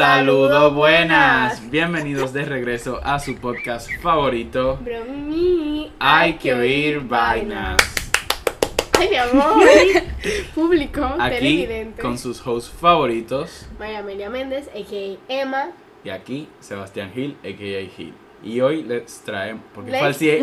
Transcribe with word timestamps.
Saludos 0.00 0.74
buenas. 0.74 1.70
Bienvenidos 1.70 2.34
de 2.34 2.44
regreso 2.44 3.00
a 3.02 3.18
su 3.18 3.34
podcast 3.36 3.90
favorito. 4.02 4.78
Bromi. 4.82 5.90
Hay 5.98 6.34
que 6.34 6.52
oír 6.52 7.00
vainas. 7.00 7.78
Ay, 9.00 9.08
mi 9.08 9.16
amor. 9.16 9.64
Público, 10.54 11.02
Aquí 11.18 11.36
televidente. 11.36 12.02
con 12.02 12.18
sus 12.18 12.46
hosts 12.46 12.70
favoritos. 12.78 13.66
María 13.78 14.00
Amelia 14.00 14.28
Méndez, 14.28 14.68
a.k.a. 14.68 15.32
Emma. 15.32 15.70
Y 16.04 16.10
aquí 16.10 16.46
Sebastián 16.60 17.10
Gil, 17.14 17.38
a.k.a. 17.40 17.96
Gil. 17.96 18.12
Y 18.44 18.60
hoy 18.60 18.82
les 18.82 19.20
traemos, 19.20 19.64
porque 19.74 19.92
Lex. 19.92 20.02
falseé, 20.02 20.42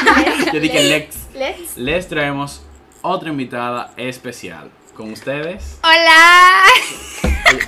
yo 0.54 0.60
dije 0.60 0.84
Lex. 0.84 1.30
Let's. 1.34 1.76
Les 1.76 2.06
traemos 2.06 2.64
otra 3.02 3.30
invitada 3.30 3.92
especial. 3.96 4.70
Con 4.94 5.10
ustedes, 5.12 5.78
Hola. 5.82 6.62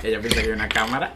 ella 0.01 0.21
piensa 0.21 0.41
que 0.41 0.47
hay 0.47 0.53
una 0.53 0.69
cámara. 0.69 1.13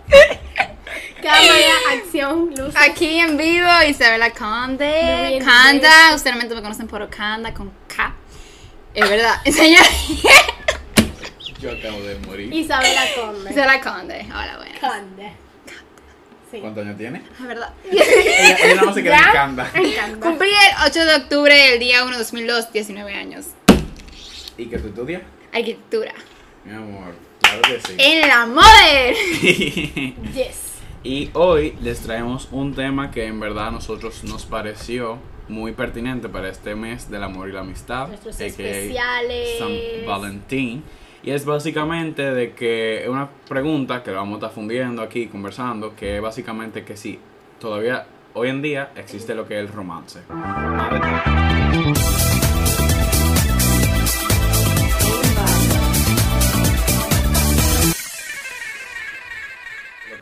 Cámara, 1.22 1.74
acción, 1.94 2.54
luz. 2.54 2.76
Aquí 2.76 3.18
en 3.18 3.38
vivo 3.38 3.70
Isabela 3.88 4.32
Conde. 4.32 5.40
Canda. 5.46 6.14
Ustedes 6.14 6.36
me 6.36 6.50
conocen 6.50 6.88
por 6.88 7.10
Canda 7.10 7.54
con 7.54 7.72
K. 7.88 8.14
Es 8.94 9.10
verdad. 9.10 9.36
Señor. 9.46 9.86
Yo 11.62 11.72
acabo 11.72 12.02
de 12.02 12.20
morir. 12.28 12.54
Isabela 12.54 13.04
Conde. 13.16 13.52
Isabela 13.52 13.80
Conde. 13.80 14.26
Hola, 14.26 14.58
buenas. 14.58 14.80
Conde. 14.80 15.32
Sí. 16.52 16.60
¿Cuántos 16.60 16.84
años 16.84 16.98
tiene? 16.98 17.22
Es 17.40 17.48
verdad. 17.48 17.74
Ella, 17.90 18.84
más 18.84 18.96
se 18.96 19.04
queda 19.04 19.16
en. 19.18 19.32
Canda. 19.32 19.72
Cumplí 20.20 20.50
el 20.50 20.90
8 20.90 21.06
de 21.06 21.16
octubre, 21.16 21.74
el 21.74 21.80
día 21.80 22.04
1 22.04 22.12
de 22.12 22.18
2002, 22.18 22.74
19 22.74 23.14
años. 23.14 23.46
¿Y 24.58 24.66
qué 24.66 24.78
tú 24.78 24.90
estudias? 24.90 25.22
Arquitectura. 25.54 26.14
Mi 26.66 26.74
amor, 26.74 27.14
claro 27.42 27.62
que 27.64 27.80
sí. 27.82 27.96
En 27.98 28.28
la 28.28 28.46
moda. 28.46 28.66
Yes. 30.34 30.76
y 31.04 31.30
hoy 31.34 31.76
les 31.82 32.00
traemos 32.02 32.48
un 32.52 32.74
tema 32.76 33.12
que 33.12 33.26
en 33.26 33.40
verdad 33.40 33.68
a 33.68 33.72
nosotros 33.72 34.24
nos 34.24 34.46
pareció 34.46 35.18
muy 35.48 35.74
pertinente 35.74 36.30
para 36.30 36.50
este 36.50 36.76
mes 36.76 37.10
del 37.10 37.24
amor 37.24 37.50
y 37.50 37.52
la 37.52 37.62
amistad, 37.62 38.08
Nuestros 38.08 38.40
especiales. 38.40 39.60
San 39.60 39.72
Valentín. 40.08 40.84
Y 41.24 41.32
es 41.32 41.46
básicamente 41.46 42.34
de 42.34 42.54
que 42.54 43.06
una 43.08 43.30
pregunta 43.48 44.02
que 44.02 44.12
vamos 44.12 44.36
a 44.36 44.38
estar 44.38 44.52
fundiendo 44.52 45.02
aquí, 45.04 45.28
conversando, 45.28 45.96
que 45.96 46.16
es 46.16 46.22
básicamente 46.22 46.84
que 46.84 46.98
si 46.98 47.20
todavía 47.60 48.08
hoy 48.34 48.50
en 48.50 48.62
día 48.62 48.92
existe 48.96 49.36
lo 49.36 49.48
que 49.48 49.56
es 49.56 49.62
el 49.62 49.68
romance. 49.68 50.22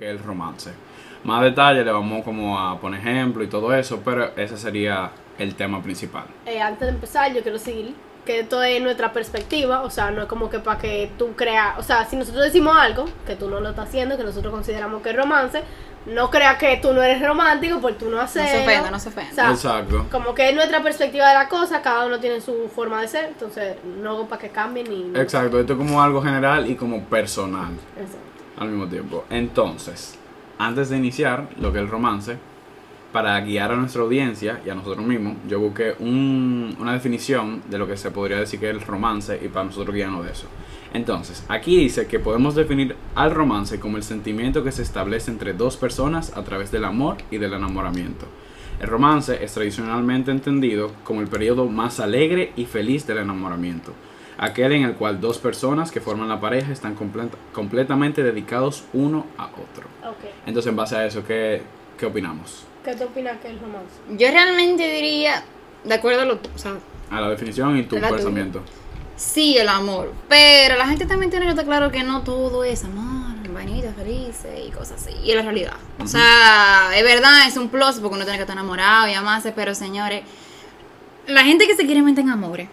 El 0.10 0.20
romance. 0.20 0.72
Más 1.24 1.42
detalle 1.44 1.84
le 1.84 1.92
vamos 1.92 2.24
como 2.24 2.58
a 2.60 2.80
poner 2.80 3.02
ejemplo 3.02 3.44
y 3.44 3.48
todo 3.48 3.74
eso, 3.74 4.02
pero 4.04 4.32
ese 4.38 4.58
sería 4.58 5.12
el 5.38 5.56
tema 5.56 5.82
principal. 5.82 6.24
Eh, 6.46 6.62
antes 6.62 6.82
de 6.88 6.90
empezar, 6.94 7.34
yo 7.34 7.42
quiero 7.42 7.58
decir 7.58 7.94
que 8.26 8.42
esto 8.42 8.62
es 8.64 8.82
nuestra 8.82 9.12
perspectiva, 9.12 9.82
o 9.82 9.90
sea, 9.90 10.12
no 10.12 10.22
es 10.22 10.28
como 10.28 10.50
que 10.50 10.60
para 10.60 10.80
que 10.80 11.10
tú 11.18 11.34
creas, 11.36 11.78
o 11.80 11.84
sea, 11.84 12.06
si 12.06 12.16
nosotros 12.16 12.44
decimos 12.46 12.76
algo 12.78 13.06
que 13.26 13.36
tú 13.36 13.50
no 13.50 13.60
lo 13.60 13.70
estás 13.70 13.88
haciendo, 13.90 14.18
que 14.18 14.24
nosotros 14.24 14.54
consideramos 14.54 15.02
que 15.02 15.10
es 15.10 15.16
romance, 15.16 15.64
no 16.06 16.30
creas 16.30 16.58
que 16.58 16.78
tú 16.78 16.94
no 16.94 17.02
eres 17.02 17.22
romántico 17.26 17.80
por 17.82 17.94
tú 17.96 18.06
no 18.10 18.18
No 18.18 18.22
hacerlo. 18.22 18.50
se 18.50 18.62
ofenda, 18.64 18.92
no 18.92 19.00
se 19.00 19.10
ofenda. 19.10 19.32
O 19.32 19.36
sea, 19.36 19.80
Exacto. 19.80 20.06
como 20.12 20.34
que 20.34 20.50
es 20.50 20.56
nuestra 20.56 20.82
perspectiva 20.84 21.28
de 21.28 21.34
la 21.34 21.50
cosa, 21.50 21.82
cada 21.82 22.06
uno 22.06 22.20
tiene 22.20 22.40
su 22.40 22.70
forma 22.74 23.02
de 23.02 23.08
ser, 23.08 23.26
entonces 23.26 23.76
no 23.84 24.26
para 24.28 24.42
que 24.42 24.50
cambien 24.50 24.90
ni... 24.90 25.20
Exacto, 25.20 25.60
esto 25.60 25.74
es 25.74 25.78
como 25.80 26.02
algo 26.02 26.22
general 26.22 26.70
y 26.70 26.76
como 26.76 27.04
personal 27.06 27.74
Exacto. 27.98 28.20
Al 28.60 28.70
mismo 28.70 28.88
tiempo. 28.88 29.26
Entonces, 29.30 30.18
antes 30.58 30.90
de 30.90 30.98
iniciar 30.98 31.50
lo 31.60 31.72
que 31.72 31.80
es 31.80 31.86
el 31.86 31.90
romance, 31.90 32.38
para 33.12 33.40
guiar 33.42 33.72
a 33.72 33.76
nuestra 33.76 34.04
audiencia 34.04 34.62
y 34.64 34.70
a 34.70 34.76
nosotros 34.76 35.04
mismos, 35.04 35.38
yo 35.48 35.60
busqué 35.60 35.96
un- 36.00 36.76
una 36.80 36.94
definición 36.94 37.64
de 37.68 37.80
lo 37.80 37.88
que 37.88 37.98
se 37.98 38.12
podría 38.12 38.38
decir 38.38 38.60
que 38.60 38.70
es 38.70 38.76
el 38.76 38.82
romance 38.82 39.40
y 39.44 39.48
para 39.48 39.66
nosotros 39.66 39.96
guiarnos 39.96 40.26
de 40.26 40.32
eso. 40.32 40.48
Entonces, 40.94 41.44
aquí 41.50 41.78
dice 41.78 42.06
que 42.08 42.20
podemos 42.20 42.54
definir 42.54 42.96
al 43.16 43.32
romance 43.32 43.80
como 43.80 43.98
el 43.98 44.04
sentimiento 44.04 44.64
que 44.64 44.72
se 44.72 44.84
establece 44.84 45.32
entre 45.32 45.54
dos 45.54 45.76
personas 45.78 46.36
a 46.38 46.44
través 46.44 46.72
del 46.72 46.86
amor 46.86 47.18
y 47.32 47.38
del 47.38 47.54
enamoramiento. 47.54 48.28
El 48.80 48.88
romance 48.88 49.44
es 49.44 49.54
tradicionalmente 49.54 50.32
entendido 50.32 50.92
como 51.04 51.22
el 51.22 51.28
periodo 51.28 51.68
más 51.68 52.00
alegre 52.00 52.54
y 52.56 52.66
feliz 52.66 53.06
del 53.08 53.18
enamoramiento, 53.20 53.94
aquel 54.40 54.72
en 54.72 54.84
el 54.84 54.94
cual 54.96 55.20
dos 55.22 55.38
personas 55.38 55.92
que 55.92 56.00
forman 56.02 56.28
la 56.30 56.40
pareja 56.40 56.72
están 56.72 56.96
comple- 56.98 57.30
completamente 57.54 58.24
dedicados 58.24 58.84
uno 58.94 59.26
a 59.38 59.46
otro. 59.48 59.88
Entonces, 60.46 60.70
en 60.70 60.76
base 60.76 60.96
a 60.96 61.06
eso, 61.06 61.24
¿qué, 61.26 61.62
qué 61.98 62.06
opinamos? 62.06 62.64
¿Qué 62.84 62.96
te 62.96 63.04
opinas 63.04 63.38
que 63.42 63.50
es 63.50 63.62
romance? 63.62 63.94
Yo 64.12 64.28
realmente 64.32 64.90
diría, 64.92 65.44
de 65.84 65.94
acuerdo 65.94 66.22
a 66.22 66.26
lo. 66.26 66.34
O 66.36 66.58
sea, 66.58 66.74
A 67.12 67.22
la 67.22 67.30
definición 67.30 67.78
y 67.78 67.84
tu 67.84 67.98
tuya. 67.98 68.10
pensamiento. 68.10 68.62
Sí, 69.16 69.58
el 69.58 69.68
amor. 69.68 70.14
Pero 70.30 70.78
la 70.78 70.88
gente 70.88 71.06
también 71.06 71.30
tiene 71.30 71.46
que 71.46 71.52
estar 71.52 71.66
claro 71.66 71.92
que 71.92 72.04
no 72.04 72.22
todo 72.24 72.64
es 72.64 72.86
amor, 72.86 73.36
vainitas 73.54 73.94
felices 73.96 74.62
y 74.66 74.72
cosas 74.72 75.06
así. 75.06 75.14
Y 75.24 75.32
es 75.32 75.36
la 75.36 75.42
realidad. 75.42 75.74
O 76.02 76.08
sea, 76.08 76.92
es 76.96 77.04
verdad, 77.04 77.46
es 77.46 77.58
un 77.58 77.68
plus 77.68 78.00
porque 78.00 78.16
uno 78.16 78.24
tiene 78.24 78.38
que 78.38 78.44
estar 78.44 78.56
enamorado 78.56 79.10
y 79.10 79.14
amarse, 79.14 79.52
pero 79.52 79.76
señores, 79.76 80.24
la 81.28 81.44
gente 81.44 81.68
que 81.68 81.76
se 81.76 81.86
quiere 81.86 82.02
meter 82.02 82.24
en 82.24 82.30
amores. 82.30 82.70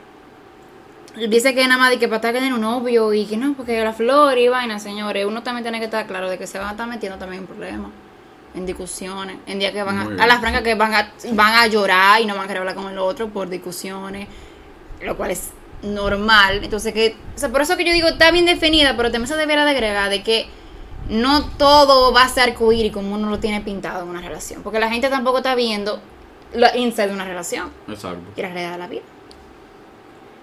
Dice 1.29 1.55
que 1.55 1.67
nada 1.67 1.79
más 1.79 1.91
de 1.91 1.99
que 1.99 2.09
para 2.09 2.17
estar 2.17 2.33
tener 2.35 2.53
un 2.53 2.61
novio 2.61 3.13
y 3.15 3.25
que 3.27 3.37
no, 3.37 3.55
porque 3.55 3.83
la 3.83 3.93
flor 3.93 4.37
y 4.39 4.49
vaina, 4.49 4.79
señores, 4.79 5.25
uno 5.25 5.43
también 5.43 5.65
tiene 5.65 5.79
que 5.79 5.87
estar 5.87 6.07
claro 6.07 6.29
de 6.29 6.39
que 6.39 6.47
se 6.47 6.59
van 6.59 6.69
a 6.69 6.71
estar 6.73 6.87
metiendo 6.87 7.19
también 7.19 7.43
en 7.43 7.47
problemas, 7.47 7.91
en 8.55 8.67
discusiones, 8.67 9.39
en 9.47 9.59
días 9.59 9.73
que 9.73 9.83
van 9.83 9.97
Muy 9.97 10.05
a, 10.05 10.09
bien. 10.09 10.21
a 10.21 10.27
las 10.27 10.41
francas 10.41 10.63
que 10.63 10.75
van 10.75 10.95
a, 10.95 11.11
van 11.33 11.55
a 11.55 11.67
llorar 11.67 12.21
y 12.21 12.27
no 12.27 12.35
van 12.35 12.45
a 12.45 12.47
querer 12.47 12.61
hablar 12.61 12.75
con 12.75 12.91
el 12.91 12.99
otro 12.99 13.29
por 13.29 13.49
discusiones 13.49 14.29
lo 15.03 15.17
cual 15.17 15.31
es 15.31 15.51
normal. 15.83 16.61
Entonces, 16.63 16.93
que, 16.93 17.17
o 17.35 17.39
sea, 17.39 17.51
por 17.51 17.61
eso 17.61 17.77
que 17.77 17.85
yo 17.85 17.93
digo, 17.93 18.09
está 18.09 18.31
bien 18.31 18.47
definida, 18.47 18.97
pero 18.97 19.11
también 19.11 19.29
se 19.29 19.37
debería 19.37 19.65
de 19.65 19.71
agregar 19.71 20.11
de 20.11 20.23
que 20.23 20.47
no 21.09 21.49
todo 21.51 22.13
va 22.13 22.23
a 22.25 22.29
ser 22.29 22.51
arcoíris 22.51 22.93
como 22.93 23.15
uno 23.15 23.29
lo 23.31 23.39
tiene 23.39 23.61
pintado 23.61 24.03
en 24.03 24.09
una 24.09 24.21
relación. 24.21 24.63
Porque 24.63 24.81
la 24.81 24.91
gente 24.91 25.09
tampoco 25.09 25.39
está 25.39 25.55
viendo 25.55 26.01
lo 26.55 26.67
inside 26.77 27.09
de 27.09 27.15
una 27.15 27.25
relación 27.25 27.71
Exacto. 27.89 28.21
y 28.37 28.43
la 28.43 28.49
realidad 28.49 28.73
de 28.73 28.79
la 28.79 28.87
vida. 28.87 29.03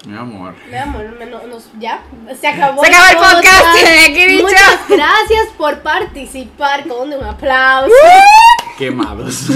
Mi 0.06 0.18
amor. 0.18 0.54
Mi 0.70 0.76
amor, 0.78 1.06
me- 1.18 1.26
no- 1.26 1.44
nos- 1.48 1.70
ya, 1.80 2.04
se 2.40 2.48
acabó. 2.48 2.84
Se 2.84 2.90
acabó 2.94 3.08
el 3.10 3.36
podcast, 3.36 3.66
aquí 4.10 4.26
dicho. 4.28 4.44
Muchas 4.44 4.80
gracias 4.90 5.48
por 5.58 5.80
participar, 5.82 6.88
con 6.88 7.14
un 7.14 7.24
aplauso. 7.24 7.94
Quemados. 8.78 9.46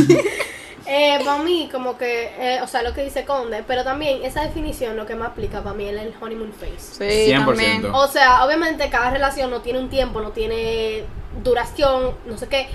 Eh, 0.90 1.20
para 1.26 1.44
mí, 1.44 1.68
como 1.70 1.98
que, 1.98 2.32
eh, 2.40 2.62
o 2.64 2.68
sea, 2.68 2.82
lo 2.82 2.94
que 2.94 3.04
dice 3.04 3.26
Conde, 3.26 3.62
pero 3.68 3.84
también 3.84 4.24
esa 4.24 4.44
definición 4.44 4.96
lo 4.96 5.06
que 5.06 5.16
me 5.16 5.26
aplica 5.26 5.62
para 5.62 5.76
mí 5.76 5.84
es 5.84 5.92
el 6.02 6.14
honeymoon 6.22 6.54
phase. 6.54 6.80
Sí, 7.28 7.30
100%. 7.34 7.46
también. 7.46 7.86
O 7.94 8.08
sea, 8.08 8.46
obviamente 8.46 8.90
cada 8.90 9.10
relación 9.10 9.50
no 9.52 9.60
tiene 9.60 9.80
un 9.80 9.90
tiempo, 9.90 10.22
no 10.22 10.30
tiene 10.32 11.04
duración, 11.44 12.16
no 12.26 12.38
sé 12.38 12.48
qué. 12.48 12.70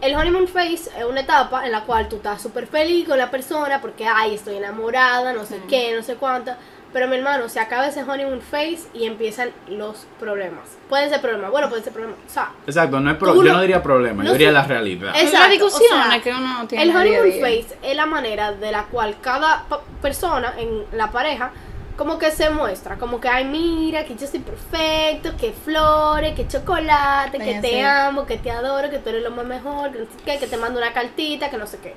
El 0.00 0.14
honeymoon 0.14 0.46
phase 0.46 0.74
es 0.96 1.04
una 1.08 1.22
etapa 1.22 1.66
en 1.66 1.72
la 1.72 1.82
cual 1.82 2.08
tú 2.08 2.16
estás 2.18 2.40
súper 2.40 2.68
feliz 2.68 3.08
con 3.08 3.18
la 3.18 3.32
persona 3.32 3.80
porque, 3.80 4.06
ay, 4.06 4.36
estoy 4.36 4.54
enamorada, 4.58 5.32
no 5.32 5.44
sé 5.44 5.60
qué, 5.68 5.92
no 5.96 6.04
sé 6.04 6.14
cuánto. 6.14 6.52
Pero 6.92 7.06
mi 7.06 7.16
hermano, 7.16 7.48
se 7.48 7.60
acaba 7.60 7.86
ese 7.86 8.02
honeymoon 8.02 8.40
phase 8.40 8.80
y 8.92 9.04
empiezan 9.06 9.50
los 9.68 10.06
problemas. 10.18 10.64
Pueden 10.88 11.08
ser 11.08 11.20
problemas, 11.20 11.52
bueno, 11.52 11.68
pueden 11.68 11.84
ser 11.84 11.92
problemas. 11.92 12.18
O 12.26 12.32
sea, 12.32 12.50
Exacto, 12.66 12.98
no 12.98 13.10
es 13.12 13.16
pro- 13.16 13.36
yo 13.36 13.52
no- 13.52 13.60
diría 13.60 13.80
problema, 13.80 14.24
no 14.24 14.28
yo 14.30 14.32
diría 14.32 14.48
sé- 14.48 14.52
la 14.54 14.64
realidad. 14.64 15.14
Es- 15.14 15.22
Es 15.24 15.32
la 15.32 15.38
Exacto, 15.46 15.52
discusión 15.66 16.00
o 16.00 16.10
sea, 16.10 16.20
que 16.20 16.30
uno 16.34 16.66
tiene 16.66 16.82
el 16.84 16.96
honeymoon 16.96 17.30
día. 17.30 17.40
phase 17.40 17.78
es 17.82 17.96
la 17.96 18.06
manera 18.06 18.52
de 18.52 18.72
la 18.72 18.84
cual 18.86 19.16
cada 19.20 19.66
persona 20.02 20.52
en 20.58 20.84
la 20.98 21.12
pareja 21.12 21.52
como 21.96 22.18
que 22.18 22.30
se 22.32 22.50
muestra, 22.50 22.96
como 22.96 23.20
que 23.20 23.28
ay 23.28 23.44
mira 23.44 24.04
que 24.04 24.16
yo 24.16 24.26
soy 24.26 24.40
perfecto, 24.40 25.36
que 25.38 25.52
flores, 25.52 26.34
que 26.34 26.48
chocolate, 26.48 27.38
que 27.38 27.60
te 27.60 27.84
amo, 27.84 28.26
que 28.26 28.36
te 28.38 28.50
adoro, 28.50 28.90
que 28.90 28.98
tú 28.98 29.10
eres 29.10 29.22
lo 29.22 29.30
más 29.30 29.44
mejor, 29.46 29.92
que 29.92 29.98
no 30.00 30.04
sé 30.06 30.10
qué, 30.24 30.38
que 30.38 30.46
te 30.48 30.56
mando 30.56 30.78
una 30.80 30.92
cartita, 30.92 31.50
que 31.50 31.56
no 31.58 31.66
sé 31.68 31.78
qué. 31.78 31.94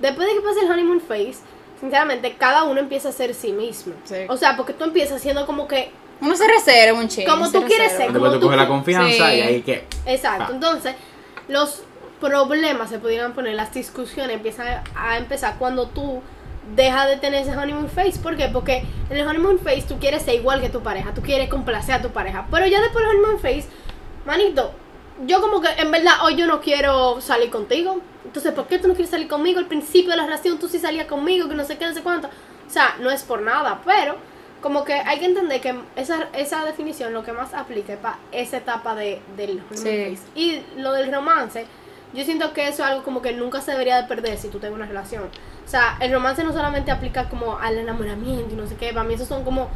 Después 0.00 0.26
de 0.26 0.34
que 0.34 0.40
pase 0.40 0.60
el 0.64 0.70
honeymoon 0.70 1.00
phase, 1.00 1.36
sinceramente 1.80 2.34
cada 2.38 2.64
uno 2.64 2.80
empieza 2.80 3.08
a 3.10 3.12
ser 3.12 3.34
sí 3.34 3.52
mismo. 3.52 3.94
Sí. 4.04 4.16
O 4.28 4.36
sea, 4.36 4.56
porque 4.56 4.72
tú 4.72 4.84
empiezas 4.84 5.20
siendo 5.22 5.46
como 5.46 5.66
que 5.68 5.90
Uno 6.20 6.34
se 6.34 6.48
reserva 6.48 6.98
un 6.98 7.08
chingo. 7.08 7.30
Como 7.30 7.50
tú 7.50 7.62
quieres 7.64 7.92
ser. 7.92 8.10
Después 8.12 8.32
tú 8.32 8.38
como 8.40 8.52
coges 8.52 8.56
la 8.56 8.68
confianza 8.68 9.30
Sí. 9.30 9.36
y 9.36 9.40
ahí 9.42 9.62
que. 9.62 9.84
Exacto, 10.06 10.44
Ah. 10.48 10.52
entonces 10.54 10.94
los 11.48 11.82
problemas 12.20 12.88
se 12.88 12.98
pudieran 12.98 13.34
poner, 13.34 13.54
las 13.54 13.72
discusiones 13.74 14.34
empiezan 14.36 14.82
a 14.94 15.18
empezar 15.18 15.56
cuando 15.58 15.88
tú 15.88 16.22
dejas 16.74 17.06
de 17.08 17.16
tener 17.18 17.42
ese 17.42 17.56
honeymoon 17.56 17.88
phase. 17.90 18.18
¿Por 18.18 18.36
qué? 18.36 18.48
Porque 18.48 18.84
en 19.10 19.16
el 19.16 19.26
honeymoon 19.28 19.58
phase 19.58 19.82
tú 19.82 19.98
quieres 19.98 20.22
ser 20.22 20.34
igual 20.36 20.60
que 20.62 20.70
tu 20.70 20.82
pareja, 20.82 21.12
tú 21.14 21.20
quieres 21.22 21.48
complacer 21.50 21.94
a 21.96 22.02
tu 22.02 22.08
pareja, 22.10 22.46
pero 22.50 22.66
ya 22.66 22.80
después 22.80 23.04
del 23.06 23.16
honeymoon 23.16 23.38
phase, 23.40 23.66
manito, 24.24 24.72
yo 25.26 25.40
como 25.42 25.60
que 25.60 25.68
en 25.78 25.90
verdad 25.90 26.14
hoy 26.24 26.36
yo 26.36 26.46
no 26.46 26.60
quiero 26.60 27.20
salir 27.20 27.50
contigo. 27.50 28.00
Entonces, 28.26 28.52
¿por 28.52 28.66
qué 28.66 28.78
tú 28.78 28.88
no 28.88 28.94
quieres 28.94 29.10
salir 29.10 29.28
conmigo? 29.28 29.58
Al 29.58 29.66
principio 29.66 30.10
de 30.10 30.16
la 30.16 30.24
relación 30.24 30.58
tú 30.58 30.68
sí 30.68 30.78
salías 30.78 31.06
conmigo, 31.06 31.48
que 31.48 31.54
no 31.54 31.64
sé 31.64 31.78
qué, 31.78 31.86
no 31.86 31.94
sé 31.94 32.02
cuánto. 32.02 32.28
O 32.28 32.70
sea, 32.70 32.96
no 33.00 33.10
es 33.10 33.22
por 33.22 33.40
nada, 33.42 33.80
pero 33.84 34.16
como 34.60 34.84
que 34.84 34.94
hay 34.94 35.18
que 35.20 35.26
entender 35.26 35.60
que 35.60 35.74
esa, 35.94 36.28
esa 36.32 36.64
definición 36.64 37.12
lo 37.12 37.22
que 37.22 37.32
más 37.32 37.54
aplica 37.54 37.92
es 37.92 37.98
para 37.98 38.18
esa 38.32 38.56
etapa 38.56 38.94
de, 38.94 39.20
del 39.36 39.62
honeymoon 39.70 40.16
Sí. 40.16 40.18
Y 40.34 40.62
lo 40.80 40.92
del 40.92 41.12
romance, 41.12 41.66
yo 42.12 42.24
siento 42.24 42.52
que 42.52 42.68
eso 42.68 42.82
es 42.82 42.88
algo 42.90 43.04
como 43.04 43.22
que 43.22 43.32
nunca 43.32 43.60
se 43.60 43.72
debería 43.72 44.00
de 44.00 44.08
perder 44.08 44.38
si 44.38 44.48
tú 44.48 44.58
tienes 44.58 44.76
una 44.76 44.86
relación. 44.86 45.24
O 45.24 45.68
sea, 45.68 45.96
el 46.00 46.12
romance 46.12 46.42
no 46.42 46.52
solamente 46.52 46.90
aplica 46.90 47.28
como 47.28 47.58
al 47.58 47.78
enamoramiento 47.78 48.54
y 48.54 48.56
no 48.56 48.66
sé 48.66 48.76
qué, 48.76 48.92
para 48.92 49.04
mí 49.04 49.14
esos 49.14 49.28
son 49.28 49.44
como 49.44 49.68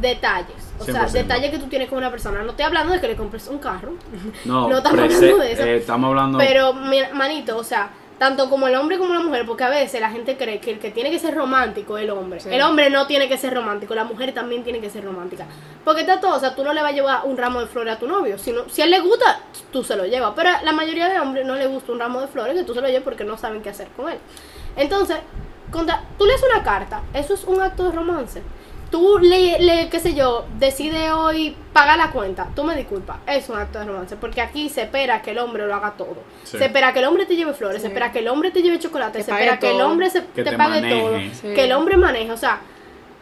detalles. 0.00 0.56
O 0.78 0.84
sea, 0.84 1.06
100%. 1.06 1.12
detalles 1.12 1.50
que 1.50 1.58
tú 1.58 1.66
tienes 1.66 1.88
con 1.88 1.98
una 1.98 2.10
persona. 2.10 2.42
No 2.42 2.50
estoy 2.50 2.64
hablando 2.64 2.92
de 2.92 3.00
que 3.00 3.08
le 3.08 3.16
compres 3.16 3.46
un 3.48 3.58
carro, 3.58 3.92
No, 4.44 4.68
No 4.68 4.78
estamos 4.78 4.98
prese- 5.00 5.14
hablando 5.16 5.38
de 5.38 5.52
eso. 5.52 5.62
eh, 5.62 5.76
estamos 5.76 6.08
hablando. 6.08 6.38
pero 6.38 6.72
mi- 6.72 7.02
manito, 7.12 7.56
o 7.56 7.64
sea, 7.64 7.90
tanto 8.18 8.48
como 8.48 8.68
el 8.68 8.74
hombre 8.76 8.98
como 8.98 9.12
la 9.14 9.20
mujer, 9.20 9.44
porque 9.46 9.64
a 9.64 9.68
veces 9.68 10.00
la 10.00 10.08
gente 10.10 10.36
cree 10.36 10.60
que 10.60 10.72
el 10.72 10.78
que 10.78 10.90
tiene 10.92 11.10
que 11.10 11.18
ser 11.18 11.34
romántico 11.34 11.98
es 11.98 12.04
el 12.04 12.10
hombre. 12.10 12.38
Sí. 12.40 12.48
El 12.52 12.62
hombre 12.62 12.88
no 12.88 13.06
tiene 13.08 13.28
que 13.28 13.36
ser 13.36 13.52
romántico, 13.54 13.94
la 13.96 14.04
mujer 14.04 14.32
también 14.32 14.62
tiene 14.62 14.80
que 14.80 14.90
ser 14.90 15.04
romántica. 15.04 15.44
Porque 15.84 16.02
está 16.02 16.20
todo, 16.20 16.36
o 16.36 16.40
sea, 16.40 16.54
tú 16.54 16.62
no 16.62 16.72
le 16.72 16.82
vas 16.82 16.92
a 16.92 16.94
llevar 16.94 17.20
un 17.24 17.36
ramo 17.36 17.58
de 17.60 17.66
flores 17.66 17.94
a 17.94 17.98
tu 17.98 18.06
novio. 18.06 18.38
Si, 18.38 18.52
no- 18.52 18.68
si 18.68 18.80
a 18.80 18.84
él 18.84 18.92
le 18.92 19.00
gusta, 19.00 19.40
tú 19.72 19.82
se 19.82 19.96
lo 19.96 20.06
llevas. 20.06 20.32
Pero 20.36 20.50
a 20.50 20.62
la 20.62 20.72
mayoría 20.72 21.08
de 21.08 21.18
hombres 21.18 21.44
no 21.46 21.56
le 21.56 21.66
gusta 21.66 21.90
un 21.92 21.98
ramo 21.98 22.20
de 22.20 22.28
flores 22.28 22.54
que 22.54 22.62
tú 22.64 22.74
se 22.74 22.80
lo 22.80 22.86
lleves 22.86 23.02
porque 23.02 23.24
no 23.24 23.36
saben 23.36 23.60
qué 23.60 23.70
hacer 23.70 23.88
con 23.96 24.08
él. 24.08 24.18
Entonces, 24.76 25.16
contra- 25.72 26.02
tú 26.16 26.24
lees 26.24 26.42
una 26.54 26.62
carta, 26.62 27.02
eso 27.14 27.34
es 27.34 27.42
un 27.44 27.60
acto 27.60 27.84
de 27.84 27.92
romance. 27.92 28.42
Tú 28.92 29.18
le, 29.18 29.58
le, 29.58 29.88
qué 29.88 29.98
sé 29.98 30.12
yo, 30.14 30.44
decide 30.58 31.10
hoy 31.12 31.56
pagar 31.72 31.96
la 31.96 32.10
cuenta, 32.12 32.48
tú 32.54 32.62
me 32.62 32.76
disculpas, 32.76 33.16
es 33.26 33.48
un 33.48 33.56
acto 33.58 33.78
de 33.78 33.86
romance, 33.86 34.16
porque 34.16 34.40
aquí 34.42 34.68
se 34.68 34.82
espera 34.82 35.22
que 35.22 35.30
el 35.30 35.38
hombre 35.38 35.66
lo 35.66 35.74
haga 35.74 35.92
todo. 35.96 36.18
Sí. 36.44 36.58
Se 36.58 36.66
espera 36.66 36.92
que 36.92 36.98
el 37.00 37.06
hombre 37.06 37.24
te 37.24 37.34
lleve 37.34 37.54
flores, 37.54 37.80
se 37.80 37.88
espera 37.88 38.12
que 38.12 38.18
el 38.18 38.28
hombre 38.28 38.50
te 38.50 38.60
lleve 38.62 38.78
chocolate, 38.78 39.18
Que 39.18 39.24
se 39.24 39.30
espera 39.30 39.58
que 39.58 39.70
el 39.70 39.80
hombre 39.80 40.10
se, 40.10 40.20
Que 40.26 40.44
te, 40.44 40.50
te 40.50 40.56
pague 40.58 40.82
maneje. 40.82 41.00
todo, 41.00 41.18
Sí. 41.40 41.54
que 41.54 41.64
el 41.64 41.72
hombre 41.72 41.96
maneje, 41.96 42.30
o 42.32 42.36
sea, 42.36 42.60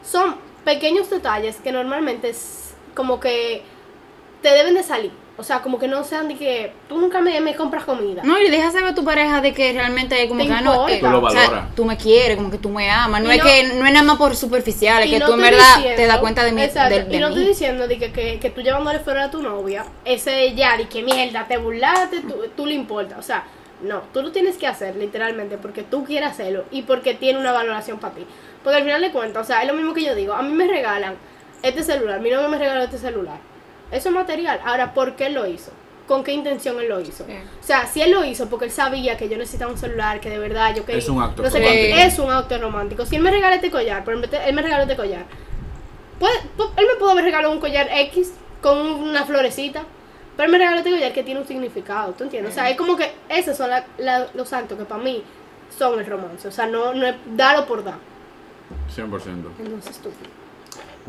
son 0.03 0.35
pequeños 0.65 1.09
detalles 1.09 1.57
que 1.63 1.71
normalmente 1.71 2.31
es 2.31 2.75
como 2.97 3.21
que 3.21 3.63
te 4.43 4.49
deben 4.51 4.75
de 4.75 4.83
salir. 4.83 5.13
O 5.41 5.43
sea, 5.43 5.63
como 5.63 5.79
que 5.79 5.89
no 5.89 6.05
sean 6.05 6.29
de 6.29 6.37
que 6.37 6.71
tú 6.87 6.99
nunca 6.99 7.23
me, 7.23 7.41
me 7.41 7.55
compras 7.57 7.85
comida. 7.85 8.21
No, 8.23 8.39
y 8.39 8.51
deja 8.51 8.71
saber 8.71 8.89
a 8.91 8.95
tu 8.95 9.03
pareja 9.07 9.41
de 9.41 9.55
que 9.55 9.73
realmente 9.73 10.29
como 10.29 10.45
que 10.45 10.53
ah, 10.53 10.61
no, 10.61 10.87
eh, 10.87 10.99
Tú 11.01 11.07
lo 11.09 11.23
o 11.25 11.31
sea, 11.31 11.69
tú 11.75 11.87
me 11.87 11.97
quieres, 11.97 12.37
como 12.37 12.51
que 12.51 12.59
tú 12.59 12.69
me 12.69 12.91
amas. 12.91 13.23
No 13.23 13.33
Y 13.33 13.39
es 13.39 13.43
no- 13.43 13.45
que 13.51 13.63
no 13.79 13.87
es 13.87 13.93
nada 13.95 14.05
más 14.05 14.19
por 14.19 14.37
superficial, 14.37 15.03
es 15.03 15.09
que 15.11 15.19
no 15.19 15.25
tú 15.27 15.33
en 15.33 15.41
verdad 15.41 15.77
diciendo- 15.77 15.97
te 15.97 16.07
das 16.07 16.19
cuenta 16.19 16.45
de 16.45 16.53
mí. 16.53 16.63
Exacto, 16.63 16.95
de- 16.95 17.05
de 17.05 17.17
y 17.17 17.21
no 17.21 17.29
mí. 17.29 17.35
estoy 17.35 17.49
diciendo 17.49 17.89
de 17.89 17.99
que, 17.99 18.13
que, 18.13 18.39
que 18.39 18.51
tú 18.51 18.61
llevándole 18.61 18.99
flores 18.99 19.25
a 19.25 19.31
tu 19.31 19.43
novia, 19.43 19.87
ese 20.05 20.55
ya, 20.55 20.77
de 20.77 20.87
que 20.89 21.03
mierda, 21.03 21.47
te 21.49 21.57
burlaste, 21.57 22.21
tú, 22.21 22.35
tú 22.55 22.67
le 22.67 22.75
importa. 22.75 23.17
O 23.19 23.23
sea, 23.23 23.45
no, 23.83 24.03
tú 24.13 24.21
lo 24.21 24.33
tienes 24.33 24.59
que 24.59 24.67
hacer 24.67 24.95
literalmente 24.97 25.57
porque 25.57 25.83
tú 25.85 26.05
quieres 26.05 26.29
hacerlo 26.33 26.65
y 26.71 26.83
porque 26.83 27.15
tiene 27.15 27.39
una 27.39 27.53
valoración 27.53 27.99
para 27.99 28.15
ti. 28.15 28.27
Porque 28.63 28.77
al 28.77 28.85
final 28.85 29.01
de 29.01 29.11
cuentas, 29.11 29.43
o 29.43 29.47
sea, 29.47 29.63
es 29.63 29.69
lo 29.69 29.73
mismo 29.73 29.95
que 29.95 30.05
yo 30.05 30.15
digo, 30.15 30.35
a 30.35 30.43
mí 30.43 30.53
me 30.53 30.67
regalan 30.67 31.15
este 31.63 31.83
celular, 31.83 32.21
mi 32.21 32.29
novio 32.31 32.49
me 32.51 32.59
regaló 32.59 32.83
este 32.83 32.99
celular. 32.99 33.39
Eso 33.91 34.09
es 34.09 34.15
material. 34.15 34.61
Ahora, 34.65 34.95
¿por 34.95 35.17
qué 35.17 35.31
lo 35.31 35.47
hizo? 35.47 35.71
¿Con 36.07 36.25
qué 36.25 36.33
intención 36.33 36.79
él 36.81 36.89
lo 36.89 37.01
hizo? 37.01 37.25
Sí. 37.25 37.33
O 37.61 37.63
sea, 37.65 37.87
si 37.87 38.03
él 38.03 38.11
lo 38.11 38.25
hizo 38.25 38.49
porque 38.49 38.65
él 38.67 38.71
sabía 38.73 39.17
que 39.17 39.29
yo 39.29 39.37
necesitaba 39.39 39.71
un 39.71 39.79
celular, 39.79 40.21
que 40.21 40.29
de 40.31 40.39
verdad 40.39 40.75
yo 40.75 40.85
quería. 40.85 40.99
Es 40.99 41.09
un 41.09 41.23
acto 41.23 41.43
no 41.43 41.51
sé 41.51 41.61
qué, 41.61 41.65
romántico. 41.67 41.99
es 42.01 42.19
un 42.19 42.31
acto 42.33 42.59
romántico. 42.59 43.07
Si 43.07 43.17
él 43.17 43.23
me 43.23 43.31
regala 43.31 43.55
este 43.57 43.71
collar, 43.71 44.03
por 44.05 44.15
ejemplo, 44.15 44.39
él 44.45 44.55
me 44.55 44.63
regaló 44.63 44.83
este 44.83 44.97
collar, 44.97 45.25
pues, 46.19 46.33
pues, 46.57 46.69
él 46.77 46.87
me 46.93 46.99
pudo 46.99 47.11
haber 47.11 47.25
regalado 47.25 47.53
un 47.53 47.61
collar 47.61 47.89
X 47.93 48.33
con 48.61 48.77
una 48.79 49.25
florecita, 49.25 49.85
pero 50.37 50.47
él 50.47 50.53
me 50.53 50.59
regaló 50.59 50.79
este 50.79 50.91
collar 50.91 51.13
que 51.13 51.23
tiene 51.23 51.41
un 51.41 51.47
significado, 51.47 52.13
¿tú 52.13 52.25
entiendes? 52.25 52.53
O 52.53 52.55
sea, 52.55 52.69
es 52.71 52.77
como 52.77 52.97
que 52.97 53.13
esos 53.29 53.57
son 53.57 53.71
la- 53.71 53.87
la- 53.99 54.27
los 54.35 54.53
actos 54.53 54.77
que 54.79 54.85
para 54.85 55.03
mí 55.03 55.23
son 55.79 55.99
el 56.01 56.07
romance. 56.07 56.49
O 56.49 56.51
sea, 56.53 56.67
no, 56.67 56.93
no 56.93 57.07
es 57.07 57.15
darlo 57.37 57.67
por 57.67 57.85
dar. 57.85 57.99
100%. 58.95 59.53
Entonces 59.61 59.99
tú. 59.99 60.11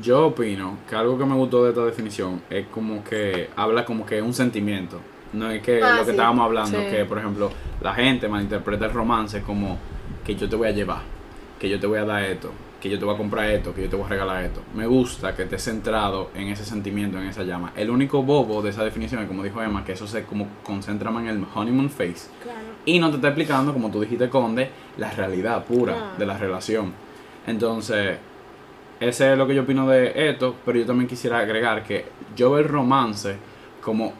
Yo 0.01 0.27
opino 0.27 0.77
que 0.89 0.95
algo 0.95 1.17
que 1.17 1.25
me 1.25 1.35
gustó 1.35 1.63
de 1.63 1.69
esta 1.71 1.85
definición 1.85 2.41
es 2.49 2.67
como 2.67 3.03
que 3.03 3.49
habla 3.55 3.85
como 3.85 4.05
que 4.05 4.21
un 4.21 4.33
sentimiento. 4.33 4.99
No 5.33 5.49
es 5.49 5.61
que 5.61 5.81
Ah, 5.83 5.91
lo 5.93 5.99
que 5.99 6.05
sí. 6.05 6.11
estábamos 6.11 6.45
hablando, 6.45 6.77
Sí. 6.79 6.85
que 6.89 7.05
por 7.05 7.17
ejemplo 7.19 7.51
la 7.81 7.93
gente 7.93 8.27
malinterpreta 8.27 8.85
el 8.85 8.91
romance 8.93 9.41
como 9.41 9.77
que 10.25 10.35
yo 10.35 10.49
te 10.49 10.55
voy 10.55 10.67
a 10.67 10.71
llevar, 10.71 11.01
que 11.59 11.69
yo 11.69 11.79
te 11.79 11.87
voy 11.87 11.99
a 11.99 12.05
dar 12.05 12.23
esto, 12.23 12.51
que 12.81 12.89
yo 12.89 12.97
te 12.99 13.05
voy 13.05 13.13
a 13.13 13.17
comprar 13.17 13.49
esto, 13.49 13.73
que 13.73 13.83
yo 13.83 13.89
te 13.89 13.95
voy 13.95 14.05
a 14.05 14.09
regalar 14.09 14.43
esto. 14.43 14.61
Me 14.75 14.85
gusta 14.87 15.35
que 15.35 15.43
estés 15.43 15.63
centrado 15.63 16.31
en 16.35 16.47
ese 16.47 16.65
sentimiento, 16.65 17.17
en 17.19 17.27
esa 17.27 17.43
llama. 17.43 17.71
El 17.75 17.89
único 17.91 18.23
bobo 18.23 18.61
de 18.61 18.71
esa 18.71 18.83
definición 18.83 19.21
es, 19.21 19.27
como 19.27 19.43
dijo 19.43 19.61
Emma, 19.61 19.83
que 19.85 19.91
eso 19.93 20.07
se 20.07 20.23
como 20.23 20.47
concentra 20.63 21.11
más 21.11 21.23
en 21.23 21.29
el 21.29 21.45
honeymoon 21.53 21.89
phase. 21.89 22.29
Claro. 22.43 22.59
Y 22.85 22.99
no 22.99 23.09
te 23.09 23.17
está 23.17 23.27
explicando, 23.29 23.71
como 23.73 23.89
tú 23.91 24.01
dijiste, 24.01 24.29
Conde, 24.29 24.69
la 24.97 25.11
realidad 25.11 25.63
pura 25.65 26.13
de 26.17 26.25
la 26.25 26.37
relación. 26.37 26.91
Entonces, 27.47 28.17
ese 29.01 29.31
es 29.31 29.37
lo 29.37 29.47
que 29.47 29.55
yo 29.55 29.63
opino 29.63 29.89
de 29.89 30.29
esto, 30.29 30.55
pero 30.63 30.77
yo 30.79 30.85
también 30.85 31.09
quisiera 31.09 31.39
agregar 31.39 31.83
que 31.83 32.05
yo 32.35 32.51
veo 32.51 32.59
el 32.59 32.69
romance 32.69 33.35
como 33.81 34.13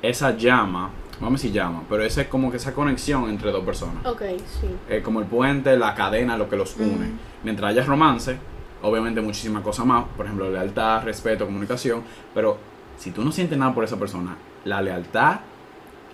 esa 0.00 0.36
llama, 0.36 0.90
vamos 1.20 1.40
a 1.40 1.42
decir 1.42 1.52
llama, 1.52 1.82
pero 1.88 2.04
esa 2.04 2.22
es 2.22 2.28
como 2.28 2.48
que 2.50 2.56
esa 2.56 2.72
conexión 2.72 3.28
entre 3.28 3.50
dos 3.50 3.64
personas. 3.64 4.06
Ok, 4.06 4.22
sí. 4.46 5.00
Como 5.02 5.18
el 5.18 5.26
puente, 5.26 5.76
la 5.76 5.94
cadena, 5.94 6.38
lo 6.38 6.48
que 6.48 6.56
los 6.56 6.76
une. 6.76 7.08
Mm. 7.08 7.18
Mientras 7.42 7.70
haya 7.70 7.84
romance, 7.84 8.36
obviamente 8.82 9.20
muchísimas 9.20 9.62
cosas 9.62 9.86
más, 9.86 10.04
por 10.16 10.24
ejemplo, 10.24 10.48
lealtad, 10.48 11.02
respeto, 11.02 11.44
comunicación, 11.44 12.04
pero 12.32 12.58
si 12.96 13.10
tú 13.10 13.24
no 13.24 13.32
sientes 13.32 13.58
nada 13.58 13.74
por 13.74 13.82
esa 13.82 13.98
persona, 13.98 14.36
la 14.64 14.80
lealtad, 14.80 15.40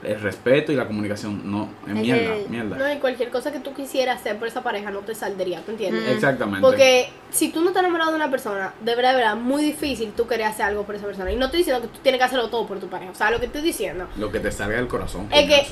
el 0.02 0.20
respeto 0.20 0.70
y 0.72 0.76
la 0.76 0.86
comunicación 0.86 1.50
no 1.50 1.68
es 1.86 1.94
mierda, 1.94 2.34
mierda. 2.48 2.76
No, 2.76 2.92
y 2.92 2.96
cualquier 2.98 3.30
cosa 3.30 3.50
que 3.52 3.58
tú 3.60 3.74
quisieras 3.74 4.20
hacer 4.20 4.38
por 4.38 4.46
esa 4.48 4.62
pareja 4.62 4.90
no 4.90 5.00
te 5.00 5.14
saldría, 5.14 5.60
¿tú 5.62 5.72
entiendes? 5.72 6.04
Mm. 6.04 6.10
Exactamente. 6.10 6.60
Porque 6.60 7.10
si 7.30 7.48
tú 7.50 7.60
no 7.62 7.68
estás 7.68 7.82
enamorado 7.82 8.10
de 8.10 8.16
una 8.16 8.30
persona, 8.30 8.72
de 8.80 8.94
verdad, 8.94 9.10
de 9.10 9.16
verdad, 9.16 9.36
muy 9.36 9.62
difícil 9.62 10.12
tú 10.16 10.26
querer 10.26 10.46
hacer 10.46 10.66
algo 10.66 10.84
por 10.84 10.94
esa 10.94 11.06
persona. 11.06 11.32
Y 11.32 11.36
no 11.36 11.46
estoy 11.46 11.58
diciendo 11.58 11.82
que 11.82 11.88
tú 11.88 11.98
tienes 12.02 12.18
que 12.18 12.24
hacerlo 12.24 12.48
todo 12.48 12.66
por 12.66 12.78
tu 12.78 12.88
pareja. 12.88 13.10
O 13.10 13.14
sea, 13.14 13.30
lo 13.30 13.40
que 13.40 13.46
estoy 13.46 13.62
diciendo 13.62 14.06
Lo 14.16 14.30
que 14.30 14.40
te 14.40 14.52
salga 14.52 14.76
del 14.76 14.88
corazón. 14.88 15.28
es 15.32 15.46
que, 15.48 15.66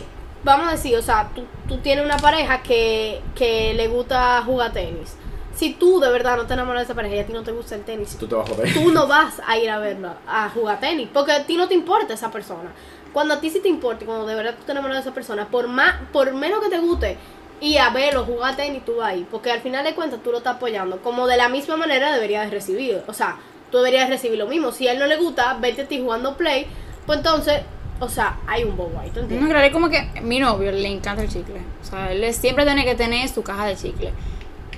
vamos 0.44 0.68
a 0.68 0.72
decir, 0.72 0.96
o 0.96 1.02
sea, 1.02 1.30
tú, 1.34 1.44
tú 1.68 1.78
tienes 1.78 2.04
una 2.04 2.16
pareja 2.16 2.62
que, 2.62 3.20
que 3.34 3.74
le 3.74 3.88
gusta 3.88 4.42
jugar 4.44 4.72
tenis. 4.72 5.16
Si 5.54 5.72
tú 5.72 6.00
de 6.00 6.10
verdad 6.10 6.36
no 6.36 6.44
te 6.46 6.52
enamoras 6.52 6.80
de 6.80 6.84
esa 6.84 6.94
pareja 6.94 7.14
y 7.16 7.18
a 7.20 7.26
ti 7.26 7.32
no 7.32 7.42
te 7.42 7.50
gusta 7.50 7.76
el 7.76 7.80
tenis, 7.82 8.14
Tú 8.20 8.26
te 8.26 8.34
vas 8.34 8.46
a 8.50 8.54
joder. 8.54 8.74
tú 8.74 8.92
no 8.92 9.06
vas 9.06 9.40
a 9.46 9.56
ir 9.56 9.70
a 9.70 9.78
verla, 9.78 10.16
a 10.26 10.50
jugar 10.50 10.80
tenis, 10.80 11.08
porque 11.10 11.32
a 11.32 11.46
ti 11.46 11.56
no 11.56 11.66
te 11.66 11.72
importa 11.72 12.12
esa 12.12 12.30
persona. 12.30 12.72
Cuando 13.16 13.32
a 13.32 13.40
ti 13.40 13.48
sí 13.48 13.60
te 13.60 13.68
importa, 13.70 14.04
cuando 14.04 14.26
de 14.26 14.34
verdad 14.34 14.56
tú 14.58 14.64
te 14.66 14.72
enamoras 14.72 14.98
de 14.98 15.00
esa 15.00 15.14
persona, 15.14 15.48
por 15.48 15.68
más, 15.68 15.94
por 16.12 16.34
menos 16.34 16.62
que 16.62 16.68
te 16.68 16.78
guste, 16.78 17.16
y 17.62 17.78
a 17.78 17.88
verlo, 17.88 18.26
jugar 18.26 18.56
tenis, 18.56 18.84
tú 18.84 18.96
vas 18.96 19.08
ahí, 19.08 19.26
porque 19.30 19.50
al 19.50 19.62
final 19.62 19.82
de 19.84 19.94
cuentas 19.94 20.20
tú 20.22 20.32
lo 20.32 20.36
estás 20.36 20.56
apoyando, 20.56 21.00
como 21.00 21.26
de 21.26 21.38
la 21.38 21.48
misma 21.48 21.78
manera 21.78 22.12
deberías 22.12 22.44
de 22.44 22.50
recibir, 22.50 23.02
o 23.06 23.14
sea, 23.14 23.38
tú 23.70 23.78
deberías 23.78 24.10
recibir 24.10 24.38
lo 24.38 24.46
mismo. 24.46 24.70
Si 24.70 24.86
a 24.86 24.92
él 24.92 24.98
no 24.98 25.06
le 25.06 25.16
gusta, 25.16 25.56
vete 25.58 25.80
a 25.80 25.88
ti 25.88 25.98
jugando 25.98 26.36
play, 26.36 26.66
pues 27.06 27.16
entonces, 27.20 27.62
o 28.00 28.08
sea, 28.10 28.38
hay 28.46 28.64
un 28.64 28.76
bobo 28.76 29.00
ahí, 29.00 29.08
¿tú 29.08 29.22
No, 29.22 29.48
claro, 29.48 29.64
es 29.64 29.72
como 29.72 29.88
que 29.88 30.20
mi 30.20 30.38
novio 30.38 30.70
le 30.70 30.88
encanta 30.88 31.22
el 31.22 31.30
chicle. 31.30 31.62
O 31.80 31.86
sea, 31.86 32.12
él 32.12 32.34
siempre 32.34 32.66
tiene 32.66 32.84
que 32.84 32.96
tener 32.96 33.26
su 33.30 33.42
caja 33.42 33.64
de 33.64 33.76
chicle. 33.76 34.12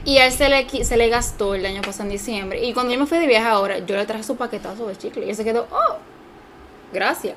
Y 0.05 0.19
él 0.19 0.31
se 0.31 0.49
le, 0.49 0.85
se 0.85 0.97
le 0.97 1.09
gastó 1.09 1.57
el 1.57 1.67
año 1.67 1.83
pasado 1.83 2.05
en 2.05 2.11
diciembre. 2.11 2.65
Y 2.65 2.73
cuando 2.73 2.93
yo 2.93 3.01
me 3.01 3.07
fui 3.07 3.19
de 3.19 3.27
viaje 3.27 3.49
ahora, 3.49 3.81
yo 3.81 3.97
le 3.97 4.07
traje 4.07 4.23
su 4.23 4.37
paquetazo 4.37 4.87
de 4.87 4.97
chicle. 4.97 5.27
Y 5.27 5.31
él 5.31 5.35
se 5.35 5.43
quedó, 5.43 5.67
oh, 5.73 5.97
gracias. 6.93 7.35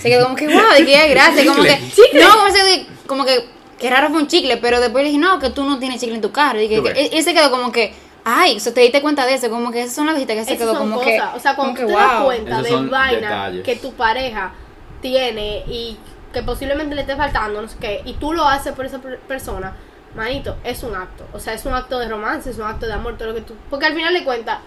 Se 0.00 0.08
quedó 0.08 0.24
como 0.24 0.36
que, 0.36 0.46
wow, 0.48 0.72
de 0.76 0.84
que 0.86 1.08
gracias. 1.08 1.46
Como 1.46 1.62
que, 1.62 1.78
¿Chicle? 1.94 2.20
no, 2.24 2.30
como, 2.38 2.50
se, 2.50 2.86
como 3.06 3.24
que, 3.24 3.44
qué 3.78 3.90
raro 3.90 4.08
fue 4.10 4.18
un 4.20 4.26
chicle. 4.28 4.56
Pero 4.58 4.80
después 4.80 5.02
le 5.04 5.10
dije, 5.10 5.20
no, 5.20 5.38
que 5.38 5.50
tú 5.50 5.64
no 5.64 5.78
tienes 5.78 6.00
chicle 6.00 6.16
en 6.16 6.22
tu 6.22 6.32
carro. 6.32 6.60
Y 6.60 6.68
que, 6.68 6.82
que- 6.82 7.06
él 7.12 7.22
se 7.24 7.34
quedó 7.34 7.50
como 7.50 7.70
que, 7.72 7.94
ay, 8.24 8.56
o 8.56 8.60
sea, 8.60 8.72
te 8.74 8.80
diste 8.80 9.00
cuenta 9.02 9.26
de 9.26 9.34
eso. 9.34 9.48
Como 9.50 9.70
que 9.72 9.82
esas 9.82 9.94
son 9.94 10.06
las 10.06 10.14
visitas 10.14 10.36
que 10.36 10.44
se 10.44 10.52
Esas 10.54 10.58
quedó 10.66 10.72
son 10.74 10.90
como 10.90 10.96
cosas, 11.00 11.30
que. 11.30 11.36
o 11.36 11.40
sea, 11.40 11.56
cuando 11.56 11.74
como 11.74 11.86
tú 11.88 11.94
que, 11.94 11.98
te 11.98 12.06
das 12.06 12.22
cuenta 12.24 12.60
Esos 12.60 12.82
de 12.84 12.88
vaina 12.88 13.20
detalles. 13.28 13.64
que 13.64 13.76
tu 13.76 13.92
pareja 13.94 14.52
tiene 15.00 15.64
y 15.66 15.96
que 16.32 16.42
posiblemente 16.42 16.94
le 16.94 17.02
esté 17.02 17.16
faltando, 17.16 17.60
no 17.60 17.68
sé 17.68 17.76
qué, 17.80 18.00
y 18.04 18.14
tú 18.14 18.32
lo 18.32 18.46
haces 18.46 18.72
por 18.72 18.86
esa 18.86 18.98
per- 18.98 19.18
persona, 19.20 19.76
manito, 20.14 20.56
es 20.64 20.82
un 20.82 20.94
acto. 20.94 21.26
O 21.32 21.38
sea, 21.38 21.52
es 21.54 21.64
un 21.66 21.74
acto 21.74 21.98
de 21.98 22.08
romance, 22.08 22.48
es 22.50 22.56
un 22.58 22.64
acto 22.64 22.86
de 22.86 22.92
amor, 22.94 23.16
todo 23.18 23.28
lo 23.28 23.34
que 23.34 23.42
tú. 23.42 23.54
Porque 23.68 23.86
al 23.86 23.94
final 23.94 24.14
de 24.14 24.24
cuentas, 24.24 24.58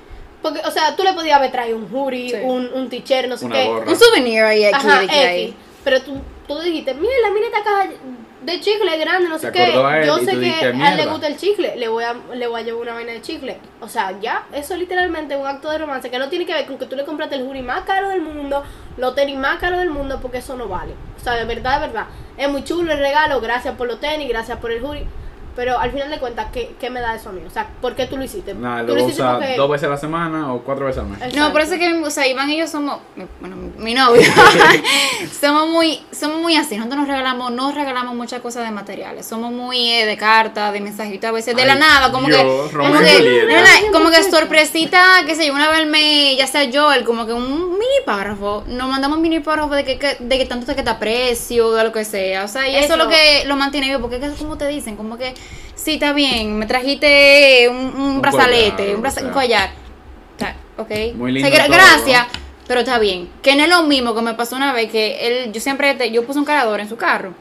porque, 0.45 0.61
o 0.67 0.69
sea, 0.71 0.95
tú 0.95 1.01
le 1.03 1.13
podías 1.13 1.37
haber 1.39 1.51
traído 1.51 1.75
un 1.77 1.89
jury, 1.89 2.29
Sí. 2.29 2.35
un, 2.43 2.69
un 2.71 2.87
t-shirt, 2.87 3.27
no 3.27 3.35
sé 3.35 3.45
Una 3.47 3.55
qué. 3.55 3.65
gorra. 3.67 3.89
Un 3.91 3.95
souvenir 3.97 4.43
ahí 4.43 4.63
aquí, 4.63 4.75
Ajá. 4.87 5.03
X. 5.03 5.55
Pero 5.83 6.01
tú, 6.03 6.21
tú 6.47 6.59
dijiste, 6.59 6.93
mira, 6.93 7.11
mira 7.33 7.47
esta 7.47 7.63
caja 7.63 7.87
de 8.43 8.59
chicle 8.59 8.95
grande, 8.99 9.27
no 9.27 9.39
sé 9.39 9.51
qué. 9.51 9.63
él 9.65 9.73
Yo 10.05 10.17
sé 10.19 10.25
que 10.27 10.37
dijiste, 10.37 10.65
a 10.67 10.91
él 10.91 10.97
le 10.97 11.05
gusta 11.07 11.25
el 11.25 11.35
chicle, 11.37 11.75
le 11.77 11.87
voy, 11.87 12.03
a, 12.03 12.13
le 12.35 12.45
voy 12.45 12.61
a 12.61 12.63
llevar 12.63 12.81
una 12.83 12.93
vaina 12.93 13.13
de 13.13 13.21
chicle. 13.23 13.57
O 13.81 13.89
sea, 13.89 14.13
ya, 14.21 14.45
eso 14.53 14.75
literalmente 14.77 15.33
es 15.33 15.39
un 15.39 15.47
acto 15.47 15.71
de 15.71 15.79
romance 15.79 16.11
que 16.11 16.19
no 16.19 16.29
tiene 16.29 16.45
que 16.45 16.53
ver 16.53 16.67
con 16.67 16.77
que 16.77 16.85
tú 16.85 16.95
le 16.95 17.05
compraste 17.05 17.35
el 17.37 17.43
jury 17.45 17.63
más 17.63 17.81
caro 17.85 18.09
del 18.09 18.21
mundo, 18.21 18.63
los 18.97 19.15
tenis 19.15 19.35
más 19.37 19.57
caros 19.59 19.79
del 19.79 19.89
mundo, 19.89 20.19
porque 20.21 20.37
eso 20.37 20.55
no 20.55 20.67
vale. 20.67 20.93
O 21.19 21.23
sea, 21.23 21.33
de 21.33 21.45
verdad, 21.45 21.81
de 21.81 21.87
verdad. 21.87 22.05
Es 22.37 22.47
muy 22.47 22.63
chulo 22.63 22.91
el 22.93 22.99
regalo, 22.99 23.41
gracias 23.41 23.73
por 23.75 23.87
los 23.87 23.99
tenis, 23.99 24.29
gracias 24.29 24.59
por 24.59 24.71
el 24.71 24.79
jury. 24.81 25.07
Pero 25.55 25.79
al 25.79 25.91
final 25.91 26.09
de 26.09 26.19
cuentas, 26.19 26.47
¿qué, 26.51 26.75
qué 26.79 26.89
me 26.89 26.99
da 26.99 27.15
eso 27.15 27.29
a 27.29 27.31
mí? 27.31 27.41
O 27.47 27.49
sea, 27.49 27.67
¿por 27.81 27.95
qué 27.95 28.07
tú 28.07 28.17
lo 28.17 28.23
hiciste? 28.23 28.53
Nada, 28.53 28.81
tú 28.81 28.87
lo 28.87 28.95
lo 28.95 28.99
hiciste 29.03 29.21
usa 29.21 29.37
porque- 29.37 29.55
dos 29.55 29.69
veces 29.69 29.87
a 29.87 29.91
la 29.91 29.97
semana 29.97 30.53
o 30.53 30.59
cuatro 30.61 30.85
veces 30.85 31.01
al 31.01 31.07
mes. 31.07 31.17
Exacto. 31.19 31.39
No, 31.39 31.51
por 31.53 31.61
eso 31.61 31.73
es 31.75 31.79
que, 31.79 31.93
o 31.93 32.09
sea, 32.11 32.27
Iván 32.27 32.49
y 32.49 32.57
yo 32.57 32.67
somos, 32.67 32.99
bueno, 33.39 33.55
mi- 33.55 33.71
mi 33.83 33.93
novio, 33.93 34.21
somos 35.39 35.69
muy, 35.69 35.99
somos 36.11 36.41
muy 36.41 36.55
así, 36.55 36.75
nosotros 36.77 36.99
nos 36.99 37.07
regalamos, 37.07 37.51
nos 37.51 37.73
regalamos 37.75 38.15
muchas 38.15 38.41
cosas 38.41 38.63
de 38.65 38.71
materiales, 38.71 39.25
somos 39.25 39.51
muy 39.51 39.91
eh, 39.91 40.05
de 40.05 40.17
cartas, 40.17 40.73
de 40.73 40.81
mensajitos, 40.81 41.29
a 41.29 41.31
veces 41.31 41.55
de 41.55 41.65
la 41.65 41.75
nada, 41.75 42.11
como 42.11 42.27
Dios, 42.27 42.41
que, 42.71 42.77
como 42.77 42.99
que, 42.99 43.45
verdad, 43.45 43.69
como 43.91 44.09
que 44.09 44.23
sorpresita, 44.23 45.01
qué 45.25 45.35
sé 45.35 45.47
yo, 45.47 45.53
una 45.53 45.69
vez 45.69 45.79
al 45.79 45.85
mes, 45.87 46.37
ya 46.37 46.47
sea 46.47 46.63
yo, 46.65 46.91
el 46.91 47.03
como 47.03 47.25
que 47.25 47.33
un 47.33 47.71
mini 47.71 47.85
párrafo, 48.05 48.63
nos 48.67 48.87
mandamos 48.89 49.17
un 49.17 49.21
mini 49.23 49.39
párrafo 49.39 49.73
de 49.73 49.83
que, 49.83 49.97
que- 49.97 50.17
de 50.19 50.37
que 50.37 50.45
tanto 50.45 50.65
te 50.65 50.75
que 50.75 50.83
te 50.83 50.89
aprecio, 50.89 51.71
de 51.73 51.83
lo 51.83 51.91
que 51.91 52.03
sea, 52.05 52.43
o 52.43 52.47
sea, 52.47 52.67
y 52.67 52.75
eso, 52.75 52.85
Eso. 52.85 52.93
es 52.95 52.99
lo 52.99 53.07
que 53.09 53.43
lo 53.45 53.55
mantiene 53.55 53.87
vivo, 53.87 54.01
porque 54.01 54.17
es 54.17 54.33
como 54.37 54.57
te 54.57 54.67
dicen, 54.67 54.95
como 54.97 55.17
que, 55.17 55.33
sí, 55.75 55.93
está 55.93 56.13
bien, 56.13 56.57
me 56.57 56.65
trajiste 56.65 57.67
un, 57.69 57.77
un 57.77 58.01
Un 58.01 58.21
brazalete, 58.21 58.75
collar, 58.77 58.95
un, 58.95 59.01
braza- 59.01 59.17
o 59.17 59.19
sea. 59.19 59.27
un 59.27 59.33
collar, 59.33 59.69
Está- 60.37 60.55
ok, 60.77 60.89
Muy 61.15 61.31
O 61.31 61.33
lindo 61.33 61.49
sea, 61.49 61.57
gra- 61.59 61.67
todo. 61.67 61.75
gracias, 61.77 62.27
pero 62.67 62.79
está 62.81 62.97
bien. 62.99 63.29
Que 63.41 63.55
no 63.55 63.63
es 63.63 63.69
lo 63.69 63.83
mismo 63.83 64.13
que 64.15 64.21
me 64.21 64.33
pasó 64.33 64.55
una 64.55 64.73
vez 64.73 64.91
que 64.91 65.27
él, 65.45 65.51
yo 65.53 65.61
siempre, 65.61 65.93
te- 65.95 66.11
yo 66.11 66.25
puse 66.25 66.39
un 66.39 66.45
cargador 66.45 66.79
en 66.79 66.89
su 66.89 66.97
carro, 66.97 67.33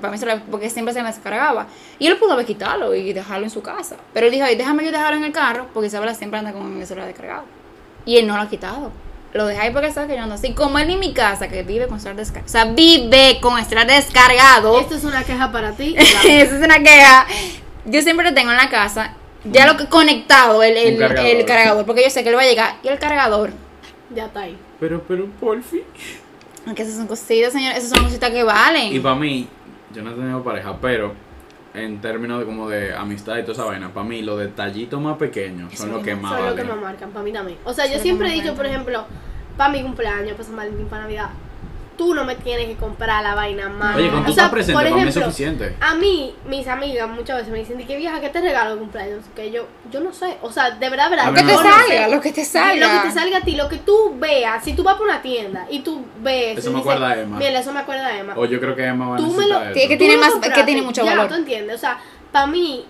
para 0.00 0.10
mí 0.12 0.18
se 0.18 0.26
lo- 0.26 0.40
porque 0.50 0.70
siempre 0.70 0.92
se 0.94 1.02
me 1.02 1.08
descargaba. 1.08 1.66
Y 1.98 2.06
él 2.06 2.16
pudo 2.16 2.32
haber 2.32 2.46
quitarlo 2.46 2.94
y 2.94 3.12
dejarlo 3.12 3.44
en 3.44 3.50
su 3.50 3.62
casa. 3.62 3.96
Pero 4.12 4.26
él 4.26 4.32
dijo, 4.32 4.44
"Ay, 4.46 4.56
déjame 4.56 4.84
yo 4.84 4.90
dejarlo 4.92 5.16
en 5.18 5.24
el 5.24 5.32
carro, 5.32 5.68
porque 5.72 5.86
Isabela 5.88 6.14
siempre 6.14 6.38
anda 6.38 6.52
con 6.52 6.80
el 6.80 6.86
celular 6.86 7.08
descargado. 7.08 7.44
Y 8.04 8.16
él 8.16 8.26
no 8.26 8.36
lo 8.36 8.42
ha 8.42 8.48
quitado. 8.48 8.90
Lo 9.32 9.46
deja 9.46 9.62
ahí 9.62 9.70
porque 9.70 9.90
sabe 9.92 10.08
que 10.08 10.16
yo 10.16 10.22
ando 10.22 10.34
así. 10.34 10.52
Como 10.52 10.78
él 10.78 10.90
en 10.90 10.98
mi 10.98 11.14
casa, 11.14 11.48
que 11.48 11.62
vive 11.62 11.86
con 11.86 11.98
celular 12.00 12.16
descargado. 12.16 12.46
O 12.46 12.50
sea, 12.52 12.64
vive 12.66 13.38
con 13.40 13.58
el 13.58 13.64
celular 13.64 13.86
descargado. 13.86 14.78
Esto 14.80 14.94
es 14.96 15.04
una 15.04 15.24
queja 15.24 15.50
para 15.52 15.72
ti. 15.72 15.94
Esa 15.98 16.22
es 16.28 16.52
una 16.52 16.78
queja. 16.80 17.26
Yo 17.84 18.00
siempre 18.02 18.28
lo 18.28 18.34
tengo 18.34 18.50
en 18.50 18.56
la 18.56 18.68
casa, 18.68 19.14
ya 19.44 19.66
lo 19.66 19.76
que 19.76 19.86
conectado 19.86 20.62
el, 20.62 20.76
el, 20.76 20.98
cargador. 20.98 21.30
el 21.30 21.44
cargador, 21.44 21.86
porque 21.86 22.02
yo 22.04 22.10
sé 22.10 22.22
que 22.22 22.28
él 22.28 22.36
va 22.36 22.42
a 22.42 22.46
llegar. 22.46 22.76
Y 22.82 22.88
el 22.88 22.98
cargador, 22.98 23.50
ya 24.14 24.26
está 24.26 24.42
ahí. 24.42 24.56
Pero, 24.78 25.02
pero, 25.06 25.26
por 25.40 25.60
fin. 25.62 25.82
aunque 26.66 26.82
esas 26.82 26.96
son 26.96 27.06
cositas, 27.06 27.52
señor, 27.52 27.72
esas 27.74 27.90
son 27.90 28.04
cositas 28.04 28.30
que 28.30 28.42
valen. 28.42 28.92
Y 28.94 29.00
para 29.00 29.16
mí, 29.16 29.48
yo 29.92 30.02
no 30.02 30.12
he 30.12 30.14
tenido 30.14 30.42
pareja, 30.42 30.76
pero 30.80 31.14
en 31.74 32.00
términos 32.00 32.40
de 32.40 32.44
como 32.44 32.68
de 32.68 32.94
amistad 32.94 33.38
y 33.38 33.42
toda 33.42 33.52
esa 33.54 33.64
vaina, 33.64 33.92
para 33.92 34.06
mí 34.06 34.22
los 34.22 34.38
detallitos 34.38 35.00
más 35.00 35.16
pequeños 35.16 35.72
son 35.74 35.90
los 35.90 36.02
que 36.02 36.14
más 36.14 36.36
Son 36.36 36.46
lo 36.50 36.54
que 36.54 36.64
me 36.64 36.74
marcan, 36.74 37.10
para 37.10 37.24
mí 37.24 37.32
también. 37.32 37.58
O 37.64 37.72
sea, 37.72 37.86
yo 37.86 37.98
siempre 37.98 38.28
he 38.28 38.40
dicho, 38.40 38.54
por 38.54 38.66
ejemplo, 38.66 39.06
para 39.56 39.72
mi 39.72 39.82
cumpleaños, 39.82 40.32
para 40.32 40.44
San 40.44 40.56
Valentín, 40.56 40.86
para 40.86 41.02
Navidad, 41.02 41.30
tú 42.02 42.14
no 42.14 42.24
me 42.24 42.34
tienes 42.34 42.66
que 42.66 42.74
comprar 42.74 43.22
la 43.22 43.34
vaina 43.36 43.68
más. 43.68 43.94
Oye, 43.96 44.10
con 44.10 44.24
tú 44.24 44.32
o 44.32 44.34
sea, 44.34 44.44
estás 44.44 44.50
presente, 44.50 44.72
por 44.72 44.82
para 44.82 44.96
mí 44.96 45.02
es 45.02 45.08
ejemplo, 45.08 45.30
suficiente. 45.30 45.76
A 45.80 45.94
mí, 45.94 46.34
mis 46.48 46.66
amigas 46.66 47.08
muchas 47.08 47.36
veces 47.36 47.52
me 47.52 47.60
dicen, 47.60 47.78
¿de 47.78 47.84
qué 47.86 47.96
vieja 47.96 48.20
qué 48.20 48.28
te 48.28 48.40
regalo 48.40 48.72
de 48.72 48.78
cumpleaños? 48.80 49.24
Que 49.36 49.52
yo, 49.52 49.66
yo 49.92 50.00
no 50.00 50.12
sé. 50.12 50.36
O 50.42 50.50
sea, 50.50 50.72
de 50.72 50.90
verdad, 50.90 51.04
de 51.10 51.16
verdad. 51.16 51.26
Lo 51.30 51.34
que 51.34 51.42
te 51.44 51.54
salga, 51.54 51.86
sé. 51.86 52.10
lo 52.10 52.20
que 52.20 52.32
te 52.32 52.44
salga. 52.44 52.74
Lo 52.86 53.02
que 53.02 53.08
te 53.08 53.14
salga 53.14 53.38
a 53.38 53.40
ti, 53.42 53.54
lo 53.54 53.68
que 53.68 53.76
tú 53.76 54.16
veas, 54.18 54.64
si 54.64 54.72
tú 54.74 54.82
vas 54.82 54.96
por 54.96 55.06
una 55.06 55.22
tienda 55.22 55.66
y 55.70 55.80
tú 55.80 56.04
ves. 56.20 56.58
Eso 56.58 56.70
me 56.70 56.78
dices, 56.78 56.80
acuerda 56.80 57.08
a 57.08 57.20
Emma. 57.20 57.38
Mira, 57.38 57.60
eso 57.60 57.72
me 57.72 57.80
acuerda 57.80 58.06
a 58.06 58.18
Emma. 58.18 58.34
O 58.36 58.44
yo 58.46 58.58
creo 58.58 58.74
que 58.74 58.84
Emma 58.84 59.08
va 59.10 59.14
a 59.14 59.18
Tú 59.18 59.28
me 59.32 59.46
lo- 59.46 59.62
eso. 59.62 59.72
Que- 59.74 59.88
Tú 59.88 59.98
tiene 59.98 60.14
lo 60.16 60.20
más- 60.20 60.54
que 60.54 60.62
tiene 60.64 60.82
mucho 60.82 61.04
ya, 61.04 61.10
valor. 61.10 61.28
¿tú 61.28 61.34
entiendes? 61.34 61.76
O 61.76 61.78
sea, 61.78 61.98
para 62.32 62.46
mí, 62.48 62.84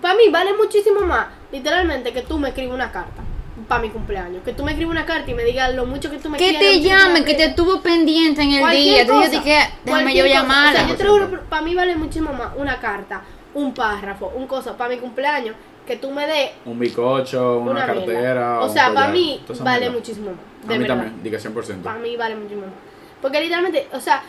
para 0.00 0.14
mí 0.14 0.28
vale 0.30 0.52
muchísimo 0.54 1.00
más, 1.00 1.26
literalmente, 1.50 2.12
que 2.12 2.22
tú 2.22 2.38
me 2.38 2.50
escribas 2.50 2.74
una 2.76 2.92
carta 2.92 3.22
para 3.68 3.82
mi 3.82 3.90
cumpleaños. 3.90 4.42
Que 4.44 4.52
tú 4.52 4.64
me 4.64 4.72
escribas 4.72 4.92
una 4.96 5.04
carta 5.06 5.30
y 5.30 5.34
me 5.34 5.44
digas 5.44 5.74
lo 5.74 5.86
mucho 5.86 6.10
que 6.10 6.18
tú 6.18 6.28
me 6.30 6.38
Que 6.38 6.50
quieres. 6.50 6.60
te 6.60 6.80
llame, 6.80 7.20
me 7.20 7.24
que 7.24 7.32
te 7.32 7.36
quieres. 7.36 7.54
tuvo 7.56 7.80
pendiente 7.80 8.42
en 8.42 8.52
el 8.52 8.60
Cualquier 8.60 8.84
día. 8.84 9.06
Te 9.06 9.12
cosa, 9.12 9.28
dije 9.30 9.42
que 9.44 9.58
déjame 9.84 10.14
yo 10.14 10.24
cosa. 10.24 10.34
llamarla. 10.34 10.70
O 10.70 10.84
sea, 10.84 10.88
yo 10.88 10.96
te 10.96 11.04
lo 11.04 11.10
100%. 11.16 11.28
juro, 11.28 11.42
para 11.48 11.62
mí 11.62 11.74
vale 11.74 11.96
muchísimo 11.96 12.32
más 12.32 12.48
una 12.56 12.78
carta, 12.80 13.22
un 13.54 13.74
párrafo, 13.74 14.32
un 14.34 14.46
cosa, 14.46 14.76
para 14.76 14.90
mi 14.94 14.98
cumpleaños, 15.00 15.54
que 15.86 15.96
tú 15.96 16.10
me 16.10 16.26
des 16.26 16.50
Un 16.64 16.78
bicocho, 16.78 17.58
una, 17.58 17.70
una, 17.72 17.86
cartera. 17.86 18.60
O 18.60 18.68
sea, 18.68 18.92
para 18.94 19.08
mí 19.08 19.42
vale 19.60 19.80
mierda. 19.80 19.96
muchísimo 19.96 20.30
más. 20.30 20.38
A 20.64 20.68
De 20.68 20.78
mí 20.78 20.84
verdad. 20.84 20.96
también, 20.96 21.22
diga 21.22 21.38
100%. 21.38 21.82
Para 21.82 21.98
mí 21.98 22.16
vale 22.16 22.34
muchísimo 22.36 22.62
más. 22.62 22.74
Porque 23.20 23.40
literalmente, 23.40 23.88
o 23.92 24.00
sea, 24.00 24.22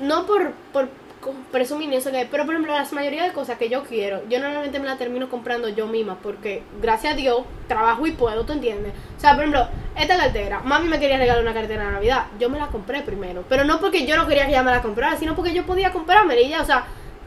no 0.00 0.26
por, 0.26 0.52
por 0.72 0.88
presumir 1.52 1.92
eso 1.92 2.10
que 2.10 2.26
pero 2.30 2.44
por 2.44 2.54
ejemplo, 2.54 2.74
la 2.74 2.86
mayoría 2.92 3.24
de 3.24 3.32
cosas 3.32 3.58
que 3.58 3.68
yo 3.68 3.84
quiero, 3.84 4.22
yo 4.28 4.40
normalmente 4.40 4.78
me 4.78 4.86
la 4.86 4.96
termino 4.96 5.28
comprando 5.28 5.68
yo 5.68 5.86
misma 5.86 6.16
porque 6.22 6.62
gracias 6.80 7.14
a 7.14 7.16
Dios 7.16 7.42
trabajo 7.68 8.06
y 8.06 8.12
puedo, 8.12 8.44
¿tú 8.44 8.52
entiendes? 8.52 8.92
O 9.16 9.20
sea, 9.20 9.34
por 9.34 9.44
ejemplo, 9.44 9.68
esta 9.96 10.16
cartera, 10.16 10.60
mami 10.60 10.88
me 10.88 10.98
quería 10.98 11.18
regalar 11.18 11.42
una 11.42 11.54
cartera 11.54 11.84
de 11.84 11.92
Navidad, 11.92 12.26
yo 12.38 12.48
me 12.48 12.58
la 12.58 12.68
compré 12.68 13.02
primero, 13.02 13.44
pero 13.48 13.64
no 13.64 13.80
porque 13.80 14.06
yo 14.06 14.16
no 14.16 14.26
quería 14.26 14.44
que 14.44 14.52
ella 14.52 14.62
me 14.62 14.70
la 14.70 14.82
comprara, 14.82 15.16
sino 15.16 15.34
porque 15.36 15.52
yo 15.52 15.66
podía 15.66 15.92
comprármela 15.92 16.40
y 16.40 16.48
ya, 16.48 16.62
o 16.62 16.64
sea, 16.64 16.86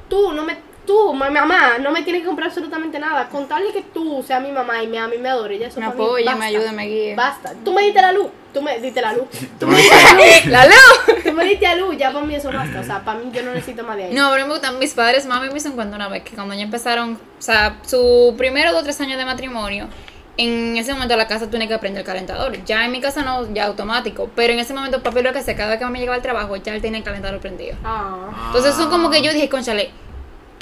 tú 0.10 0.34
no 0.34 0.44
me 0.44 0.58
tú, 0.86 1.14
mi 1.14 1.30
mamá, 1.30 1.78
no 1.80 1.92
me 1.92 2.04
tienes 2.04 2.22
que 2.22 2.28
comprar 2.28 2.48
absolutamente 2.48 3.00
nada. 3.00 3.28
Con 3.30 3.48
tal 3.48 3.64
de 3.64 3.72
que 3.72 3.82
tú 3.82 4.24
seas 4.26 4.42
mi 4.42 4.52
mamá 4.52 4.84
y 4.84 4.88
me 4.88 5.00
ame 5.00 5.16
y 5.16 5.20
me 5.20 5.30
adore, 5.30 5.58
ya 5.58 5.68
eso 5.68 5.80
Me 5.80 5.88
mí 5.88 5.94
basta. 5.98 6.36
me 6.36 6.46
ayude, 6.46 6.72
me 6.72 6.86
guíe. 6.86 7.16
Basta. 7.16 7.54
Tú 7.64 7.74
me 7.74 7.84
diste 7.84 8.02
la 8.02 8.12
luz. 8.12 8.28
Tú 8.54 8.62
me 8.62 8.80
diste 8.80 9.02
la 9.02 9.14
luz. 9.14 9.28
Tú 9.60 9.68
me 9.68 9.78
dices, 9.78 10.46
¡La 10.48 10.66
luz! 10.66 11.24
Tú 11.24 11.32
me 11.34 11.44
diste 11.46 11.66
la 11.66 11.76
luz, 11.76 11.98
ya 11.98 12.12
para 12.12 12.26
mí 12.26 12.36
eso 12.36 12.52
basta. 12.52 12.80
O 12.80 12.84
sea, 12.84 13.04
para 13.04 13.20
mí 13.20 13.32
yo 13.34 13.42
no 13.44 13.52
necesito 13.54 13.84
más 13.84 13.98
de 13.98 14.06
ahí. 14.06 14.14
No, 14.14 14.32
pero 14.32 14.46
me 14.46 14.54
gustan 14.54 14.78
mis 14.78 14.94
padres, 14.94 15.26
mami 15.26 15.50
me 15.50 15.58
hizo 15.58 15.70
un 15.70 15.76
cuento 15.76 15.96
una 15.96 16.08
vez 16.10 16.24
que 16.24 16.36
cuando 16.36 16.54
ya 16.54 16.62
empezaron, 16.62 17.14
o 17.14 17.42
sea, 17.42 17.78
su 17.86 18.36
primero 18.38 18.72
dos 18.72 18.82
o 18.82 18.84
tres 18.84 19.00
años 19.02 19.18
de 19.18 19.26
matrimonio, 19.26 19.88
en 20.38 20.78
ese 20.78 20.94
momento 20.94 21.16
la 21.16 21.28
casa 21.28 21.50
tiene 21.50 21.68
que 21.68 21.74
aprender 21.74 22.02
el 22.02 22.06
calentador. 22.06 22.64
Ya 22.66 22.86
en 22.86 22.92
mi 22.92 23.02
casa 23.02 23.24
no, 23.24 23.52
ya 23.54 23.66
automático. 23.66 24.30
Pero 24.36 24.54
en 24.54 24.60
ese 24.60 24.74
momento 24.74 25.02
papi 25.02 25.22
lo 25.22 25.34
que 25.34 25.40
hacía, 25.40 25.56
cada 25.56 25.70
vez 25.72 25.80
que 25.80 25.86
mami 25.86 26.00
llegaba 26.00 26.16
al 26.16 26.22
trabajo, 26.22 26.56
ya 26.58 26.76
él 26.76 26.82
tenía 26.82 27.00
el 27.00 27.04
calentador 27.04 27.40
prendido. 27.40 27.76
Ah. 27.84 28.30
Entonces 28.48 28.76
son 28.76 28.90
como 28.90 29.10
que 29.10 29.22
yo 29.22 29.34
dije, 29.34 29.50
conchale, 29.50 29.92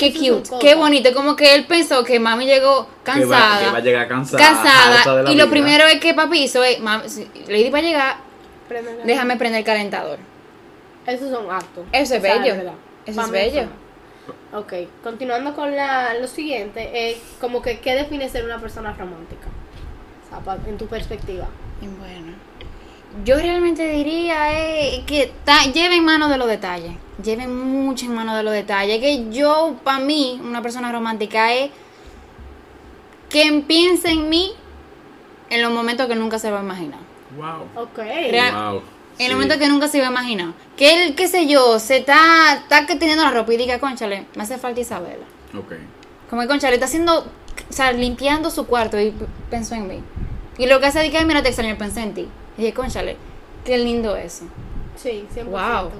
qué 0.02 0.14
cute, 0.14 0.50
qué 0.60 0.76
bonito. 0.76 1.14
Como 1.14 1.36
que 1.36 1.54
él 1.54 1.66
pensó 1.66 2.04
que 2.04 2.20
mami 2.20 2.46
llegó 2.46 2.88
que 3.04 3.26
va, 3.26 3.38
cansada. 3.38 3.60
que 3.60 3.72
va 3.72 3.78
a 3.78 3.82
llegar 3.82 4.08
cansada. 4.08 5.32
Y 5.32 5.36
lo 5.36 5.50
primero 5.50 5.86
es 5.86 6.00
que 6.00 6.14
papi 6.14 6.44
hizo 6.44 6.64
es, 6.64 6.80
mami, 6.80 7.04
Lady 7.48 7.70
va 7.70 7.80
a 7.80 7.82
llegar, 7.82 8.18
déjame 9.04 9.38
prender 9.38 9.60
el 9.60 9.66
calentador. 9.66 10.20
Esos 11.06 11.30
son 11.30 11.52
actos. 11.52 11.86
Eso 11.92 12.16
es 12.16 12.20
O 12.20 12.24
sea, 12.24 12.34
bello. 12.36 12.54
de 12.54 12.58
verdad. 12.58 12.74
Eso 13.06 13.22
es 13.22 13.32
bello. 13.32 13.64
Ok, 14.54 14.74
continuando 15.04 15.56
con 15.56 15.76
la, 15.76 16.14
lo 16.16 16.28
siguiente, 16.28 17.12
es 17.12 17.18
como 17.40 17.62
que, 17.62 17.80
¿qué 17.80 17.96
define 17.96 18.28
ser 18.30 18.44
una 18.46 18.60
persona 18.60 18.94
romántica? 18.94 19.48
O 20.26 20.44
sea, 20.44 20.58
en 20.68 20.78
tu 20.78 20.88
perspectiva. 20.88 21.48
Y 21.82 21.88
Bueno, 21.88 22.34
yo 23.26 23.38
realmente 23.38 23.88
diría 23.92 24.60
eh, 24.60 25.04
que 25.06 25.32
ta- 25.46 25.66
lleven 25.66 26.04
mano 26.04 26.30
de 26.30 26.38
los 26.38 26.48
detalles. 26.48 26.94
Lleven 27.24 27.56
mucho 27.56 28.06
en 28.06 28.16
mano 28.16 28.36
de 28.36 28.44
los 28.44 28.54
detalles. 28.54 29.00
Que 29.00 29.30
yo, 29.32 29.76
para 29.84 30.00
mí, 30.00 30.40
una 30.44 30.62
persona 30.62 30.92
romántica 30.92 31.54
es 31.54 31.70
que 33.30 33.64
piense 33.68 34.10
en 34.10 34.30
mí 34.30 34.52
en 35.50 35.62
los 35.62 35.72
momentos 35.72 36.08
que 36.08 36.16
nunca 36.16 36.40
se 36.40 36.52
va 36.52 36.60
a 36.60 36.64
imaginar. 36.64 37.00
Wow. 37.38 37.84
Ok. 37.84 37.98
Real- 37.98 38.54
Wow. 38.74 38.82
En 39.20 39.26
Sí. 39.26 39.28
los 39.28 39.34
momentos 39.36 39.58
que 39.58 39.68
nunca 39.68 39.88
se 39.88 39.98
iba 39.98 40.08
a 40.08 40.12
imaginar. 40.12 40.54
Que 40.78 41.04
él, 41.04 41.16
qué 41.16 41.28
sé 41.28 41.46
yo, 41.48 41.80
se 41.80 41.98
está, 41.98 42.54
está 42.56 42.86
que 42.88 42.96
teniendo 42.96 43.24
la 43.24 43.32
ropa 43.32 43.54
y 43.54 43.58
diga, 43.58 43.78
conchale, 43.80 44.26
me 44.36 44.44
hace 44.44 44.58
falta 44.58 44.80
Isabela. 44.80 45.26
Ok. 45.58 45.74
Como 46.30 46.42
que 46.42 46.48
conchale, 46.48 46.76
está 46.76 46.86
haciendo, 46.86 47.20
o 47.20 47.74
sea, 47.74 47.92
limpiando 47.92 48.50
su 48.50 48.66
cuarto 48.66 49.00
y 49.00 49.14
pensó 49.50 49.76
en 49.76 49.88
mí. 49.88 50.00
Y 50.58 50.66
lo 50.66 50.80
que 50.80 50.88
hace 50.88 51.06
es 51.06 51.12
que, 51.12 51.18
"Ay, 51.18 51.26
mira, 51.26 51.44
te 51.44 51.50
extraño, 51.50 51.78
pensé 51.78 52.02
en 52.02 52.14
ti. 52.14 52.28
Y 52.58 52.62
dije, 52.62 52.74
conchale, 52.74 53.18
qué 53.66 53.78
lindo 53.78 54.16
eso. 54.16 54.46
Sí, 54.96 55.26
100%. 55.36 55.46
Wow. 55.46 55.92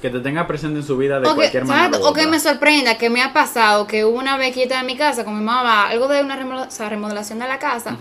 Que 0.00 0.08
te 0.08 0.20
tenga 0.20 0.46
presente 0.46 0.78
en 0.80 0.84
su 0.86 0.96
vida 0.96 1.20
de 1.20 1.26
O 1.26 1.30
que, 1.32 1.36
cualquier 1.36 1.64
manera. 1.66 1.98
o 2.02 2.12
que 2.14 2.26
me 2.26 2.40
sorprenda, 2.40 2.96
que 2.96 3.10
me 3.10 3.22
ha 3.22 3.32
pasado 3.34 3.86
que 3.86 4.04
hubo 4.06 4.18
una 4.18 4.38
vez 4.38 4.54
que 4.54 4.60
yo 4.60 4.62
estaba 4.64 4.80
en 4.80 4.86
mi 4.86 4.96
casa 4.96 5.24
con 5.24 5.38
mi 5.38 5.44
mamá, 5.44 5.88
algo 5.88 6.08
de 6.08 6.22
una 6.22 6.36
remodela- 6.36 6.68
o 6.68 6.70
sea, 6.70 6.88
remodelación 6.88 7.38
de 7.38 7.46
la 7.46 7.58
casa. 7.58 7.96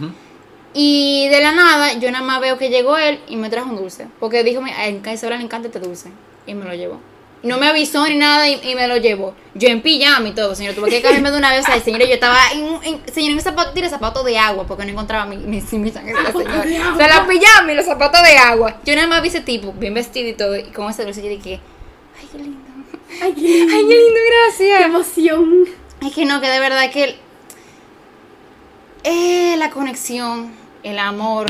Y 0.74 1.28
de 1.30 1.42
la 1.42 1.52
nada, 1.52 1.94
yo 1.96 2.10
nada 2.12 2.24
más 2.24 2.40
veo 2.40 2.58
que 2.58 2.70
llegó 2.70 2.98
él 2.98 3.20
y 3.28 3.36
me 3.36 3.50
trajo 3.50 3.70
un 3.70 3.76
dulce. 3.76 4.08
Porque 4.20 4.44
dijo, 4.44 4.62
"Mi- 4.62 4.72
a 4.72 4.88
Isabela 4.90 5.38
le 5.38 5.44
encanta 5.44 5.68
este 5.68 5.80
dulce. 5.80 6.12
Y 6.46 6.54
me 6.54 6.64
lo 6.66 6.74
llevó. 6.74 7.00
No 7.42 7.58
me 7.58 7.68
avisó 7.68 8.06
ni 8.06 8.16
nada 8.18 8.50
y, 8.50 8.60
y 8.64 8.76
me 8.76 8.88
lo 8.88 8.98
llevó. 8.98 9.34
Yo 9.56 9.70
en 9.70 9.82
pijama 9.82 10.28
y 10.28 10.32
todo, 10.34 10.56
señor. 10.56 10.76
Tuve 10.76 10.90
que 10.90 11.02
cambiarme 11.02 11.32
de 11.32 11.38
una 11.38 11.52
vez. 11.52 11.62
O 11.62 11.72
sea, 11.72 11.82
señor, 11.82 12.02
yo 12.02 12.14
estaba 12.14 12.38
en, 12.54 12.66
en, 12.84 13.02
señor, 13.14 13.32
en 13.32 13.38
un 13.38 13.42
zapato, 13.42 13.72
tiré 13.72 13.90
zapato 13.90 14.24
de 14.24 14.38
agua 14.38 14.66
porque 14.68 14.84
no 14.84 14.92
encontraba 14.92 15.26
mi, 15.26 15.38
mi, 15.38 15.62
mi, 15.62 15.78
mi 15.80 15.90
señor. 15.92 16.20
O 16.36 16.98
sea, 16.98 17.08
la 17.08 17.26
pijama 17.28 17.72
y 17.72 17.76
los 17.76 17.86
zapatos 17.86 18.22
de 18.24 18.38
agua. 18.38 18.78
Yo 18.84 18.94
nada 18.96 19.08
más 19.08 19.22
vi 19.22 19.30
ese 19.30 19.40
tipo, 19.42 19.72
bien 19.72 19.94
vestido 19.94 20.28
y 20.28 20.34
todo, 20.34 20.56
y 20.58 20.64
con 20.64 20.90
ese 20.90 21.06
dulce. 21.06 21.22
Yo 21.24 21.30
dije, 21.30 21.62
ay, 22.20 22.28
qué 22.32 22.38
lindo. 22.40 22.60
Ay, 23.22 23.34
qué 23.34 23.42
lindo. 23.42 23.74
Ay, 23.76 23.82
qué 23.88 23.94
lindo, 23.96 24.14
Qué 24.14 24.66
gracias. 24.70 24.82
emoción. 24.86 25.66
Es 26.06 26.14
que 26.14 26.26
no, 26.26 26.42
que 26.42 26.48
de 26.50 26.60
verdad 26.60 26.92
que 26.92 27.04
el- 27.06 27.16
eh, 29.04 29.56
la 29.58 29.70
conexión, 29.70 30.52
el 30.84 31.00
amor, 31.00 31.48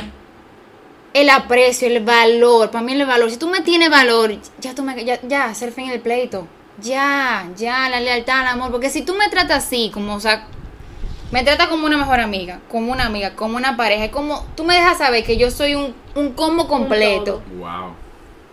el 1.13 1.29
aprecio, 1.29 1.87
el 1.87 2.03
valor, 2.03 2.71
para 2.71 2.83
mí 2.83 2.93
el 2.93 3.05
valor, 3.05 3.29
si 3.31 3.37
tú 3.37 3.47
me 3.47 3.61
tienes 3.61 3.89
valor, 3.89 4.35
ya 4.59 4.75
tú 4.75 4.83
me, 4.83 5.03
ya, 5.03 5.19
ya, 5.21 5.45
hacer 5.45 5.71
fin 5.71 5.89
el 5.89 6.01
pleito, 6.01 6.47
ya, 6.81 7.49
ya, 7.55 7.89
la 7.89 7.99
lealtad, 7.99 8.41
el 8.41 8.47
amor, 8.47 8.71
porque 8.71 8.89
si 8.89 9.01
tú 9.01 9.15
me 9.15 9.29
tratas 9.29 9.65
así, 9.65 9.89
como, 9.93 10.15
o 10.15 10.19
sea, 10.19 10.47
me 11.31 11.43
tratas 11.43 11.67
como 11.67 11.85
una 11.85 11.97
mejor 11.97 12.19
amiga, 12.19 12.59
como 12.69 12.91
una 12.91 13.05
amiga, 13.05 13.35
como 13.35 13.57
una 13.57 13.77
pareja, 13.77 14.05
es 14.05 14.11
como, 14.11 14.45
tú 14.55 14.63
me 14.63 14.75
dejas 14.75 14.97
saber 14.97 15.23
que 15.23 15.37
yo 15.37 15.51
soy 15.51 15.75
un, 15.75 15.93
un 16.15 16.33
combo 16.33 16.67
completo. 16.67 17.41
Wow. 17.57 17.93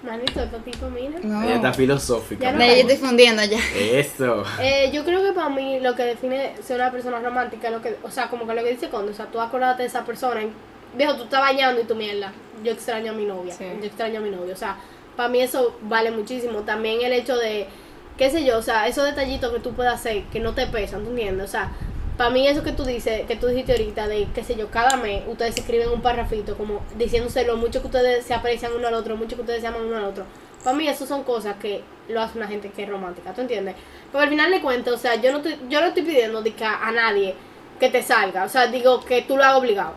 Manito, 0.02 0.40
este 0.40 0.58
tipo, 0.60 0.88
mira. 0.88 1.18
No. 1.22 1.42
Ella 1.42 1.56
está 1.56 1.72
filosófica. 1.72 2.44
Ya 2.44 2.52
no 2.52 2.64
yo 2.64 2.72
estoy 2.72 2.96
fundiendo 2.96 3.42
ya. 3.44 3.58
Eso. 3.76 4.44
Eh, 4.60 4.90
yo 4.92 5.04
creo 5.04 5.22
que 5.22 5.32
para 5.32 5.48
mí 5.48 5.80
lo 5.80 5.96
que 5.96 6.04
define 6.04 6.54
ser 6.62 6.76
una 6.76 6.92
persona 6.92 7.18
romántica 7.18 7.70
lo 7.70 7.82
que, 7.82 7.96
o 8.02 8.10
sea, 8.10 8.28
como 8.28 8.46
que 8.46 8.54
lo 8.54 8.62
que 8.62 8.70
dice 8.70 8.88
Condo, 8.88 9.10
o 9.10 9.14
sea, 9.14 9.26
tú 9.26 9.40
acordate 9.40 9.82
de 9.82 9.88
esa 9.88 10.04
persona, 10.04 10.42
y, 10.42 10.52
viejo, 10.96 11.14
tú 11.16 11.24
estás 11.24 11.40
bañando 11.40 11.80
y 11.80 11.84
tu 11.84 11.94
mierda, 11.94 12.32
yo 12.62 12.72
extraño 12.72 13.12
a 13.12 13.14
mi 13.14 13.24
novia, 13.24 13.54
Sí. 13.54 13.64
yo 13.80 13.86
extraño 13.86 14.18
a 14.18 14.22
mi 14.22 14.30
novio, 14.30 14.54
o 14.54 14.56
sea, 14.56 14.76
para 15.16 15.28
mí 15.28 15.40
eso 15.40 15.76
vale 15.82 16.10
muchísimo, 16.10 16.60
también 16.60 17.00
el 17.02 17.12
hecho 17.12 17.36
de, 17.36 17.66
qué 18.18 18.30
sé 18.30 18.44
yo, 18.44 18.58
o 18.58 18.62
sea, 18.62 18.86
esos 18.88 19.04
detallitos 19.04 19.52
que 19.52 19.60
tú 19.60 19.72
puedes 19.72 19.92
hacer, 19.92 20.24
que 20.24 20.40
no 20.40 20.54
te 20.54 20.66
pesan, 20.66 21.04
¿tú 21.04 21.10
entiendes? 21.10 21.46
O 21.46 21.50
sea, 21.50 21.70
para 22.16 22.30
mí 22.30 22.48
eso 22.48 22.62
que 22.62 22.72
tú 22.72 22.84
dices, 22.84 23.26
que 23.26 23.36
tú 23.36 23.46
dijiste 23.46 23.72
ahorita, 23.72 24.08
de, 24.08 24.26
qué 24.34 24.42
sé 24.42 24.56
yo, 24.56 24.70
cada 24.70 24.96
mes 24.96 25.22
ustedes 25.26 25.56
escriben 25.58 25.90
un 25.90 26.00
parrafito, 26.00 26.56
como 26.56 26.80
diciéndose 26.96 27.44
lo 27.44 27.56
mucho 27.56 27.80
que 27.82 27.88
ustedes 27.88 28.24
se 28.24 28.32
aprecian 28.34 28.72
uno 28.74 28.88
al 28.88 28.94
otro, 28.94 29.16
mucho 29.16 29.36
que 29.36 29.42
ustedes 29.42 29.60
se 29.60 29.66
aman 29.66 29.82
uno 29.84 29.96
al 29.98 30.04
otro. 30.04 30.24
Para 30.64 30.74
mí 30.76 30.88
eso 30.88 31.06
son 31.06 31.22
cosas 31.24 31.56
que 31.56 31.82
lo 32.08 32.20
hace 32.22 32.38
una 32.38 32.48
gente 32.48 32.70
que 32.70 32.84
es 32.84 32.88
romántica, 32.88 33.32
¿tú 33.34 33.42
entiendes? 33.42 33.74
Porque 34.10 34.24
al 34.24 34.30
final 34.30 34.50
de 34.50 34.60
cuentas, 34.62 34.94
o 34.94 34.98
sea, 34.98 35.14
yo 35.16 35.30
no 35.30 35.38
estoy, 35.38 35.58
yo 35.68 35.80
no 35.80 35.88
estoy 35.88 36.02
pidiendo 36.02 36.40
de 36.42 36.54
que 36.54 36.64
a, 36.64 36.86
a 36.88 36.90
nadie 36.90 37.34
que 37.78 37.90
te 37.90 38.02
salga, 38.02 38.44
o 38.44 38.48
sea, 38.48 38.66
digo 38.68 39.04
que 39.04 39.22
tú 39.22 39.36
lo 39.36 39.44
hagas 39.44 39.58
obligado. 39.58 39.92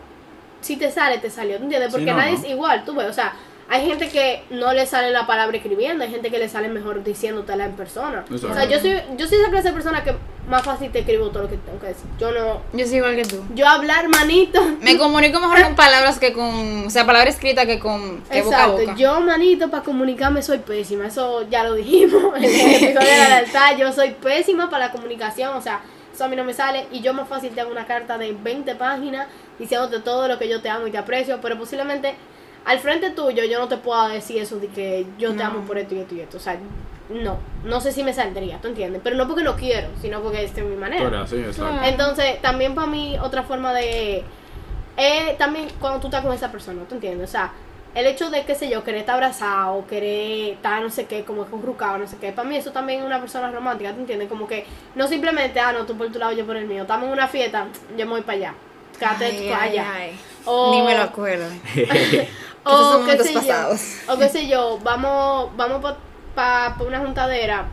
Si 0.62 0.76
te 0.78 0.92
sale, 0.92 1.18
te 1.20 1.30
salió, 1.30 1.58
¿tú 1.58 1.64
entiendes? 1.64 1.90
Sí, 1.92 1.98
Porque 1.98 2.12
no, 2.12 2.18
nadie 2.18 2.34
no. 2.34 2.38
es 2.40 2.50
igual, 2.50 2.84
tú 2.86 2.94
ves, 2.96 3.08
o 3.10 3.14
sea, 3.14 3.34
hay 3.72 3.86
gente 3.88 4.10
que 4.10 4.44
no 4.50 4.74
le 4.74 4.86
sale 4.88 5.12
la 5.12 5.28
palabra 5.28 5.56
escribiendo, 5.58 6.04
hay 6.04 6.10
gente 6.10 6.32
que 6.32 6.40
le 6.40 6.50
sale 6.50 6.70
mejor 6.70 7.04
diciéndotela 7.04 7.66
en 7.66 7.74
persona. 7.74 8.26
Exacto. 8.30 8.48
O 8.50 8.54
sea, 8.56 8.66
yo 8.66 8.80
soy, 8.80 9.00
yo 9.16 9.28
soy 9.28 9.38
esa 9.38 9.50
clase 9.52 9.68
de 9.68 9.74
persona 9.76 10.04
que 10.04 10.16
más 10.50 10.64
fácil 10.64 10.92
te 10.92 11.00
escribo 11.02 11.30
todo 11.30 11.44
lo 11.44 11.50
que 11.50 11.58
tengo 11.58 11.80
que 11.80 11.86
decir. 11.88 12.06
Yo 12.20 12.32
no, 12.32 12.62
Yo 12.74 12.88
soy 12.88 12.96
igual 12.98 13.16
que 13.16 13.26
tú. 13.26 13.44
yo 13.54 13.68
hablar 13.68 14.08
manito. 14.10 14.60
Me 14.82 14.98
comunico 14.98 15.40
mejor 15.40 15.62
con 15.62 15.76
palabras 15.76 16.18
que 16.18 16.34
con. 16.34 16.88
O 16.88 16.90
sea, 16.90 17.06
palabra 17.06 17.30
escrita 17.30 17.68
que 17.68 17.78
con. 17.78 18.22
Que 18.24 18.42
boca 18.42 18.58
a 18.58 18.66
Exacto, 18.66 18.82
boca. 18.82 18.96
yo 18.96 19.22
manito 19.22 19.70
para 19.70 19.84
comunicarme 19.84 20.42
soy 20.42 20.58
pésima, 20.58 21.06
eso 21.06 21.48
ya 21.48 21.64
lo 21.64 21.76
dijimos 21.76 22.24
en 22.38 22.44
el 22.46 22.50
episodio 22.50 23.08
de 23.12 23.18
la 23.18 23.30
lealtad, 23.30 23.78
yo 23.78 23.92
soy 23.94 24.10
pésima 24.12 24.68
para 24.72 24.88
la 24.88 24.92
comunicación, 24.92 25.56
o 25.56 25.62
sea, 25.62 25.82
eso 26.20 26.26
a 26.26 26.28
mí 26.28 26.36
no 26.36 26.44
me 26.44 26.54
sale 26.54 26.86
y 26.92 27.00
yo 27.00 27.14
más 27.14 27.30
fácil 27.30 27.52
te 27.52 27.62
hago 27.62 27.72
una 27.72 27.86
carta 27.86 28.18
de 28.18 28.34
20 28.34 28.76
páginas 28.76 29.28
diciéndote 29.58 30.02
todo 30.02 30.28
lo 30.28 30.38
que 30.38 30.50
yo 30.50 30.62
te 30.62 30.70
amo 30.70 30.86
y 30.86 30.92
te 30.92 30.98
aprecio, 30.98 31.40
pero 31.42 31.58
posiblemente 31.58 32.14
al 32.66 32.80
frente 32.80 33.12
tuyo 33.12 33.46
yo 33.46 33.58
no 33.58 33.70
te 33.70 33.78
puedo 33.78 34.10
decir 34.10 34.42
eso 34.42 34.60
de 34.60 34.68
que 34.68 35.08
yo 35.18 35.34
te 35.34 35.44
amo 35.44 35.62
por 35.62 35.78
esto 35.78 35.96
y 35.96 36.00
esto 36.00 36.16
y 36.16 36.20
esto, 36.20 36.36
o 36.36 36.40
sea, 36.42 36.60
no, 37.10 37.40
no 37.64 37.80
sé 37.80 37.94
si 37.94 38.04
me 38.04 38.12
saldría, 38.12 38.60
¿tú 38.62 38.68
entiendes? 38.68 39.02
Pero 39.02 39.16
no 39.16 39.28
porque 39.28 39.44
no 39.44 39.56
quiero, 39.56 39.88
sino 40.02 40.22
porque 40.22 40.44
es 40.44 40.54
de 40.54 40.62
mi 40.62 40.76
manera. 40.76 41.04
Entonces, 41.86 42.42
también 42.42 42.76
para 42.76 42.86
mí, 42.86 43.18
otra 43.20 43.42
forma 43.44 43.74
de. 43.74 44.24
Es 44.96 45.38
también 45.38 45.70
cuando 45.80 46.00
tú 46.00 46.08
estás 46.08 46.24
con 46.24 46.34
esa 46.34 46.52
persona, 46.52 46.84
¿tú 46.88 46.96
entiendes? 46.96 47.30
O 47.30 47.32
sea, 47.32 47.52
el 48.00 48.08
hecho 48.08 48.30
de, 48.30 48.44
qué 48.46 48.56
sé 48.56 48.70
yo, 48.70 48.84
querer 48.84 49.02
estar 49.02 49.16
abrazado, 49.16 49.86
querer 49.88 50.54
estar 50.54 50.82
no 50.82 50.90
sé 50.90 51.06
qué, 51.06 51.24
como 51.24 51.46
concrucado, 51.46 51.98
no 51.98 52.08
sé 52.08 52.18
qué. 52.18 52.32
Para 52.32 52.48
mí, 52.48 52.56
eso 52.56 52.72
también 52.72 53.00
es 53.02 53.06
una 53.06 53.20
persona 53.20 53.52
romántica, 53.52 53.94
¿tú 53.94 54.00
entiendes? 54.00 54.30
Como 54.30 54.48
que 54.48 54.66
no 54.96 55.08
simplemente, 55.08 55.60
ah, 55.60 55.72
no, 55.74 55.86
tú 55.86 55.98
por 55.98 56.12
tu 56.12 56.20
lado, 56.20 56.32
yo 56.34 56.46
por 56.46 56.56
el 56.58 56.66
mío. 56.66 56.84
Estamos 56.84 57.08
en 57.08 57.14
una 57.14 57.28
fiesta, 57.28 57.68
yo 57.98 58.06
me 58.06 58.12
voy 58.12 58.22
para 58.22 58.38
allá. 58.38 58.54
Quédate 58.98 59.54
allá. 59.54 59.94
ay. 59.94 60.20
O- 60.46 60.72
Ni 60.72 60.82
me 60.82 60.96
lo 60.96 61.04
acuerdo. 61.04 61.46
o 62.66 63.04
qué 63.06 63.24
sé 63.24 63.34
pasados. 63.34 63.82
yo, 64.08 64.14
o 64.14 64.18
qué 64.18 64.30
sé 64.30 64.48
yo, 64.48 64.80
vamos, 64.84 65.56
vamos 65.56 65.94
para 66.36 66.76
una 66.86 67.00
juntadera, 67.00 67.66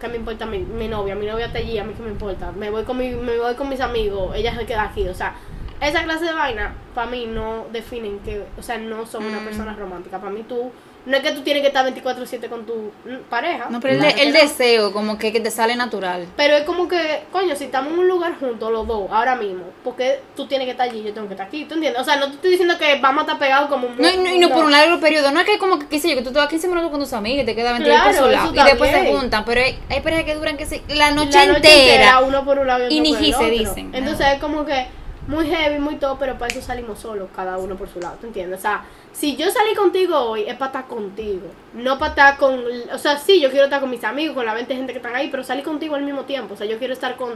que 0.00 0.08
me 0.08 0.16
importa 0.16 0.46
mi, 0.46 0.58
mi 0.58 0.88
novia, 0.88 1.14
mi 1.14 1.26
novia 1.26 1.46
está 1.46 1.58
allí, 1.58 1.78
a 1.78 1.84
mí 1.84 1.94
que 1.94 2.02
me 2.02 2.10
importa, 2.10 2.52
me 2.52 2.70
voy 2.70 2.84
con 2.84 2.98
mi, 2.98 3.10
me 3.10 3.38
voy 3.38 3.54
con 3.54 3.68
mis 3.68 3.80
amigos, 3.80 4.34
ella 4.36 4.54
se 4.56 4.66
queda 4.66 4.84
aquí, 4.84 5.08
o 5.08 5.14
sea, 5.14 5.34
esa 5.80 6.02
clase 6.04 6.24
de 6.26 6.32
vaina 6.32 6.74
para 6.94 7.10
mí 7.10 7.26
no 7.26 7.66
definen 7.72 8.18
que, 8.20 8.42
o 8.58 8.62
sea, 8.62 8.78
no 8.78 9.06
son 9.06 9.24
una 9.26 9.40
Mm. 9.40 9.44
persona 9.44 9.74
romántica, 9.74 10.18
para 10.18 10.30
mí 10.32 10.42
tú, 10.48 10.70
no 11.04 11.16
es 11.16 11.22
que 11.22 11.30
tú 11.32 11.42
tienes 11.42 11.60
que 11.62 11.68
estar 11.68 11.84
24/7 11.84 12.48
con 12.48 12.66
tu 12.66 12.90
mm, 13.04 13.28
pareja, 13.30 13.66
No, 13.70 13.78
pero 13.80 13.94
el, 13.94 14.32
deseo, 14.32 14.92
como 14.92 15.18
que, 15.18 15.30
que 15.32 15.38
te 15.38 15.52
sale 15.52 15.76
natural. 15.76 16.26
pero 16.36 16.56
es 16.56 16.64
como 16.64 16.88
que, 16.88 17.24
coño, 17.30 17.54
si 17.54 17.64
estamos 17.64 17.92
en 17.92 17.98
un 18.00 18.08
lugar 18.08 18.34
juntos 18.40 18.72
los 18.72 18.86
dos, 18.88 19.08
ahora 19.12 19.36
mismo, 19.36 19.62
porque 19.84 20.20
tú 20.34 20.46
tienes 20.48 20.64
que 20.64 20.72
estar 20.72 20.88
allí, 20.88 21.04
yo 21.04 21.12
tengo 21.14 21.28
que 21.28 21.34
estar 21.34 21.46
aquí, 21.46 21.64
¿tú 21.66 21.74
entiendes? 21.74 22.00
O 22.00 22.04
sea, 22.04 22.16
no 22.16 22.26
te 22.28 22.32
estoy 22.36 22.50
diciendo 22.52 22.76
que 22.78 22.98
vamos 23.00 23.20
a 23.20 23.22
estar 23.26 23.38
pegados 23.38 23.68
como 23.68 23.86
un... 23.86 23.96
No, 23.98 24.10
y 24.10 24.16
no, 24.16 24.34
y 24.34 24.38
no 24.40 24.48
por 24.48 24.64
un 24.64 24.72
largo 24.72 24.98
periodo. 24.98 25.30
No 25.30 25.38
es 25.40 25.46
que 25.46 25.58
como 25.58 25.78
que, 25.78 25.86
qué 25.86 26.00
sé 26.00 26.08
yo, 26.08 26.16
que 26.16 26.22
tú 26.22 26.32
te 26.32 26.38
vas 26.38 26.48
15 26.48 26.66
minutos 26.66 26.90
con 26.90 26.98
tus 26.98 27.12
amigos 27.12 27.42
y 27.42 27.46
te 27.46 27.54
quedas 27.54 27.72
20 27.78 27.88
Claro, 27.88 28.18
por 28.18 28.30
lado. 28.32 28.52
Y 28.54 28.64
después 28.64 28.90
se 28.90 29.06
juntan. 29.12 29.44
Pero 29.44 29.60
hay, 29.60 29.78
hay 29.90 30.00
parejas 30.00 30.24
que 30.24 30.34
duran 30.34 30.56
que 30.56 30.66
se, 30.66 30.82
la 30.88 31.12
noche, 31.12 31.38
la 31.38 31.46
noche 31.52 31.92
entera. 31.92 32.18
uno 32.20 32.44
por 32.44 32.58
un 32.58 32.66
lado 32.66 32.80
y 32.82 32.86
otro 32.86 32.96
Y 32.96 33.00
ni 33.00 33.12
por 33.12 33.18
el 33.22 33.30
se 33.30 33.36
otro. 33.36 33.48
dicen. 33.50 33.94
Entonces 33.94 34.26
es 34.34 34.40
como 34.40 34.64
que 34.64 34.86
muy 35.26 35.46
heavy, 35.46 35.78
muy 35.80 35.96
todo, 35.96 36.18
pero 36.18 36.38
para 36.38 36.52
eso 36.52 36.62
salimos 36.62 36.98
solos, 37.00 37.28
cada 37.34 37.58
uno 37.58 37.76
por 37.76 37.88
su 37.88 38.00
lado, 38.00 38.16
¿tú 38.20 38.26
entiendes? 38.28 38.58
O 38.60 38.62
sea, 38.62 38.84
si 39.12 39.36
yo 39.36 39.50
salí 39.50 39.74
contigo 39.74 40.16
hoy, 40.18 40.42
es 40.46 40.54
para 40.56 40.66
estar 40.66 40.86
contigo, 40.86 41.48
no 41.74 41.98
para 41.98 42.10
estar 42.10 42.36
con, 42.36 42.60
o 42.92 42.98
sea, 42.98 43.18
sí, 43.18 43.40
yo 43.40 43.50
quiero 43.50 43.64
estar 43.64 43.80
con 43.80 43.90
mis 43.90 44.04
amigos, 44.04 44.34
con 44.36 44.46
la 44.46 44.54
20 44.54 44.74
gente 44.74 44.92
que 44.92 44.98
están 44.98 45.14
ahí, 45.16 45.28
pero 45.30 45.42
salí 45.42 45.62
contigo 45.62 45.94
al 45.96 46.02
mismo 46.02 46.22
tiempo, 46.22 46.54
o 46.54 46.56
sea, 46.56 46.66
yo 46.66 46.78
quiero 46.78 46.92
estar 46.92 47.16
con 47.16 47.30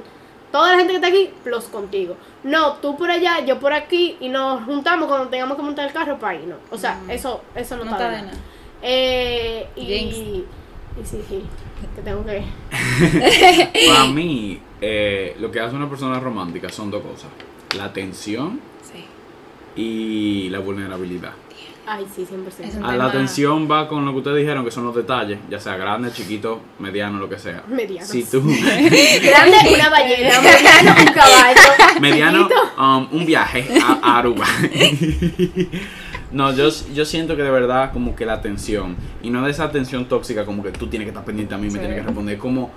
toda 0.53 0.73
la 0.73 0.79
gente 0.79 0.93
que 0.93 0.97
está 0.97 1.09
aquí, 1.09 1.31
plus 1.45 1.65
contigo. 1.65 2.17
No, 2.43 2.75
tú 2.75 2.97
por 2.97 3.11
allá, 3.11 3.45
yo 3.45 3.59
por 3.61 3.73
aquí, 3.73 4.17
y 4.21 4.29
nos 4.29 4.65
juntamos 4.65 5.07
cuando 5.09 5.29
tengamos 5.29 5.57
que 5.57 5.63
montar 5.63 5.87
el 5.87 5.93
carro 5.93 6.19
para 6.19 6.39
ahí, 6.39 6.45
no. 6.47 6.57
O 6.71 6.79
sea, 6.79 6.95
Mm. 7.07 7.11
eso, 7.11 7.41
eso 7.55 7.77
no, 7.77 7.85
No 7.85 7.91
está 7.93 8.11
nada. 8.11 8.31
Eh, 8.83 9.67
y, 9.77 9.83
y 9.83 10.47
sí, 11.05 11.23
sí, 11.29 11.45
que 11.95 12.03
tengo 12.03 12.25
que... 12.25 12.43
Para 13.89 14.07
mí, 14.07 14.61
eh, 14.81 15.37
lo 15.39 15.51
que 15.51 15.61
hace 15.61 15.75
una 15.77 15.89
persona 15.89 16.19
romántica 16.19 16.69
son 16.69 16.91
dos 16.91 17.03
cosas: 17.03 17.31
la 17.77 17.85
atención 17.85 18.61
Sí. 18.83 19.05
y 19.81 20.49
la 20.51 20.59
vulnerabilidad. 20.59 21.33
Ay, 21.87 22.07
sí, 22.15 22.25
100%. 22.25 22.69
Es 22.69 22.75
un 22.77 22.85
A 22.85 22.95
la 22.97 23.07
atención 23.07 23.69
va 23.69 23.89
con 23.89 24.05
lo 24.05 24.13
que 24.13 24.19
ustedes 24.19 24.37
dijeron, 24.39 24.65
que 24.65 24.71
son 24.71 24.85
los 24.85 24.95
detalles, 24.95 25.39
ya 25.51 25.59
sea 25.59 25.77
grande, 25.77 26.13
chiquito, 26.13 26.61
mediano, 26.79 27.19
lo 27.19 27.29
que 27.29 27.37
sea. 27.39 27.65
Medianos. 27.67 28.09
Si 28.09 28.23
tú, 28.23 28.41
Grande, 28.43 29.57
una 29.75 29.89
ballena, 29.89 30.41
mediano, 30.41 30.95
un 31.01 31.13
caballo. 31.13 31.61
mediano, 32.01 32.49
um, 32.79 33.09
un 33.11 33.27
viaje 33.27 33.67
a, 33.83 33.99
a 34.03 34.19
Aruba. 34.19 34.47
no, 36.33 36.53
yo, 36.55 36.69
yo 36.95 37.05
siento 37.05 37.35
que 37.37 37.43
de 37.43 37.51
verdad 37.51 37.93
como 37.93 38.15
que 38.15 38.25
la 38.25 38.35
atención, 38.35 38.97
y 39.23 39.31
no 39.31 39.43
de 39.45 39.51
esa 39.51 39.65
atención 39.65 40.05
tóxica 40.07 40.45
como 40.45 40.63
que 40.63 40.71
tú 40.71 40.87
tienes 40.87 41.07
que 41.07 41.11
estar 41.11 41.25
pendiente 41.25 41.55
a 41.55 41.59
mí, 41.59 41.65
me 41.67 41.73
Sí. 41.73 41.79
tienes 41.79 41.97
que 41.99 42.03
responder 42.05 42.39
como, 42.39 42.71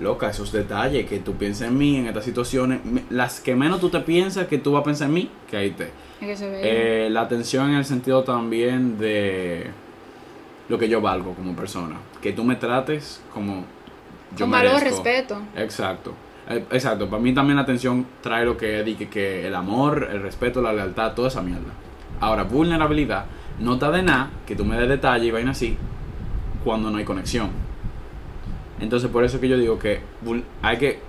loca, 0.00 0.30
esos 0.30 0.52
detalles, 0.52 1.06
que 1.06 1.18
tú 1.18 1.34
piensas 1.34 1.68
en 1.68 1.78
mí, 1.78 1.96
en 1.96 2.06
estas 2.06 2.24
situaciones, 2.24 2.80
las 3.10 3.40
que 3.40 3.54
menos 3.54 3.80
tú 3.80 3.90
te 3.90 4.00
piensas 4.00 4.46
que 4.46 4.58
tú 4.58 4.72
vas 4.72 4.82
a 4.82 4.84
pensar 4.84 5.08
en 5.08 5.14
mí, 5.14 5.30
que 5.50 5.56
ahí 5.56 5.70
te. 5.70 5.84
Es 6.20 6.26
que 6.26 6.36
se 6.36 6.48
ve. 6.48 6.60
Eh, 6.62 7.10
la 7.10 7.22
atención 7.22 7.70
en 7.70 7.76
el 7.76 7.84
sentido 7.84 8.22
también 8.22 8.98
de 8.98 9.66
lo 10.68 10.78
que 10.78 10.88
yo 10.88 11.00
valgo 11.00 11.34
como 11.34 11.54
persona. 11.54 11.96
Que 12.22 12.32
tú 12.32 12.44
me 12.44 12.56
trates 12.56 13.20
como 13.32 13.64
yo 14.36 14.44
con 14.44 14.50
valor, 14.50 14.82
respeto. 14.82 15.40
Exacto. 15.56 16.12
Eh, 16.48 16.64
Exacto, 16.70 17.08
para 17.08 17.22
mí 17.22 17.34
también 17.34 17.56
la 17.56 17.62
atención 17.62 18.06
trae 18.22 18.44
lo 18.44 18.56
que 18.56 18.82
dije, 18.82 19.08
que 19.08 19.46
el 19.46 19.54
amor, 19.54 20.08
el 20.10 20.22
respeto, 20.22 20.62
la 20.62 20.72
lealtad, 20.72 21.14
toda 21.14 21.28
esa 21.28 21.42
mierda. 21.42 21.72
Ahora, 22.20 22.44
vulnerabilidad, 22.44 23.26
no 23.60 23.74
está 23.74 23.90
de 23.90 24.02
nada 24.02 24.30
que 24.46 24.54
tú 24.56 24.64
me 24.64 24.76
des 24.78 24.88
detalle 24.88 25.26
y 25.26 25.30
vaina 25.30 25.50
así 25.50 25.76
cuando 26.64 26.90
no 26.90 26.98
hay 26.98 27.04
conexión. 27.04 27.67
Entonces, 28.80 29.10
por 29.10 29.24
eso 29.24 29.40
que 29.40 29.48
yo 29.48 29.58
digo 29.58 29.78
que 29.78 30.00
hay 30.62 30.76
que. 30.78 31.00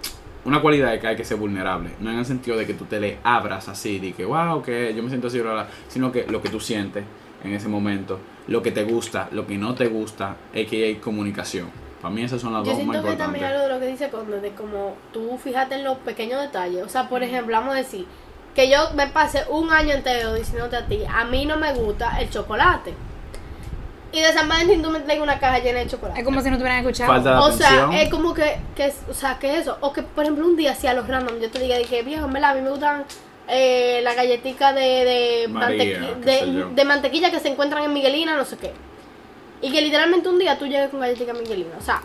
Una 0.45 0.62
cualidad 0.62 0.93
es 0.93 1.01
que 1.01 1.08
hay 1.08 1.15
que 1.15 1.25
ser 1.25 1.38
vulnerable. 1.38 1.91
No 1.99 2.10
en 2.12 2.17
el 2.19 2.25
sentido 2.25 2.58
de 2.58 2.65
que 2.65 2.73
tú 2.73 2.86
te 2.86 2.99
le 2.99 3.17
abras 3.23 3.67
así, 3.67 3.99
de 3.99 4.13
que, 4.13 4.25
wow, 4.25 4.62
que 4.62 4.93
yo 4.95 5.03
me 5.03 5.10
siento 5.10 5.27
así, 5.27 5.39
bla, 5.39 5.51
bla", 5.51 5.67
sino 5.89 6.12
que 6.12 6.25
lo 6.27 6.41
que 6.41 6.49
tú 6.49 6.60
sientes 6.60 7.03
en 7.43 7.53
ese 7.53 7.67
momento, 7.67 8.19
lo 8.47 8.62
que 8.62 8.71
te 8.71 8.84
gusta, 8.84 9.27
lo 9.32 9.45
que 9.45 9.58
no 9.58 9.75
te 9.75 9.88
gusta, 9.88 10.38
es 10.53 10.67
que 10.67 10.86
hay 10.86 10.95
comunicación. 10.95 11.67
Para 12.01 12.13
mí 12.13 12.23
esas 12.23 12.39
son 12.41 12.53
las 12.53 12.63
Yo 12.63 12.71
dos 12.71 12.84
más 12.86 12.95
siento 12.95 13.08
que 13.08 13.12
importantes. 13.13 13.25
también 13.25 13.45
algo 13.45 13.62
de 13.62 13.73
lo 13.73 13.79
que 13.82 13.88
dice 13.88 14.10
Conde, 14.10 14.39
de 14.39 14.51
como 14.51 14.95
tú 15.12 15.38
fíjate 15.38 15.75
en 15.75 15.84
los 15.84 15.97
pequeños 15.97 16.41
detalles. 16.41 16.84
O 16.84 16.89
sea, 16.89 17.10
por 17.10 17.21
ejemplo, 17.21 17.55
vamos 17.58 17.73
a 17.73 17.77
decir 17.77 18.05
que 18.55 18.69
yo 18.69 18.77
me 18.95 19.08
pasé 19.08 19.43
un 19.49 19.71
año 19.71 19.93
entero 19.93 20.34
diciéndote 20.34 20.77
a 20.77 20.86
ti, 20.88 21.01
a 21.08 21.25
mí 21.25 21.45
no 21.45 21.58
me 21.58 21.73
gusta 21.73 22.19
el 22.21 22.29
chocolate. 22.29 22.93
Y 24.12 24.22
de 24.22 24.34
San 24.34 24.50
Valentín 24.50 24.82
tú 24.82 24.89
me 24.89 25.00
traes 25.02 25.19
una 25.22 25.39
caja 25.39 25.60
llena 25.60 25.80
de 25.80 25.88
chocolate. 25.88 26.19
Es 26.19 26.26
como 26.26 26.41
si 26.41 26.50
no 26.50 26.58
te 26.58 26.63
hubieran 26.63 26.80
escuchado. 26.80 27.12
Falta 27.13 27.32
de 27.34 27.38
O 27.39 27.52
sea, 27.52 28.02
es 28.02 28.10
como 28.10 28.34
que, 28.34 28.58
que 28.76 28.86
es, 28.88 28.95
o 29.10 29.13
sea, 29.13 29.38
que 29.38 29.58
eso. 29.58 29.78
O 29.82 29.93
que, 29.93 30.02
por 30.02 30.24
ejemplo, 30.24 30.45
un 30.45 30.56
día, 30.56 30.74
si 30.74 30.88
a 30.88 30.93
los 30.93 31.08
random 31.08 31.39
yo 31.39 31.50
te 31.52 31.60
diga 31.60 31.78
de 31.78 31.84
que, 31.86 32.02
viejo, 32.02 32.26
en 32.26 32.34
verdad, 32.34 32.52
a 32.52 32.54
mí 32.56 32.62
me 32.62 32.72
gustan 32.72 33.06
eh, 33.48 34.00
las 34.04 34.15
galletitas 34.15 34.74
de, 34.74 34.82
de, 34.82 35.48
María, 35.50 35.84
mantequi- 36.00 36.24
qué 36.24 36.32
sé 36.39 36.52
yo. 36.52 36.69
de, 36.69 36.74
de 36.76 36.86
mantequilla 36.86 37.30
que 37.32 37.39
se 37.39 37.50
encuentran 37.50 37.84
en 37.84 37.93
Miguelina, 37.93 38.36
no 38.36 38.45
sé 38.45 38.58
qué. 38.58 38.74
Y 39.62 39.72
que 39.72 39.82
literalmente 39.82 40.28
un 40.28 40.39
día 40.39 40.58
tú 40.58 40.65
llegues 40.65 40.89
con 40.89 41.00
galletica 41.02 41.34
Miguelina. 41.34 41.76
O 41.78 41.82
sea, 41.84 42.02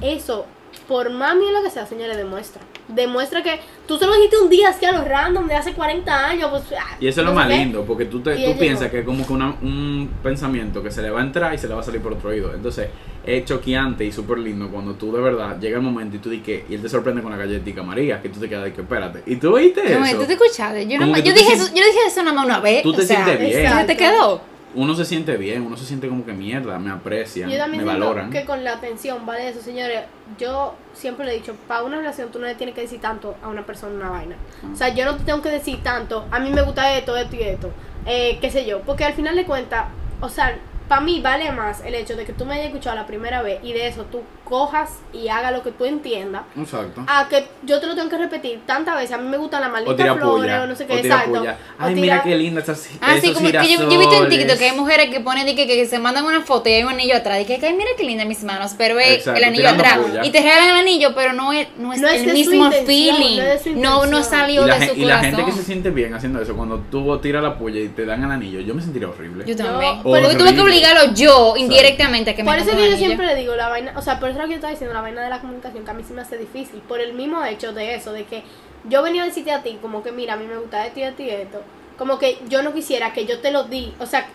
eso, 0.00 0.46
por 0.88 1.10
más 1.10 1.34
lo 1.36 1.62
que 1.62 1.70
sea, 1.70 1.86
señores, 1.86 2.16
demuestra. 2.16 2.60
Demuestra 2.88 3.42
que 3.42 3.60
tú 3.88 3.96
se 3.98 4.06
lo 4.06 4.14
dijiste 4.14 4.36
un 4.38 4.50
día 4.50 4.68
así 4.68 4.84
a 4.84 4.92
los 4.92 5.06
random 5.08 5.46
de 5.48 5.54
hace 5.54 5.72
40 5.72 6.26
años. 6.28 6.50
Pues, 6.50 6.64
ah, 6.78 6.96
Y 7.00 7.08
eso 7.08 7.20
es 7.20 7.24
lo 7.26 7.32
no 7.32 7.36
más 7.36 7.48
qué. 7.48 7.56
lindo, 7.56 7.84
porque 7.86 8.04
tú, 8.04 8.20
te, 8.20 8.34
tú 8.36 8.58
piensas 8.58 8.80
llegó. 8.82 8.90
que 8.92 8.98
es 9.00 9.04
como 9.06 9.26
que 9.26 9.32
una- 9.32 9.56
un 9.62 10.10
pensamiento 10.22 10.82
que 10.82 10.90
se 10.90 11.00
le 11.00 11.08
va 11.10 11.20
a 11.20 11.24
entrar 11.24 11.54
y 11.54 11.58
se 11.58 11.66
le 11.68 11.74
va 11.74 11.80
a 11.80 11.84
salir 11.84 12.02
por 12.02 12.12
otro 12.12 12.28
oído. 12.30 12.52
Entonces, 12.54 12.88
es 13.24 13.44
choqueante 13.46 14.04
y 14.04 14.12
súper 14.12 14.38
lindo 14.38 14.68
cuando 14.68 14.94
tú 14.94 15.10
de 15.14 15.22
verdad 15.22 15.58
llega 15.58 15.76
el 15.78 15.82
momento 15.82 16.16
y 16.16 16.18
tú 16.18 16.28
dices 16.28 16.44
que, 16.44 16.66
y 16.68 16.74
él 16.74 16.82
te 16.82 16.88
sorprende 16.90 17.22
con 17.22 17.30
la 17.32 17.38
galletita 17.38 17.82
María, 17.82 18.20
que 18.20 18.28
tú 18.28 18.38
te 18.40 18.48
quedas 18.50 18.64
de 18.64 18.72
que 18.74 18.82
espérate. 18.82 19.22
¿Y 19.26 19.36
tú 19.36 19.54
oíste 19.54 19.82
No, 19.98 20.04
eso? 20.04 20.18
tú 20.18 20.26
te 20.26 20.32
escuchaste. 20.34 20.86
Yo, 20.86 20.98
no, 20.98 21.06
yo 21.06 21.14
tú 21.14 21.22
te 21.22 21.32
dije 21.32 21.52
eso, 21.54 21.66
yo 21.68 21.82
dije 21.84 21.98
eso 22.06 22.22
nada 22.22 22.34
más 22.36 22.44
una 22.44 22.60
vez. 22.60 22.82
Tú 22.82 22.92
te 22.92 23.02
o 23.02 23.04
sea, 23.04 23.24
sientes 23.24 23.40
bien. 23.46 23.60
exacto. 23.60 23.80
¿Se 23.80 23.86
te 23.86 23.96
quedó? 23.96 24.53
Uno 24.74 24.94
se 24.94 25.04
siente 25.04 25.36
bien, 25.36 25.62
uno 25.62 25.76
se 25.76 25.84
siente 25.84 26.08
como 26.08 26.24
que 26.24 26.32
mierda, 26.32 26.78
me 26.78 26.90
aprecian, 26.90 27.50
Yo 27.50 27.56
también 27.58 27.84
me 27.84 27.92
valoran. 27.92 28.30
que 28.30 28.44
con 28.44 28.64
la 28.64 28.74
atención, 28.74 29.24
¿vale? 29.26 29.48
Eso, 29.48 29.60
señores, 29.60 30.02
yo 30.38 30.74
siempre 30.92 31.26
le 31.26 31.32
he 31.32 31.36
dicho, 31.36 31.54
para 31.68 31.82
una 31.82 31.96
relación 31.98 32.30
tú 32.30 32.38
no 32.38 32.46
le 32.46 32.54
tienes 32.54 32.74
que 32.74 32.82
decir 32.82 33.00
tanto 33.00 33.36
a 33.42 33.48
una 33.48 33.64
persona 33.64 33.94
una 33.94 34.10
vaina. 34.10 34.36
O 34.72 34.76
sea, 34.76 34.88
yo 34.88 35.04
no 35.04 35.16
te 35.16 35.24
tengo 35.24 35.42
que 35.42 35.50
decir 35.50 35.82
tanto, 35.82 36.26
a 36.30 36.40
mí 36.40 36.50
me 36.50 36.62
gusta 36.62 36.96
esto, 36.96 37.16
esto 37.16 37.36
y 37.36 37.42
esto, 37.42 37.70
eh, 38.06 38.38
qué 38.40 38.50
sé 38.50 38.66
yo, 38.66 38.80
porque 38.82 39.04
al 39.04 39.14
final 39.14 39.36
de 39.36 39.44
cuentas, 39.44 39.86
o 40.20 40.28
sea, 40.28 40.56
para 40.88 41.00
mí 41.00 41.20
vale 41.20 41.50
más 41.52 41.82
el 41.84 41.94
hecho 41.94 42.14
de 42.14 42.26
que 42.26 42.32
tú 42.34 42.44
me 42.44 42.54
hayas 42.54 42.66
escuchado 42.66 42.96
la 42.96 43.06
primera 43.06 43.40
vez 43.42 43.58
y 43.62 43.72
de 43.72 43.86
eso 43.88 44.04
tú 44.04 44.20
cojas 44.44 44.90
y 45.12 45.28
hagas 45.28 45.52
lo 45.52 45.62
que 45.62 45.70
tú 45.72 45.84
entiendas. 45.86 46.42
Exacto. 46.56 47.02
A 47.06 47.28
que 47.28 47.46
yo 47.62 47.80
te 47.80 47.86
lo 47.86 47.94
tengo 47.94 48.08
que 48.10 48.18
repetir 48.18 48.60
tantas 48.66 48.94
veces. 48.96 49.12
A 49.12 49.18
mí 49.18 49.28
me 49.28 49.38
gustan 49.38 49.62
las 49.62 49.70
malditas 49.72 50.16
flores 50.18 50.60
o 50.60 50.66
no 50.66 50.76
sé 50.76 50.86
qué, 50.86 50.98
exacto. 50.98 51.38
puya. 51.38 51.56
Ay, 51.78 51.94
tira- 51.94 52.00
mira 52.02 52.22
qué 52.22 52.34
linda 52.36 52.60
esas 52.60 52.88
Ah, 53.00 53.16
sí, 53.20 53.32
como 53.32 53.46
que 53.50 53.52
yo, 53.54 53.88
yo 53.88 53.90
he 53.90 53.98
visto 53.98 54.22
en 54.24 54.28
TikTok 54.28 54.58
que 54.58 54.70
hay 54.70 54.76
mujeres 54.76 55.10
que 55.10 55.20
ponen 55.20 55.46
que, 55.46 55.54
que, 55.56 55.66
que 55.66 55.86
se 55.86 55.98
mandan 55.98 56.24
una 56.24 56.42
foto 56.42 56.68
y 56.68 56.72
hay 56.74 56.84
un 56.84 56.90
anillo 56.90 57.16
atrás. 57.16 57.40
Y 57.40 57.44
que, 57.46 57.58
que, 57.58 57.66
ay, 57.66 57.74
mira 57.74 57.90
qué 57.96 58.04
linda 58.04 58.24
mis 58.24 58.42
manos, 58.44 58.74
pero 58.76 58.98
es 58.98 59.08
Exacto, 59.18 59.38
el 59.38 59.44
anillo 59.44 59.68
atrás. 59.70 59.98
puya. 59.98 60.24
Y 60.24 60.30
te 60.30 60.40
regalan 60.40 60.68
el 60.70 60.76
anillo, 60.76 61.14
pero 61.14 61.32
no 61.32 61.52
es, 61.52 61.66
no 61.78 61.92
es 61.92 62.00
No 62.00 62.08
el 62.08 62.32
mismo 62.32 62.70
feeling. 62.70 63.40
no 63.76 64.06
No, 64.06 64.22
salió 64.22 64.64
Y 64.64 64.68
la, 64.68 64.78
de 64.78 64.88
su 64.88 64.94
y 64.94 65.04
la 65.04 65.16
corazón. 65.16 65.36
gente 65.36 65.44
que 65.50 65.56
se 65.58 65.64
siente 65.64 65.90
bien 65.90 66.14
haciendo 66.14 66.40
eso, 66.40 66.54
cuando 66.56 66.78
tú 66.90 67.18
tiras 67.18 67.42
la 67.42 67.56
puya 67.58 67.80
y 67.80 67.88
te 67.88 68.04
dan 68.04 68.22
el 68.24 68.30
anillo, 68.30 68.60
yo 68.60 68.74
me 68.74 68.82
sentiría 68.82 69.08
horrible. 69.08 69.44
Yo 69.46 69.56
también. 69.56 70.02
Porque 70.02 70.34
tuve 70.36 70.54
que 70.54 70.60
obligarlo 70.60 71.14
yo 71.14 71.54
indirectamente 71.56 72.30
a 72.30 72.36
que 72.36 72.42
me 72.42 72.50
Por 72.50 72.58
eso 72.58 72.76
que 72.76 72.90
yo 72.90 72.96
siempre 72.96 73.26
le 73.26 73.34
digo 73.36 73.54
la 73.54 73.68
vaina, 73.68 73.92
o 73.96 74.02
sea, 74.02 74.20
por 74.20 74.33
es 74.34 74.40
lo 74.40 74.44
que 74.44 74.50
yo 74.50 74.56
estaba 74.56 74.70
diciendo, 74.72 74.94
la 74.94 75.00
vaina 75.00 75.22
de 75.22 75.30
la 75.30 75.40
comunicación, 75.40 75.84
que 75.84 75.90
a 75.90 75.94
mí 75.94 76.02
sí 76.06 76.12
me 76.12 76.22
hace 76.22 76.36
difícil, 76.38 76.80
por 76.80 77.00
el 77.00 77.12
mismo 77.14 77.44
hecho 77.44 77.72
de 77.72 77.94
eso, 77.94 78.12
de 78.12 78.24
que 78.24 78.42
yo 78.88 79.02
venía 79.02 79.22
a 79.22 79.26
decirte 79.26 79.52
a 79.52 79.62
ti, 79.62 79.78
como 79.80 80.02
que 80.02 80.12
mira, 80.12 80.34
a 80.34 80.36
mí 80.36 80.46
me 80.46 80.58
gusta 80.58 80.86
esto 80.86 81.00
y 81.00 81.02
esto 81.04 81.22
y 81.22 81.30
esto, 81.30 81.62
como 81.96 82.18
que 82.18 82.38
yo 82.48 82.62
no 82.62 82.72
quisiera 82.72 83.12
que 83.12 83.24
yo 83.26 83.40
te 83.40 83.50
lo 83.50 83.64
di, 83.64 83.94
o 83.98 84.06
sea, 84.06 84.26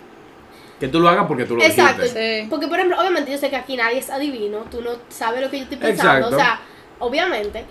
Que 0.79 0.87
tú 0.87 0.99
lo 0.99 1.09
hagas 1.09 1.27
porque 1.27 1.45
tú 1.45 1.55
lo 1.55 1.61
exacto. 1.63 2.05
Sí. 2.05 2.47
porque 2.49 2.67
por 2.67 2.77
ejemplo, 2.79 2.99
obviamente 2.99 3.31
yo 3.31 3.37
sé 3.37 3.49
que 3.49 3.57
aquí 3.57 3.75
nadie 3.75 3.99
es 3.99 4.09
adivino, 4.09 4.59
tú 4.71 4.81
no 4.81 4.91
sabes 5.09 5.41
lo 5.41 5.49
que 5.49 5.57
yo 5.57 5.63
estoy 5.63 5.77
pensando, 5.77 6.27
Exacto. 6.27 6.35
o 6.35 6.39
sea, 6.39 6.59
obviamente, 6.99 7.65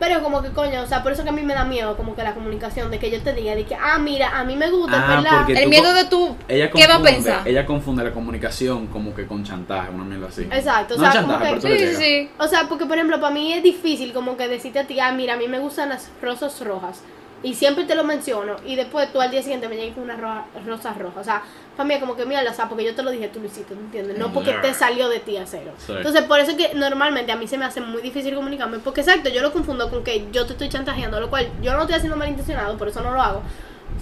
pero 0.00 0.20
como 0.22 0.42
que 0.42 0.48
coño, 0.50 0.80
o 0.82 0.86
sea, 0.86 1.02
por 1.04 1.12
eso 1.12 1.22
que 1.22 1.28
a 1.28 1.32
mí 1.32 1.42
me 1.42 1.54
da 1.54 1.64
miedo 1.64 1.96
como 1.96 2.16
que 2.16 2.22
la 2.24 2.34
comunicación, 2.34 2.90
de 2.90 2.98
que 2.98 3.10
yo 3.10 3.20
te 3.22 3.32
diga, 3.34 3.54
de 3.54 3.64
que, 3.64 3.76
ah, 3.76 3.98
mira, 3.98 4.36
a 4.36 4.42
mí 4.42 4.56
me 4.56 4.68
gusta, 4.70 4.96
Ah, 4.96 5.16
¿verdad? 5.16 5.36
porque 5.38 5.52
El 5.52 5.64
tú 5.64 5.68
miedo 5.70 5.92
de 5.94 6.04
tú, 6.06 6.36
Ella 6.48 6.70
¿qué 6.70 6.86
va 6.88 6.94
a 6.94 6.98
confunde- 6.98 7.12
pensar? 7.12 7.46
Ella 7.46 7.66
confunde 7.66 8.02
la 8.02 8.10
comunicación 8.12 8.88
como 8.88 9.14
que 9.14 9.26
con 9.26 9.44
chantaje, 9.44 9.90
una 9.90 10.02
mierda 10.04 10.26
así. 10.28 10.42
Exacto, 10.50 10.94
o 10.94 10.96
no 10.96 11.04
sea, 11.04 11.12
chantaje, 11.12 11.48
como 11.50 11.60
que- 11.62 11.94
Sí, 11.94 12.02
sí. 12.02 12.30
O 12.38 12.48
sea, 12.48 12.66
porque 12.68 12.86
por 12.86 12.96
ejemplo, 12.96 13.20
para 13.20 13.32
mí 13.32 13.52
es 13.52 13.62
difícil 13.62 14.12
como 14.12 14.36
que 14.36 14.48
decirte 14.48 14.80
a 14.80 14.86
ti, 14.86 14.98
ah, 14.98 15.12
mira, 15.12 15.34
a 15.34 15.36
mí 15.36 15.46
me 15.46 15.58
gustan 15.60 15.90
las 15.90 16.10
rosas 16.20 16.58
rojas. 16.60 17.02
Y 17.42 17.54
siempre 17.54 17.84
te 17.84 17.94
lo 17.94 18.04
menciono. 18.04 18.56
Y 18.66 18.76
después 18.76 19.10
tú 19.12 19.20
al 19.20 19.30
día 19.30 19.42
siguiente 19.42 19.68
me 19.68 19.76
llegas 19.76 19.94
con 19.94 20.04
una 20.04 20.16
roja, 20.16 20.44
rosa 20.66 20.92
roja. 20.92 21.20
O 21.20 21.24
sea, 21.24 21.42
para 21.76 21.86
mí 21.86 21.94
es 21.94 22.00
como 22.00 22.14
que, 22.14 22.26
mira, 22.26 22.42
o 22.48 22.54
sea, 22.54 22.68
porque 22.68 22.84
yo 22.84 22.94
te 22.94 23.02
lo 23.02 23.10
dije, 23.10 23.28
tú 23.28 23.40
lo 23.40 23.46
hiciste, 23.46 23.74
¿me 23.74 23.80
entiendes? 23.80 24.18
No 24.18 24.32
porque 24.32 24.52
te 24.54 24.74
salió 24.74 25.08
de 25.08 25.20
ti 25.20 25.38
a 25.38 25.46
cero. 25.46 25.72
Sí. 25.78 25.92
Entonces, 25.96 26.22
por 26.22 26.38
eso 26.38 26.50
es 26.50 26.56
que 26.58 26.74
normalmente 26.74 27.32
a 27.32 27.36
mí 27.36 27.48
se 27.48 27.56
me 27.56 27.64
hace 27.64 27.80
muy 27.80 28.02
difícil 28.02 28.34
comunicarme. 28.34 28.78
Porque 28.80 29.00
exacto, 29.00 29.30
yo 29.30 29.40
lo 29.40 29.52
confundo 29.52 29.88
con 29.88 30.04
que 30.04 30.26
yo 30.32 30.44
te 30.44 30.52
estoy 30.52 30.68
chantajeando, 30.68 31.18
lo 31.18 31.30
cual 31.30 31.50
yo 31.62 31.70
no 31.72 31.78
lo 31.78 31.82
estoy 31.84 31.96
haciendo 31.96 32.16
malintencionado, 32.16 32.76
por 32.76 32.88
eso 32.88 33.00
no 33.00 33.14
lo 33.14 33.22
hago. 33.22 33.42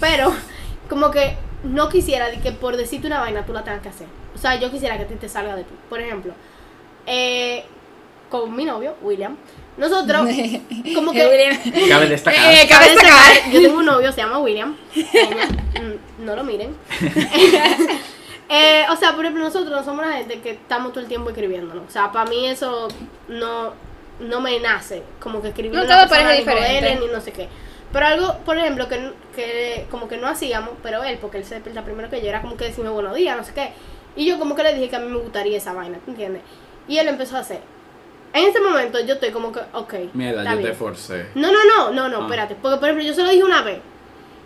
Pero, 0.01 0.33
como 0.88 1.11
que 1.12 1.37
no 1.62 1.88
quisiera 1.88 2.29
de 2.29 2.40
que 2.40 2.53
por 2.53 2.77
decirte 2.77 3.07
una 3.07 3.20
vaina 3.20 3.46
tú 3.46 3.53
la 3.53 3.62
tengas 3.62 3.83
que 3.83 3.88
hacer. 3.88 4.09
O 4.35 4.38
sea, 4.38 4.57
yo 4.57 4.70
quisiera 4.70 4.98
que 4.98 5.05
te 5.05 5.29
salga 5.29 5.55
de 5.55 5.64
ti. 5.64 5.74
Por 5.88 6.01
ejemplo, 6.01 6.33
eh, 7.07 7.64
con 8.31 8.55
mi 8.55 8.64
novio, 8.64 8.94
William, 9.03 9.37
nosotros, 9.79 10.29
como 10.95 11.12
que. 11.12 11.27
William. 11.27 11.88
Cabe 11.88 12.09
destacar. 12.09 12.53
Eh, 12.55 12.67
cabe 12.69 12.91
destacar. 12.91 13.51
Yo 13.51 13.62
tengo 13.62 13.79
un 13.79 13.87
novio, 13.87 14.12
se 14.12 14.21
llama 14.21 14.38
William. 14.38 14.77
Mm, 14.95 16.25
No 16.25 16.37
lo 16.37 16.45
miren. 16.45 16.77
Eh, 18.51 18.87
o 18.91 18.97
sea, 18.97 19.12
por 19.14 19.27
ejemplo, 19.27 19.45
nosotros 19.45 19.71
no 19.71 19.85
somos 19.85 20.07
una 20.07 20.17
gente 20.17 20.41
que 20.41 20.53
estamos 20.53 20.93
todo 20.93 21.01
el 21.03 21.07
tiempo 21.07 21.29
escribiéndonos. 21.29 21.85
O 21.87 21.91
sea, 21.91 22.11
para 22.11 22.31
mí 22.31 22.47
eso 22.47 22.88
no, 23.29 23.75
no 24.21 24.41
me 24.41 24.59
nace. 24.59 25.03
Como 25.21 25.43
que 25.43 25.49
escribir 25.49 25.75
No, 25.75 25.81
una 25.83 25.88
cada 25.88 26.09
persona, 26.09 26.33
ni 26.33 26.38
diferente. 26.38 26.97
ni 26.99 27.12
no 27.12 27.21
sé 27.21 27.33
qué. 27.33 27.47
Pero 27.93 28.07
algo, 28.07 28.38
por 28.47 28.57
ejemplo, 28.57 28.88
que, 28.88 29.12
que 29.37 29.87
como 29.91 30.09
que 30.09 30.17
no 30.17 30.29
hacíamos, 30.29 30.71
pero 30.83 31.05
él, 31.05 31.19
porque 31.21 31.37
él 31.37 31.45
se 31.45 31.57
despierta 31.57 31.83
primero 31.85 32.09
que 32.09 32.23
yo, 32.23 32.29
era 32.29 32.41
como 32.41 32.57
que 32.57 32.64
decirme 32.64 32.88
buenos 32.88 33.14
días, 33.14 33.37
no 33.37 33.45
sé 33.45 33.53
qué. 33.53 33.73
Y 34.17 34.25
yo 34.25 34.38
como 34.38 34.55
que 34.57 34.62
le 34.62 34.73
dije 34.75 34.88
que 34.88 34.97
a 34.97 35.01
mí 35.01 35.09
me 35.11 35.19
gustaría 35.19 35.59
esa 35.59 35.75
vaina, 35.75 35.99
¿tú 36.03 36.11
entiendes? 36.12 36.41
Y 36.88 36.97
él 36.97 37.09
empezó 37.09 37.37
a 37.37 37.41
hacer. 37.41 37.61
En 38.33 38.45
ese 38.49 38.61
momento 38.61 39.01
yo 39.01 39.14
estoy 39.14 39.31
como 39.31 39.53
que, 39.53 39.61
ok. 39.73 39.95
Mierda, 40.12 40.55
yo 40.55 40.61
te 40.62 40.73
forcé. 40.75 41.27
No, 41.35 41.51
no, 41.51 41.59
no, 41.64 41.91
no, 41.93 42.09
no, 42.09 42.19
Ah. 42.19 42.23
espérate. 42.25 42.55
Porque, 42.61 42.77
por 42.79 42.88
ejemplo, 42.88 43.05
yo 43.07 43.14
se 43.14 43.23
lo 43.23 43.31
dije 43.31 43.45
una 43.45 43.62
vez. 43.62 43.79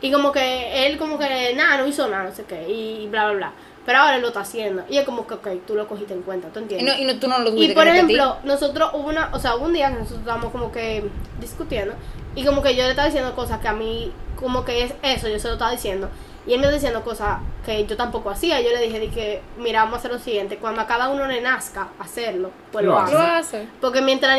Y 0.00 0.10
como 0.12 0.32
que 0.32 0.86
él, 0.86 0.98
como 0.98 1.18
que 1.18 1.52
nada, 1.54 1.78
no 1.78 1.86
hizo 1.86 2.08
nada, 2.08 2.24
no 2.24 2.34
sé 2.34 2.44
qué. 2.44 2.68
Y 2.68 3.06
bla, 3.08 3.24
bla, 3.26 3.34
bla. 3.34 3.52
Pero 3.84 3.98
ahora 3.98 4.16
él 4.16 4.22
lo 4.22 4.28
está 4.28 4.40
haciendo. 4.40 4.84
Y 4.88 4.98
es 4.98 5.04
como 5.04 5.26
que, 5.26 5.34
ok, 5.34 5.48
tú 5.66 5.74
lo 5.74 5.88
cogiste 5.88 6.14
en 6.14 6.22
cuenta, 6.22 6.48
¿tú 6.48 6.60
Y, 6.60 6.62
entiendes? 6.62 6.94
no, 6.96 7.02
y 7.02 7.04
no, 7.04 7.18
tú 7.18 7.26
no 7.28 7.38
lo 7.40 7.50
Y 7.56 7.72
por 7.74 7.86
ejemplo, 7.88 8.36
nosotros 8.44 8.90
hubo 8.94 9.08
una, 9.08 9.30
o 9.32 9.38
sea, 9.40 9.56
hubo 9.56 9.64
un 9.66 9.72
día 9.72 9.88
que 9.88 9.94
nosotros 9.94 10.20
estábamos 10.20 10.52
como 10.52 10.70
que 10.70 11.04
discutiendo 11.40 11.94
y 12.36 12.44
como 12.44 12.62
que 12.62 12.76
yo 12.76 12.84
le 12.84 12.90
estaba 12.90 13.06
diciendo 13.08 13.34
cosas 13.34 13.60
que 13.60 13.66
a 13.68 13.72
mí, 13.72 14.12
como 14.36 14.64
que 14.64 14.84
es 14.84 14.94
eso, 15.02 15.28
yo 15.28 15.38
se 15.40 15.48
lo 15.48 15.54
estaba 15.54 15.72
diciendo. 15.72 16.08
Y 16.46 16.54
él 16.54 16.60
me 16.60 16.70
diciendo 16.72 17.02
cosas 17.02 17.38
que 17.64 17.86
yo 17.86 17.96
tampoco 17.96 18.30
hacía. 18.30 18.60
Yo 18.60 18.70
le 18.70 18.80
dije, 18.80 18.98
de 18.98 19.08
que, 19.10 19.42
mira, 19.58 19.80
vamos 19.84 19.96
a 19.96 19.98
hacer 19.98 20.12
lo 20.12 20.18
siguiente, 20.18 20.56
cuando 20.56 20.80
a 20.80 20.86
cada 20.86 21.08
uno 21.08 21.26
le 21.26 21.40
nazca 21.40 21.88
hacerlo, 22.00 22.50
pues 22.72 22.84
lo, 22.84 22.92
Lo 22.92 22.98
hace. 22.98 23.16
Hace. 23.16 23.68
Porque 23.80 24.00
mientras 24.02 24.38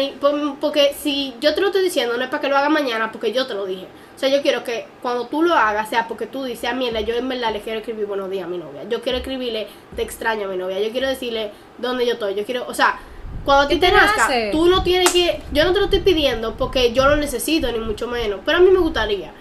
porque 0.59 0.93
si 0.99 1.33
yo 1.39 1.55
te 1.55 1.61
lo 1.61 1.67
estoy 1.67 1.83
diciendo 1.83 2.17
no 2.17 2.23
es 2.23 2.29
para 2.29 2.41
que 2.41 2.49
lo 2.49 2.57
haga 2.57 2.69
mañana 2.69 3.11
porque 3.11 3.31
yo 3.31 3.47
te 3.47 3.53
lo 3.53 3.65
dije. 3.65 3.87
O 4.15 4.19
sea, 4.19 4.29
yo 4.29 4.41
quiero 4.41 4.63
que 4.63 4.85
cuando 5.01 5.27
tú 5.27 5.41
lo 5.43 5.55
hagas 5.55 5.89
sea 5.89 6.07
porque 6.07 6.27
tú 6.27 6.43
dices, 6.43 6.69
a 6.69 6.73
mierda, 6.73 6.99
yo 7.01 7.15
en 7.15 7.27
verdad 7.27 7.53
le 7.53 7.61
quiero 7.61 7.79
escribir 7.79 8.05
buenos 8.05 8.29
días 8.29 8.45
a 8.45 8.47
mi 8.47 8.57
novia. 8.57 8.83
Yo 8.89 9.01
quiero 9.01 9.19
escribirle 9.19 9.67
te 9.95 10.01
extraño 10.01 10.47
a 10.47 10.51
mi 10.51 10.57
novia. 10.57 10.79
Yo 10.79 10.91
quiero 10.91 11.07
decirle 11.07 11.51
dónde 11.77 12.05
yo 12.05 12.13
estoy. 12.13 12.35
Yo 12.35 12.45
quiero, 12.45 12.65
o 12.67 12.73
sea, 12.73 12.99
cuando 13.45 13.63
a 13.63 13.67
ti 13.67 13.75
¿Qué 13.75 13.81
te 13.81 13.87
te 13.87 13.93
nazca, 13.93 14.21
nace? 14.23 14.49
tú 14.51 14.67
no 14.67 14.83
tienes 14.83 15.11
que 15.11 15.41
yo 15.51 15.63
no 15.65 15.73
te 15.73 15.79
lo 15.79 15.85
estoy 15.85 15.99
pidiendo 15.99 16.55
porque 16.55 16.93
yo 16.93 17.07
lo 17.07 17.15
necesito 17.15 17.71
ni 17.71 17.79
mucho 17.79 18.07
menos, 18.07 18.39
pero 18.45 18.59
a 18.59 18.61
mí 18.61 18.69
me 18.69 18.79
gustaría. 18.79 19.33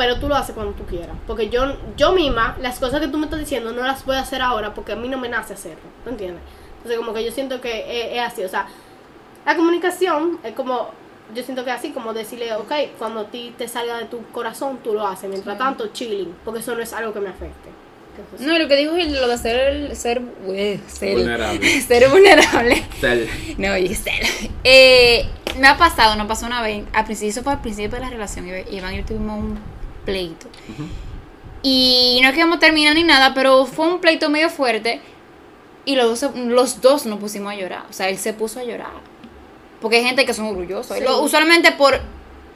Pero 0.00 0.18
tú 0.18 0.28
lo 0.28 0.34
haces 0.34 0.54
cuando 0.54 0.72
tú 0.72 0.84
quieras. 0.86 1.14
Porque 1.26 1.50
yo, 1.50 1.76
yo 1.94 2.12
misma, 2.12 2.56
las 2.58 2.78
cosas 2.80 3.00
que 3.00 3.08
tú 3.08 3.18
me 3.18 3.26
estás 3.26 3.38
diciendo 3.38 3.70
no 3.72 3.82
las 3.82 4.02
voy 4.06 4.16
a 4.16 4.20
hacer 4.20 4.40
ahora 4.40 4.72
porque 4.72 4.92
a 4.92 4.96
mí 4.96 5.08
no 5.08 5.18
me 5.18 5.28
nace 5.28 5.52
hacerlo. 5.52 5.82
¿tú 6.04 6.08
entiendes? 6.08 6.40
Entonces, 6.76 6.96
como 6.98 7.12
que 7.12 7.22
yo 7.22 7.30
siento 7.30 7.60
que 7.60 7.80
es, 7.80 8.16
es 8.16 8.20
así. 8.20 8.42
O 8.42 8.48
sea, 8.48 8.66
la 9.44 9.54
comunicación 9.56 10.38
es 10.42 10.54
como, 10.54 10.88
yo 11.34 11.42
siento 11.42 11.64
que 11.66 11.70
es 11.70 11.76
así, 11.76 11.90
como 11.90 12.14
decirle, 12.14 12.50
ok, 12.54 12.72
cuando 12.98 13.20
a 13.20 13.24
ti 13.26 13.54
te 13.58 13.68
salga 13.68 13.98
de 13.98 14.06
tu 14.06 14.22
corazón, 14.28 14.78
tú 14.82 14.94
lo 14.94 15.06
haces. 15.06 15.28
Mientras 15.28 15.58
tanto, 15.58 15.88
chilling, 15.88 16.34
porque 16.46 16.60
eso 16.60 16.74
no 16.74 16.80
es 16.80 16.94
algo 16.94 17.12
que 17.12 17.20
me 17.20 17.28
afecte. 17.28 17.68
Entonces, 18.16 18.46
No, 18.46 18.58
lo 18.58 18.68
que 18.68 18.76
dijo 18.76 18.96
es 18.96 19.12
lo 19.12 19.28
de 19.28 19.36
ser, 19.36 19.96
ser, 19.96 20.22
eh, 20.48 20.80
ser, 20.88 21.12
Vulnerable. 21.14 21.80
ser 21.82 22.08
vulnerable. 22.08 22.84
Tel. 23.02 23.28
No, 23.58 23.74
Giselle. 23.74 24.50
Eh, 24.64 25.26
me 25.58 25.68
ha 25.68 25.76
pasado, 25.76 26.16
no 26.16 26.26
pasó 26.26 26.46
una 26.46 26.62
vez. 26.62 26.84
Al 26.94 27.04
principio, 27.04 27.32
eso 27.32 27.42
fue 27.42 27.52
al 27.52 27.60
principio 27.60 27.98
de 27.98 28.00
la 28.00 28.08
relación. 28.08 28.48
Iván 28.48 28.64
Iván 28.70 28.94
y 28.94 28.96
yo 28.96 29.04
tuvimos 29.04 29.38
un 29.38 29.79
pleito. 30.10 30.46
Y 31.62 32.18
no 32.22 32.28
es 32.28 32.34
que 32.34 32.40
íbamos 32.40 32.56
a 32.56 32.60
terminar 32.60 32.94
ni 32.94 33.04
nada, 33.04 33.34
pero 33.34 33.66
fue 33.66 33.86
un 33.86 34.00
pleito 34.00 34.30
medio 34.30 34.48
fuerte. 34.48 35.00
Y 35.84 35.96
los 35.96 36.20
dos, 36.20 36.34
los 36.36 36.80
dos 36.80 37.06
nos 37.06 37.18
pusimos 37.18 37.52
a 37.52 37.56
llorar. 37.56 37.84
O 37.88 37.92
sea, 37.92 38.08
él 38.08 38.18
se 38.18 38.32
puso 38.32 38.60
a 38.60 38.64
llorar. 38.64 38.90
Porque 39.80 39.96
hay 39.98 40.04
gente 40.04 40.24
que 40.24 40.34
son 40.34 40.46
orgullosos. 40.46 40.96
Y 40.96 41.00
Sí. 41.00 41.06
lo- 41.06 41.20
usualmente 41.22 41.72
por 41.72 41.94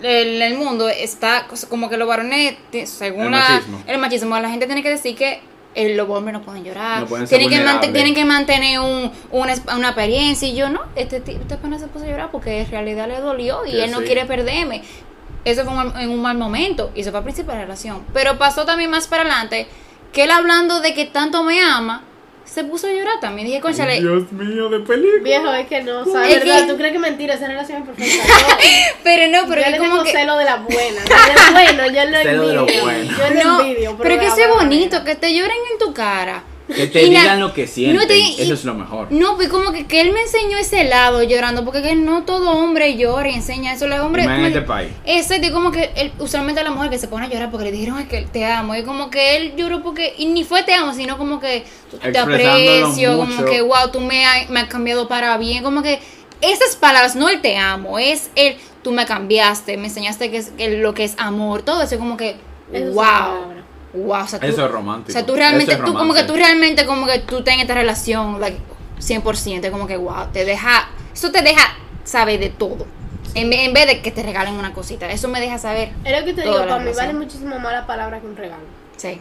el, 0.02 0.42
el 0.42 0.56
mundo 0.58 0.88
está 0.88 1.46
como 1.68 1.88
que 1.88 1.96
los 1.96 2.06
varones, 2.08 2.56
según 2.84 3.26
El 3.26 3.30
la- 3.32 3.38
machismo. 3.38 3.82
el 3.86 3.98
machismo, 3.98 4.38
la 4.38 4.50
gente 4.50 4.66
tiene 4.66 4.82
que 4.82 4.90
decir 4.90 5.16
que 5.16 5.40
eh, 5.74 5.94
los 5.96 6.08
hombres 6.08 6.32
no 6.34 6.42
pueden 6.42 6.62
llorar. 6.64 7.00
No 7.00 7.06
pueden 7.06 7.26
tienen, 7.26 7.48
que 7.80 7.88
tienen 7.88 8.14
que 8.14 8.24
mantener 8.24 8.78
un, 8.80 9.10
una, 9.32 9.54
una 9.76 9.88
apariencia. 9.88 10.46
Y 10.46 10.54
yo 10.54 10.68
no, 10.68 10.82
este, 10.96 11.20
ti- 11.20 11.32
este 11.40 11.56
pana 11.56 11.78
se 11.78 11.88
puso 11.88 12.04
a 12.04 12.08
llorar 12.08 12.30
porque 12.30 12.60
en 12.60 12.70
realidad 12.70 13.08
le 13.08 13.18
dolió 13.20 13.66
y 13.66 13.72
Que 13.72 13.84
él 13.84 13.90
no 13.90 13.98
sí. 14.00 14.04
quiere 14.04 14.24
perderme. 14.26 14.82
Eso 15.44 15.64
fue 15.64 15.74
un 15.74 15.96
en 15.98 16.10
un 16.10 16.22
mal 16.22 16.36
momento 16.38 16.90
y 16.94 17.00
eso 17.02 17.10
fue 17.10 17.18
al 17.18 17.24
principio 17.24 17.52
de 17.52 17.58
la 17.58 17.64
relación. 17.64 18.04
Pero 18.14 18.38
pasó 18.38 18.64
también 18.64 18.90
más 18.90 19.06
para 19.06 19.22
adelante 19.22 19.66
que 20.12 20.24
él 20.24 20.30
hablando 20.30 20.80
de 20.80 20.94
que 20.94 21.04
tanto 21.06 21.42
me 21.42 21.60
ama, 21.60 22.02
se 22.44 22.62
puso 22.62 22.86
a 22.86 22.92
llorar 22.92 23.20
también. 23.20 23.46
Dije, 23.48 23.60
conchale, 23.60 24.00
Dios 24.00 24.30
mío, 24.32 24.68
de 24.68 24.80
película. 24.80 25.22
Viejo, 25.22 25.52
es 25.52 25.66
que 25.66 25.82
no, 25.82 26.00
o 26.00 26.04
sea, 26.04 26.28
Es 26.28 26.38
verdad, 26.40 26.60
que- 26.66 26.72
tú 26.72 26.76
crees 26.76 26.92
que 26.92 26.98
mentira, 26.98 27.34
esa 27.34 27.46
relación 27.48 27.82
es 27.82 27.88
perfecta. 27.88 28.24
No, 28.28 28.56
pero 29.02 29.26
no, 29.32 29.48
pero 29.48 29.60
yo 29.62 29.66
es 29.66 29.72
le 29.72 29.78
como 29.78 29.90
tengo 29.92 30.04
que... 30.04 30.12
celo 30.12 30.36
de 30.38 30.44
la 30.44 30.56
buena. 30.56 31.02
De 31.02 31.52
bueno, 31.52 31.86
yo 31.86 32.04
lo 32.10 32.18
Celo 32.18 32.46
de 32.48 32.54
lo 32.54 32.60
envidio. 32.60 33.06
Yo 33.18 33.34
lo 33.34 33.44
No, 33.44 33.60
envidio. 33.60 33.96
pero 34.00 34.14
es 34.14 34.20
que 34.34 34.46
buena 34.46 34.54
bonito, 34.54 35.04
que 35.04 35.14
te 35.16 35.34
lloren 35.34 35.56
en 35.72 35.78
tu 35.78 35.92
cara. 35.94 36.42
Que 36.66 36.86
te 36.86 37.02
Y 37.02 37.10
na- 37.10 37.20
digan 37.20 37.40
lo 37.40 37.52
que 37.52 37.66
sienten. 37.66 37.96
no 37.96 38.06
te- 38.06 38.18
y- 38.18 38.40
Eso 38.40 38.54
es 38.54 38.64
lo 38.64 38.72
mejor. 38.74 39.08
No, 39.12 39.36
pues 39.36 39.50
como 39.50 39.70
que, 39.70 39.86
que 39.86 40.00
él 40.00 40.12
me 40.12 40.22
enseñó 40.22 40.56
ese 40.56 40.84
lado 40.84 41.22
llorando, 41.22 41.62
porque 41.62 41.82
que 41.82 41.94
no 41.94 42.22
todo 42.24 42.52
hombre 42.52 42.96
llora 42.96 43.28
y 43.28 43.34
enseña 43.34 43.74
eso. 43.74 43.86
Los 43.86 44.00
hombres. 44.00 44.24
Más 44.24 44.34
en 44.38 44.44
como- 44.44 44.46
este 44.48 44.62
país. 44.62 44.88
Exacto, 45.04 45.52
como 45.52 45.70
que 45.70 45.90
él, 45.94 46.12
usualmente 46.18 46.62
la 46.64 46.70
mujer 46.70 46.88
que 46.90 46.98
se 46.98 47.06
pone 47.06 47.26
a 47.26 47.28
llorar 47.28 47.50
porque 47.50 47.66
le 47.66 47.72
dijeron 47.72 47.98
"Ay, 47.98 48.04
que 48.06 48.22
te 48.22 48.46
amo. 48.46 48.74
Y 48.76 48.82
como 48.82 49.10
que 49.10 49.36
él 49.36 49.52
lloró 49.56 49.82
porque. 49.82 50.14
Y 50.16 50.24
ni 50.26 50.42
fue 50.44 50.62
te 50.62 50.72
amo, 50.72 50.94
sino 50.94 51.18
como 51.18 51.38
que 51.38 51.64
te 52.00 52.18
aprecio, 52.18 53.18
como 53.18 53.44
que 53.44 53.60
wow, 53.60 53.90
tú 53.92 54.00
me, 54.00 54.24
ha- 54.24 54.46
me 54.48 54.60
has 54.60 54.68
cambiado 54.68 55.06
para 55.06 55.36
bien. 55.36 55.62
Como 55.62 55.82
que 55.82 55.98
esas 56.40 56.76
palabras, 56.76 57.14
no 57.14 57.28
el 57.28 57.42
te 57.42 57.58
amo, 57.58 57.98
es 57.98 58.30
el 58.36 58.56
tú 58.82 58.90
me 58.92 59.04
cambiaste, 59.06 59.76
me 59.76 59.88
enseñaste 59.88 60.30
que, 60.30 60.38
es, 60.38 60.50
que 60.56 60.78
lo 60.78 60.94
que 60.94 61.04
es 61.04 61.14
amor, 61.18 61.62
todo 61.62 61.82
eso, 61.82 61.98
como 61.98 62.16
que 62.16 62.36
Eso 62.72 62.88
es 62.88 62.94
wow. 62.94 63.63
Wow, 63.94 64.22
o 64.24 64.26
sea, 64.26 64.38
tú, 64.40 64.46
Eso 64.46 64.64
es 64.66 64.70
romántico. 64.70 65.10
o 65.10 65.12
sea, 65.12 65.26
tú 65.26 65.34
realmente, 65.34 65.72
es 65.72 65.78
tú 65.84 65.94
como 65.94 66.14
que 66.14 66.24
tú 66.24 66.34
realmente 66.34 66.86
como 66.86 67.06
que 67.06 67.18
tú 67.20 67.38
estás 67.38 67.54
en 67.54 67.60
esta 67.60 67.74
relación, 67.74 68.40
like, 68.40 68.58
100%, 69.00 69.70
como 69.70 69.86
que 69.86 69.96
wow, 69.96 70.26
te 70.32 70.44
deja, 70.44 70.88
eso 71.12 71.30
te 71.30 71.42
deja 71.42 71.62
saber 72.04 72.40
de 72.40 72.50
todo. 72.50 72.86
En, 73.34 73.52
en 73.52 73.72
vez 73.72 73.86
de 73.86 74.00
que 74.00 74.10
te 74.12 74.22
regalen 74.22 74.54
una 74.54 74.72
cosita, 74.72 75.10
eso 75.10 75.26
me 75.28 75.40
deja 75.40 75.58
saber. 75.58 75.90
Es 76.04 76.18
lo 76.20 76.24
que 76.24 76.34
te 76.34 76.42
digo, 76.42 76.58
la 76.58 76.66
para 76.68 76.78
mí 76.84 76.90
vale 76.96 77.12
muchísimo 77.14 77.58
más 77.58 77.72
la 77.72 77.86
palabra 77.86 78.20
que 78.20 78.26
un 78.26 78.36
regalo. 78.36 78.62
Sí. 78.96 79.20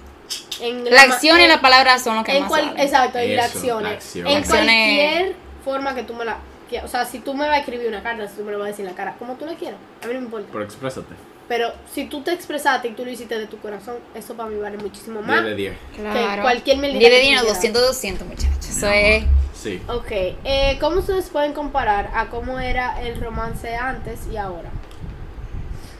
En 0.62 0.86
La 0.89 1.01
acción 1.01 1.39
y 1.41 1.47
la 1.47 1.62
palabra 1.62 1.97
son 1.99 2.15
lo 2.17 2.23
que 2.23 2.33
en 2.33 2.41
más 2.43 2.49
cual-. 2.49 2.73
Exacto, 2.77 3.21
y 3.21 3.36
la 3.36 3.45
acción. 3.45 3.86
En 3.86 3.93
Acciones- 3.93 4.45
cualquier 4.47 5.36
forma 5.65 5.95
que 5.95 6.03
tú 6.03 6.13
me 6.13 6.25
la... 6.25 6.38
que- 6.69 6.81
o 6.81 6.88
sea, 6.88 7.05
si 7.05 7.19
tú 7.19 7.33
me 7.33 7.45
vas 7.47 7.55
a 7.57 7.59
escribir 7.59 7.88
una 7.88 8.01
carta, 8.03 8.27
si 8.27 8.36
tú 8.38 8.43
me 8.43 8.51
lo 8.51 8.59
vas 8.59 8.65
a 8.65 8.69
decir 8.69 8.86
en 8.86 8.91
la 8.91 8.97
cara, 8.97 9.15
como 9.17 9.33
tú 9.33 9.45
le 9.45 9.55
quieras, 9.55 9.79
a 10.03 10.07
mí 10.07 10.13
no 10.13 10.19
me 10.19 10.25
importa. 10.25 10.47
Pero 10.51 10.63
exprésate. 10.63 11.13
Pero 11.56 11.72
si 11.94 12.06
tú 12.06 12.22
te 12.24 12.32
expresaste 12.34 12.88
y 12.88 12.94
tú 12.94 13.06
lo 13.06 13.12
hiciste 13.12 13.38
de 13.38 13.46
tu 13.46 13.60
corazón, 13.60 13.98
eso 14.16 14.34
para 14.34 14.50
mí 14.50 14.60
vale 14.60 14.76
muchísimo 14.80 15.22
más. 15.22 15.44
10 15.44 15.44
de 15.44 15.56
10. 15.56 15.74
Claro. 15.98 16.42
cualquier 16.42 16.78
medida 16.80 16.98
10 16.98 17.12
de 17.12 17.18
que 17.22 17.28
10, 17.28 17.42
tú 17.42 17.48
200, 17.50 17.82
200, 17.89 18.28
muchachos. 18.28 18.70
Eso 18.70 18.88
es. 18.89 19.24
Sí. 19.54 19.80
Ok, 19.88 20.12
eh, 20.12 20.78
¿cómo 20.82 20.98
ustedes 21.02 21.30
pueden 21.30 21.54
comparar 21.54 22.10
a 22.16 22.30
cómo 22.32 22.60
era 22.60 23.00
el 23.04 23.22
romance 23.22 23.76
antes 23.76 24.22
y 24.34 24.38
ahora? 24.38 24.72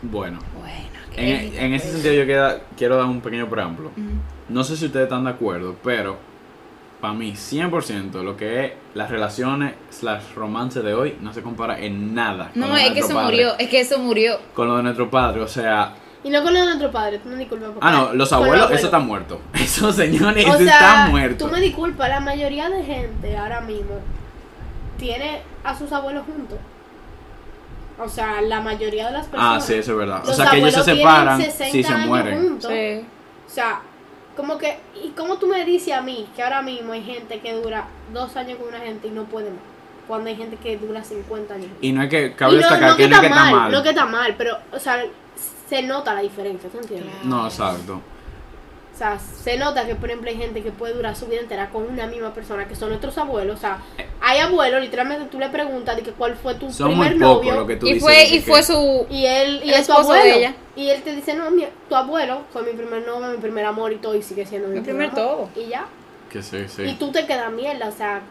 Bueno. 0.02 0.40
Bueno, 0.60 0.90
En, 1.16 1.56
en 1.56 1.74
ese 1.76 1.92
sentido 1.92 2.16
yo 2.16 2.26
queda- 2.26 2.62
quiero 2.76 2.98
dar 2.98 3.06
un 3.06 3.22
pequeño 3.22 3.48
preámbulo. 3.48 3.92
No 4.50 4.64
sé 4.64 4.76
si 4.76 4.88
ustedes 4.88 5.04
están 5.04 5.24
de 5.26 5.30
acuerdo, 5.30 5.76
pero 5.84 6.18
para 7.04 7.14
mí 7.16 7.34
100% 7.34 8.24
lo 8.24 8.38
que 8.38 8.64
es 8.66 8.72
las 8.94 9.10
relaciones 9.12 9.74
slash 9.90 10.24
romance 10.36 10.82
de 10.82 10.94
hoy 10.94 11.18
no 11.20 11.34
se 11.34 11.42
compara 11.42 11.78
en 11.78 12.16
nada. 12.16 12.52
con 12.54 12.62
No, 12.62 12.74
de 12.74 12.82
es 12.82 12.88
que 12.94 13.00
nuestro 13.02 13.06
eso 13.08 13.14
padre. 13.16 13.26
murió, 13.36 13.60
es 13.60 13.70
que 13.70 13.80
eso 13.82 14.00
murió. 14.00 14.40
Con 14.54 14.68
lo 14.70 14.78
de 14.78 14.84
nuestro 14.84 15.10
padre, 15.12 15.42
o 15.42 15.48
sea... 15.50 15.96
Y 16.24 16.30
no 16.30 16.42
con 16.42 16.54
lo 16.54 16.60
de 16.62 16.66
nuestro 16.66 16.90
padre, 16.92 17.20
tú 17.20 17.28
me 17.28 17.36
disculpas. 17.36 17.72
Ah, 17.82 17.92
no, 17.92 18.14
los 18.14 18.30
con 18.30 18.38
abuelos, 18.38 18.70
los 18.70 18.78
eso 18.78 18.88
está 18.88 19.00
muerto. 19.00 19.42
Esos 19.54 19.96
señores, 19.98 20.46
O 20.46 20.56
eso 20.56 20.64
sea, 20.64 20.76
está 20.80 21.08
muerto. 21.10 21.46
tú 21.46 21.52
me 21.52 21.60
disculpas, 21.60 22.08
la 22.08 22.22
mayoría 22.22 22.70
de 22.70 22.84
gente 22.86 23.38
ahora 23.38 23.60
mismo 23.60 23.96
tiene 24.98 25.42
a 25.66 25.78
sus 25.78 25.92
abuelos 25.92 26.24
juntos. 26.26 26.58
O 28.00 28.08
sea, 28.08 28.42
la 28.42 28.62
mayoría 28.62 29.08
de 29.08 29.12
las 29.12 29.28
Ah, 29.28 29.32
personas. 29.32 29.66
sí, 29.66 29.74
eso 29.74 29.92
es 29.92 29.98
verdad. 29.98 30.22
O 30.24 30.28
Los 30.28 30.36
sea, 30.38 30.50
que 30.50 30.58
ellos 30.60 30.74
se 30.74 30.84
separan 30.84 31.38
tienen 31.38 31.56
60 31.58 31.72
si 31.74 31.84
se 31.84 31.96
mueren. 32.08 32.42
juntos. 32.42 32.72
Sí. 32.72 33.06
O 33.46 33.50
sea, 33.54 33.82
como 34.36 34.58
que, 34.58 34.78
¿y 35.04 35.10
cómo 35.10 35.38
tú 35.38 35.48
me 35.48 35.64
dices 35.66 35.94
a 35.94 36.02
mí 36.02 36.28
que 36.36 36.44
ahora 36.44 36.62
mismo 36.62 36.94
hay 36.94 37.04
gente 37.04 37.40
que 37.40 37.54
dura 37.54 37.88
dos 38.14 38.36
años 38.36 38.58
con 38.58 38.68
una 38.70 38.80
gente 38.80 39.08
y 39.08 39.12
no 39.12 39.26
puede 39.26 39.50
más? 39.50 39.60
Cuando 40.08 40.30
hay 40.30 40.36
gente 40.36 40.58
que 40.58 40.78
dura 40.78 41.04
50 41.04 41.54
años. 41.54 41.70
Y 41.82 41.92
no 41.92 42.04
es 42.04 42.10
que 42.10 42.26
Y 42.28 42.32
cabe 42.32 42.54
no, 42.54 42.58
destacar 42.58 42.90
no 42.92 42.98
que 42.98 43.08
no 43.08 43.16
es 43.16 43.22
que 43.22 43.28
está 43.28 43.40
mal, 43.40 43.56
mal. 43.56 43.72
no 43.72 43.84
que 43.84 43.90
está 43.90 44.06
mal, 44.06 44.36
pero, 44.38 44.58
o 44.72 44.80
sea, 44.80 45.04
se 45.70 45.82
nota 45.84 46.14
la 46.14 46.22
diferencia, 46.22 46.70
¿tú 46.70 46.78
entiendes? 46.80 47.14
No, 47.24 47.46
exacto. 47.46 48.02
O 48.94 48.96
sea, 48.96 49.18
se 49.20 49.58
nota 49.58 49.88
que, 49.88 49.96
por 49.96 50.10
ejemplo, 50.10 50.30
hay 50.30 50.38
gente 50.38 50.62
que 50.62 50.72
puede 50.72 50.94
durar 50.94 51.16
su 51.16 51.26
vida 51.26 51.40
entera 51.42 51.70
con 51.72 51.84
una 51.90 52.06
misma 52.06 52.32
persona, 52.34 52.68
que 52.68 52.76
son 52.76 52.90
nuestros 52.90 53.18
abuelos. 53.18 53.58
O 53.58 53.60
sea, 53.60 53.80
hay 54.22 54.38
abuelos, 54.40 54.82
literalmente 54.82 55.26
tú 55.32 55.40
le 55.40 55.50
preguntas 55.50 55.96
de 55.96 56.04
que 56.04 56.12
cuál 56.12 56.36
fue 56.36 56.54
tu 56.56 56.72
Son 56.72 56.90
primer 56.90 57.12
muy 57.14 57.20
novio. 57.20 57.56
lo 57.56 57.66
que 57.68 57.76
tú 57.76 57.88
Y 57.88 57.94
dices. 57.96 58.04
fue, 58.04 58.24
y 58.26 58.32
que- 58.40 58.42
fue 58.42 58.62
su. 58.62 59.08
Y 59.10 59.26
él, 59.26 59.62
y 59.64 59.70
El 59.70 59.76
es 59.80 59.88
tu 59.88 59.94
de 59.94 60.00
abuelo. 60.00 60.24
ella. 60.36 60.54
Y 60.76 60.90
él 60.90 61.02
te 61.02 61.16
dice, 61.16 61.34
no, 61.34 61.50
mi- 61.50 61.66
tu 61.90 61.96
abuelo 61.96 62.42
fue 62.54 62.62
mi 62.62 62.74
primer 62.74 63.06
novio, 63.06 63.30
mi 63.30 63.38
primer 63.40 63.66
amor 63.66 63.92
y 63.94 63.96
todo, 63.98 64.16
y 64.16 64.22
sigue 64.22 64.46
siendo 64.46 64.68
mi, 64.68 64.76
Mi 64.76 64.82
primer 64.82 65.10
amor". 65.10 65.16
todo. 65.16 65.50
Y 65.64 65.70
ya. 65.70 65.86
Que 66.32 66.44
sí, 66.44 66.66
sí. 66.68 66.84
Y 66.84 66.94
tú 66.94 67.12
te 67.12 67.26
quedas 67.26 67.52
mierda, 67.52 67.88
o 67.88 67.92
sea, 67.92 68.22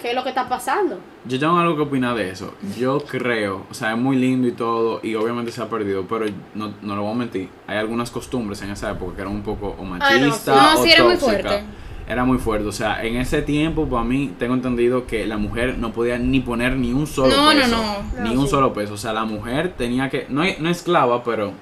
¿qué 0.00 0.10
es 0.10 0.14
lo 0.14 0.22
que 0.22 0.28
está 0.30 0.48
pasando? 0.48 0.98
Yo 1.24 1.38
tengo 1.38 1.56
algo 1.58 1.76
que 1.76 1.82
opinar 1.82 2.14
de 2.16 2.30
eso. 2.30 2.54
Yo 2.78 3.00
creo, 3.00 3.66
o 3.70 3.74
sea, 3.74 3.92
es 3.92 3.98
muy 3.98 4.16
lindo 4.16 4.46
y 4.48 4.52
todo, 4.52 5.00
y 5.02 5.14
obviamente 5.14 5.52
se 5.52 5.60
ha 5.62 5.68
perdido, 5.68 6.06
pero 6.08 6.26
no, 6.54 6.72
no 6.82 6.96
lo 6.96 7.02
voy 7.02 7.12
a 7.12 7.16
mentir. 7.16 7.48
Hay 7.66 7.76
algunas 7.78 8.10
costumbres 8.10 8.62
en 8.62 8.70
esa 8.70 8.90
época 8.92 9.16
que 9.16 9.22
eran 9.22 9.34
un 9.34 9.42
poco 9.42 9.68
o 9.78 9.84
Ah, 10.00 10.10
no. 10.18 10.26
No, 10.28 10.80
o 10.80 10.82
sí, 10.84 10.90
era 10.90 11.04
muy 11.04 11.14
tóxicas. 11.16 11.18
fuerte. 11.18 11.62
Era 12.08 12.24
muy 12.24 12.38
fuerte. 12.38 12.66
O 12.66 12.72
sea, 12.72 13.04
en 13.04 13.16
ese 13.16 13.42
tiempo, 13.42 13.86
para 13.86 14.02
mí, 14.04 14.32
tengo 14.38 14.54
entendido 14.54 15.06
que 15.06 15.26
la 15.26 15.36
mujer 15.36 15.76
no 15.76 15.92
podía 15.92 16.16
ni 16.18 16.40
poner 16.40 16.74
ni 16.76 16.92
un 16.94 17.06
solo 17.06 17.36
No, 17.36 17.52
no, 17.52 17.60
peso. 17.60 17.76
no. 18.16 18.22
Ni 18.24 18.34
un 18.34 18.44
sí. 18.46 18.50
solo 18.50 18.72
peso. 18.72 18.94
O 18.94 18.96
sea, 18.96 19.12
la 19.12 19.26
mujer 19.26 19.74
tenía 19.76 20.08
que. 20.08 20.24
No, 20.30 20.42
no 20.58 20.70
esclava, 20.70 21.22
pero 21.22 21.52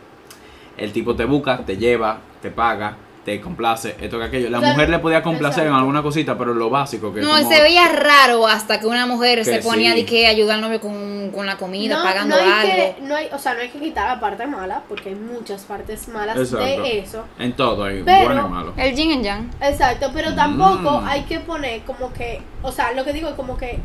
el 0.76 0.92
tipo 0.92 1.16
te 1.16 1.24
busca, 1.24 1.64
te 1.64 1.76
lleva, 1.78 2.20
te 2.42 2.50
paga, 2.52 2.96
te 3.26 3.40
complace, 3.40 3.96
esto 4.00 4.18
que 4.20 4.24
aquello. 4.24 4.48
La 4.50 4.58
O 4.58 4.60
sea, 4.60 4.70
mujer 4.70 4.88
le 4.88 5.00
podía 5.00 5.20
complacer 5.20 5.66
en 5.66 5.72
alguna 5.72 6.00
cosita, 6.00 6.38
pero 6.38 6.54
lo 6.54 6.70
básico 6.70 7.12
que 7.12 7.20
No, 7.20 7.30
como- 7.36 7.48
se 7.50 7.60
veía 7.60 7.88
raro 7.88 8.46
hasta 8.46 8.78
que 8.78 8.86
una 8.86 9.04
mujer 9.04 9.44
se 9.44 9.58
ponía 9.58 9.90
sí. 9.94 9.96
de 10.02 10.06
que 10.06 10.28
ayudar 10.28 10.54
al 10.54 10.60
novio 10.60 10.80
con, 10.80 11.32
con 11.34 11.44
la 11.44 11.56
comida, 11.56 11.96
no, 11.98 12.04
pagando 12.04 12.36
no 12.36 12.40
hay 12.42 12.48
algo. 12.70 12.94
Que, 12.96 13.02
no 13.02 13.16
hay, 13.16 13.28
o 13.32 13.38
sea, 13.38 13.54
no 13.54 13.60
hay 13.62 13.68
que 13.70 13.80
quitar 13.80 14.08
la 14.08 14.20
parte 14.20 14.46
mala, 14.46 14.84
porque 14.88 15.08
hay 15.08 15.16
muchas 15.16 15.64
partes 15.64 16.06
malas 16.06 16.36
Exacto. 16.38 16.64
de 16.64 16.98
eso. 17.00 17.24
En 17.40 17.52
todo, 17.54 17.82
hay 17.82 18.04
Pero- 18.04 18.24
bueno 18.26 18.46
y 18.46 18.50
malo. 18.50 18.74
El 18.76 18.94
yin 18.94 19.10
and 19.10 19.24
yang. 19.24 19.50
Exacto, 19.60 20.10
pero 20.14 20.32
tampoco 20.36 21.00
Mm. 21.00 21.06
hay 21.08 21.22
que 21.24 21.40
poner 21.40 21.80
como 21.82 22.12
que, 22.12 22.40
o 22.62 22.70
sea, 22.70 22.92
lo 22.92 23.04
que 23.04 23.12
digo 23.12 23.28
es 23.28 23.34
como 23.34 23.56
que, 23.56 23.80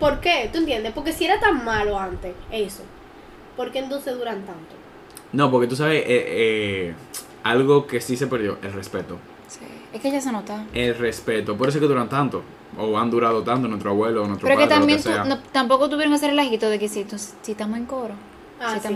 ¿por 0.00 0.20
qué? 0.20 0.48
¿Tú 0.50 0.60
entiendes? 0.60 0.92
Porque 0.94 1.12
si 1.12 1.26
era 1.26 1.38
tan 1.38 1.62
malo 1.66 1.98
antes, 2.00 2.32
eso, 2.50 2.82
¿por 3.58 3.70
qué 3.70 3.80
entonces 3.80 4.16
duran 4.16 4.36
tanto? 4.46 4.74
No, 5.32 5.50
porque 5.50 5.66
tú 5.66 5.76
sabes, 5.76 6.00
eh, 6.00 6.06
eh, 6.08 6.94
algo 7.44 7.86
que 7.86 8.00
sí 8.00 8.16
se 8.16 8.26
perdió, 8.26 8.58
el 8.62 8.72
respeto. 8.72 9.16
Sí. 9.48 9.60
Es 9.92 10.00
que 10.00 10.10
ya 10.10 10.20
se 10.20 10.32
nota. 10.32 10.64
El 10.74 10.96
respeto, 10.98 11.56
por 11.56 11.68
eso 11.68 11.78
es 11.78 11.82
que 11.82 11.86
duran 11.88 12.08
tanto, 12.08 12.42
o 12.76 12.98
han 12.98 13.10
durado 13.10 13.42
tanto 13.44 13.68
nuestro 13.68 13.90
abuelo 13.90 14.24
o 14.24 14.26
nuestro 14.26 14.48
Pero 14.48 14.58
que 14.58 14.64
padre, 14.66 14.76
también 14.80 14.98
lo 14.98 15.04
que 15.04 15.08
tú- 15.10 15.14
sea. 15.14 15.24
no- 15.24 15.38
tampoco 15.52 15.88
tuvieron 15.88 16.12
ese 16.14 16.26
relajito 16.26 16.68
de 16.68 16.78
que 16.80 16.88
si, 16.88 17.04
tú- 17.04 17.16
si 17.42 17.52
estamos 17.52 17.78
en 17.78 17.84
coro, 17.86 18.14
Ah, 18.60 18.78
sí. 18.80 18.88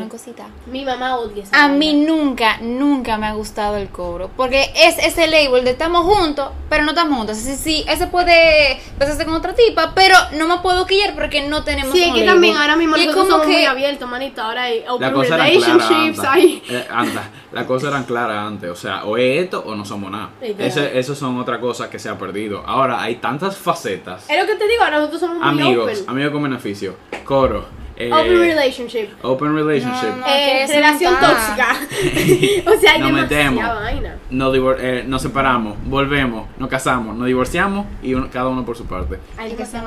Mi 0.66 0.84
mamá 0.84 1.16
odia 1.16 1.42
esa 1.42 1.64
A 1.64 1.68
mí 1.68 1.86
vaina. 1.92 2.06
nunca, 2.12 2.56
nunca 2.60 3.18
me 3.18 3.26
ha 3.26 3.32
gustado 3.34 3.76
el 3.76 3.88
coro. 3.88 4.30
Porque 4.36 4.70
es 4.74 4.98
ese 4.98 5.26
label 5.26 5.64
de 5.64 5.72
estamos 5.72 6.04
juntos, 6.06 6.50
pero 6.70 6.84
no 6.84 6.90
estamos 6.90 7.18
juntos. 7.18 7.36
Sí, 7.36 7.54
sí, 7.56 7.84
ese 7.88 8.06
puede 8.06 8.80
besarse 8.98 9.24
con 9.26 9.34
otra 9.34 9.54
tipa, 9.54 9.92
pero 9.94 10.14
no 10.38 10.46
me 10.48 10.58
puedo 10.62 10.86
quillar 10.86 11.14
porque 11.14 11.46
no 11.48 11.64
tenemos 11.64 11.92
Sí, 11.92 12.00
es 12.02 12.06
que 12.06 12.20
label. 12.20 12.26
también 12.26 12.56
ahora 12.56 12.76
mismo 12.76 12.96
Y 12.96 13.00
nosotros 13.06 13.24
como 13.26 13.30
somos 13.30 13.46
muy 13.48 13.56
que- 13.56 13.66
abiertos, 13.66 14.08
manito. 14.08 14.40
Ahora 14.42 14.62
hay 14.64 14.80
La 14.84 14.92
open 14.94 15.14
relationships, 15.22 16.18
clara 16.20 16.32
hay... 16.32 16.54
antes. 16.62 16.70
Eh, 16.70 16.86
anda, 16.90 17.30
la 17.52 17.66
cosa 17.66 17.88
eran 17.88 18.04
claras 18.04 18.46
antes, 18.46 18.70
o 18.70 18.76
sea, 18.76 19.04
o 19.04 19.16
es 19.16 19.44
esto 19.44 19.62
o 19.66 19.74
no 19.74 19.84
somos 19.84 20.10
nada. 20.10 20.30
Ese, 20.40 20.98
eso 20.98 21.14
son 21.14 21.38
otra 21.38 21.60
cosa 21.60 21.90
que 21.90 21.98
se 21.98 22.08
ha 22.08 22.16
perdido. 22.16 22.62
Ahora 22.64 23.02
hay 23.02 23.16
tantas 23.16 23.56
facetas. 23.58 24.24
Es 24.30 24.40
lo 24.40 24.46
que 24.46 24.54
te 24.54 24.66
digo, 24.68 24.82
ahora 24.84 24.98
nosotros 24.98 25.20
somos 25.20 25.38
muy 25.38 25.48
Amigos, 25.62 25.84
open. 26.00 26.04
amigos 26.10 26.32
con 26.32 26.42
beneficio, 26.44 26.96
coro, 27.24 27.66
eh, 27.98 28.12
Open 28.12 28.38
relationship. 28.40 29.08
open 29.22 29.54
relationship. 29.56 30.08
No, 30.08 30.16
no. 30.18 30.26
Eh, 30.26 30.66
relación 30.68 31.14
no 31.14 31.20
tóxica. 31.20 31.76
o 32.76 32.80
sea, 32.80 32.92
hay 32.92 33.00
Nos 33.00 33.08
demasiada 33.08 33.50
metemos. 33.50 33.64
vaina. 33.82 34.16
Nos, 34.30 34.54
divor- 34.54 34.76
eh, 34.80 35.04
nos 35.06 35.22
separamos, 35.22 35.76
volvemos, 35.84 36.48
nos 36.58 36.68
casamos, 36.68 37.16
nos 37.16 37.26
divorciamos 37.26 37.86
y 38.02 38.14
uno- 38.14 38.28
cada 38.32 38.48
uno 38.48 38.64
por 38.64 38.76
su 38.76 38.86
parte. 38.86 39.18
Hay 39.36 39.52
que 39.52 39.64
se. 39.66 39.78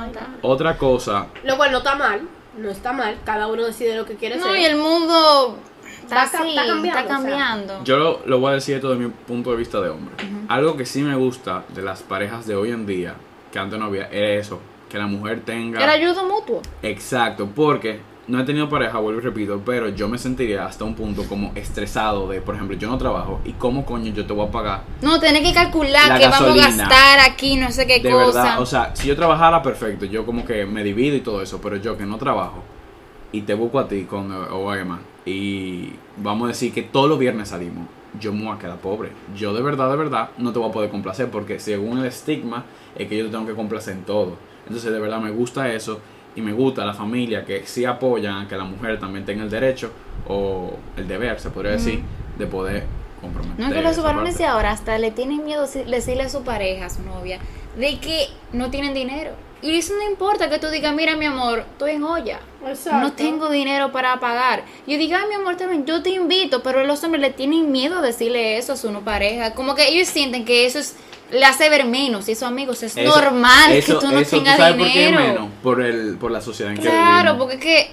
Otra 0.41 0.77
cosa, 0.77 1.27
Lo 1.43 1.55
cual 1.57 1.71
no 1.71 1.77
está 1.79 1.95
mal, 1.95 2.21
no 2.57 2.69
está 2.69 2.91
mal, 2.93 3.15
cada 3.25 3.47
uno 3.47 3.63
decide 3.65 3.95
lo 3.95 4.05
que 4.05 4.15
quiere 4.15 4.37
No, 4.37 4.45
ser. 4.47 4.57
y 4.59 4.65
el 4.65 4.75
mundo 4.77 5.57
está, 6.03 6.15
Va- 6.15 6.21
así, 6.23 6.49
está 6.49 6.65
cambiando, 6.65 6.87
está 6.87 6.99
o 7.01 7.07
sea. 7.07 7.15
cambiando. 7.17 7.83
yo 7.83 7.97
lo, 7.97 8.21
lo 8.25 8.39
voy 8.39 8.51
a 8.51 8.53
decir 8.55 8.75
esto 8.75 8.89
desde 8.89 9.05
mi 9.05 9.11
punto 9.11 9.51
de 9.51 9.57
vista 9.57 9.79
de 9.79 9.89
hombre. 9.89 10.15
Algo 10.49 10.75
que 10.75 10.85
sí 10.85 11.01
me 11.01 11.15
gusta 11.15 11.63
de 11.69 11.81
las 11.81 12.01
parejas 12.03 12.45
de 12.47 12.55
hoy 12.55 12.71
en 12.71 12.85
día, 12.85 13.15
que 13.53 13.59
antes 13.59 13.79
no 13.79 13.85
había, 13.85 14.07
era 14.07 14.29
eso, 14.39 14.59
que 14.91 14.97
la 14.97 15.07
mujer 15.07 15.41
tenga... 15.45 15.81
Era 15.81 15.93
ayuda 15.93 16.23
mutuo. 16.23 16.61
Exacto, 16.83 17.47
porque 17.55 18.01
no 18.27 18.39
he 18.39 18.43
tenido 18.43 18.69
pareja, 18.69 18.99
vuelvo 18.99 19.19
y 19.19 19.23
repito, 19.23 19.61
pero 19.65 19.89
yo 19.89 20.07
me 20.07 20.17
sentiría 20.17 20.65
hasta 20.65 20.83
un 20.83 20.95
punto 20.95 21.23
como 21.23 21.51
estresado 21.55 22.27
de, 22.27 22.41
por 22.41 22.55
ejemplo, 22.55 22.77
yo 22.77 22.89
no 22.89 22.97
trabajo 22.97 23.39
y 23.45 23.53
cómo 23.53 23.85
coño 23.85 24.13
yo 24.13 24.25
te 24.25 24.33
voy 24.33 24.47
a 24.47 24.51
pagar 24.51 24.83
No, 25.01 25.19
tener 25.19 25.41
que 25.43 25.53
calcular 25.53 26.07
La 26.09 26.19
que 26.19 26.27
vamos 26.27 26.51
a 26.51 26.67
gastar 26.67 27.19
aquí, 27.19 27.55
no 27.55 27.71
sé 27.71 27.87
qué 27.87 27.99
de 27.99 28.11
cosa. 28.11 28.25
verdad. 28.43 28.61
O 28.61 28.65
sea, 28.65 28.95
si 28.95 29.07
yo 29.07 29.15
trabajara, 29.15 29.61
perfecto, 29.63 30.05
yo 30.05 30.25
como 30.25 30.45
que 30.45 30.65
me 30.65 30.83
divido 30.83 31.15
y 31.15 31.21
todo 31.21 31.41
eso, 31.41 31.59
pero 31.61 31.77
yo 31.77 31.97
que 31.97 32.05
no 32.05 32.17
trabajo 32.17 32.61
y 33.31 33.41
te 33.41 33.53
busco 33.53 33.79
a 33.79 33.87
ti 33.87 34.03
con 34.03 34.31
OEMA 34.31 34.99
y 35.25 35.91
vamos 36.17 36.45
a 36.45 36.47
decir 36.49 36.73
que 36.73 36.81
todos 36.83 37.09
los 37.09 37.17
viernes 37.17 37.49
salimos, 37.49 37.87
yo 38.19 38.33
me 38.33 38.43
voy 38.45 38.55
a 38.55 38.59
quedar 38.59 38.77
pobre. 38.77 39.11
Yo 39.35 39.53
de 39.53 39.61
verdad, 39.61 39.89
de 39.89 39.95
verdad, 39.95 40.29
no 40.37 40.51
te 40.51 40.59
voy 40.59 40.69
a 40.69 40.71
poder 40.71 40.89
complacer 40.89 41.29
porque 41.29 41.59
según 41.59 41.99
el 41.99 42.05
estigma 42.05 42.65
es 42.97 43.07
que 43.07 43.17
yo 43.17 43.25
te 43.25 43.31
tengo 43.31 43.45
que 43.45 43.53
complacer 43.53 43.93
en 43.95 44.03
todo. 44.03 44.35
Entonces, 44.67 44.91
de 44.91 44.99
verdad 44.99 45.19
me 45.19 45.31
gusta 45.31 45.71
eso 45.73 45.99
y 46.35 46.41
me 46.41 46.53
gusta 46.53 46.85
la 46.85 46.93
familia 46.93 47.43
que 47.45 47.65
sí 47.65 47.83
apoyan 47.85 48.45
a 48.45 48.47
que 48.47 48.55
la 48.55 48.63
mujer 48.63 48.99
también 48.99 49.25
tenga 49.25 49.43
el 49.43 49.49
derecho 49.49 49.91
o 50.27 50.77
el 50.97 51.07
deber, 51.07 51.39
se 51.39 51.49
podría 51.49 51.73
decir, 51.73 52.01
de 52.37 52.47
poder 52.47 52.83
comprometer. 53.19 53.59
No 53.59 53.67
es 53.67 53.73
que 53.73 53.81
los 53.81 54.01
varones 54.03 54.37
de 54.37 54.45
ahora 54.45 54.71
hasta 54.71 54.97
le 54.97 55.11
tienen 55.11 55.43
miedo 55.43 55.67
si- 55.67 55.83
decirle 55.83 56.23
a 56.23 56.29
su 56.29 56.43
pareja, 56.43 56.85
a 56.85 56.89
su 56.89 57.01
novia, 57.03 57.39
de 57.77 57.99
que 57.99 58.27
no 58.53 58.69
tienen 58.71 58.93
dinero. 58.93 59.31
Y 59.61 59.75
eso 59.77 59.93
no 59.95 60.01
importa 60.09 60.49
que 60.49 60.57
tú 60.57 60.67
digas, 60.69 60.93
mira 60.95 61.15
mi 61.15 61.25
amor, 61.25 61.59
estoy 61.71 61.91
en 61.91 62.03
olla. 62.03 62.39
Exacto. 62.67 62.99
No 62.99 63.13
tengo 63.13 63.49
dinero 63.49 63.91
para 63.91 64.19
pagar. 64.19 64.63
Yo 64.87 64.97
digo, 64.97 65.15
ay 65.17 65.27
mi 65.29 65.35
amor, 65.35 65.55
también 65.57 65.85
yo 65.85 66.01
te 66.01 66.09
invito, 66.09 66.63
pero 66.63 66.83
los 66.83 67.03
hombres 67.03 67.21
le 67.21 67.29
tienen 67.31 67.71
miedo 67.71 67.99
a 67.99 68.01
decirle 68.01 68.57
eso 68.57 68.73
a 68.73 68.77
su 68.77 68.91
no 68.91 69.01
pareja. 69.01 69.53
Como 69.53 69.75
que 69.75 69.87
ellos 69.87 70.07
sienten 70.07 70.45
que 70.45 70.65
eso 70.65 70.79
es, 70.79 70.95
le 71.31 71.45
hace 71.45 71.69
ver 71.69 71.85
menos. 71.85 72.27
Y 72.27 72.31
eso, 72.33 72.45
amigos, 72.47 72.81
es 72.83 72.97
Eso- 72.97 73.15
normal 73.21 73.71
eso- 73.71 73.99
que 73.99 74.05
tú 74.05 74.11
no 74.11 74.19
eso, 74.19 74.37
tengas 74.37 74.57
sabes 74.57 74.77
dinero. 74.77 75.17
por 75.17 75.21
qué 75.23 75.27
menos? 75.29 75.49
Por, 75.61 75.81
el, 75.81 76.17
por 76.17 76.31
la 76.31 76.41
sociedad 76.41 76.71
en 76.71 76.77
que 76.79 76.83
Claro, 76.89 77.37
porque 77.37 77.55
es 77.55 77.61
que 77.61 77.91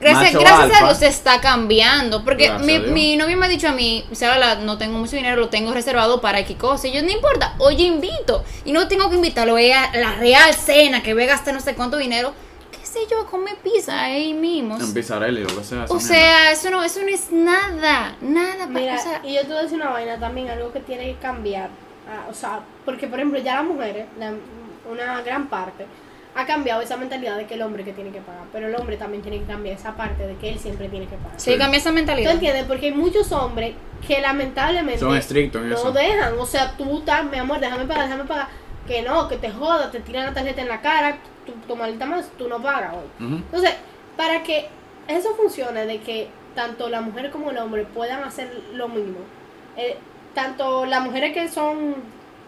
Gracias, 0.00 0.32
macho 0.34 0.40
gracias 0.40 0.60
a 0.60 0.64
alfa. 0.64 0.86
Dios 0.86 0.98
se 0.98 1.06
está 1.08 1.40
cambiando. 1.40 2.24
Porque 2.24 2.50
mi, 2.60 2.74
a 2.76 2.78
mi 2.80 3.16
novio 3.16 3.36
me 3.36 3.46
ha 3.46 3.48
dicho 3.48 3.68
a 3.68 3.72
mí, 3.72 4.04
o 4.10 4.14
sea, 4.14 4.38
la- 4.38 4.54
no 4.56 4.78
tengo 4.78 4.98
mucho 4.98 5.16
dinero, 5.16 5.36
lo 5.36 5.48
tengo 5.48 5.72
reservado 5.72 6.20
para 6.20 6.38
X 6.40 6.56
cosa. 6.56 6.88
Y 6.88 6.92
yo, 6.92 7.02
no 7.02 7.10
importa, 7.10 7.54
oye, 7.58 7.84
invito. 7.84 8.44
Y 8.64 8.72
no 8.72 8.88
tengo 8.88 9.08
que 9.10 9.16
invitarlo 9.16 9.56
a 9.56 9.96
la 9.96 10.14
real 10.16 10.54
cena, 10.54 11.02
que 11.02 11.12
voy 11.14 11.24
a 11.24 11.26
gastar 11.26 11.52
no 11.54 11.60
sé 11.60 11.74
cuánto 11.74 11.96
dinero. 11.98 12.32
¿Qué 12.72 12.86
sé 12.86 13.00
yo? 13.10 13.20
A 13.20 13.26
comer 13.26 13.56
pizza 13.62 14.00
ahí 14.00 14.32
mismo. 14.32 14.76
En 14.78 14.94
Pizzarelli, 14.94 15.42
lo 15.42 15.56
que 15.58 15.64
sea. 15.64 15.84
O 15.88 16.00
sea, 16.00 16.50
eso 16.52 16.70
no, 16.70 16.82
eso 16.82 17.00
no 17.02 17.08
es 17.08 17.30
nada, 17.30 18.16
nada. 18.20 18.66
Mira, 18.66 18.94
o 18.96 19.02
sea, 19.02 19.20
y 19.22 19.34
yo 19.34 19.42
te 19.42 19.48
voy 19.48 19.58
a 19.58 19.62
decir 19.62 19.76
una 19.76 19.90
vaina 19.90 20.18
también, 20.18 20.48
algo 20.48 20.72
que 20.72 20.80
tiene 20.80 21.04
que 21.12 21.16
cambiar. 21.18 21.68
Ah, 22.08 22.26
o 22.28 22.34
sea, 22.34 22.60
porque 22.84 23.06
por 23.06 23.18
ejemplo, 23.20 23.38
ya 23.38 23.56
las 23.56 23.64
mujeres, 23.64 24.06
la- 24.18 24.32
una 24.90 25.20
gran 25.22 25.48
parte, 25.48 25.86
ha 26.34 26.46
cambiado 26.46 26.80
esa 26.80 26.96
mentalidad 26.96 27.36
de 27.36 27.46
que 27.46 27.54
el 27.54 27.62
hombre 27.62 27.84
que 27.84 27.92
tiene 27.92 28.10
que 28.10 28.20
pagar. 28.20 28.44
Pero 28.52 28.68
el 28.68 28.74
hombre 28.76 28.96
también 28.96 29.22
tiene 29.22 29.40
que 29.40 29.46
cambiar 29.46 29.76
esa 29.76 29.96
parte 29.96 30.26
de 30.26 30.36
que 30.36 30.50
él 30.50 30.58
siempre 30.58 30.88
tiene 30.88 31.06
que 31.06 31.16
pagar. 31.16 31.40
sí, 31.40 31.56
cambia 31.58 31.78
esa 31.78 31.90
¿Tú 31.90 31.94
mentalidad. 31.96 32.32
entiendes? 32.32 32.64
Porque 32.66 32.86
hay 32.86 32.92
muchos 32.94 33.30
hombres 33.32 33.74
que 34.06 34.20
lamentablemente 34.20 35.00
Son 35.00 35.16
estrictos 35.16 35.62
en 35.62 35.70
no 35.70 35.76
eso. 35.76 35.92
dejan. 35.92 36.38
O 36.38 36.46
sea, 36.46 36.72
tú 36.76 36.98
estás, 36.98 37.24
mi 37.24 37.38
amor, 37.38 37.58
déjame 37.60 37.84
pagar, 37.86 38.04
déjame 38.04 38.24
pagar. 38.24 38.48
Que 38.86 39.02
no, 39.02 39.28
que 39.28 39.36
te 39.36 39.50
joda, 39.50 39.90
te 39.90 40.00
tiran 40.00 40.26
la 40.26 40.34
tarjeta 40.34 40.62
en 40.62 40.68
la 40.68 40.80
cara, 40.80 41.18
tu, 41.46 41.52
tu 41.52 41.76
maldita 41.76 42.06
más, 42.06 42.28
tú 42.38 42.48
no 42.48 42.60
pagas 42.62 42.94
hoy. 42.94 43.26
Entonces, 43.36 43.74
para 44.16 44.42
que 44.42 44.68
eso 45.08 45.34
funcione, 45.34 45.86
de 45.86 45.98
que 46.00 46.28
tanto 46.54 46.88
la 46.88 47.00
mujer 47.00 47.30
como 47.30 47.50
el 47.50 47.58
hombre 47.58 47.84
puedan 47.84 48.22
hacer 48.24 48.50
lo 48.74 48.88
mismo, 48.88 49.18
eh, 49.76 49.96
tanto 50.34 50.86
las 50.86 51.02
mujeres 51.02 51.32
que 51.34 51.48
son 51.48 51.94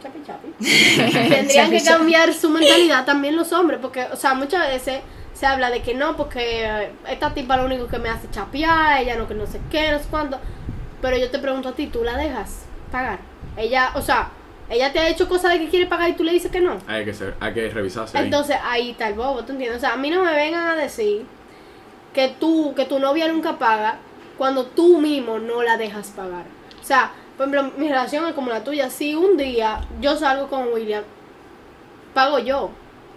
chapi 0.03 0.23
chapi, 0.25 0.49
tendrían 1.31 1.71
que 1.71 1.81
Chapi 1.81 1.85
cambiar 1.85 2.35
su 2.35 2.51
mentalidad 2.51 3.05
también 3.05 3.37
los 3.37 3.53
hombres, 3.53 3.79
porque, 3.81 4.05
o 4.12 4.17
sea, 4.17 4.35
muchas 4.35 4.69
veces 4.69 5.01
se 5.33 5.47
habla 5.47 5.71
de 5.71 5.83
que 5.83 5.95
no, 5.95 6.17
porque 6.17 6.65
eh, 6.65 6.93
esta 7.09 7.33
tipa 7.33 7.57
lo 7.57 7.65
único 7.65 7.87
que 7.87 7.99
me 7.99 8.09
hace 8.09 8.29
chapear, 8.31 9.01
ella 9.01 9.17
no 9.17 9.27
que 9.29 9.35
no 9.35 9.47
sé 9.47 9.61
qué, 9.71 9.93
no 9.93 9.99
sé 9.99 10.07
cuánto, 10.11 10.38
pero 11.01 11.17
yo 11.17 11.31
te 11.31 11.38
pregunto 11.38 11.71
a 11.71 11.73
ti, 11.73 11.87
¿tú 11.87 12.05
la 12.05 12.17
dejas 12.17 12.65
pagar? 12.91 13.19
Ella, 13.57 13.91
o 13.95 14.03
sea, 14.03 14.31
ella 14.69 14.93
te 14.93 14.99
ha 14.99 15.09
hecho 15.09 15.29
cosas 15.29 15.53
de 15.53 15.59
que 15.59 15.69
quiere 15.69 15.87
pagar 15.87 16.11
y 16.11 16.15
tú 16.15 16.25
le 16.25 16.33
dices 16.33 16.51
que 16.51 16.61
no. 16.61 16.79
Hay 16.87 17.05
que, 17.05 17.12
ser, 17.12 17.35
hay 17.41 17.53
que 17.53 17.69
revisarse 17.69 18.17
ahí. 18.17 18.25
Entonces 18.25 18.57
ahí 18.62 18.91
está 18.91 19.09
el 19.09 19.15
bobo, 19.15 19.45
¿tú 19.45 19.53
entiendes? 19.53 19.79
O 19.79 19.81
sea, 19.81 19.95
a 19.95 19.97
mí 19.97 20.11
no 20.11 20.25
me 20.25 20.35
vengan 20.35 20.69
a 20.69 20.75
decir 20.77 21.27
que 22.15 22.29
tú, 22.29 22.75
que 22.75 22.85
tu 22.85 22.99
novia 22.99 23.29
nunca 23.29 23.59
paga 23.59 23.97
cuando 24.38 24.67
tú 24.67 24.99
mismo 24.99 25.38
no 25.38 25.62
la 25.62 25.77
dejas 25.77 26.09
pagar. 26.09 26.45
O 26.81 26.85
sea, 26.85 27.12
por 27.43 27.55
ejemplo, 27.55 27.79
mi 27.79 27.89
relación 27.89 28.27
es 28.27 28.35
como 28.35 28.51
la 28.51 28.63
tuya. 28.63 28.89
Si 28.89 29.15
un 29.15 29.37
día 29.37 29.81
yo 30.01 30.17
salgo 30.17 30.49
con 30.49 30.73
William, 30.73 31.03
pago 32.15 32.39
yo. 32.39 32.71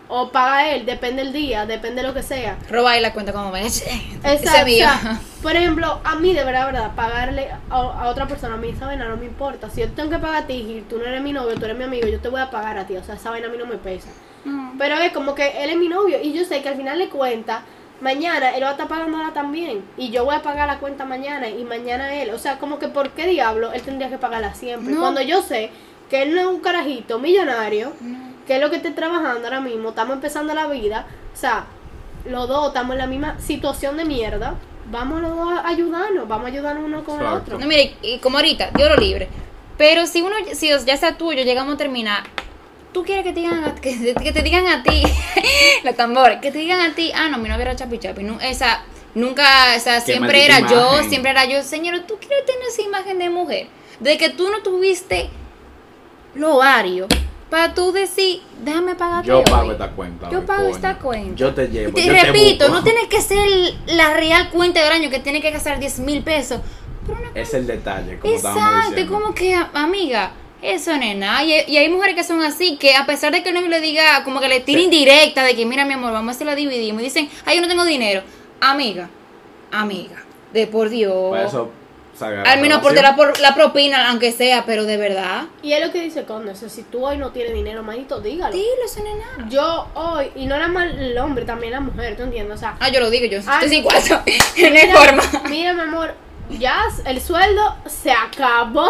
O 0.07 0.29
paga 0.29 0.69
él, 0.69 0.85
depende 0.85 1.23
del 1.23 1.33
día, 1.33 1.65
depende 1.65 2.01
de 2.01 2.07
lo 2.07 2.13
que 2.13 2.21
sea. 2.21 2.57
Roba 2.69 2.95
y 2.95 3.01
la 3.01 3.11
cuenta 3.11 3.33
como 3.33 3.51
me 3.51 3.65
Ese 3.65 3.91
Exacto. 4.23 4.61
o 4.61 4.67
sea, 4.67 5.19
por 5.41 5.55
ejemplo, 5.55 5.99
a 6.03 6.15
mí 6.15 6.31
de 6.31 6.43
verdad, 6.43 6.67
verdad, 6.67 6.91
pagarle 6.95 7.49
a, 7.71 7.75
a 7.75 8.07
otra 8.09 8.27
persona, 8.27 8.53
a 8.53 8.57
mí 8.57 8.69
esa 8.69 8.85
vaina 8.85 9.07
no 9.07 9.17
me 9.17 9.25
importa. 9.25 9.67
Si 9.69 9.81
yo 9.81 9.89
tengo 9.89 10.11
que 10.11 10.19
pagar 10.19 10.43
a 10.43 10.47
ti, 10.47 10.53
y 10.53 10.85
tú 10.87 10.99
no 10.99 11.05
eres 11.05 11.21
mi 11.23 11.33
novio, 11.33 11.55
tú 11.55 11.65
eres 11.65 11.77
mi 11.77 11.85
amigo, 11.85 12.07
yo 12.07 12.19
te 12.19 12.29
voy 12.29 12.41
a 12.41 12.51
pagar 12.51 12.77
a 12.77 12.85
ti. 12.85 12.95
O 12.97 13.03
sea, 13.03 13.15
esa 13.15 13.31
vaina 13.31 13.47
a 13.47 13.49
mí 13.49 13.57
no 13.57 13.65
me 13.65 13.77
pesa. 13.77 14.09
No. 14.43 14.73
Pero 14.77 14.95
es 14.95 15.11
como 15.11 15.33
que 15.33 15.63
él 15.63 15.71
es 15.71 15.77
mi 15.77 15.87
novio 15.87 16.21
y 16.21 16.33
yo 16.33 16.45
sé 16.45 16.61
que 16.61 16.69
al 16.69 16.77
final 16.77 16.99
de 16.99 17.09
cuentas, 17.09 17.61
mañana 18.01 18.55
él 18.55 18.63
va 18.63 18.69
a 18.69 18.71
estar 18.71 18.87
pagándola 18.87 19.31
también. 19.33 19.83
Y 19.97 20.09
yo 20.09 20.25
voy 20.25 20.35
a 20.35 20.41
pagar 20.41 20.67
la 20.67 20.79
cuenta 20.79 21.05
mañana 21.05 21.47
y 21.49 21.63
mañana 21.63 22.13
él. 22.15 22.29
O 22.31 22.39
sea, 22.39 22.57
como 22.59 22.79
que 22.79 22.87
¿por 22.87 23.11
qué 23.11 23.25
diablo 23.27 23.71
él 23.73 23.81
tendría 23.81 24.09
que 24.09 24.17
pagarla 24.17 24.53
siempre? 24.53 24.93
No. 24.93 25.01
Cuando 25.01 25.21
yo 25.21 25.41
sé 25.41 25.69
que 26.09 26.21
él 26.23 26.35
no 26.35 26.41
es 26.41 26.47
un 26.47 26.59
carajito 26.59 27.19
millonario, 27.19 27.93
No. 28.01 28.17
que 28.45 28.55
es 28.55 28.61
lo 28.61 28.69
que 28.69 28.75
esté 28.77 28.91
trabajando 28.91 29.43
ahora 29.45 29.59
mismo, 29.61 29.89
estamos 29.89 30.15
empezando 30.15 30.53
la 30.53 30.67
vida. 30.67 31.07
O 31.33 31.37
sea, 31.37 31.65
los 32.25 32.47
dos 32.47 32.67
estamos 32.67 32.93
en 32.93 32.97
la 32.99 33.07
misma 33.07 33.39
situación 33.39 33.97
de 33.97 34.05
mierda. 34.05 34.55
Vamos 34.91 35.21
los 35.21 35.35
dos 35.35 35.51
a 35.51 35.67
ayudarnos, 35.67 36.27
vamos 36.27 36.45
a 36.45 36.49
ayudarnos 36.49 36.83
uno 36.85 37.03
con 37.03 37.19
el 37.19 37.25
otro. 37.25 37.57
No, 37.57 37.65
mire, 37.65 37.95
y 38.03 38.19
como 38.19 38.37
ahorita, 38.37 38.69
Dios 38.75 38.89
lo 38.89 38.97
libre. 38.97 39.27
Pero 39.77 40.05
si 40.05 40.21
uno, 40.21 40.35
si 40.53 40.69
ya 40.69 40.95
sea 40.97 41.17
tuyo, 41.17 41.43
llegamos 41.43 41.73
a 41.73 41.77
terminar, 41.77 42.23
tú 42.95 43.03
quieres 43.03 43.25
que 43.25 43.33
te 43.33 43.41
digan 43.41 43.61
a, 43.65 43.75
que, 43.75 43.93
te- 43.93 44.13
que 44.23 44.31
te 44.31 44.41
digan 44.41 44.67
a 44.67 44.81
ti, 44.81 45.03
los 45.83 45.95
tambores, 45.97 46.39
que 46.39 46.49
te 46.49 46.59
digan 46.59 46.79
a 46.79 46.95
ti, 46.95 47.11
ah, 47.13 47.27
no, 47.27 47.37
mi 47.39 47.49
novia 47.49 47.63
era 47.63 47.75
chapi 47.75 47.99
chapi. 47.99 48.25
esa, 48.41 48.85
nunca, 49.15 49.43
o 49.75 49.79
sea, 49.81 49.99
siempre 49.99 50.45
era 50.45 50.61
yo, 50.61 51.03
siempre 51.09 51.31
era 51.31 51.43
yo. 51.43 51.61
Señor, 51.61 51.99
tú 52.07 52.15
quieres 52.17 52.45
tener 52.45 52.61
esa 52.69 52.83
imagen 52.83 53.19
de 53.19 53.29
mujer. 53.29 53.67
De 53.99 54.17
que 54.17 54.29
tú 54.29 54.49
no 54.49 54.63
tuviste 54.63 55.29
lo 56.35 56.55
ovario 56.55 57.07
para 57.49 57.73
tú 57.73 57.91
decir, 57.91 58.41
déjame 58.63 58.95
pagarte 58.95 59.27
Yo 59.27 59.39
hoy". 59.39 59.43
pago 59.43 59.71
esta 59.73 59.91
cuenta. 59.91 60.29
Yo 60.31 60.45
pago 60.45 60.63
coño. 60.63 60.75
esta 60.75 60.97
cuenta. 60.97 61.35
Yo 61.35 61.53
te 61.53 61.67
llevo. 61.67 61.89
Y 61.89 62.01
te 62.01 62.05
yo 62.05 62.13
repito, 62.13 62.69
no 62.69 62.81
tiene 62.81 63.09
que 63.09 63.19
ser 63.19 63.45
la 63.87 64.13
real 64.13 64.51
cuenta 64.51 64.81
del 64.81 64.93
año 64.93 65.09
que 65.09 65.19
tiene 65.19 65.41
que 65.41 65.51
gastar 65.51 65.79
10 65.79 65.99
mil 65.99 66.23
pesos. 66.23 66.61
Pero 67.05 67.19
una 67.19 67.29
Es 67.35 67.53
el 67.53 67.67
detalle, 67.67 68.19
como 68.19 68.33
Exacto, 68.33 69.07
como 69.09 69.35
que, 69.35 69.53
amiga, 69.73 70.31
eso 70.61 70.95
no 70.97 71.03
es 71.03 71.15
nada. 71.15 71.43
Y, 71.43 71.53
y 71.67 71.77
hay 71.77 71.89
mujeres 71.89 72.15
que 72.15 72.23
son 72.23 72.41
así, 72.41 72.77
que 72.77 72.95
a 72.95 73.05
pesar 73.05 73.31
de 73.31 73.43
que 73.43 73.49
el 73.49 73.55
novio 73.55 73.69
le 73.69 73.81
diga, 73.81 74.23
como 74.23 74.39
que 74.39 74.47
le 74.47 74.59
tire 74.61 74.79
Sí. 74.79 74.85
indirecta 74.85 75.43
de 75.43 75.55
que, 75.55 75.65
mira, 75.65 75.85
mi 75.85 75.93
amor, 75.93 76.11
vamos 76.13 76.33
a 76.33 76.35
hacer 76.35 76.47
la 76.47 76.55
dividimos. 76.55 77.01
Y 77.01 77.05
dicen, 77.05 77.29
ay, 77.45 77.55
yo 77.57 77.61
no 77.61 77.67
tengo 77.67 77.83
dinero. 77.85 78.21
Amiga, 78.61 79.09
amiga, 79.71 80.23
de 80.53 80.67
por 80.67 80.89
Dios. 80.89 81.31
Para 81.31 81.47
eso 81.47 81.71
Al 82.45 82.61
menos 82.61 82.79
por 82.81 82.93
la, 82.93 83.15
por 83.17 83.37
la 83.41 83.53
propina, 83.53 84.09
aunque 84.09 84.31
sea, 84.31 84.63
pero 84.65 84.85
de 84.85 84.95
verdad. 84.95 85.43
Y 85.61 85.73
es 85.73 85.85
lo 85.85 85.91
que 85.91 85.99
dice 86.01 86.23
Conde, 86.23 86.51
o 86.51 86.55
sea, 86.55 86.69
si 86.69 86.83
tú 86.83 87.05
hoy 87.05 87.17
no 87.17 87.31
tienes 87.31 87.53
dinero, 87.53 87.83
manito, 87.83 88.21
dígalo. 88.21 88.55
Dilo, 88.55 88.67
eso 88.85 89.01
no 89.03 89.07
es 89.09 89.15
nada. 89.17 89.49
Yo 89.49 89.87
hoy, 89.95 90.31
y 90.35 90.45
no 90.45 90.55
era 90.55 90.69
mal 90.69 90.97
el 90.97 91.17
hombre, 91.17 91.43
también 91.43 91.73
la 91.73 91.81
mujer, 91.81 92.15
¿tú 92.15 92.23
entiendes? 92.23 92.55
O 92.55 92.59
sea, 92.59 92.77
Ah, 92.79 92.87
yo 92.89 93.01
lo 93.01 93.09
digo, 93.09 93.25
yo 93.25 93.39
Ah, 93.45 93.55
estoy 93.61 93.69
sin 93.69 93.83
no. 93.83 93.89
cuarto. 93.89 94.21
No 94.57 94.65
hay 94.79 94.89
forma. 94.91 95.23
mira, 95.49 95.73
mi 95.73 95.81
amor, 95.81 96.13
ya 96.57 96.83
el 97.05 97.19
sueldo 97.21 97.75
se 97.85 98.11
acabó. 98.11 98.89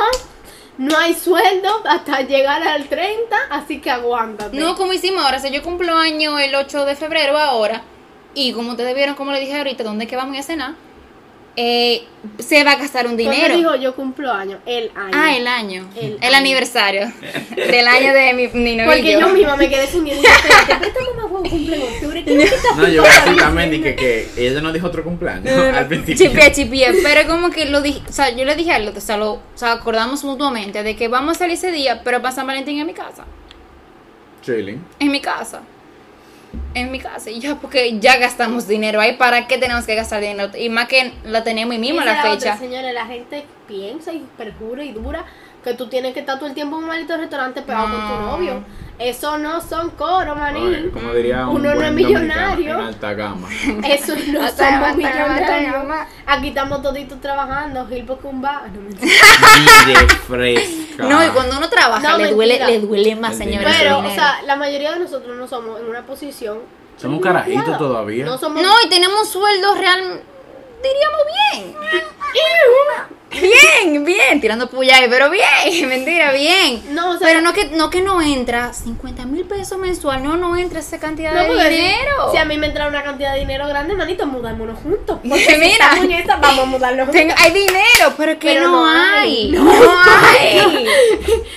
No 0.78 0.98
hay 0.98 1.14
sueldo 1.14 1.70
hasta 1.88 2.22
llegar 2.22 2.62
al 2.64 2.88
30, 2.88 3.36
así 3.50 3.80
que 3.80 3.90
aguántate. 3.90 4.58
No, 4.58 4.76
como 4.76 4.94
hicimos 4.94 5.24
ahora, 5.24 5.42
o 5.44 5.48
yo 5.48 5.62
cumplo 5.64 5.96
año 5.96 6.38
el 6.40 6.54
8 6.54 6.86
de 6.86 6.96
febrero 6.96 7.38
ahora, 7.38 7.84
y 8.34 8.52
como 8.52 8.72
ustedes 8.72 8.94
vieron, 8.96 9.16
como 9.16 9.32
le 9.32 9.40
dije 9.40 9.56
ahorita, 9.56 9.84
¿dónde 9.84 10.06
es 10.06 10.10
que 10.10 10.18
vamos 10.18 10.38
a 10.38 10.44
cenar? 10.44 10.74
Eh, 11.58 12.04
se 12.38 12.64
va 12.66 12.72
a 12.72 12.76
gastar 12.76 13.06
un 13.08 13.14
Cuando 13.16 13.32
dinero. 13.32 13.56
dijo 13.56 13.76
yo 13.76 13.96
cumplo 13.96 14.30
año, 14.32 14.60
el 14.66 14.92
año. 14.96 15.12
Ah, 15.14 15.38
el 15.38 15.48
año. 15.48 15.88
El 15.96 16.18
El, 16.20 16.24
año. 16.24 16.36
aniversario 16.38 17.12
del 17.56 17.88
año 17.88 18.14
de 18.14 18.34
mi, 18.34 18.48
mi 18.50 18.76
novillo. 18.76 18.86
Porque 18.92 19.12
yo 19.14 19.30
misma 19.30 19.56
me 19.56 19.70
quedé 19.70 19.88
sin 19.88 20.04
mamá 20.04 21.30
fue 21.30 21.42
un 21.42 21.50
cumple 21.50 21.76
en 21.78 21.82
octubre. 21.84 22.24
¿Qué 22.26 22.38
que 22.38 22.52
No, 22.76 22.88
yo 22.90 23.04
diciendo? 23.04 23.62
dije 23.72 23.96
que 23.96 24.28
ella 24.38 24.60
no 24.62 24.74
dijo 24.74 24.88
otro 24.88 25.04
cumpleaños 25.04 25.54
al 25.76 25.88
principio. 25.88 26.28
Chipié, 26.28 26.52
chipié, 26.52 26.94
pero 27.02 27.26
como 27.28 27.50
que 27.50 27.66
lo 27.66 27.82
dije, 27.82 28.02
o 28.08 28.12
sea, 28.12 28.30
yo 28.36 28.44
le 28.44 28.56
dije 28.56 28.72
a 28.74 28.78
él, 28.78 28.90
o 28.94 29.00
sea, 29.00 29.16
lo, 29.16 29.34
o 29.34 29.42
sea, 29.56 29.72
acordamos 29.74 30.24
mutuamente 30.26 30.84
de 30.84 30.96
que 30.98 31.08
vamos 31.08 31.38
a 31.38 31.40
salir 31.40 31.54
ese 31.54 31.72
día, 31.72 32.02
pero 32.04 32.22
para 32.22 32.36
San 32.36 32.48
Valentín 32.48 32.80
en 32.80 32.88
mi 32.88 32.94
casa, 32.94 33.26
Chilling. 34.44 34.84
en 35.00 35.12
mi 35.12 35.22
casa, 35.22 35.62
en 36.74 36.92
mi 36.92 37.00
casa, 37.00 37.30
y 37.30 37.40
ya, 37.40 37.56
porque 37.56 38.00
ya 38.00 38.18
gastamos 38.18 38.68
dinero 38.68 39.00
ahí, 39.00 39.16
¿para 39.18 39.48
qué 39.48 39.58
tenemos 39.58 39.86
que 39.86 39.96
gastar 39.96 40.22
dinero? 40.22 40.52
Y 40.58 40.70
más 40.70 40.88
que 40.88 41.14
la 41.24 41.44
tenemos 41.44 41.74
ahí 41.74 41.80
mismo 41.80 42.02
la 42.02 42.20
otra, 42.20 42.32
fecha. 42.32 42.58
señores, 42.58 42.94
la 42.94 43.06
gente 43.06 43.46
piensa 43.68 44.14
y 44.14 44.26
perjura 44.38 44.84
y 44.84 44.92
dura 44.92 45.26
que 45.66 45.74
tú 45.74 45.88
tienes 45.88 46.14
que 46.14 46.22
estar 46.22 46.38
todo 46.40 46.48
el 46.48 46.54
tiempo 46.54 46.78
en 46.78 46.84
un 46.84 46.88
maldito 46.90 47.18
restaurante 47.18 47.62
pegado 47.62 47.88
con 47.92 48.08
tu 48.08 48.14
No. 48.16 48.32
novio. 48.38 48.64
Eso 48.98 49.38
no 49.38 49.60
son 49.60 49.90
coros, 49.90 50.38
maní. 50.38 50.62
Oye, 50.62 50.90
como 50.92 51.14
diría 51.14 51.46
un 51.48 51.58
Uno 51.58 51.76
no 51.76 51.82
es 51.82 51.92
millonario. 52.02 52.76
En 52.76 52.80
alta 52.86 53.14
gama. 53.14 53.50
Eso 53.84 54.14
no 54.32 54.42
Hasta 54.42 54.70
somos 54.70 54.82
mata, 54.82 54.96
millonarios. 54.96 55.98
Aquí 56.26 56.48
estamos 56.48 56.82
toditos 56.82 57.20
trabajando, 57.20 57.86
Gil. 57.88 58.06
No, 58.06 58.16
de 59.86 59.96
fresca. 60.28 61.04
No, 61.04 61.26
y 61.26 61.28
cuando 61.30 61.58
uno 61.58 61.68
trabaja, 61.70 62.10
No, 62.10 62.18
le 62.18 62.32
duele, 62.32 62.54
mentira. 62.60 62.70
le 62.80 62.80
duele 62.88 63.16
más, 63.18 63.32
El 63.34 63.38
señores. 63.40 63.76
Pero, 63.80 64.00
o 64.00 64.10
sea, 64.12 64.42
la 64.46 64.56
mayoría 64.56 64.94
de 64.94 65.00
nosotros 65.00 65.36
no 65.36 65.48
somos 65.48 65.80
en 65.82 65.88
una 65.90 66.06
posición. 66.06 66.60
Somos 66.98 67.22
carajitos 67.22 67.78
todavía. 67.78 68.24
No 68.26 68.38
somos. 68.38 68.62
No, 68.64 68.70
y 68.86 68.90
tenemos 68.90 69.28
sueldos 69.28 69.78
real, 69.78 70.22
diríamos 70.84 71.22
bien. 71.52 71.76
Bien, 73.32 74.06
bien, 74.06 74.40
tirando 74.40 74.70
puya 74.70 74.96
ahí, 74.98 75.08
pero 75.10 75.30
bien, 75.30 75.44
mentira, 75.90 76.32
bien. 76.32 76.82
No, 76.96 77.12
o 77.12 77.18
sea, 77.18 77.28
pero 77.28 77.42
no 77.42 77.52
que 77.54 77.66
no 77.66 77.90
que 77.90 78.00
no 78.02 78.22
entra 78.22 78.72
50 78.74 79.26
mil 79.26 79.44
pesos 79.46 79.78
mensual, 79.78 80.24
no, 80.24 80.38
no 80.38 80.56
entra 80.56 80.80
esa 80.80 81.00
cantidad 81.00 81.34
No, 81.34 81.54
de 81.54 81.64
si- 81.70 81.76
dinero. 81.76 82.32
Si, 82.32 82.38
a 82.38 82.46
mí 82.46 82.58
me 82.58 82.68
entra 82.68 82.88
una 82.88 83.04
cantidad 83.04 83.34
de 83.34 83.40
dinero 83.42 83.68
grande, 83.68 83.94
manito, 83.94 84.26
mudámonos 84.26 84.80
juntos. 84.80 85.20
Porque 85.28 85.58
Mira. 85.60 85.66
si 85.68 85.72
estamos 85.74 86.06
en 86.06 86.12
esta, 86.14 86.36
vamos 86.38 86.60
a 86.64 86.66
mudarnos 86.66 87.06
juntos. 87.08 87.22
Tengo- 87.22 87.36
hay 87.38 87.52
dinero, 87.52 88.14
pero 88.16 88.40
que 88.40 88.48
Pero 88.48 88.68
no, 88.68 88.72
no 88.72 88.86
hay. 88.86 89.48
hay. 89.48 89.52
No, 89.52 89.72
hay. 90.30 90.88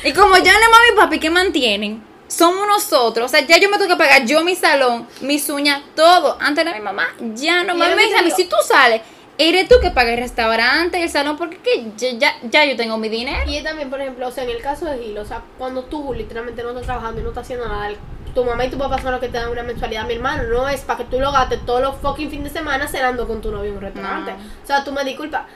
y 0.05 0.13
como 0.13 0.37
ya 0.39 0.53
no 0.55 0.71
mami 0.71 0.89
y 0.93 0.97
papi 0.97 1.19
que 1.21 1.31
mantienen, 1.31 2.03
somos 2.29 2.67
nosotros. 2.69 3.27
O 3.27 3.29
sea, 3.29 3.45
ya 3.45 3.59
yo 3.59 3.69
me 3.69 3.79
tengo 3.79 3.91
que 3.91 3.97
pagar 3.97 4.25
yo 4.25 4.45
mi 4.45 4.55
salón, 4.55 5.09
mis 5.21 5.49
uñas, 5.49 5.83
todo. 5.97 6.37
Antes 6.41 6.65
era 6.65 6.77
mi 6.77 6.83
mamá. 6.83 7.09
Ya 7.35 7.65
no, 7.65 7.75
dice 7.75 8.17
a 8.17 8.23
mí, 8.23 8.31
si 8.31 8.45
tú 8.45 8.57
sales, 8.63 9.03
eres 9.39 9.69
tú 9.69 9.77
que 9.81 9.91
pagas 9.91 10.13
el 10.13 10.21
restaurante, 10.21 11.03
el 11.03 11.11
salón, 11.11 11.37
porque 11.37 11.59
que 11.59 11.93
ya, 11.97 12.13
ya, 12.19 12.35
ya 12.43 12.65
yo 12.65 12.77
tengo 12.77 12.97
mi 12.99 13.09
dinero. 13.09 13.51
Y 13.51 13.63
también, 13.63 13.91
por 13.91 14.01
ejemplo, 14.01 14.29
o 14.29 14.31
sea, 14.31 14.45
en 14.45 14.51
el 14.51 14.63
caso 14.63 14.85
de 14.87 14.99
Gil, 14.99 15.19
o 15.19 15.25
sea, 15.25 15.43
cuando 15.57 15.85
tú 15.85 16.13
literalmente 16.13 16.63
no 16.63 16.71
estás 16.71 16.85
trabajando 16.85 17.21
y 17.21 17.25
no 17.25 17.31
estás 17.31 17.45
haciendo 17.45 17.67
nada, 17.67 17.91
tu 18.35 18.45
mamá 18.45 18.65
y 18.65 18.71
tu 18.71 18.79
papá 18.79 19.01
son 19.01 19.13
los 19.13 19.21
que 19.21 19.29
te 19.29 19.39
dan 19.39 19.49
una 19.49 19.63
mensualidad, 19.63 20.07
mi 20.07 20.15
hermano. 20.15 20.45
No 20.45 20.69
es 20.69 20.83
para 20.83 20.99
que 20.99 21.05
tú 21.05 21.19
lo 21.19 21.33
gastes 21.33 21.65
todos 21.65 21.81
los 21.81 21.97
fucking 21.97 22.31
fin 22.31 22.45
de 22.45 22.51
semana 22.51 22.87
cenando 22.87 23.27
con 23.27 23.41
tu 23.41 23.51
novio 23.51 23.71
en 23.71 23.77
un 23.77 23.83
restaurante. 23.83 24.33
No. 24.33 24.39
O 24.39 24.67
sea, 24.67 24.85
tú 24.85 24.93
me 24.93 25.03
disculpas. 25.05 25.47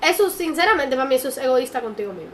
Eso, 0.00 0.30
sinceramente, 0.30 0.96
para 0.96 1.06
mí 1.06 1.16
eso 1.16 1.28
es 1.28 1.36
egoísta 1.36 1.82
contigo 1.82 2.12
mismo. 2.12 2.32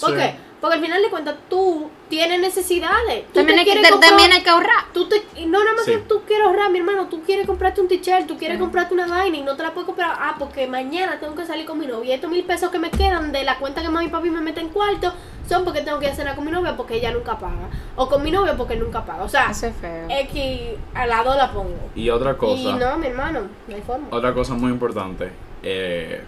¿Por 0.00 0.10
Sí. 0.10 0.16
qué? 0.16 0.34
Porque 0.60 0.76
al 0.76 0.80
final 0.82 1.02
de 1.02 1.10
cuentas 1.10 1.34
tú 1.50 1.90
tienes 2.08 2.38
necesidades. 2.40 3.24
Tú 3.26 3.32
También 3.34 3.58
hay, 3.58 3.64
que, 3.64 3.72
quieres 3.72 3.90
comprar- 3.90 4.10
también 4.10 4.30
hay 4.32 4.42
que 4.42 4.50
ahorrar. 4.50 4.84
Tú 4.94 5.08
te, 5.08 5.20
y 5.36 5.46
no 5.46 5.58
nada 5.64 5.74
más 5.74 5.84
Sí. 5.84 5.90
que 5.90 5.98
tú 5.98 6.22
quieres 6.24 6.46
ahorrar, 6.46 6.70
mi 6.70 6.78
hermano, 6.78 7.06
tú 7.08 7.20
quieres 7.24 7.48
comprarte 7.48 7.80
un 7.80 7.88
t-shirt, 7.88 8.28
tú 8.28 8.38
quieres 8.38 8.58
comprarte 8.60 8.94
una 8.94 9.08
vaina 9.08 9.36
y 9.36 9.42
no 9.42 9.56
te 9.56 9.64
la 9.64 9.72
puedes 9.74 9.86
comprar, 9.86 10.14
ah, 10.16 10.36
porque 10.38 10.68
mañana 10.68 11.18
tengo 11.18 11.34
que 11.34 11.44
salir 11.46 11.66
con 11.66 11.78
mi 11.80 11.86
novia. 11.86 12.10
Y 12.10 12.12
estos 12.12 12.30
mil 12.30 12.44
pesos 12.44 12.70
que 12.70 12.78
me 12.78 12.90
quedan 12.92 13.32
de 13.32 13.42
la 13.42 13.58
cuenta 13.58 13.82
que 13.82 13.88
mami 13.88 14.06
y 14.06 14.08
papi 14.10 14.30
me 14.30 14.40
meten 14.40 14.68
cuarto 14.68 15.12
son 15.48 15.64
porque 15.64 15.80
tengo 15.80 15.98
que 15.98 16.06
ir 16.06 16.12
a 16.12 16.14
cenar 16.14 16.36
con 16.36 16.44
mi 16.44 16.52
novia 16.52 16.76
porque 16.76 16.94
ella 16.94 17.10
nunca 17.10 17.36
paga. 17.38 17.68
O 17.96 18.08
con 18.08 18.22
mi 18.22 18.30
novio 18.30 18.56
porque 18.56 18.74
él 18.74 18.80
nunca 18.80 19.04
paga. 19.04 19.24
O 19.24 19.28
sea, 19.28 19.50
es 19.50 19.60
feo. 19.80 20.06
X 20.08 20.60
al 20.94 21.08
lado 21.08 21.36
la 21.36 21.50
pongo. 21.52 21.90
Y 21.96 22.08
otra 22.08 22.38
cosa. 22.38 22.54
Y 22.62 22.72
no, 22.74 22.98
mi 22.98 23.08
hermano, 23.08 23.40
no 23.66 23.74
hay 23.74 23.82
forma. 23.82 24.06
Otra 24.12 24.32
cosa 24.32 24.54
muy 24.54 24.70
importante, 24.70 25.32
eh, 25.64 26.22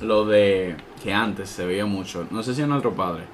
lo 0.00 0.24
de 0.24 0.76
que 1.02 1.12
antes 1.12 1.50
se 1.50 1.66
veía 1.66 1.86
mucho, 1.86 2.26
no 2.30 2.42
sé 2.42 2.54
si 2.54 2.62
en 2.62 2.72
otro 2.72 2.94
padre, 2.94 3.24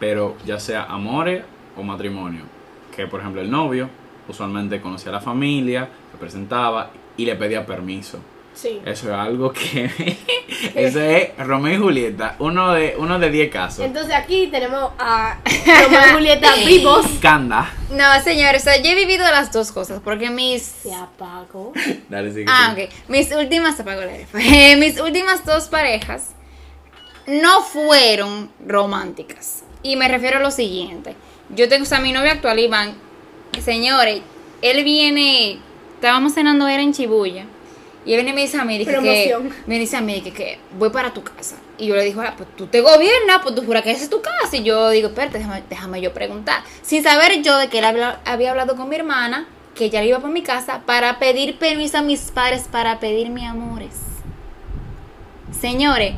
pero 0.00 0.36
ya 0.44 0.58
sea 0.58 0.84
amores 0.84 1.44
o 1.76 1.82
matrimonio, 1.82 2.42
que 2.94 3.06
por 3.06 3.20
ejemplo 3.20 3.40
el 3.40 3.50
novio 3.50 3.88
usualmente 4.28 4.80
conocía 4.80 5.10
a 5.10 5.14
la 5.14 5.20
familia, 5.20 5.88
se 6.10 6.18
presentaba 6.18 6.90
y 7.16 7.24
le 7.24 7.36
pedía 7.36 7.66
permiso. 7.66 8.18
Sí. 8.54 8.80
Eso 8.84 9.08
es 9.08 9.14
algo 9.14 9.52
que... 9.52 9.90
ese 10.74 11.34
es 11.36 11.46
Romeo 11.46 11.74
y 11.74 11.78
Julieta, 11.78 12.36
uno 12.38 12.72
de 12.72 12.94
uno 12.98 13.18
de 13.18 13.30
10 13.30 13.50
casos. 13.50 13.84
Entonces 13.84 14.14
aquí 14.14 14.48
tenemos 14.48 14.92
a 14.98 15.38
Romeo 15.84 16.00
y 16.08 16.12
Julieta 16.12 16.54
vivos. 16.56 17.06
Canda. 17.20 17.72
No, 17.90 18.04
señores, 18.22 18.62
o 18.62 18.64
sea, 18.66 18.76
yo 18.80 18.90
he 18.90 18.94
vivido 18.94 19.24
las 19.30 19.52
dos 19.52 19.72
cosas, 19.72 20.00
porque 20.04 20.30
mis... 20.30 20.62
Se 20.62 20.94
apagó. 20.94 21.72
Dale, 22.08 22.32
sigue 22.32 22.46
Ah, 22.48 22.74
ok. 22.76 22.90
Mis 23.08 23.32
últimas, 23.34 23.76
se 23.76 23.82
apagó. 23.82 24.02
Eh, 24.02 24.76
Mis 24.76 25.00
últimas 25.00 25.44
dos 25.44 25.68
parejas 25.68 26.30
no 27.26 27.62
fueron 27.62 28.50
románticas. 28.66 29.62
Y 29.82 29.96
me 29.96 30.08
refiero 30.08 30.38
a 30.38 30.40
lo 30.40 30.50
siguiente. 30.50 31.16
Yo 31.50 31.68
tengo, 31.68 31.82
o 31.82 31.86
sea, 31.86 32.00
mi 32.00 32.12
novio 32.12 32.30
actual, 32.30 32.58
Iván, 32.58 32.94
señores, 33.62 34.22
él 34.62 34.84
viene, 34.84 35.58
estábamos 35.94 36.34
cenando, 36.34 36.68
era 36.68 36.82
en 36.82 36.92
Chibuya. 36.92 37.46
Y 38.04 38.14
él 38.14 38.16
viene 38.18 38.30
y 38.30 38.34
me 38.34 38.40
dice 38.42 38.58
a 38.58 38.64
mí, 38.64 38.78
dije 38.78 38.90
que, 39.02 39.28
me 39.66 39.78
dice 39.78 39.96
a 39.96 40.00
mí 40.00 40.20
que, 40.22 40.32
que 40.32 40.58
voy 40.78 40.90
para 40.90 41.12
tu 41.12 41.22
casa. 41.22 41.56
Y 41.78 41.86
yo 41.86 41.94
le 41.94 42.04
digo, 42.04 42.20
ah, 42.22 42.34
pues 42.36 42.48
tú 42.56 42.66
te 42.66 42.80
gobiernas, 42.80 43.40
pues 43.42 43.54
tú 43.54 43.64
juras 43.64 43.82
que 43.82 43.92
esa 43.92 44.02
es 44.04 44.10
tu 44.10 44.20
casa. 44.20 44.56
Y 44.56 44.62
yo 44.64 44.90
digo, 44.90 45.08
espérate, 45.08 45.38
déjame, 45.38 45.62
déjame 45.70 46.00
yo 46.00 46.12
preguntar. 46.12 46.62
Sin 46.82 47.02
saber 47.04 47.42
yo 47.42 47.56
de 47.58 47.68
que 47.68 47.78
él 47.78 47.84
habla- 47.84 48.20
había 48.24 48.50
hablado 48.50 48.74
con 48.76 48.88
mi 48.88 48.96
hermana, 48.96 49.46
que 49.76 49.84
ella 49.86 50.02
iba 50.02 50.18
para 50.18 50.32
mi 50.32 50.42
casa, 50.42 50.80
para 50.84 51.18
pedir 51.18 51.58
permiso 51.58 51.98
a 51.98 52.02
mis 52.02 52.20
padres 52.32 52.64
para 52.70 52.98
pedirme 52.98 53.46
amores. 53.46 53.94
Señores, 55.60 56.14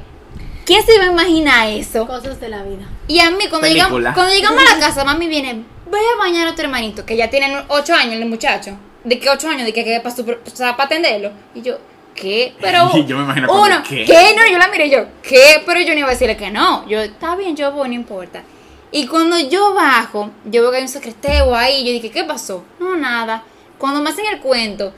¿quién 0.64 0.84
se 0.84 0.94
iba 0.94 1.04
a 1.04 1.12
imaginar 1.12 1.68
eso? 1.68 2.06
Cosas 2.06 2.40
de 2.40 2.48
la 2.48 2.62
vida. 2.62 2.86
Y 3.08 3.20
a 3.20 3.30
mí, 3.30 3.44
cuando 3.50 3.66
llegamos, 3.68 4.00
cuando 4.14 4.32
llegamos 4.34 4.60
a 4.70 4.74
la 4.74 4.80
casa, 4.80 5.04
mami 5.04 5.28
viene, 5.28 5.64
voy 5.90 6.00
a 6.00 6.18
bañar 6.18 6.48
a 6.48 6.54
tu 6.54 6.62
hermanito, 6.62 7.04
que 7.04 7.16
ya 7.16 7.28
tiene 7.30 7.64
8 7.68 7.94
años 7.94 8.14
el 8.14 8.26
muchacho. 8.26 8.76
¿De 9.04 9.18
qué 9.18 9.28
8 9.28 9.48
años? 9.48 9.66
¿De 9.66 9.72
qué? 9.72 10.00
para, 10.02 10.14
o 10.14 10.56
sea, 10.56 10.76
para 10.76 10.86
atenderlo. 10.86 11.30
Y 11.54 11.62
yo, 11.62 11.78
¿qué? 12.14 12.54
Pero. 12.60 12.90
Yo 13.06 13.18
me 13.18 13.24
imagino 13.24 13.52
Uno, 13.52 13.82
¿qué? 13.86 14.04
¿qué? 14.04 14.34
No, 14.36 14.50
yo 14.50 14.58
la 14.58 14.68
miré 14.68 14.88
yo, 14.88 15.06
¿qué? 15.22 15.62
Pero 15.66 15.80
yo 15.80 15.92
no 15.92 16.00
iba 16.00 16.08
a 16.08 16.12
decirle 16.12 16.36
que 16.36 16.50
no. 16.50 16.88
Yo, 16.88 17.00
está 17.00 17.36
bien, 17.36 17.54
yo 17.54 17.70
voy, 17.72 17.88
no 17.88 17.94
importa. 17.94 18.42
Y 18.90 19.06
cuando 19.06 19.38
yo 19.38 19.74
bajo, 19.74 20.30
yo 20.44 20.62
veo 20.62 20.70
que 20.70 20.76
hay 20.76 20.82
un 20.84 20.88
secreteo 20.88 21.54
ahí. 21.54 21.84
Yo 21.84 21.92
dije, 21.92 22.10
¿qué 22.10 22.24
pasó? 22.24 22.64
No, 22.78 22.96
nada. 22.96 23.42
Cuando 23.76 24.00
me 24.00 24.10
hacen 24.10 24.24
el 24.26 24.40
cuento, 24.40 24.92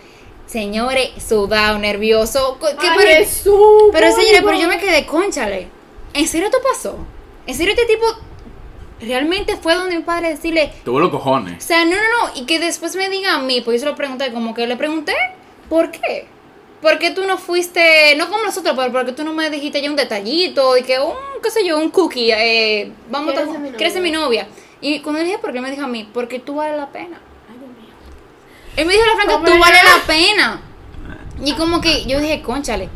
señores, 0.46 1.10
sudado, 1.26 1.78
nervioso. 1.78 2.58
¿qué? 2.60 2.86
Ay, 2.88 2.96
pero, 2.96 3.10
Jesús, 3.10 3.90
pero 3.92 4.12
señores, 4.12 4.42
pero 4.44 4.58
yo 4.58 4.68
me 4.68 4.78
quedé, 4.78 5.06
conchale. 5.06 5.68
¿En 6.12 6.28
serio 6.28 6.46
esto 6.46 6.58
pasó? 6.62 6.98
¿En 7.46 7.54
serio 7.54 7.74
este 7.74 7.86
tipo 7.86 8.06
realmente 9.00 9.56
fue 9.56 9.74
donde 9.74 9.96
mi 9.96 10.02
padre 10.02 10.30
decirle, 10.30 10.72
Tuvo 10.84 11.00
los 11.00 11.08
o 11.08 11.12
cojones. 11.12 11.62
sea, 11.64 11.84
no, 11.84 11.90
no, 11.92 11.96
no, 11.96 12.32
y 12.40 12.46
que 12.46 12.58
después 12.58 12.96
me 12.96 13.08
diga 13.08 13.34
a 13.34 13.38
mí, 13.38 13.60
pues 13.60 13.80
yo 13.80 13.86
se 13.86 13.90
lo 13.90 13.96
pregunté, 13.96 14.32
como 14.32 14.54
que 14.54 14.66
le 14.66 14.76
pregunté, 14.76 15.14
¿por 15.68 15.90
qué? 15.90 16.26
¿Por 16.80 16.98
qué 16.98 17.10
tú 17.10 17.24
no 17.24 17.38
fuiste, 17.38 18.14
no 18.16 18.28
como 18.28 18.44
nosotros, 18.44 18.74
pero 18.76 18.92
por 18.92 19.06
qué 19.06 19.12
tú 19.12 19.24
no 19.24 19.32
me 19.32 19.48
dijiste 19.50 19.80
ya 19.82 19.90
un 19.90 19.96
detallito, 19.96 20.76
y 20.76 20.82
que 20.82 20.98
un, 21.00 21.14
qué 21.42 21.50
sé 21.50 21.66
yo, 21.66 21.78
un 21.78 21.90
cookie, 21.90 22.30
eh, 22.32 22.92
vamos 23.10 23.34
¿Quieres 23.34 23.54
a 23.54 23.58
mi 23.58 23.70
¿quieres 23.70 23.92
ser 23.94 24.02
mi 24.02 24.10
novia? 24.10 24.44
novia? 24.44 24.48
Y 24.80 25.00
cuando 25.00 25.20
le 25.20 25.26
dije, 25.26 25.38
¿por 25.38 25.52
qué? 25.52 25.60
Me 25.60 25.70
dijo 25.70 25.84
a 25.84 25.88
mí, 25.88 26.08
porque 26.12 26.38
tú 26.38 26.56
vales 26.56 26.76
la 26.76 26.88
pena. 26.90 27.18
Ay, 27.50 27.56
Dios 27.58 27.70
mío. 27.70 27.94
Él 28.76 28.86
me 28.86 28.92
dijo 28.92 29.04
a 29.04 29.08
la 29.08 29.14
franca, 29.14 29.44
tú 29.52 29.58
vales 29.58 29.80
la 29.84 30.06
pena. 30.06 30.60
Y 31.44 31.52
como 31.54 31.80
que 31.80 32.04
yo 32.04 32.20
dije, 32.20 32.42
conchale, 32.42 32.88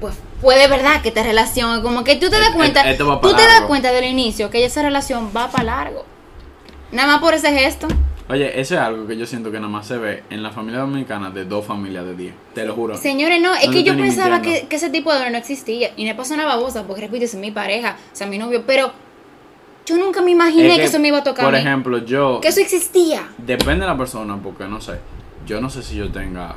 pues 0.00 0.14
puede 0.40 0.68
verdad 0.68 1.02
que 1.02 1.08
esta 1.08 1.22
relación, 1.22 1.82
como 1.82 2.04
que 2.04 2.16
tú 2.16 2.30
te 2.30 2.38
das 2.38 2.50
cuenta, 2.50 2.84
tú 2.96 3.34
te 3.34 3.42
das 3.42 3.62
cuenta 3.62 3.92
del 3.92 4.04
inicio 4.04 4.50
que 4.50 4.64
esa 4.64 4.82
relación 4.82 5.30
va 5.36 5.50
para 5.50 5.64
largo. 5.64 6.04
Nada 6.92 7.12
más 7.12 7.20
por 7.20 7.34
ese 7.34 7.52
gesto. 7.52 7.88
Oye, 8.28 8.60
eso 8.60 8.74
es 8.74 8.80
algo 8.80 9.06
que 9.06 9.16
yo 9.16 9.24
siento 9.24 9.52
que 9.52 9.58
nada 9.58 9.68
más 9.68 9.86
se 9.86 9.98
ve 9.98 10.24
en 10.30 10.42
la 10.42 10.50
familia 10.50 10.80
dominicana 10.80 11.30
de 11.30 11.44
dos 11.44 11.64
familias 11.64 12.04
de 12.04 12.16
10. 12.16 12.34
Te 12.54 12.64
lo 12.64 12.74
juro. 12.74 12.96
Señores, 12.96 13.40
no, 13.40 13.54
es 13.54 13.68
que 13.68 13.84
yo 13.84 13.96
pensaba 13.96 14.42
que, 14.42 14.66
ese 14.68 14.90
tipo 14.90 15.10
de 15.10 15.18
hombre 15.18 15.30
no 15.30 15.38
existía. 15.38 15.90
Y 15.96 16.04
me 16.04 16.14
pasó 16.14 16.34
una 16.34 16.44
babosa, 16.44 16.84
porque 16.84 17.02
repito, 17.02 17.24
es 17.24 17.34
mi 17.36 17.52
pareja, 17.52 17.96
o 18.12 18.16
sea, 18.16 18.26
mi 18.26 18.38
novio, 18.38 18.64
pero 18.66 18.90
yo 19.84 19.96
nunca 19.96 20.22
me 20.22 20.32
imaginé 20.32 20.70
Es 20.70 20.76
que, 20.78 20.84
eso 20.84 20.98
me 20.98 21.08
iba 21.08 21.18
a 21.18 21.24
tocar. 21.24 21.44
Por 21.44 21.54
a 21.54 21.58
mí. 21.58 21.64
ejemplo, 21.64 21.98
yo. 21.98 22.40
que 22.40 22.48
eso 22.48 22.60
existía. 22.60 23.28
Depende 23.38 23.82
de 23.82 23.86
la 23.86 23.96
persona, 23.96 24.36
porque 24.42 24.64
no 24.64 24.80
sé. 24.80 24.98
Yo 25.46 25.60
no 25.60 25.70
sé 25.70 25.84
si 25.84 25.94
yo 25.94 26.10
tenga 26.10 26.56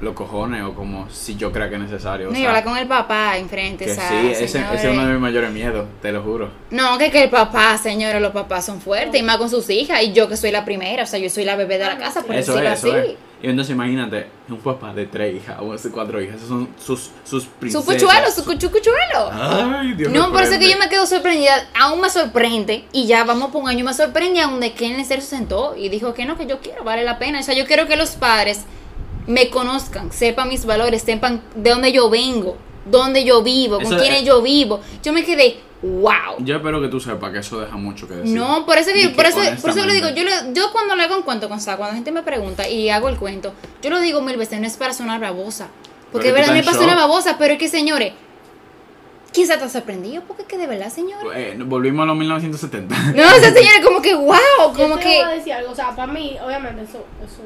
los 0.00 0.14
cojones 0.14 0.62
o 0.62 0.74
como 0.74 1.08
si 1.10 1.36
yo 1.36 1.52
crea 1.52 1.68
que 1.68 1.74
es 1.74 1.80
necesario. 1.82 2.28
o 2.28 2.32
No, 2.32 2.38
y 2.38 2.44
hablar 2.46 2.64
con 2.64 2.76
el 2.78 2.86
papá 2.86 3.36
enfrente, 3.36 3.84
que 3.84 3.92
o 3.92 3.94
sea, 3.94 4.08
sí, 4.08 4.28
ese, 4.30 4.44
ese 4.44 4.58
es 4.58 4.84
uno 4.92 5.04
de 5.06 5.12
mis 5.12 5.20
mayores 5.20 5.50
miedos, 5.52 5.86
te 6.00 6.10
lo 6.10 6.22
juro. 6.22 6.50
No, 6.70 6.96
que, 6.96 7.10
que 7.10 7.24
el 7.24 7.30
papá, 7.30 7.76
señores, 7.76 8.20
los 8.22 8.32
papás 8.32 8.64
son 8.64 8.80
fuertes 8.80 9.20
y 9.20 9.22
más 9.24 9.36
con 9.36 9.50
sus 9.50 9.68
hijas. 9.68 10.02
Y 10.02 10.12
yo 10.12 10.28
que 10.28 10.36
soy 10.38 10.52
la 10.52 10.64
primera, 10.64 11.02
o 11.02 11.06
sea, 11.06 11.18
yo 11.18 11.28
soy 11.28 11.44
la 11.44 11.54
bebé 11.56 11.76
de 11.78 11.84
la 11.84 11.98
casa, 11.98 12.22
por 12.22 12.34
Eso 12.34 12.52
decirlo 12.54 12.70
es, 12.72 12.78
eso 12.84 12.92
así. 12.96 13.10
es. 13.10 13.16
Y 13.42 13.48
entonces 13.48 13.74
imagínate, 13.74 14.26
un 14.50 14.58
papá 14.58 14.92
de 14.92 15.06
tres 15.06 15.34
hijas 15.36 15.56
o 15.60 15.74
de 15.74 15.90
cuatro 15.90 16.20
hijas, 16.20 16.36
esos 16.36 16.48
son 16.48 16.68
sus, 16.78 17.10
sus 17.24 17.44
Su 17.44 17.50
princesas. 17.50 17.86
cuchuelo, 17.86 18.30
su 18.30 18.44
cuchu 18.44 18.70
cuchuelo. 18.70 19.30
Ay, 19.32 19.94
Dios 19.94 20.12
No, 20.12 20.30
por 20.30 20.42
eso 20.42 20.58
que 20.58 20.70
yo 20.70 20.76
me 20.78 20.88
quedo 20.90 21.06
sorprendida. 21.06 21.54
Aún 21.78 22.00
me 22.02 22.10
sorprende. 22.10 22.84
Y 22.92 23.06
ya 23.06 23.24
vamos 23.24 23.50
por 23.50 23.62
un 23.62 23.68
año. 23.70 23.82
Me 23.84 23.94
sorprende 23.94 24.40
aún 24.42 24.60
de 24.60 24.72
que 24.74 24.86
en 24.86 25.02
serio 25.06 25.22
se 25.24 25.36
sentó 25.36 25.74
y 25.74 25.88
dijo 25.88 26.12
que 26.12 26.26
no, 26.26 26.36
que 26.36 26.46
yo 26.46 26.58
quiero, 26.60 26.84
vale 26.84 27.02
la 27.02 27.18
pena. 27.18 27.40
O 27.40 27.42
sea, 27.42 27.54
yo 27.54 27.64
quiero 27.66 27.86
que 27.86 27.96
los 27.96 28.10
padres 28.10 28.64
me 29.26 29.48
conozcan, 29.50 30.12
sepan 30.12 30.48
mis 30.48 30.64
valores, 30.66 31.02
sepan 31.02 31.42
de 31.54 31.70
dónde 31.70 31.92
yo 31.92 32.08
vengo, 32.10 32.56
dónde 32.84 33.24
yo 33.24 33.42
vivo, 33.42 33.76
con 33.76 33.86
Eso 33.86 33.98
quiénes 33.98 34.20
es- 34.20 34.26
yo 34.26 34.42
vivo. 34.42 34.80
Yo 35.02 35.12
me 35.12 35.24
quedé, 35.24 35.58
wow. 35.82 36.36
Yo 36.40 36.56
espero 36.56 36.80
que 36.80 36.88
tú 36.88 36.98
sepas 37.00 37.30
que 37.32 37.38
eso 37.38 37.60
deja 37.60 37.76
mucho 37.76 38.08
que 38.08 38.14
decir. 38.14 38.34
No, 38.36 38.64
por 38.66 38.76
eso, 38.78 38.90
que, 38.92 39.10
por 39.10 39.24
que 39.24 39.30
eso, 39.30 39.40
por 39.60 39.70
eso 39.70 39.84
lo 39.86 39.92
digo, 39.92 40.08
yo, 40.10 40.24
le- 40.24 40.52
yo 40.52 40.72
cuando 40.72 40.96
le 40.96 41.04
hago 41.04 41.16
un 41.16 41.22
cuento 41.22 41.48
con 41.48 41.60
Sa, 41.60 41.76
cuando 41.76 41.92
la 41.92 41.96
gente 41.96 42.12
me 42.12 42.22
pregunta 42.22 42.68
y 42.68 42.88
hago 42.90 43.08
el 43.08 43.16
cuento, 43.16 43.52
yo 43.82 43.90
lo 43.90 44.00
digo 44.00 44.20
mil 44.22 44.36
veces, 44.36 44.60
no 44.60 44.66
es 44.66 44.76
para 44.76 44.92
sonar 44.94 45.20
babosa. 45.20 45.68
Porque 46.12 46.28
de 46.28 46.32
verdad 46.34 46.52
me 46.54 46.64
pasó 46.64 46.82
una 46.82 46.96
babosa, 46.96 47.36
pero 47.38 47.52
es 47.52 47.58
que 47.60 47.68
señores, 47.68 48.12
quizá 49.32 49.54
está 49.54 49.68
sorprendido, 49.68 50.22
porque 50.26 50.42
es 50.42 50.48
que 50.48 50.58
de 50.58 50.66
verdad, 50.66 50.90
señores. 50.92 51.24
Eh, 51.36 51.56
volvimos 51.64 52.02
a 52.02 52.06
los 52.06 52.16
1970. 52.16 52.94
No, 53.14 53.22
o 53.22 53.38
sea, 53.38 53.52
señores, 53.52 53.80
como 53.84 54.02
que 54.02 54.14
wow, 54.16 54.34
como 54.74 54.74
yo 54.74 54.98
te 54.98 55.04
voy 55.04 55.16
a 55.18 55.28
que. 55.30 55.36
decir 55.36 55.52
algo, 55.52 55.70
o 55.70 55.74
sea, 55.76 55.94
para 55.94 56.12
mí, 56.12 56.36
obviamente, 56.44 56.82
eso, 56.82 57.04
eso, 57.24 57.42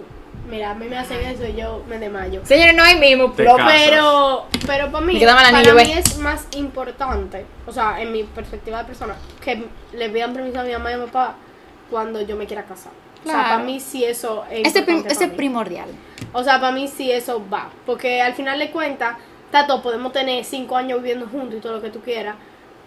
mira, 0.48 0.70
a 0.70 0.74
mí 0.74 0.86
me 0.88 0.96
hacen 0.98 1.20
eso 1.26 1.44
y 1.46 1.54
yo 1.54 1.82
me 1.88 1.98
desmayo. 1.98 2.40
Señores, 2.44 2.74
no 2.74 2.82
hay 2.82 2.98
mismo 2.98 3.30
Te 3.32 3.42
plop. 3.44 3.56
casas. 3.58 3.74
Pero, 3.88 4.46
pero 4.66 4.90
para 4.92 5.04
mí, 5.06 5.18
para 5.20 5.48
anillo, 5.48 5.74
mí 5.74 5.82
ve. 5.84 5.98
es 5.98 6.18
más 6.18 6.46
importante, 6.56 7.44
o 7.66 7.72
sea, 7.72 8.00
en 8.00 8.12
mi 8.12 8.24
perspectiva 8.24 8.78
de 8.78 8.84
persona, 8.84 9.16
que 9.42 9.64
le 9.92 10.10
pidan 10.10 10.32
permiso 10.34 10.60
a 10.60 10.64
mi 10.64 10.72
mamá 10.72 10.90
y 10.90 10.94
a 10.94 10.98
mi 10.98 11.06
papá 11.06 11.34
cuando 11.90 12.20
yo 12.22 12.36
me 12.36 12.46
quiera 12.46 12.64
casar. 12.64 12.92
O 13.22 13.26
sea, 13.26 13.32
Claro. 13.34 13.48
para 13.50 13.58
mí 13.64 13.80
sí 13.80 14.04
eso 14.04 14.44
es 14.50 14.66
Ese, 14.68 14.82
prim- 14.82 14.96
importante 14.98 15.12
ese 15.12 15.18
para 15.20 15.26
es 15.26 15.30
mí. 15.32 15.36
primordial. 15.36 15.88
O 16.32 16.42
sea, 16.44 16.60
para 16.60 16.72
mí 16.72 16.88
sí 16.88 17.10
eso 17.10 17.42
va. 17.52 17.70
Porque 17.86 18.20
al 18.20 18.34
final 18.34 18.58
de 18.58 18.70
cuentas, 18.70 19.16
Tato, 19.50 19.80
podemos 19.82 20.12
tener 20.12 20.44
cinco 20.44 20.76
años 20.76 20.98
viviendo 21.00 21.26
juntos 21.28 21.54
y 21.56 21.60
todo 21.60 21.74
lo 21.74 21.80
que 21.82 21.88
tú 21.90 22.00
quieras. 22.00 22.34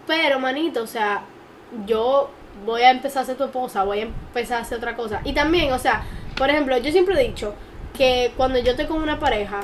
Pero, 0.06 0.38
manito, 0.38 0.82
o 0.82 0.86
sea, 0.86 1.22
yo 1.86 2.30
voy 2.66 2.82
a 2.82 2.90
empezar 2.90 3.22
a 3.22 3.26
ser 3.26 3.36
tu 3.36 3.44
esposa, 3.44 3.84
voy 3.84 4.00
a 4.00 4.02
empezar 4.02 4.58
a 4.58 4.60
hacer 4.62 4.78
otra 4.78 4.94
cosa. 4.94 5.20
Y 5.24 5.32
también, 5.32 5.72
o 5.72 5.78
sea, 5.78 6.02
por 6.36 6.50
ejemplo, 6.50 6.76
yo 6.78 6.90
siempre 6.92 7.20
he 7.20 7.28
dicho 7.28 7.54
que 7.96 8.32
cuando 8.36 8.58
yo 8.58 8.72
estoy 8.72 8.86
con 8.86 9.02
una 9.02 9.18
pareja, 9.18 9.60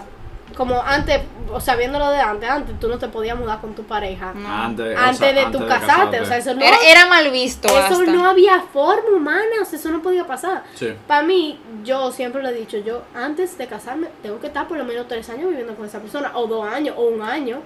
como 0.57 0.81
antes, 0.83 1.21
o 1.53 1.61
sea, 1.61 1.75
viéndolo 1.75 2.11
de 2.11 2.21
antes, 2.21 2.49
antes 2.49 2.79
tú 2.79 2.89
no 2.89 2.99
te 2.99 3.09
podías 3.09 3.37
mudar 3.37 3.61
con 3.61 3.75
tu 3.75 3.83
pareja. 3.85 4.33
No. 4.35 4.49
Antes, 4.49 4.97
o 4.97 5.01
Antes 5.01 5.19
sea, 5.19 5.33
de 5.33 5.41
antes 5.41 5.59
tu 5.61 5.65
de 5.65 5.69
casarte, 5.69 6.21
o 6.21 6.25
sea, 6.25 6.37
eso 6.37 6.55
no, 6.55 6.61
Era, 6.65 6.77
era 6.87 7.07
mal 7.07 7.31
visto. 7.31 7.67
eso 7.69 7.79
hasta. 7.79 8.05
no 8.07 8.27
había 8.27 8.61
forma 8.73 9.11
humana, 9.17 9.57
o 9.63 9.65
sea, 9.65 9.79
eso 9.79 9.91
no 9.91 10.01
podía 10.03 10.27
pasar. 10.27 10.63
Sí. 10.75 10.95
Para 11.09 11.23
mí, 11.23 11.59
yo 11.83 12.13
siempre 12.13 12.43
lo 12.43 12.51
he 12.51 12.55
dicho, 12.55 12.79
yo 12.79 13.03
antes 13.15 13.59
de 13.59 13.67
casarme 13.67 14.09
tengo 14.23 14.39
que 14.41 14.47
estar 14.47 14.69
por 14.69 14.77
lo 14.79 14.85
menos 14.85 15.09
tres 15.09 15.29
años 15.31 15.49
viviendo 15.49 15.75
con 15.75 15.87
esa 15.87 15.99
persona, 15.99 16.31
o 16.35 16.47
dos 16.47 16.67
años, 16.67 16.95
o 16.97 17.03
un 17.07 17.23
año, 17.23 17.61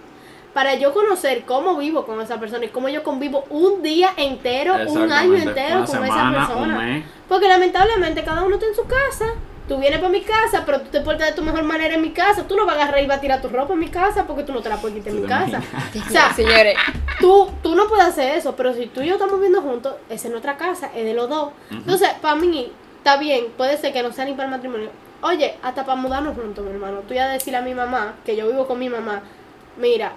para 0.59 0.75
yo 0.75 0.93
conocer 0.93 1.45
cómo 1.45 1.77
vivo 1.77 2.05
con 2.05 2.21
esa 2.21 2.41
persona 2.41 2.65
y 2.65 2.69
cómo 2.71 2.89
yo 2.89 3.05
convivo 3.05 3.45
un 3.49 3.81
día 3.81 4.11
entero, 4.17 4.75
un 4.89 5.13
año 5.13 5.37
entero 5.37 5.77
Una 5.77 5.87
con 5.87 5.87
semana, 5.87 6.31
esa 6.33 6.49
persona. 6.49 6.79
un 6.79 6.85
mes. 6.85 7.05
Porque 7.29 7.47
lamentablemente 7.47 8.25
cada 8.25 8.43
uno 8.43 8.57
está 8.57 8.67
en 8.67 8.75
su 8.75 8.85
casa. 8.85 9.35
Tú 9.69 9.79
vienes 9.79 10.01
para 10.01 10.11
mi 10.11 10.23
casa, 10.23 10.65
pero 10.67 10.81
tú 10.81 10.89
te 10.91 11.01
portas 11.03 11.29
de 11.29 11.35
tu 11.35 11.43
mejor 11.43 11.63
manera 11.63 11.95
en 11.95 12.03
mi 12.03 12.11
casa. 12.11 12.43
Tú 12.43 12.57
no 12.57 12.67
vas 12.67 12.77
a 12.77 12.83
agarrar 12.83 13.05
y 13.05 13.07
vas 13.07 13.19
a 13.19 13.21
tirar 13.21 13.41
tu 13.41 13.47
ropa 13.47 13.75
en 13.75 13.79
mi 13.79 13.87
casa 13.87 14.27
porque 14.27 14.43
tú 14.43 14.53
no 14.53 14.61
te 14.61 14.69
la 14.69 14.79
puedes 14.79 14.99
quitar 14.99 15.15
en 15.15 15.23
mi 15.23 15.29
casa. 15.29 15.63
O 15.95 16.11
sea, 16.11 16.33
Señores, 16.35 16.75
tú, 17.21 17.49
tú 17.63 17.77
no 17.77 17.87
puedes 17.87 18.07
hacer 18.07 18.37
eso, 18.37 18.57
pero 18.57 18.75
si 18.75 18.87
tú 18.87 19.01
y 19.01 19.07
yo 19.07 19.13
estamos 19.13 19.35
viviendo 19.35 19.63
juntos, 19.63 19.95
es 20.11 20.25
en 20.25 20.33
nuestra 20.33 20.57
casa, 20.57 20.91
es 20.93 21.05
de 21.05 21.15
los 21.15 21.29
dos. 21.29 21.51
Entonces, 21.71 22.09
para 22.21 22.35
mí, 22.35 22.73
está 22.97 23.17
bien, 23.17 23.45
puede 23.57 23.77
ser 23.77 23.93
que 23.93 24.03
no 24.03 24.11
sea 24.11 24.25
ni 24.25 24.33
para 24.33 24.47
el 24.47 24.51
matrimonio. 24.51 24.91
Oye, 25.23 25.55
hasta 25.63 25.85
para 25.85 25.95
mudarnos 25.95 26.35
juntos, 26.37 26.65
mi 26.65 26.73
hermano. 26.73 27.03
Tú 27.07 27.15
ya 27.15 27.29
decirle 27.29 27.59
a 27.59 27.63
mi 27.63 27.75
mamá, 27.75 28.17
que 28.27 28.35
yo 28.35 28.49
vivo 28.49 28.67
con 28.67 28.81
mi 28.81 28.89
mamá, 28.89 29.23
mira, 29.77 30.15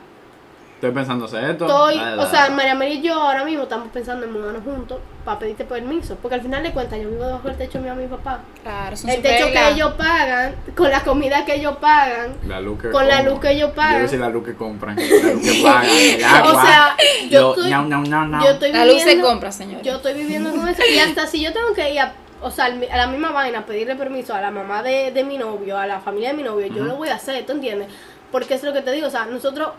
Estoy 0.82 0.96
pensando 0.96 1.26
hacer 1.26 1.44
esto. 1.44 1.66
estoy, 1.68 1.96
dale, 1.96 2.14
o 2.14 2.18
dale. 2.26 2.30
sea, 2.32 2.50
María 2.50 2.74
María 2.74 2.96
y 2.96 3.02
yo 3.04 3.14
ahora 3.14 3.46
mismo 3.46 3.64
estamos 3.64 3.90
pensando 3.90 4.26
en 4.26 4.34
mudarnos 4.34 4.64
juntos 4.64 4.98
para 5.24 5.38
pedirte 5.38 5.64
permiso, 5.64 6.18
porque 6.20 6.34
al 6.34 6.42
final 6.42 6.64
de 6.64 6.72
cuentas 6.72 7.00
yo 7.00 7.08
vivo 7.08 7.24
debajo 7.24 7.48
del 7.48 7.56
techo 7.58 7.80
mamá 7.80 7.94
y 8.02 8.06
mi 8.06 8.08
papá. 8.08 8.40
claro, 8.64 8.98
son 8.98 9.12
El 9.12 9.22
techo 9.22 9.46
reglas. 9.46 9.64
que 9.68 9.74
ellos 9.76 9.94
pagan, 9.94 10.56
con 10.76 10.90
la 10.90 11.04
comida 11.04 11.46
que 11.46 11.54
ellos 11.58 11.78
pagan, 11.80 12.34
La 12.48 12.60
luz 12.60 12.82
que 12.82 12.90
con 12.90 13.08
la 13.08 13.22
luz 13.22 13.40
que 13.40 13.52
ellos 13.52 13.70
Yo 13.70 13.76
pagan. 13.76 13.96
a 13.98 14.00
decir 14.00 14.20
la 14.20 14.30
luz 14.30 14.44
que 14.44 14.56
compran, 14.56 14.96
la 14.96 15.04
luz 15.34 15.42
que 15.44 15.62
pagan, 15.64 15.86
el 15.88 16.24
agua. 16.24 16.52
o 16.52 16.66
sea, 16.66 16.98
yo 17.30 17.42
lo- 17.42 17.50
estoy, 17.52 17.70
yo 17.70 18.50
estoy 18.50 18.72
La 18.72 18.86
luz 18.88 18.98
se 18.98 19.06
viviendo- 19.06 19.28
compra, 19.28 19.52
señores. 19.52 19.86
Yo 19.86 19.96
estoy 19.98 20.14
viviendo 20.16 20.50
con 20.52 20.68
eso. 20.68 20.82
Y 20.92 20.98
hasta 20.98 21.28
si 21.28 21.42
yo 21.44 21.54
tengo 21.54 21.74
que 21.76 21.94
ir 21.94 22.00
a, 22.00 22.14
o 22.42 22.50
sea, 22.50 22.66
a 22.66 22.98
la 22.98 23.06
misma 23.06 23.32
vaina, 23.32 23.68
pedirle 23.68 23.96
permiso 23.96 24.34
a 24.34 24.42
la 24.42 24.50
mamá 24.50 24.82
de, 24.82 25.12
de 25.12 25.24
mi 25.24 25.38
novio, 25.38 25.78
a 25.78 25.86
la 25.86 26.00
familia 26.00 26.30
de 26.32 26.38
mi 26.38 26.42
novio, 26.44 26.66
yo 26.66 26.84
lo 26.86 26.96
voy 26.96 27.10
a 27.10 27.16
hacer, 27.18 27.46
¿tú 27.46 27.52
entiendes? 27.52 27.88
Porque 28.32 28.56
es 28.56 28.64
lo 28.64 28.74
que 28.74 28.82
te 28.82 28.92
digo, 28.94 29.06
o 29.06 29.12
sea, 29.12 29.26
nosotros 29.26 29.70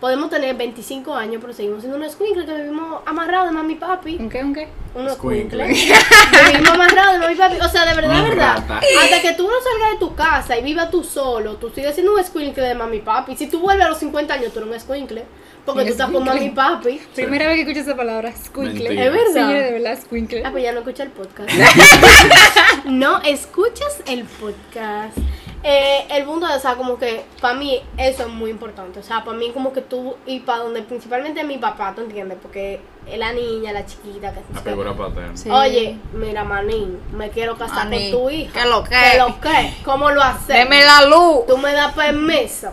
podemos 0.00 0.30
tener 0.30 0.54
25 0.56 1.14
años, 1.14 1.38
pero 1.40 1.52
seguimos 1.52 1.80
siendo 1.80 1.96
unos 1.96 2.12
squinkles 2.12 2.46
que 2.46 2.54
vivimos 2.54 3.00
amarrados 3.04 3.48
de 3.50 3.54
mami 3.54 3.74
y 3.74 3.76
papi. 3.76 4.16
¿Un 4.18 4.28
qué, 4.28 4.42
un 4.44 4.54
qué? 4.54 4.68
Unos 4.94 5.14
Squinkle. 5.14 5.74
squinkles. 5.74 6.06
Vivimos 6.52 6.70
amarrados 6.70 7.12
de 7.14 7.18
mami 7.18 7.32
y 7.34 7.36
papi. 7.36 7.56
O 7.60 7.68
sea, 7.68 7.84
de 7.86 7.94
verdad, 7.94 8.22
de 8.22 8.28
verdad. 8.30 8.56
rata. 8.58 8.80
Hasta 9.02 9.22
que 9.22 9.32
tú 9.34 9.44
no 9.44 9.54
salgas 9.60 9.92
de 9.92 9.98
tu 9.98 10.14
casa 10.14 10.58
y 10.58 10.62
vivas 10.62 10.90
tú 10.90 11.02
solo, 11.04 11.56
tú 11.56 11.70
sigues 11.70 11.94
siendo 11.94 12.14
un 12.14 12.24
squinkle 12.24 12.62
de 12.62 12.74
mami 12.74 12.98
y 12.98 13.00
papi. 13.00 13.36
Si 13.36 13.48
tú 13.48 13.60
vuelves 13.60 13.86
a 13.86 13.88
los 13.90 13.98
50 13.98 14.34
años, 14.34 14.52
tú 14.52 14.60
eres 14.60 14.70
un 14.70 14.80
squinkle. 14.80 15.24
Porque 15.64 15.84
tú 15.84 15.90
estás 15.90 16.10
con 16.10 16.24
mami 16.24 16.46
y 16.46 16.50
papi. 16.50 17.00
Primera 17.14 17.46
vez 17.46 17.56
que 17.56 17.60
escucho 17.62 17.80
esa 17.80 17.94
palabra, 17.96 18.32
squinkle. 18.34 18.90
Es 18.90 19.12
verdad. 19.12 19.32
Señores, 19.34 19.64
de 19.64 19.72
verdad, 19.72 19.98
squinkle. 20.00 20.42
Ah, 20.44 20.50
pues 20.50 20.62
ya 20.62 20.72
no 20.72 20.78
escucha 20.78 21.02
el 21.02 21.10
podcast. 21.10 21.50
no 22.86 23.20
escuchas 23.22 24.02
el 24.06 24.24
podcast. 24.24 25.18
Eh, 25.64 26.06
el 26.10 26.24
mundo, 26.24 26.46
o 26.54 26.58
sea, 26.60 26.76
como 26.76 26.98
que 26.98 27.24
para 27.40 27.54
mí 27.54 27.82
eso 27.96 28.22
es 28.22 28.28
muy 28.28 28.48
importante. 28.50 29.00
O 29.00 29.02
sea, 29.02 29.24
para 29.24 29.36
mí 29.36 29.50
como 29.50 29.72
que 29.72 29.80
tú 29.80 30.14
y 30.24 30.40
para 30.40 30.60
donde 30.62 30.82
principalmente 30.82 31.42
mi 31.42 31.58
papá, 31.58 31.92
¿tú 31.96 32.02
entiendes? 32.02 32.38
Porque 32.40 32.80
es 33.06 33.18
la 33.18 33.32
niña, 33.32 33.72
la 33.72 33.84
chiquita 33.84 34.32
que 34.32 34.40
La 34.54 34.60
figura 34.60 34.94
paterna. 34.94 35.36
Sí. 35.36 35.50
Oye, 35.50 35.96
mira, 36.12 36.44
manín, 36.44 37.00
me 37.12 37.30
quiero 37.30 37.56
casar 37.58 37.86
Manín, 37.88 38.12
con 38.12 38.20
tu 38.22 38.30
hija. 38.30 38.52
¿qué 38.62 38.68
lo 38.68 38.84
que? 38.84 38.90
¿Qué 38.90 39.18
lo 39.18 39.40
que? 39.40 39.74
¿Cómo 39.84 40.10
lo 40.10 40.22
haces? 40.22 40.46
Deme 40.46 40.84
la 40.84 41.02
luz. 41.06 41.46
Tú 41.48 41.58
me 41.58 41.72
das 41.72 41.92
permiso. 41.92 42.70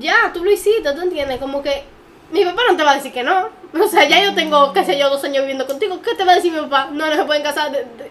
ya, 0.00 0.32
tú 0.32 0.42
lo 0.44 0.50
hiciste, 0.50 0.92
¿tú 0.92 1.02
entiendes? 1.02 1.38
Como 1.38 1.62
que 1.62 1.84
mi 2.32 2.44
papá 2.44 2.62
no 2.68 2.76
te 2.76 2.82
va 2.82 2.92
a 2.92 2.96
decir 2.96 3.12
que 3.12 3.22
no. 3.22 3.48
O 3.80 3.86
sea, 3.88 4.08
ya 4.08 4.22
yo 4.24 4.34
tengo, 4.34 4.72
qué 4.72 4.84
sé 4.84 4.98
yo, 4.98 5.08
dos 5.08 5.22
años 5.22 5.40
viviendo 5.42 5.66
contigo. 5.68 6.00
¿Qué 6.02 6.14
te 6.16 6.24
va 6.24 6.32
a 6.32 6.36
decir 6.36 6.52
mi 6.52 6.60
papá? 6.62 6.88
No, 6.90 7.06
no 7.06 7.14
se 7.14 7.24
pueden 7.24 7.42
casar. 7.44 7.70
de- 7.70 7.78
de- 7.84 8.10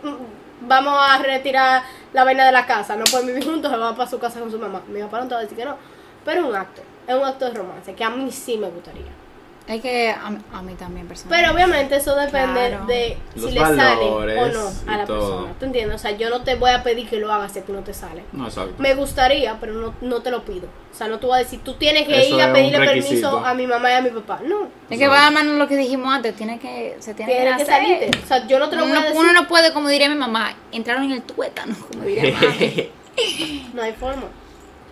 vamos 0.65 0.97
a 0.97 1.17
retirar 1.17 1.83
la 2.13 2.23
vaina 2.23 2.45
de 2.45 2.51
la 2.51 2.65
casa. 2.65 2.95
No 2.95 3.03
pueden 3.05 3.27
vivir 3.27 3.43
juntos, 3.43 3.71
se 3.71 3.77
van 3.77 3.95
para 3.95 4.09
su 4.09 4.19
casa 4.19 4.39
con 4.39 4.51
su 4.51 4.59
mamá. 4.59 4.81
Mi 4.87 5.01
papá 5.01 5.19
no 5.19 5.27
te 5.27 5.33
va 5.33 5.39
a 5.39 5.43
decir 5.43 5.57
que 5.57 5.65
no. 5.65 5.77
Pero 6.23 6.41
es 6.41 6.47
un 6.47 6.55
acto. 6.55 6.81
Es 7.07 7.15
un 7.15 7.23
acto 7.23 7.45
de 7.45 7.53
romance 7.53 7.93
que 7.93 8.03
a 8.03 8.09
mí 8.09 8.31
sí 8.31 8.57
me 8.57 8.69
gustaría. 8.69 9.22
Es 9.65 9.81
que 9.81 10.09
a, 10.09 10.27
a 10.27 10.61
mí 10.61 10.73
también, 10.73 11.07
personalmente. 11.07 11.29
Pero 11.29 11.53
obviamente 11.55 11.95
eso 11.95 12.13
depende 12.17 12.67
Claro. 12.69 12.85
de 12.85 13.17
Los 13.35 13.45
si 13.45 13.51
le 13.53 13.61
sale 13.61 14.05
o 14.05 14.25
no 14.49 14.91
a 14.91 14.97
la 14.97 15.05
todo. 15.05 15.19
persona. 15.19 15.53
¿Tú 15.57 15.65
entiendes? 15.67 15.95
O 15.95 15.99
sea, 15.99 16.11
yo 16.17 16.29
no 16.29 16.43
te 16.43 16.55
voy 16.55 16.71
a 16.71 16.83
pedir 16.83 17.07
que 17.09 17.15
lo 17.17 17.31
hagas 17.31 17.53
si 17.53 17.59
a 17.59 17.61
ti 17.63 17.71
no 17.71 17.79
te 17.79 17.93
sale. 17.93 18.23
No, 18.33 18.45
exacto. 18.47 18.73
Me 18.77 18.93
gustaría, 18.93 19.57
pero 19.61 19.73
no, 19.73 19.93
no 20.01 20.21
te 20.21 20.31
lo 20.31 20.43
pido. 20.43 20.67
O 20.91 20.95
sea, 20.95 21.07
no 21.07 21.17
te 21.17 21.27
voy 21.27 21.35
a 21.37 21.39
decir, 21.39 21.61
tú 21.63 21.75
tienes 21.75 22.05
que 22.07 22.21
Eso 22.27 22.35
ir 22.35 22.41
a 22.41 22.51
pedirle 22.51 22.85
permiso 22.85 23.39
a 23.39 23.53
mi 23.53 23.65
mamá 23.65 23.89
y 23.91 23.93
a 23.95 24.01
mi 24.01 24.09
papá. 24.09 24.41
No, 24.45 24.67
Es 24.89 24.99
que 24.99 25.07
va 25.07 25.27
a 25.27 25.31
mano 25.31 25.53
lo 25.53 25.65
que 25.67 25.77
dijimos 25.77 26.13
antes, 26.13 26.35
tiene 26.35 26.59
que, 26.59 26.97
se 26.99 27.13
tiene, 27.13 27.31
tiene 27.31 27.47
que 27.55 27.61
hacer. 27.63 27.65
salirte. 27.67 28.11
O 28.21 28.27
sea, 28.27 28.45
yo 28.45 28.59
no 28.59 28.69
te 28.69 28.75
lo 28.75 28.81
voy 28.83 28.91
Uno, 28.91 28.99
a 28.99 29.03
decir. 29.03 29.17
uno 29.19 29.31
no 29.31 29.47
puede, 29.47 29.71
como 29.71 29.87
diría 29.87 30.09
mi 30.09 30.15
mamá, 30.15 30.53
entrar 30.73 30.97
en 31.01 31.11
el 31.11 31.21
tuétano, 31.21 31.73
como 31.89 32.03
diría 32.03 32.33
mami. 32.37 32.89
No 33.73 33.81
hay 33.81 33.93
forma. 33.93 34.23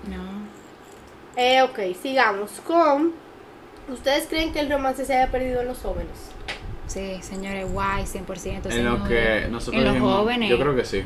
No. 0.07 0.41
Eh, 1.35 1.61
ok, 1.61 1.79
sigamos 2.01 2.51
con... 2.65 3.13
¿Ustedes 3.89 4.27
creen 4.29 4.53
que 4.53 4.59
el 4.59 4.69
romance 4.69 5.05
se 5.05 5.15
haya 5.15 5.31
perdido 5.31 5.61
en 5.61 5.67
los 5.67 5.79
jóvenes? 5.79 6.11
Sí, 6.87 7.19
señores, 7.21 7.71
guay, 7.71 8.03
100%. 8.05 8.69
en 8.71 8.85
lo 8.85 9.03
que 9.05 9.47
nosotros 9.49 9.79
En 9.79 9.85
los 9.85 9.93
dijimos, 9.93 10.17
jóvenes. 10.19 10.49
Yo 10.49 10.59
creo 10.59 10.75
que 10.75 10.85
sí. 10.85 11.03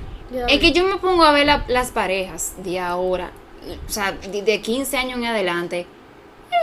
Es 0.47 0.59
que 0.59 0.71
yo 0.71 0.84
me 0.86 0.97
pongo 0.97 1.23
a 1.23 1.32
ver 1.32 1.45
la- 1.45 1.65
las 1.67 1.91
parejas 1.91 2.53
de 2.57 2.80
ahora, 2.80 3.32
o 3.88 3.89
sea, 3.89 4.11
de, 4.13 4.41
de 4.41 4.61
15 4.61 4.97
años 4.97 5.17
en 5.19 5.26
adelante. 5.26 5.86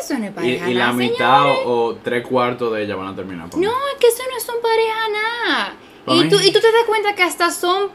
Eso 0.00 0.14
no 0.18 0.24
es 0.24 0.30
Y, 0.30 0.34
pareja. 0.34 0.70
y 0.70 0.74
la 0.74 0.80
nada, 0.86 0.92
mitad 0.94 1.42
señores. 1.42 1.58
o, 1.66 1.96
tres 2.02 2.26
cuartos 2.26 2.72
de 2.72 2.82
ellas 2.82 2.96
van 2.96 3.08
a 3.08 3.14
terminar. 3.16 3.48
por 3.50 3.60
mí. 3.60 3.66
No, 3.66 3.72
es 3.72 4.00
que 4.00 4.08
eso 4.08 4.22
no 4.32 4.40
son 4.40 4.56
pareja 4.62 5.08
nada. 5.46 5.74
Y 6.06 6.28
tú, 6.28 6.36
y 6.42 6.50
tú 6.52 6.60
te 6.60 6.72
das 6.72 6.84
cuenta 6.86 7.14
que 7.14 7.22
hasta 7.22 7.50
son. 7.50 7.90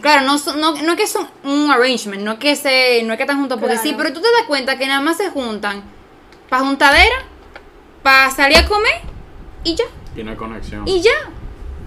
Claro, 0.00 0.26
no, 0.26 0.38
son, 0.38 0.60
no, 0.60 0.72
no 0.82 0.92
es 0.92 0.98
que 0.98 1.06
son 1.06 1.28
un 1.44 1.70
arrangement, 1.70 2.22
no 2.22 2.32
es 2.32 2.38
que 2.38 2.56
se, 2.56 3.02
no 3.04 3.12
es 3.12 3.16
que 3.16 3.22
están 3.22 3.38
juntos 3.38 3.58
porque 3.60 3.74
Claro. 3.74 3.88
sí, 3.88 3.94
pero 3.96 4.12
tú 4.12 4.20
te 4.20 4.26
das 4.38 4.42
cuenta 4.46 4.76
que 4.76 4.86
nada 4.88 5.00
más 5.00 5.16
se 5.16 5.30
juntan 5.30 5.82
para 6.48 6.64
juntadera, 6.64 7.14
para 8.04 8.30
salir 8.30 8.58
a 8.58 8.68
comer 8.68 9.00
y 9.64 9.74
ya. 9.74 9.86
Y 10.14 10.22
no 10.22 10.30
hay 10.30 10.36
conexión. 10.36 10.86
Y 10.86 11.00
ya. 11.00 11.10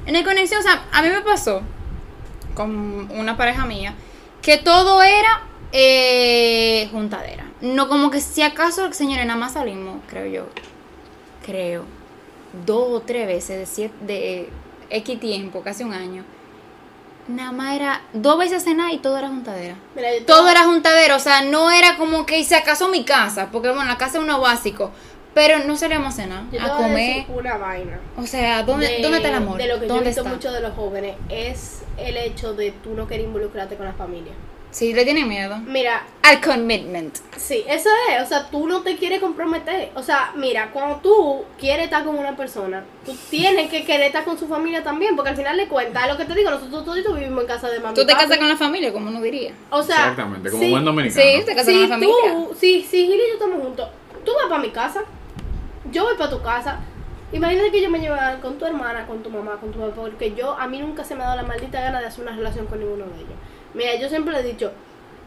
En 0.08 0.16
el 0.16 0.26
conexión, 0.26 0.60
o 0.60 0.64
sea, 0.64 0.84
a 0.92 1.02
mí 1.02 1.10
me 1.10 1.22
pasó 1.22 1.62
con 2.56 3.10
una 3.12 3.38
pareja 3.38 3.66
mía 3.66 3.94
que 4.42 4.58
todo 4.58 5.04
era 5.04 5.44
eh, 5.72 6.90
juntadera. 6.92 7.46
No 7.62 7.88
como 7.88 8.10
que 8.10 8.20
si 8.20 8.42
acaso, 8.42 8.92
señores, 8.94 9.28
nada 9.28 9.40
más 9.40 9.54
salimos, 9.54 10.02
creo 10.08 10.26
yo, 10.26 10.48
creo, 11.46 11.84
dos 12.66 12.88
o 12.90 13.02
tres 13.02 13.28
veces 13.28 13.60
de, 13.60 13.66
siete, 13.66 13.96
de 14.02 14.50
X 14.90 15.20
tiempo, 15.20 15.62
casi 15.62 15.84
un 15.84 15.94
año. 15.94 16.24
Nada 17.28 17.52
más 17.52 17.76
era 17.76 18.02
dos 18.14 18.40
veces 18.40 18.64
a 18.64 18.66
cenar 18.66 18.92
y 18.92 19.00
todo 19.00 19.18
era 19.18 19.28
juntadera. 19.28 19.76
Mira, 19.96 20.10
Todo 20.26 20.48
era 20.48 20.64
juntadero, 20.64 21.18
o 21.18 21.20
sea, 21.20 21.42
no 21.42 21.70
era 21.70 21.98
como 21.98 22.26
que 22.26 22.44
si 22.44 22.56
acaso 22.56 22.88
mi 22.88 23.04
casa, 23.04 23.50
porque 23.52 23.68
bueno, 23.68 23.86
la 23.86 23.98
casa 23.98 24.18
es 24.18 24.24
uno 24.24 24.40
básico, 24.40 24.92
pero 25.38 25.60
no 25.66 25.78
salíamos 25.78 26.14
a 26.16 26.18
cenar, 26.24 26.44
yo 26.52 26.58
te 26.58 26.60
a 26.60 26.68
voy 26.74 26.76
comer. 26.84 27.16
decir 27.18 27.26
una 27.36 27.58
vaina. 27.58 28.00
O 28.18 28.26
sea, 28.26 28.64
¿dónde, 28.64 28.88
de- 28.88 29.02
¿dónde 29.04 29.18
está 29.18 29.30
el 29.30 29.36
amor? 29.36 29.58
De 29.60 29.68
lo 29.68 29.76
que 29.76 29.82
yo 29.82 29.86
he 29.86 29.88
¿Dónde 29.90 30.06
visto 30.10 30.22
está? 30.22 30.34
mucho 30.34 30.52
de 30.52 30.62
los 30.62 30.74
jóvenes 30.74 31.16
es 31.30 31.84
el 31.98 32.18
hecho 32.18 32.54
de 32.56 32.72
tú 32.72 32.96
no 32.96 33.08
querer 33.08 33.26
involucrarte 33.26 33.76
con 33.76 33.86
la 33.86 33.94
familia. 33.94 34.32
Sí, 34.72 34.94
le 34.94 35.06
tienen 35.06 35.28
miedo. 35.30 35.58
Mira, 35.66 36.04
Al 36.24 36.42
commitment. 36.42 37.16
Sí, 37.38 37.64
eso 37.68 37.90
es, 38.12 38.22
o 38.22 38.26
sea, 38.28 38.50
tú 38.50 38.68
no 38.68 38.82
te 38.82 38.98
quieres 38.98 39.22
comprometer. 39.22 39.92
O 39.96 40.04
sea, 40.04 40.32
mira, 40.36 40.72
cuando 40.74 40.98
tú 40.98 41.46
quieres 41.58 41.86
estar 41.86 42.04
con 42.04 42.18
una 42.18 42.36
persona, 42.36 42.84
tú 43.06 43.16
tienes 43.30 43.70
que 43.70 43.86
querer 43.86 44.08
estar 44.08 44.26
con 44.26 44.38
su 44.38 44.48
familia 44.48 44.84
también, 44.84 45.16
porque 45.16 45.30
al 45.32 45.38
final 45.38 45.56
de 45.56 45.68
cuentas, 45.68 46.04
es 46.04 46.10
lo 46.12 46.18
que 46.18 46.26
te 46.26 46.34
digo, 46.36 46.52
nosotros 46.52 46.84
todos 46.84 46.98
vivimos 47.18 47.42
en 47.42 47.48
casa 47.48 47.70
de 47.70 47.80
mamá. 47.80 47.94
Tú 47.94 48.06
te 48.06 48.12
papi. 48.12 48.24
casas 48.26 48.38
con 48.40 48.50
la 48.50 48.58
familia, 48.58 48.92
como 48.92 49.10
uno 49.10 49.22
diría. 49.22 49.54
O 49.70 49.82
sea, 49.82 49.96
Exactamente, 50.10 50.50
como 50.52 50.64
sí, 50.64 50.70
buen 50.72 50.84
dominicano. 50.86 51.22
Sí, 51.22 51.44
te 51.46 51.56
casas 51.56 51.66
con 51.66 51.74
Si 51.76 51.82
la 51.82 51.88
familia. 51.88 52.16
tú, 52.34 52.56
si, 52.60 52.82
si 52.84 53.06
Gil 53.08 53.16
y 53.16 53.28
yo 53.30 53.34
estamos 53.34 53.62
juntos, 53.64 53.88
tú 54.26 54.32
vas 54.36 54.48
para 54.50 54.62
mi 54.62 54.70
casa, 54.70 55.04
yo 55.92 56.04
voy 56.04 56.16
para 56.16 56.30
tu 56.30 56.42
casa. 56.42 56.80
Imagínate 57.32 57.72
que 57.72 57.82
yo 57.82 57.90
me 57.90 58.00
lleve 58.00 58.18
con 58.42 58.58
tu 58.58 58.66
hermana, 58.66 59.06
con 59.06 59.22
tu 59.22 59.30
mamá, 59.30 59.58
con 59.60 59.72
tu 59.72 59.80
papá, 59.80 59.94
porque 59.96 60.34
yo, 60.34 60.58
a 60.58 60.66
mí 60.68 60.80
nunca 60.80 61.04
se 61.04 61.14
me 61.16 61.24
ha 61.24 61.28
dado 61.28 61.42
la 61.42 61.48
maldita 61.48 61.82
gana 61.82 62.00
de 62.00 62.08
hacer 62.08 62.24
una 62.24 62.36
relación 62.36 62.68
con 62.68 62.80
ninguno 62.80 63.06
de 63.06 63.16
ellos. 63.18 63.36
Mira, 63.74 63.96
yo 63.96 64.08
siempre 64.08 64.34
le 64.34 64.40
he 64.40 64.44
dicho, 64.44 64.72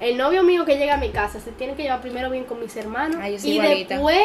el 0.01 0.17
novio 0.17 0.43
mío 0.43 0.65
que 0.65 0.79
llega 0.79 0.95
a 0.95 0.97
mi 0.97 1.11
casa 1.11 1.41
se 1.41 1.53
tiene 1.53 1.75
que 1.75 1.83
llevar 1.83 2.01
primero 2.01 2.31
bien 2.31 2.45
con 2.45 2.59
mis 2.59 2.75
hermanos 2.77 3.19
Ay, 3.21 3.37
y 3.43 3.51
igualita. 3.51 3.95
después 3.95 4.19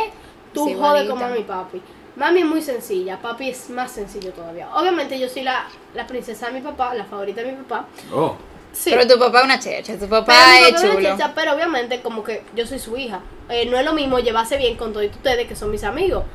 tú 0.53 0.73
jodes 0.73 1.09
con 1.09 1.19
mami 1.19 1.39
y 1.39 1.43
papi. 1.43 1.81
Mami 2.15 2.39
es 2.39 2.45
muy 2.45 2.61
sencilla, 2.61 3.19
papi 3.21 3.49
es 3.49 3.69
más 3.69 3.91
sencillo 3.91 4.31
todavía. 4.31 4.73
Obviamente 4.73 5.19
yo 5.19 5.27
soy 5.27 5.43
la, 5.43 5.65
la 5.93 6.07
princesa 6.07 6.47
de 6.47 6.53
mi 6.53 6.61
papá, 6.61 6.93
la 6.93 7.03
favorita 7.03 7.41
de 7.41 7.51
mi 7.51 7.63
papá. 7.63 7.87
Oh, 8.13 8.35
Sí. 8.75 8.89
Pero 8.89 9.07
tu 9.07 9.17
papá 9.17 9.39
es 9.39 9.45
una 9.45 9.59
checha, 9.59 9.97
tu 9.97 10.07
papá 10.07 10.33
Pero 10.35 10.65
es 10.67 10.73
papá 10.73 10.77
es 10.77 10.83
una 10.83 10.95
chulo. 10.95 11.11
chicha, 11.13 11.31
pero 11.33 11.53
obviamente 11.53 12.01
como 12.01 12.23
que 12.23 12.43
yo 12.55 12.67
soy 12.67 12.77
su 12.77 12.97
hija. 12.97 13.21
Eh, 13.49 13.65
no 13.67 13.77
es 13.77 13.85
lo 13.85 13.93
mismo 13.93 14.19
llevarse 14.19 14.57
bien 14.57 14.75
con 14.75 14.91
todos 14.91 15.05
ustedes 15.05 15.47
que 15.47 15.55
son 15.55 15.71
mis 15.71 15.83
amigos. 15.85 16.25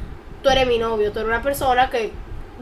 Tú 0.42 0.48
eres 0.48 0.66
mi 0.66 0.78
novio, 0.78 1.12
tú 1.12 1.18
eres 1.18 1.28
una 1.28 1.42
persona 1.42 1.90
que 1.90 2.12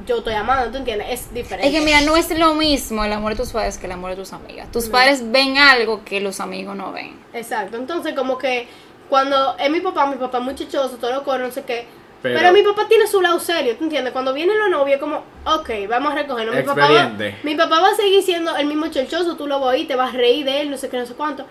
yo 0.04 0.18
estoy 0.18 0.34
amando, 0.34 0.70
¿tú 0.72 0.78
entiendes? 0.78 1.08
Es 1.10 1.32
diferente. 1.32 1.68
Es 1.68 1.72
que 1.72 1.84
mira, 1.84 2.00
no 2.00 2.16
es 2.16 2.36
lo 2.36 2.54
mismo 2.54 3.04
el 3.04 3.12
amor 3.12 3.32
de 3.32 3.36
tus 3.36 3.52
padres 3.52 3.78
que 3.78 3.86
el 3.86 3.92
amor 3.92 4.10
de 4.10 4.16
tus 4.16 4.32
amigas. 4.32 4.70
Tus 4.72 4.88
padres 4.88 5.30
ven 5.30 5.58
algo 5.58 6.04
que 6.04 6.20
los 6.20 6.40
amigos 6.40 6.74
no 6.76 6.92
ven. 6.92 7.18
Exacto, 7.32 7.76
entonces 7.76 8.14
como 8.14 8.36
que 8.36 8.66
cuando 9.08 9.56
es 9.58 9.70
mi 9.70 9.80
papá, 9.80 10.06
mi 10.06 10.16
papá 10.16 10.38
es 10.38 10.44
muy 10.44 10.54
chichoso, 10.54 10.96
todo 10.96 11.12
lo 11.12 11.24
corre, 11.24 11.44
no 11.46 11.52
sé 11.52 11.62
qué. 11.62 11.86
Pero, 12.22 12.38
Pero- 12.40 12.52
mi 12.52 12.62
papá 12.62 12.86
tiene 12.88 13.06
su 13.06 13.20
lado 13.22 13.38
serio, 13.38 13.76
¿tú 13.76 13.84
entiendes? 13.84 14.12
Cuando 14.12 14.32
vienen 14.32 14.58
los 14.58 14.70
novios, 14.70 14.98
como, 14.98 15.22
ok, 15.44 15.70
vamos 15.88 16.12
a 16.12 16.16
recogernos. 16.16 16.56
Mi 16.56 16.62
papá, 16.62 16.88
va, 16.90 17.12
mi 17.44 17.54
papá 17.54 17.80
va 17.80 17.88
a 17.90 17.94
seguir 17.94 18.22
siendo 18.22 18.56
el 18.56 18.66
mismo 18.66 18.88
chelchoso, 18.88 19.36
tú 19.36 19.46
lo 19.46 19.60
vas 19.60 19.68
a 19.68 19.70
oír, 19.72 19.86
te 19.86 19.94
vas 19.94 20.12
a 20.12 20.16
reír 20.16 20.44
de 20.44 20.62
él, 20.62 20.70
no 20.70 20.76
sé 20.76 20.88
qué, 20.88 20.96
no 20.98 21.06
sé 21.06 21.14
cuánto. 21.14 21.44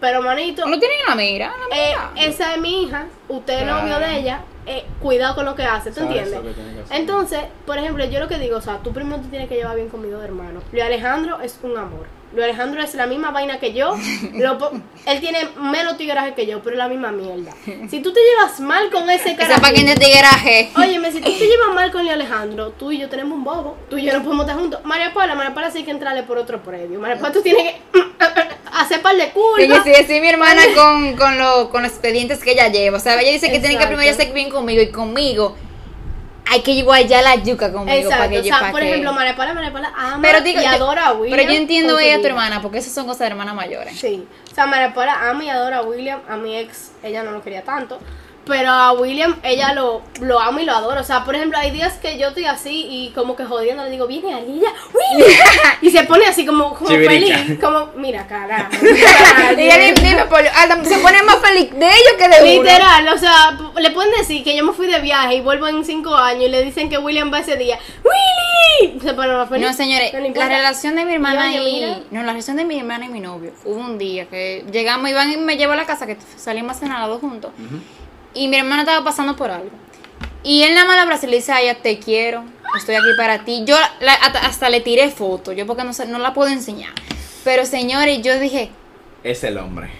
Pero, 0.00 0.20
manito, 0.22 0.64
No 0.66 0.78
tienen 0.78 0.98
la 1.08 1.14
mira, 1.14 1.52
la 1.70 1.76
Eh, 1.76 1.94
mira. 2.14 2.26
esa 2.28 2.54
es 2.54 2.60
mi 2.60 2.82
hija, 2.84 3.06
usted 3.28 3.54
es 3.58 3.62
Claro. 3.64 3.80
novio 3.82 3.98
de 4.00 4.18
ella, 4.18 4.40
eh, 4.66 4.84
cuidado 5.00 5.34
con 5.36 5.44
lo 5.44 5.54
que 5.54 5.62
hace, 5.64 5.90
¿tú 5.90 5.96
Sabes 6.00 6.10
entiendes? 6.10 6.34
lo 6.42 6.48
que 6.48 6.54
tiene 6.54 6.74
que 6.74 6.80
hacer. 6.82 6.96
Entonces, 6.96 7.40
por 7.66 7.78
ejemplo, 7.78 8.04
yo 8.04 8.20
lo 8.20 8.28
que 8.28 8.38
digo, 8.38 8.56
o 8.58 8.60
sea, 8.60 8.78
tú 8.78 8.92
primero 8.92 9.20
te 9.22 9.28
tienes 9.28 9.48
que 9.48 9.54
llevar 9.56 9.76
bien 9.76 9.88
con 9.88 10.00
mis 10.02 10.10
dos 10.12 10.22
hermanos. 10.24 10.62
Luis 10.72 10.84
Alejandro 10.84 11.40
es 11.40 11.58
un 11.62 11.76
amor. 11.78 12.06
Luis 12.32 12.44
Alejandro 12.44 12.82
es 12.82 12.94
la 12.94 13.06
misma 13.06 13.30
vaina 13.30 13.58
que 13.58 13.72
yo. 13.72 13.96
Lo 14.34 14.58
él 15.06 15.20
tiene 15.20 15.48
menos 15.60 15.96
tigraje 15.96 16.34
que 16.34 16.46
yo, 16.46 16.62
pero 16.62 16.74
es 16.74 16.78
la 16.78 16.88
misma 16.88 17.10
mierda. 17.12 17.52
Si 17.90 18.00
tú 18.00 18.12
te 18.12 18.20
llevas 18.20 18.60
mal 18.60 18.90
con 18.90 19.08
ese 19.08 19.30
Esa 19.32 19.60
pa' 19.60 19.70
quien 19.72 19.86
carajo. 19.86 20.00
de 20.00 20.06
tigueraje. 20.06 20.70
Óyeme, 20.76 21.10
si 21.12 21.20
tú 21.20 21.30
te 21.30 21.46
llevas 21.46 21.74
mal 21.74 21.90
con 21.90 22.02
Luis 22.02 22.12
Alejandro, 22.12 22.70
tú 22.72 22.92
y 22.92 22.98
yo 22.98 23.08
tenemos 23.08 23.32
un 23.38 23.44
bobo. 23.44 23.76
Tú 23.88 23.96
y 23.98 24.04
yo 24.04 24.12
no 24.12 24.22
podemos 24.22 24.44
estar 24.46 24.58
juntos. 24.60 24.80
María 24.84 25.12
Paula, 25.14 25.34
María 25.34 25.54
Paula 25.54 25.70
sí 25.70 25.78
hay 25.78 25.84
que 25.84 25.90
entrarle 25.90 26.22
por 26.24 26.36
otro 26.38 26.62
previo. 26.62 26.98
María 27.00 27.16
Paula, 27.16 27.32
tú 27.32 27.40
tienes 27.42 27.74
que 27.74 27.80
hacer 28.72 29.00
par 29.02 29.16
de 29.16 29.30
curvas. 29.30 29.82
sí, 29.84 29.92
sí, 30.06 30.20
mi 30.20 30.28
hermana 30.28 30.62
con, 30.74 31.16
con, 31.16 31.38
lo- 31.38 31.70
con 31.70 31.82
los 31.82 31.92
expedientes 31.92 32.42
que 32.44 32.52
ella 32.52 32.68
lleva. 32.68 32.98
O 32.98 33.00
sea, 33.00 33.18
ella 33.20 33.32
dice 33.32 33.50
que 33.50 33.58
tiene 33.60 33.78
que 33.78 33.86
primero 33.86 34.14
ser 34.16 34.32
bien 34.32 34.50
conmigo 34.50 34.82
y 34.82 34.90
conmigo. 34.90 35.56
Hay 36.50 36.62
que 36.62 36.70
igual 36.70 37.06
ya 37.06 37.20
la 37.20 37.34
yuca 37.36 37.70
conmigo 37.72 38.08
para 38.08 38.24
Exacto, 38.26 38.30
que 38.30 38.38
o 38.40 38.42
sea, 38.44 38.60
pa' 38.60 38.70
por 38.70 38.80
que- 38.80 38.88
ejemplo, 38.88 39.12
María 39.12 39.36
Paula 39.36 39.50
ama 39.96 40.18
Pero 40.22 40.40
digo, 40.40 40.60
y 40.60 40.64
yo- 40.64 40.70
adora 40.70 41.06
a 41.08 41.12
William. 41.12 41.36
Pero 41.38 41.50
yo 41.52 41.58
entiendo 41.58 41.98
ella 41.98 42.16
a 42.16 42.20
tu 42.20 42.26
hermana, 42.26 42.62
porque 42.62 42.78
esas 42.78 42.92
son 42.94 43.04
cosas 43.04 43.20
de 43.20 43.26
hermanas 43.26 43.54
mayores. 43.54 43.98
Sí, 43.98 44.26
o 44.50 44.54
sea, 44.54 44.66
María 44.66 44.94
Paula 44.94 45.28
ama 45.28 45.44
y 45.44 45.50
adora 45.50 45.78
a 45.78 45.82
William. 45.82 46.20
A 46.28 46.36
mi 46.36 46.56
ex, 46.56 46.92
ella 47.02 47.22
no 47.22 47.32
lo 47.32 47.42
quería 47.42 47.62
tanto. 47.64 47.98
Pero 48.48 48.70
a 48.70 48.92
William, 48.92 49.36
ella 49.42 49.74
lo, 49.74 50.02
lo 50.20 50.40
ama 50.40 50.62
y 50.62 50.64
lo 50.64 50.72
adora. 50.72 51.02
O 51.02 51.04
sea, 51.04 51.24
por 51.24 51.36
ejemplo, 51.36 51.58
hay 51.58 51.70
días 51.70 51.94
que 51.94 52.18
yo 52.18 52.28
estoy 52.28 52.46
así 52.46 52.86
y 52.88 53.10
como 53.14 53.36
que 53.36 53.44
jodiendo 53.44 53.84
le 53.84 53.90
digo, 53.90 54.06
viene 54.06 54.34
Alilla, 54.34 54.68
William. 54.92 55.30
y 55.82 55.90
se 55.90 56.02
pone 56.04 56.24
así 56.26 56.46
como, 56.46 56.74
como 56.74 56.88
feliz. 56.88 57.58
Como, 57.60 57.90
mira, 57.96 58.26
carajo. 58.26 58.70
Dime, 59.56 59.92
dime, 59.94 60.84
se 60.84 60.98
pone 60.98 61.22
más 61.22 61.36
feliz 61.38 61.70
de 61.72 61.86
ellos 61.86 62.14
que 62.16 62.28
de 62.28 62.42
uno. 62.42 62.62
Literal, 62.62 63.08
o 63.08 63.18
sea, 63.18 63.58
le 63.78 63.90
pueden 63.90 64.12
decir 64.12 64.42
que 64.42 64.56
yo 64.56 64.64
me 64.64 64.72
fui 64.72 64.86
de 64.86 65.00
viaje 65.00 65.36
y 65.36 65.40
vuelvo 65.40 65.68
en 65.68 65.84
cinco 65.84 66.14
años 66.14 66.44
y 66.44 66.48
le 66.48 66.62
dicen 66.62 66.88
que 66.88 66.98
William 66.98 67.32
va 67.32 67.40
ese 67.40 67.56
día. 67.56 67.78
¡Willy! 68.02 69.00
Se 69.00 69.14
pone 69.14 69.32
más 69.32 69.48
feliz. 69.48 69.66
No, 69.66 69.72
señores, 69.74 70.12
No 70.12 70.20
la 70.20 70.48
relación 70.48 70.96
de 70.96 71.04
mi 71.04 71.14
hermana 71.14 71.52
Y 71.52 71.58
oye, 71.58 71.70
y. 71.70 71.74
mira. 71.74 72.00
No, 72.10 72.22
la 72.22 72.32
relación 72.32 72.56
de 72.56 72.64
mi 72.64 72.78
hermana 72.78 73.06
y 73.06 73.08
mi 73.08 73.20
novio. 73.20 73.52
Hubo 73.64 73.78
un 73.78 73.98
día 73.98 74.26
que 74.26 74.64
llegamos, 74.70 75.10
Iván 75.10 75.32
y 75.32 75.36
me 75.36 75.56
llevó 75.56 75.72
a 75.72 75.76
la 75.76 75.86
casa, 75.86 76.06
que 76.06 76.16
salimos 76.36 76.76
a 76.76 76.80
cenar 76.80 77.00
los 77.00 77.20
dos 77.20 77.20
juntos. 77.20 77.50
Y 78.34 78.48
mi 78.48 78.56
hermana 78.56 78.82
estaba 78.82 79.04
pasando 79.04 79.36
por 79.36 79.50
algo. 79.50 79.70
Y 80.42 80.62
él 80.62 80.74
nada 80.74 80.86
más 80.86 80.96
la 80.96 81.02
abraza 81.02 81.26
y 81.26 81.30
le 81.30 81.36
dice 81.36 81.52
a 81.52 81.60
ella, 81.60 81.74
te 81.82 81.98
quiero, 81.98 82.44
estoy 82.76 82.94
aquí 82.94 83.08
para 83.16 83.44
ti. 83.44 83.64
Yo 83.66 83.76
la- 84.00 84.14
hasta, 84.14 84.38
hasta 84.40 84.68
le 84.70 84.80
tiré 84.80 85.10
foto, 85.10 85.52
yo 85.52 85.66
porque 85.66 85.84
no, 85.84 85.90
no 86.08 86.18
la 86.18 86.32
puedo 86.34 86.50
enseñar. 86.50 86.92
Pero 87.44 87.64
señores, 87.66 88.20
yo 88.22 88.38
dije, 88.38 88.70
Es 89.24 89.42
el 89.44 89.58
hombre. 89.58 89.90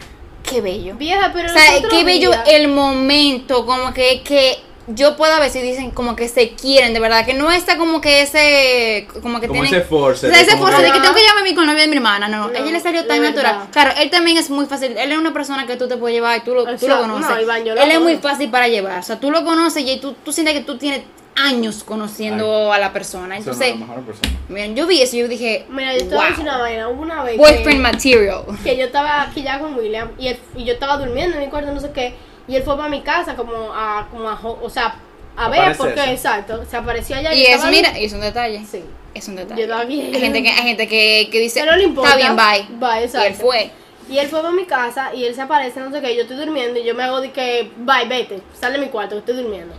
qué 0.49 0.61
bello. 0.61 0.95
Vieja, 0.97 1.31
pero 1.33 1.49
O 1.51 1.53
sea, 1.53 1.83
qué 1.91 2.05
bello 2.05 2.31
el 2.47 2.69
momento, 2.69 3.67
como 3.67 3.93
que, 3.93 4.23
que 4.23 4.57
yo 4.89 5.17
puedo 5.17 5.39
ver 5.39 5.51
si 5.51 5.61
dicen 5.61 5.91
como 5.91 6.17
que 6.17 6.29
se 6.29 6.51
quieren, 6.51 6.95
de 6.95 7.01
verdad, 7.01 7.25
que 7.27 7.35
no 7.35 7.51
está 7.51 7.77
como 7.77 8.01
que 8.01 8.23
ese, 8.23 9.07
como 9.23 9.41
que 9.41 9.47
Como 9.49 9.61
tienen... 9.61 9.81
ese 9.81 9.81
force. 9.89 10.27
O 10.27 10.31
sea, 10.31 10.41
ese 10.41 10.57
force 10.57 10.77
que- 10.79 10.83
de 10.85 10.93
que 10.93 11.01
tengo 11.01 11.15
que 11.15 11.21
llevarme 11.21 11.43
bien 11.43 11.55
con 11.55 11.65
el 11.65 11.71
novio 11.71 11.83
de 11.83 11.89
mi 11.89 11.97
hermana, 11.97 12.29
no, 12.29 12.49
No, 12.49 12.55
a 12.57 12.59
ella 12.61 12.71
le 12.73 12.81
salió 12.81 13.05
tan 13.07 13.23
natural. 13.23 13.69
Claro, 13.73 13.93
él 14.01 14.11
también 14.11 14.37
es 14.39 14.49
muy 14.51 14.67
fácil, 14.67 14.97
él 14.97 15.13
es 15.13 15.19
una 15.19 15.33
persona 15.33 15.67
que 15.67 15.77
tú 15.77 15.89
te 15.89 15.97
puedes 15.97 16.15
llevar 16.17 16.39
y 16.39 16.41
tú 16.41 16.55
lo, 16.55 16.65
tú 16.77 16.89
lo 16.89 17.01
conoces. 17.01 17.29
no, 17.29 17.41
Iván, 17.41 17.65
yo 17.65 17.75
lo 17.75 17.83
él 17.83 17.91
es 17.91 18.01
muy 18.01 18.17
fácil 18.17 18.51
para 18.51 18.69
llevar, 18.69 19.01
o 19.01 19.03
sea, 19.03 19.21
tú 19.21 19.31
lo 19.31 19.45
conoces 19.45 19.85
y 19.87 19.99
tú, 20.01 20.15
tú 20.25 20.33
sientes 20.33 20.55
que 20.55 20.61
tú 20.63 20.79
tienes 20.79 21.03
años 21.37 21.85
conociendo 21.85 22.73
a 22.73 22.79
la 22.79 22.93
persona. 22.93 23.37
Son 23.37 23.39
Entonces, 23.39 23.71
la 23.79 23.87
mejor 23.87 24.03
persona. 24.03 24.35
miren, 24.49 24.75
yo 24.75 24.87
vi 24.89 25.03
eso 25.03 25.15
y 25.15 25.21
yo 25.21 25.29
dije, 25.29 25.67
Mira, 25.69 25.93
yo 25.97 26.01
a 26.01 26.03
decir 26.03 26.15
wow, 26.15 26.41
una 26.43 26.59
vaina. 26.59 26.89
Hubo 26.89 27.03
una 27.03 27.23
vez. 27.23 27.33
que- 27.35 27.39
boyfriend 27.39 27.81
material. 27.81 28.43
que 28.65 28.77
yo 28.77 28.87
estaba 28.87 29.23
aquí 29.23 29.43
ya 29.45 29.61
con 29.61 29.77
William 29.77 30.11
y, 30.19 30.31
y 30.57 30.65
yo 30.65 30.73
estaba 30.73 30.97
durmiendo 30.97 31.37
en 31.37 31.45
mi 31.45 31.49
cuarto, 31.51 31.73
no 31.73 31.79
sé 31.81 31.93
qué, 31.93 32.15
y 32.49 32.57
él 32.57 32.63
fue 32.63 32.77
para 32.77 32.89
mi 32.89 33.03
casa 33.03 33.37
como 33.37 33.73
a, 33.73 34.09
como 34.11 34.29
a, 34.29 34.41
o 34.43 34.69
sea, 34.71 34.97
a 35.37 35.49
ver, 35.49 35.61
Aparecerse. 35.61 35.83
porque 35.95 36.13
exacto, 36.13 36.65
se 36.69 36.77
apareció 36.77 37.17
allá. 37.17 37.33
Y 37.33 37.39
yo 37.39 37.43
eso, 37.45 37.53
estaba 37.53 37.71
mira, 37.71 37.99
y 37.99 38.05
es 38.07 38.13
un 38.13 38.21
detalle. 38.21 38.65
Sí. 38.69 38.83
Es 39.15 39.29
un 39.29 39.37
detalle. 39.37 39.67
Yo 39.67 39.77
aquí. 39.77 40.01
Hay 40.01 40.21
gente 40.21 40.43
que, 40.43 40.49
hay 40.49 40.63
gente 40.69 40.89
que, 40.89 41.29
que 41.31 41.41
dice, 41.41 41.61
Pero 41.61 41.73
no 41.73 41.79
le 41.79 41.85
importa. 41.85 42.19
está 42.19 42.35
bien, 42.35 42.37
bye. 42.37 42.77
Bye, 42.79 43.01
y 43.01 43.05
exacto. 43.05 43.27
él 43.29 43.35
fue. 43.35 43.71
Y 44.11 44.19
él 44.19 44.29
fue 44.29 44.41
para 44.41 44.53
mi 44.55 44.65
casa 44.65 45.15
y 45.15 45.25
él 45.25 45.35
se 45.35 45.43
aparece, 45.43 45.81
no 45.81 45.93
sé 45.93 46.01
qué, 46.01 46.17
yo 46.17 46.23
estoy 46.23 46.39
durmiendo 46.39 46.81
y 46.81 46.85
yo 46.85 46.95
me 46.95 47.03
hago 47.05 47.21
de 47.21 47.31
que, 47.31 47.71
bye, 47.77 48.07
vete, 48.09 48.41
sal 48.59 48.73
de 48.73 48.79
mi 48.79 48.87
cuarto, 48.87 49.15
que 49.15 49.19
estoy 49.19 49.37
durmiendo. 49.37 49.75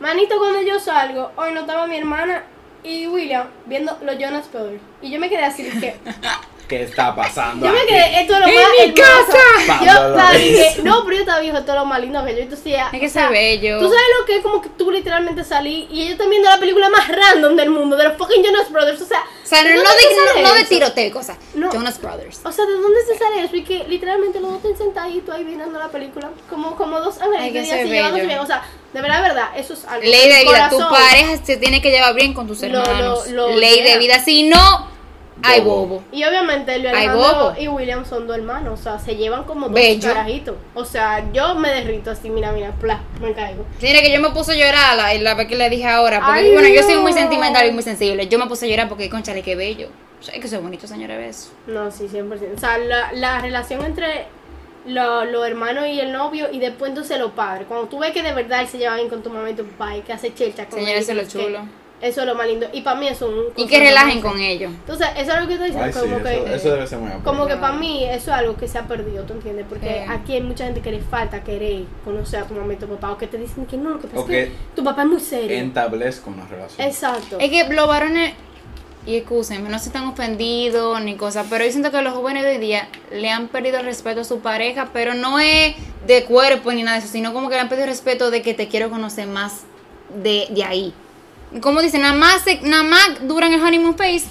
Manito, 0.00 0.38
cuando 0.38 0.62
yo 0.62 0.80
salgo, 0.80 1.30
hoy 1.36 1.52
no 1.52 1.60
estaba 1.60 1.86
mi 1.86 1.96
hermana 1.98 2.42
y 2.82 3.06
William 3.06 3.48
viendo 3.66 3.96
los 4.02 4.18
Jonas 4.18 4.50
Brothers. 4.50 4.80
Y 5.02 5.10
yo 5.10 5.20
me 5.20 5.28
quedé 5.28 5.44
así, 5.44 5.62
de 5.62 5.78
que, 5.78 5.96
¿Qué 6.68 6.82
está 6.82 7.14
pasando? 7.14 7.64
Yo 7.64 7.72
me 7.72 7.78
aquí? 7.78 7.86
quedé, 7.88 8.20
esto 8.22 8.34
es 8.34 8.40
lo 8.40 8.46
¡En 8.48 8.54
más 8.56 8.64
mi 8.70 8.84
hermoso. 8.90 9.38
casa! 9.66 10.32
Yo 10.32 10.38
dije, 10.38 10.76
no, 10.82 11.04
pero 11.04 11.14
yo 11.16 11.20
estaba 11.22 11.40
viejo, 11.40 11.58
esto 11.58 11.72
es 11.72 11.78
lo 11.78 11.84
más 11.84 12.00
lindo 12.00 12.24
que 12.24 12.32
yo. 12.34 12.38
Entonces, 12.40 12.72
ya, 12.72 12.90
Es 12.92 12.98
que 13.00 13.06
o 13.06 13.10
sea, 13.10 13.28
bello. 13.28 13.78
Tú 13.78 13.84
sabes 13.84 14.04
lo 14.18 14.26
que 14.26 14.36
es 14.38 14.42
como 14.42 14.60
que 14.60 14.68
tú 14.70 14.90
literalmente 14.90 15.44
salí 15.44 15.86
y 15.92 16.00
ellos 16.02 16.12
están 16.12 16.28
viendo 16.28 16.48
la 16.50 16.58
película 16.58 16.88
más 16.90 17.06
random 17.06 17.54
del 17.54 17.70
mundo, 17.70 17.96
de 17.96 18.04
los 18.04 18.16
fucking 18.16 18.42
Jonas 18.44 18.70
Brothers. 18.72 19.00
O 19.00 19.06
sea, 19.06 19.20
O 19.20 19.46
sea, 19.46 19.62
no, 19.62 19.68
¿de 19.68 19.74
no 19.76 19.82
de, 19.82 20.42
no, 20.42 20.48
no 20.48 20.54
de 20.54 20.64
tiroteo 20.64 21.06
y 21.06 21.10
cosas. 21.12 21.36
No. 21.54 21.70
Jonas 21.70 22.00
Brothers. 22.02 22.40
O 22.44 22.50
sea, 22.50 22.66
¿de 22.66 22.72
dónde 22.72 22.98
se 23.06 23.16
sale 23.16 23.44
eso? 23.44 23.54
Y 23.54 23.62
que 23.62 23.84
literalmente 23.84 24.40
los 24.40 24.50
dos 24.50 24.64
están 24.64 24.76
sentaditos 24.76 25.32
ahí 25.34 25.44
viendo 25.44 25.78
la 25.78 25.88
película, 25.88 26.30
como, 26.50 26.74
como 26.74 26.98
dos 27.00 27.16
Ay, 27.20 27.46
ángeles 27.48 27.68
que 27.70 27.76
que 27.76 28.22
bien. 28.26 28.38
O 28.40 28.46
sea, 28.46 28.62
de 28.92 29.00
verdad, 29.00 29.16
de 29.22 29.28
verdad, 29.28 29.48
eso 29.56 29.74
es 29.74 29.84
algo. 29.84 30.02
Ley 30.02 30.28
de 30.28 30.38
mi 30.44 30.50
vida. 30.50 30.68
Tu 30.68 30.78
pareja 30.78 31.44
se 31.44 31.56
tiene 31.58 31.80
que 31.80 31.90
llevar 31.92 32.14
bien 32.14 32.34
con 32.34 32.48
tus 32.48 32.60
Lo- 32.62 32.68
lo- 32.70 32.80
hermanos. 32.82 33.28
lo 33.28 33.48
Ley 33.56 33.82
de 33.82 33.98
vida. 33.98 34.18
Si 34.24 34.48
no, 34.48 34.95
hay 35.42 35.60
Bobo. 35.60 36.02
Y 36.12 36.24
obviamente 36.24 36.72
Ay, 36.72 37.08
bobo. 37.08 37.52
y 37.58 37.68
William 37.68 38.04
son 38.06 38.26
dos 38.26 38.36
hermanos, 38.36 38.80
o 38.80 38.82
sea, 38.82 38.98
se 38.98 39.16
llevan 39.16 39.44
como 39.44 39.66
dos 39.66 39.74
Bello. 39.74 40.08
carajitos. 40.08 40.56
O 40.74 40.84
sea, 40.84 41.24
yo 41.32 41.54
me 41.54 41.68
derrito 41.70 42.10
así, 42.10 42.30
mira, 42.30 42.52
mira, 42.52 42.70
pla, 42.72 43.00
me 43.20 43.32
caigo. 43.34 43.64
Tiene 43.78 44.00
que 44.02 44.10
yo 44.12 44.20
me 44.20 44.30
puse 44.30 44.52
a 44.52 44.54
llorar 44.54 44.96
la, 44.96 45.14
la 45.14 45.34
vez 45.34 45.46
que 45.46 45.56
le 45.56 45.68
dije 45.70 45.86
ahora. 45.86 46.20
Porque, 46.24 46.40
Ay, 46.40 46.52
bueno, 46.52 46.68
yo 46.68 46.82
soy 46.82 46.96
muy 46.96 47.12
sentimental 47.12 47.66
y 47.68 47.72
muy 47.72 47.82
sensible. 47.82 48.26
Yo 48.28 48.38
me 48.38 48.46
puse 48.46 48.66
a 48.66 48.68
llorar 48.68 48.88
porque, 48.88 49.10
conchale, 49.10 49.42
qué 49.42 49.54
bello. 49.56 49.88
O 50.18 50.22
sea, 50.22 50.34
es 50.34 50.40
que 50.40 50.48
soy 50.48 50.58
bonito, 50.58 50.86
señores, 50.86 51.18
ves. 51.18 51.52
No, 51.66 51.90
sí, 51.90 52.08
100%. 52.08 52.56
O 52.56 52.58
sea, 52.58 52.78
la, 52.78 53.12
la 53.12 53.40
relación 53.40 53.84
entre 53.84 54.24
lo- 54.86 55.24
los 55.26 55.46
hermanos 55.46 55.86
y 55.88 56.00
el 56.00 56.12
novio 56.12 56.48
y 56.50 56.58
después 56.58 56.88
entonces 56.88 57.18
los 57.18 57.32
padres. 57.32 57.66
Cuando 57.68 57.86
tú 57.88 57.98
ves 57.98 58.12
que 58.12 58.22
de 58.22 58.32
verdad 58.32 58.62
él 58.62 58.68
se 58.68 58.78
lleva 58.78 58.94
bien 58.96 59.08
con 59.10 59.22
tu 59.22 59.30
mamá 59.30 59.50
y 59.50 59.54
tu 59.54 59.64
papá 59.66 59.96
y 59.96 60.00
que 60.00 60.12
hace 60.12 60.32
chelcha 60.32 60.66
con 60.66 60.78
Señores, 60.78 61.08
es 61.08 61.14
lo 61.14 61.22
que 61.22 61.28
chulo. 61.28 61.60
Eso 62.00 62.20
es 62.20 62.26
lo 62.26 62.34
más 62.34 62.46
lindo. 62.46 62.66
Y 62.72 62.82
para 62.82 63.00
mí 63.00 63.08
eso 63.08 63.26
es 63.26 63.32
un... 63.32 63.44
Y 63.56 63.66
que 63.66 63.78
relajen 63.80 64.20
con 64.20 64.38
ellos. 64.38 64.70
Entonces, 64.70 65.06
eso 65.16 65.32
es 65.32 65.40
lo 65.40 65.46
que 65.46 65.54
estoy 65.54 65.68
diciendo. 65.68 65.84
Ay, 65.84 65.92
sí, 65.92 65.98
como 66.00 66.22
que, 66.22 66.34
eso, 66.36 66.54
eso 66.54 66.70
debe 66.74 66.86
ser 66.86 66.98
muy 66.98 67.10
Como 67.24 67.46
que 67.46 67.56
para 67.56 67.72
mí 67.72 68.04
eso 68.04 68.30
es 68.30 68.36
algo 68.36 68.56
que 68.56 68.68
se 68.68 68.78
ha 68.78 68.82
perdido, 68.86 69.24
¿tú 69.24 69.32
entiendes? 69.32 69.64
Porque 69.66 70.04
Sí. 70.06 70.12
aquí 70.12 70.34
hay 70.34 70.42
mucha 70.42 70.64
gente 70.66 70.82
que 70.82 70.92
le 70.92 71.00
falta 71.00 71.42
querer 71.42 71.84
conocer 72.04 72.40
a 72.40 72.44
tu 72.44 72.52
mamá 72.54 72.74
y 72.74 72.76
tu 72.76 72.86
papá 72.86 73.12
o 73.12 73.18
que 73.18 73.26
te 73.26 73.38
dicen 73.38 73.64
que 73.64 73.78
no, 73.78 73.90
lo 73.90 74.00
que 74.00 74.08
pasa 74.08 74.20
O 74.20 74.22
es 74.24 74.26
que 74.26 74.44
que 74.46 74.52
tu 74.74 74.84
papá 74.84 75.02
es 75.02 75.08
muy 75.08 75.20
serio. 75.20 75.56
Entablezca 75.56 76.28
una 76.28 76.46
relación. 76.46 76.86
Exacto. 76.86 77.38
Es 77.40 77.50
que 77.50 77.72
los 77.72 77.88
varones, 77.88 78.34
y 79.06 79.16
escúsenme, 79.16 79.70
no 79.70 79.78
se 79.78 79.86
están 79.86 80.06
ofendidos 80.06 81.00
ni 81.00 81.14
cosas, 81.16 81.46
pero 81.48 81.64
yo 81.64 81.70
siento 81.70 81.90
que 81.90 82.02
los 82.02 82.12
jóvenes 82.12 82.42
de 82.42 82.50
hoy 82.50 82.58
día 82.58 82.88
le 83.10 83.30
han 83.30 83.48
perdido 83.48 83.78
el 83.78 83.86
respeto 83.86 84.20
a 84.20 84.24
su 84.24 84.40
pareja, 84.40 84.90
pero 84.92 85.14
no 85.14 85.38
es 85.38 85.74
de 86.06 86.24
cuerpo 86.24 86.72
ni 86.72 86.82
nada 86.82 86.98
de 86.98 87.04
eso, 87.04 87.12
sino 87.12 87.32
como 87.32 87.48
que 87.48 87.54
le 87.54 87.62
han 87.62 87.68
perdido 87.68 87.84
el 87.84 87.90
respeto 87.92 88.30
de 88.30 88.42
que 88.42 88.52
te 88.52 88.68
quiero 88.68 88.90
conocer 88.90 89.26
más 89.28 89.62
de, 90.22 90.48
de 90.50 90.62
ahí. 90.64 90.92
Como 91.60 91.80
dicen, 91.82 92.02
nada 92.02 92.14
más, 92.14 92.42
se- 92.42 92.60
nada 92.62 92.82
más 92.82 93.26
duran 93.26 93.52
el 93.52 93.60
honeymoon 93.62 93.96
phase 93.96 94.26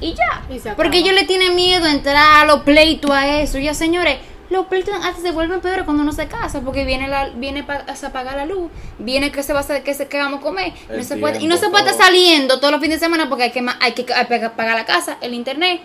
y 0.00 0.14
ya. 0.14 0.42
Y. 0.54 0.60
Porque 0.76 0.98
ellos 0.98 1.14
le 1.14 1.24
tienen 1.24 1.54
miedo 1.54 1.84
a 1.86 1.90
entrar 1.92 2.16
a 2.42 2.44
los 2.46 2.62
pleitos 2.62 3.10
a 3.10 3.40
eso. 3.40 3.58
Ya, 3.58 3.74
señores, 3.74 4.16
los 4.50 4.66
pleitos 4.66 4.94
hasta 5.04 5.20
se 5.20 5.30
vuelven 5.30 5.60
peores 5.60 5.84
cuando 5.84 6.02
uno 6.02 6.12
se 6.12 6.26
casa, 6.26 6.60
porque 6.62 6.84
viene 6.84 7.06
la, 7.08 7.28
viene 7.30 7.62
pa- 7.64 7.84
a 7.86 8.06
apagar 8.06 8.36
la 8.36 8.46
luz, 8.46 8.70
viene 8.98 9.30
que 9.30 9.42
se 9.42 9.52
va 9.52 9.58
a 9.58 9.62
hacer, 9.62 9.82
que 9.82 9.92
se 9.94 10.08
que 10.08 10.16
vamos 10.18 10.40
a 10.40 10.42
comer, 10.42 10.72
no 10.88 11.02
se 11.04 11.16
puede, 11.18 11.40
y 11.42 11.46
no 11.46 11.56
se 11.58 11.68
puede 11.68 11.84
estar 11.84 11.96
todo. 11.96 12.06
saliendo 12.06 12.58
todos 12.58 12.72
los 12.72 12.80
fines 12.80 12.98
de 12.98 13.04
semana 13.06 13.28
porque 13.28 13.44
hay 13.44 13.50
que 13.52 13.64
hay 13.80 13.92
que 13.92 14.06
hay 14.14 14.26
que 14.26 14.50
pagar 14.50 14.74
la 14.76 14.86
casa, 14.86 15.18
el 15.20 15.34
internet. 15.34 15.80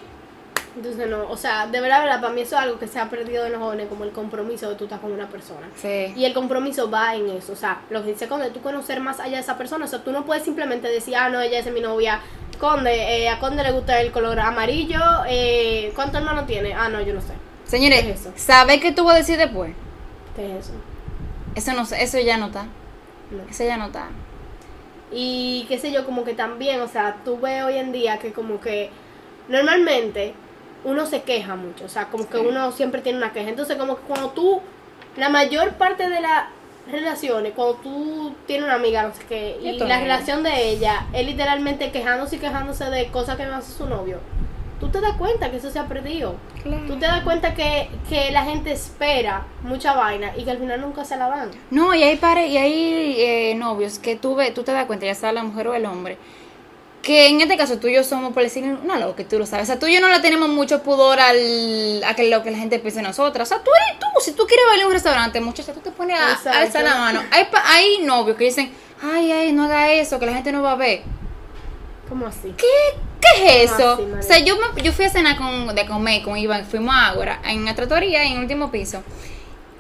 Entonces 0.76 1.08
no, 1.08 1.30
o 1.30 1.38
sea, 1.38 1.68
de 1.68 1.80
verdad, 1.80 2.00
de 2.00 2.06
verdad, 2.06 2.22
para 2.22 2.34
mí 2.34 2.42
eso 2.42 2.56
es 2.56 2.62
algo 2.64 2.80
que 2.80 2.88
se 2.88 3.00
ha 3.00 3.10
perdido 3.10 3.46
en 3.46 3.52
los 3.52 3.62
jóvenes, 3.62 3.88
como 3.88 4.06
el 4.06 4.12
compromiso 4.12 4.70
de 4.70 4.76
tú 4.76 4.86
estar 4.86 5.00
con 5.00 5.12
una 5.12 5.30
persona. 5.30 5.70
Sí. 5.76 6.14
Y 6.16 6.26
el 6.26 6.34
compromiso 6.34 6.90
va 6.90 7.16
en 7.16 7.30
eso, 7.30 7.54
o 7.54 7.56
sea, 7.56 7.82
lo 7.92 8.04
que 8.04 8.14
dice 8.14 8.28
Conde, 8.28 8.50
tú 8.50 8.62
conocer 8.62 9.00
más 9.00 9.20
allá 9.20 9.36
de 9.36 9.44
esa 9.44 9.58
persona, 9.58 9.86
o 9.86 9.88
sea, 9.88 10.04
tú 10.04 10.12
no 10.12 10.26
puedes 10.26 10.44
simplemente 10.44 10.88
decir, 10.88 11.16
ah, 11.16 11.30
no, 11.30 11.40
ella 11.42 11.60
es 11.60 11.72
mi 11.72 11.80
novia, 11.80 12.22
Conde, 12.60 13.24
eh, 13.24 13.30
a 13.30 13.40
Conde 13.40 13.62
le 13.62 13.72
gusta 13.72 14.02
el 14.02 14.12
color 14.12 14.40
amarillo, 14.40 15.00
eh, 15.28 15.92
¿cuántos 15.94 16.22
hermanos 16.22 16.48
tiene? 16.48 16.74
Ah, 16.74 16.90
no, 16.90 17.02
yo 17.02 17.14
no 17.14 17.22
sé, 17.22 17.34
Señores, 17.66 18.02
¿Qué 18.02 18.12
es 18.12 18.22
eso? 18.22 18.34
¿sabe 18.36 18.80
qué 18.80 18.92
tú 18.92 19.04
vas 19.04 19.16
a 19.16 19.18
decir 19.20 19.38
después? 19.38 19.74
¿qué 20.36 20.58
es 20.58 20.66
eso? 20.66 20.74
Eso 21.56 21.74
no 21.74 21.84
eso 21.84 22.20
ya 22.20 22.38
no 22.38 22.48
está. 22.48 22.64
No. 23.30 23.44
Eso 23.50 23.64
ya 23.64 23.78
no 23.78 23.86
está. 23.86 24.08
Y 25.12 25.66
qué 25.68 25.78
sé 25.78 25.92
yo, 25.92 26.06
como 26.06 26.24
que 26.24 26.34
también, 26.34 26.82
o 26.82 26.88
sea, 26.88 27.18
tú 27.24 27.40
ves 27.40 27.64
hoy 27.64 27.78
en 27.78 27.92
día 27.92 28.18
que 28.18 28.34
como 28.34 28.60
que 28.60 28.90
normalmente 29.48 30.34
uno 30.84 31.06
se 31.06 31.22
queja 31.24 31.56
mucho, 31.56 31.86
o 31.86 31.90
sea, 31.90 32.08
como 32.10 32.28
que 32.28 32.38
uno 32.38 32.72
siempre 32.72 33.02
tiene 33.02 33.18
una 33.18 33.34
queja. 33.34 33.50
Entonces, 33.50 33.78
como 33.78 33.96
que 33.96 34.04
cuando 34.04 34.30
tú, 34.30 34.62
la 35.18 35.30
mayor 35.30 35.74
parte 35.74 36.10
de 36.10 36.22
las 36.22 36.46
relaciones, 36.92 37.54
cuando 37.54 37.76
tú 37.76 38.36
tienes 38.46 38.66
una 38.66 38.76
amiga, 38.76 39.04
no 39.04 39.14
sé 39.14 39.24
qué, 39.28 39.58
y 39.62 39.78
la 39.80 40.00
relación 40.00 40.44
de 40.44 40.70
ella 40.70 41.08
es 41.14 41.26
literalmente 41.26 41.92
quejándose 41.92 42.36
y 42.36 42.40
quejándose 42.40 42.86
de 42.90 43.08
cosas 43.08 43.38
que 43.38 43.46
no 43.46 43.56
hace 43.56 43.72
su 43.72 43.86
novio, 43.88 44.20
tú 44.80 44.90
te 44.90 45.00
das 45.00 45.16
cuenta 45.16 45.50
que 45.50 45.58
eso 45.58 45.70
se 45.70 45.80
ha 45.80 45.88
perdido. 45.88 46.36
Claro. 46.62 46.84
Tú 46.88 47.00
te 47.00 47.06
das 47.06 47.24
cuenta 47.24 47.54
que, 47.54 47.90
que 48.10 48.32
la 48.32 48.44
gente 48.44 48.72
espera 48.74 49.46
mucha 49.62 49.94
vaina 49.94 50.34
y 50.36 50.44
que 50.44 50.52
al 50.52 50.58
final 50.58 50.82
nunca 50.82 51.06
se 51.06 51.16
la 51.16 51.30
dan. 51.30 51.52
No, 51.72 51.96
y 51.96 52.04
hay 52.04 52.18
pares, 52.18 52.50
y 52.50 52.58
hay 52.58 53.16
eh, 53.18 53.56
novios 53.56 54.00
que 54.00 54.18
tú 54.18 54.36
ves, 54.36 54.54
tú 54.54 54.64
te 54.64 54.74
das 54.74 54.86
cuenta, 54.86 55.06
ya 55.06 55.16
sea 55.16 55.32
la 55.32 55.44
mujer 55.44 55.70
o 55.70 55.74
el 55.74 55.86
hombre, 55.86 56.18
que 57.04 57.28
en 57.28 57.42
este 57.42 57.58
caso 57.58 57.78
tú 57.78 57.88
y 57.88 57.94
yo 57.94 58.04
somos, 58.04 58.34
por 58.34 58.42
decir, 58.42 58.64
no 58.64 58.96
lo 58.96 59.16
que 59.16 59.26
tú 59.26 59.38
lo 59.38 59.46
sabes. 59.46 59.64
O 59.66 59.68
sea, 59.68 59.78
tú 59.78 59.86
y 59.88 59.94
yo 59.94 60.00
no 60.02 60.08
le 60.10 60.20
tenemos 60.22 60.48
mucho 60.50 60.82
pudor 60.82 61.20
al, 61.20 62.02
a 62.06 62.16
que 62.16 62.30
lo 62.30 62.42
que 62.44 62.50
la 62.50 62.58
gente 62.58 62.80
piense 62.80 63.02
de 63.02 63.04
nosotras. 63.08 63.48
O 63.48 63.54
sea, 63.54 63.62
tú 63.64 63.70
eres 63.76 64.00
tú, 64.00 64.06
si 64.22 64.32
tú 64.32 64.48
quieres 64.48 64.66
bailar 64.68 64.84
en 64.84 64.88
un 64.88 64.94
restaurante, 64.94 65.42
muchacha, 65.42 65.74
tú 65.74 65.82
te 65.82 65.92
pones 65.92 66.18
a 66.20 66.32
Exacto. 66.32 66.58
alzar 66.60 66.84
la 66.84 66.96
mano. 66.96 67.22
Hay, 67.32 67.46
hay 67.66 67.98
novios 68.06 68.38
que 68.38 68.46
dicen, 68.46 68.72
ay, 69.04 69.32
ay, 69.32 69.52
no 69.52 69.66
haga 69.66 69.92
eso, 69.92 70.18
que 70.18 70.26
la 70.26 70.34
gente 70.34 70.52
no 70.54 70.64
va 70.64 70.72
a 70.72 70.76
ver. 70.76 71.02
¿Cómo 72.08 72.26
así? 72.28 72.54
¿Qué, 72.58 72.66
qué 73.20 73.64
es 73.64 73.72
¿Cómo 73.72 73.82
eso? 73.84 73.94
así, 73.94 74.04
o 74.20 74.24
sea, 74.24 74.40
yo, 74.40 74.56
me- 74.58 74.82
yo 74.82 74.94
fui 74.94 75.06
a 75.06 75.10
cenar 75.10 75.38
con, 75.38 75.76
de 75.76 75.86
comer 75.86 76.22
con 76.24 76.38
Iván, 76.38 76.66
fuimos 76.66 76.96
a 76.96 77.08
Ágora, 77.10 77.42
en 77.46 77.66
la 77.66 77.76
trattoria, 77.76 78.24
en 78.24 78.34
el 78.34 78.40
último 78.40 78.72
piso. 78.72 79.04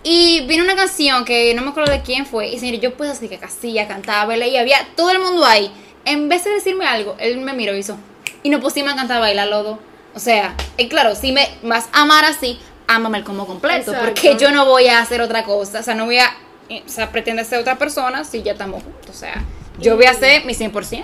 Y 0.03 0.45
vino 0.47 0.63
una 0.65 0.76
canción 0.76 1.24
que 1.24 1.53
no 1.53 1.61
me 1.61 1.69
acuerdo 1.69 1.89
de 1.93 2.01
quién 2.01 2.26
fue. 2.26 2.49
Y 2.49 2.59
señor, 2.59 2.82
yo 2.82 2.95
puedo 2.95 3.13
así 3.13 3.30
que 3.30 3.38
casilla, 3.38 3.88
cantaba, 3.88 4.36
y 4.36 4.57
había 4.57 4.86
todo 4.97 5.11
el 5.11 5.19
mundo 5.19 5.45
ahí. 5.45 5.71
En 6.06 6.30
vez 6.30 6.43
de 6.43 6.51
decirme 6.51 6.86
algo, 6.86 7.16
él 7.20 7.38
me 7.39 7.54
miró 7.54 7.76
y 7.76 7.80
hizo. 7.80 7.97
Y 8.43 8.49
nos 8.49 8.62
pusimos 8.62 8.93
a 8.93 8.95
cantar, 8.95 9.20
bailar 9.20 9.47
los 9.47 9.64
dos. 9.64 9.78
O 10.16 10.20
sea, 10.20 10.54
y 10.78 10.88
claro, 10.89 11.16
si 11.16 11.32
me 11.32 11.47
vas 11.64 11.88
a 11.93 12.01
amar 12.01 12.26
así, 12.26 12.60
ámame 12.88 13.20
el 13.20 13.24
como 13.24 13.47
completo. 13.47 13.91
Exacto. 13.91 14.06
Porque 14.06 14.36
yo 14.38 14.51
no 14.51 14.66
voy 14.66 14.88
a 14.88 14.99
hacer 14.99 15.22
otra 15.22 15.43
cosa. 15.43 15.80
O 15.80 15.84
sea, 15.84 15.95
no 15.95 16.06
voy 16.06 16.18
a. 16.20 16.30
eh, 16.70 16.84
O 16.86 16.89
sea, 16.89 17.12
pretender 17.12 17.45
ser 17.45 17.60
otra 17.60 17.78
persona 17.78 18.24
si 18.24 18.43
ya 18.43 18.51
estamos 18.51 18.84
juntos. 18.84 19.10
O 19.10 19.14
sea, 19.14 19.43
yo 19.80 19.95
voy 19.95 20.06
a 20.06 20.12
hacer 20.12 20.45
mi 20.45 20.54
100%. 20.54 21.04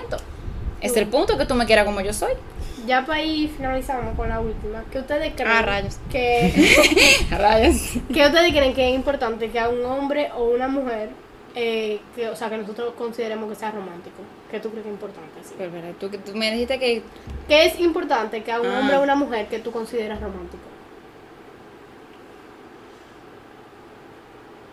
Es 0.82 0.95
el 0.95 1.08
punto 1.08 1.38
que 1.38 1.45
tú 1.45 1.56
me 1.56 1.66
quieras 1.66 1.86
como 1.86 2.02
yo 2.02 2.14
soy. 2.14 2.34
Ya 2.86 3.06
para 3.06 3.22
ir 3.22 3.50
finalizamos 3.56 4.16
con 4.16 4.30
la 4.30 4.39
última. 4.39 4.84
¿Qué 4.91 5.00
ustedes 5.00 5.34
creen? 5.36 5.52
Ah, 5.52 5.62
rayos. 5.62 5.97
Que, 6.12 7.26
Rayos. 7.32 7.76
¿Qué 8.14 8.26
ustedes 8.26 8.52
creen 8.52 8.74
que 8.74 8.89
es 8.89 8.95
importante 8.95 9.50
que 9.50 9.60
a 9.60 9.70
un 9.70 9.84
hombre 9.86 10.30
o 10.38 10.45
una 10.45 10.68
mujer, 10.68 11.10
eh, 11.62 11.99
que, 12.16 12.30
o 12.30 12.36
sea, 12.36 12.49
que 12.49 12.57
nosotros 12.57 12.93
consideremos 12.97 13.49
que 13.49 13.55
sea 13.55 13.72
romántico? 13.72 14.22
¿Qué 14.49 14.60
tú 14.60 14.70
crees 14.70 14.84
que 14.84 14.89
es 14.89 14.93
importante? 14.95 15.39
Sí. 15.43 15.55
Pero, 15.57 15.72
pero, 15.72 15.88
tú, 15.99 16.10
tú 16.32 16.38
me 16.38 16.51
dijiste 16.51 16.80
que. 16.80 17.03
¿Qué 17.47 17.66
es 17.66 17.80
importante 17.80 18.43
que 18.43 18.51
a 18.51 18.62
un 18.62 18.68
Ah. 18.68 18.80
hombre 18.80 18.97
o 18.97 19.03
una 19.03 19.16
mujer 19.16 19.47
que 19.47 19.60
tú 19.60 19.72
consideras 19.72 20.20
romántico? 20.22 20.64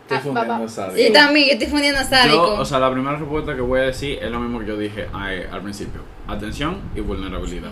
Estoy 0.03 0.17
Ah, 0.17 0.21
fundiendo 0.21 0.69
sádico. 0.69 1.07
Yo 1.07 1.11
también, 1.13 1.47
yo 1.47 1.53
estoy 1.53 1.67
fundiendo 1.67 2.01
sádico. 2.03 2.35
Yo, 2.35 2.61
o 2.61 2.65
sea, 2.65 2.79
la 2.79 2.89
primera 2.91 3.17
respuesta 3.17 3.53
que 3.55 3.61
voy 3.61 3.81
a 3.81 3.83
decir 3.83 4.19
es 4.21 4.31
lo 4.31 4.39
mismo 4.39 4.59
que 4.59 4.65
yo 4.65 4.77
dije 4.77 5.07
ay, 5.13 5.43
al 5.51 5.61
principio. 5.61 6.01
Atención 6.27 6.79
y 6.95 7.01
vulnerabilidad. 7.01 7.71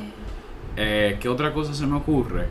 Eh, 0.76 1.18
¿Qué 1.22 1.30
otra 1.30 1.54
cosa 1.54 1.74
se 1.74 1.88
me 1.88 1.96
ocurre? 1.96 2.48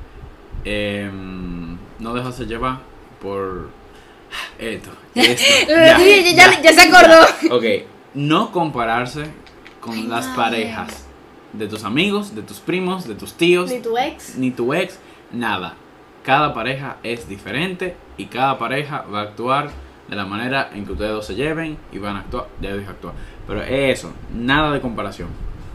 Em, 0.65 1.77
no 1.99 2.15
dejarse 2.15 2.47
llevar 2.47 2.79
por 3.21 3.69
esto, 4.59 4.91
esto. 5.14 5.43
Ya, 5.68 5.99
ya- 5.99 6.62
ya 6.62 6.72
se 6.72 6.80
acordó. 6.82 7.57
Ok, 7.57 7.64
no 8.14 8.53
compararse 8.53 9.24
con 9.80 9.95
Ay, 9.95 10.03
las 10.05 10.26
madre. 10.28 10.37
parejas 10.37 11.05
de 11.53 11.66
tus 11.68 11.85
amigos, 11.85 12.35
de 12.35 12.43
tus 12.43 12.59
primos, 12.61 13.07
de 13.07 13.14
tus 13.14 13.35
tíos, 13.35 13.70
Ni 13.70 13.80
tu 13.80 13.97
ex. 13.99 14.37
ni 14.37 14.51
tu 14.51 14.72
ex, 14.74 14.99
nada. 15.32 15.74
Cada 16.24 16.55
pareja 16.55 16.97
es 17.03 17.28
diferente 17.28 17.97
y 18.16 18.26
cada 18.26 18.59
pareja 18.59 19.05
va 19.12 19.20
a 19.20 19.22
actuar 19.24 19.70
de 20.09 20.16
la 20.16 20.24
manera 20.24 20.70
en 20.74 20.85
que 20.87 20.93
ustedes 20.93 21.11
dos 21.12 21.26
se 21.26 21.35
lleven 21.35 21.76
y 21.93 21.99
van 21.99 22.16
a 22.16 22.20
actuar, 22.20 22.47
ya 22.61 22.74
dije 22.74 22.89
actuar. 22.91 23.14
Pero 23.47 23.62
es 23.62 23.99
eso, 23.99 24.12
nada 24.35 24.72
de 24.72 24.80
comparación. 24.80 25.28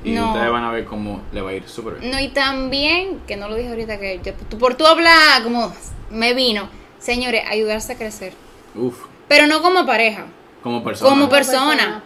Y 0.04 0.12
No. 0.12 0.28
ustedes 0.30 0.50
van 0.52 0.64
a 0.64 0.72
ver 0.72 0.86
cómo 0.86 1.22
le 1.34 1.42
va 1.42 1.50
a 1.52 1.54
ir 1.54 1.68
súper 1.68 1.96
bien. 1.96 2.12
No, 2.12 2.20
y 2.20 2.30
también, 2.30 3.20
que 3.28 3.36
no 3.38 3.48
lo 3.50 3.56
dije 3.56 3.70
ahorita, 3.70 4.00
que 4.00 4.20
yo- 4.24 4.58
por 4.58 4.76
tú 4.76 4.86
hablar 4.88 5.44
como 5.44 5.74
me 6.10 6.34
vino, 6.34 6.68
señores, 7.00 7.44
ayudarse 7.50 7.94
a 7.94 7.98
crecer. 7.98 8.34
Uf, 8.76 8.96
Pero 9.28 9.48
no 9.48 9.62
como 9.62 9.86
pareja, 9.86 10.26
como 10.64 10.84
persona. 10.84 11.10
como 11.10 11.30
persona. 11.30 12.04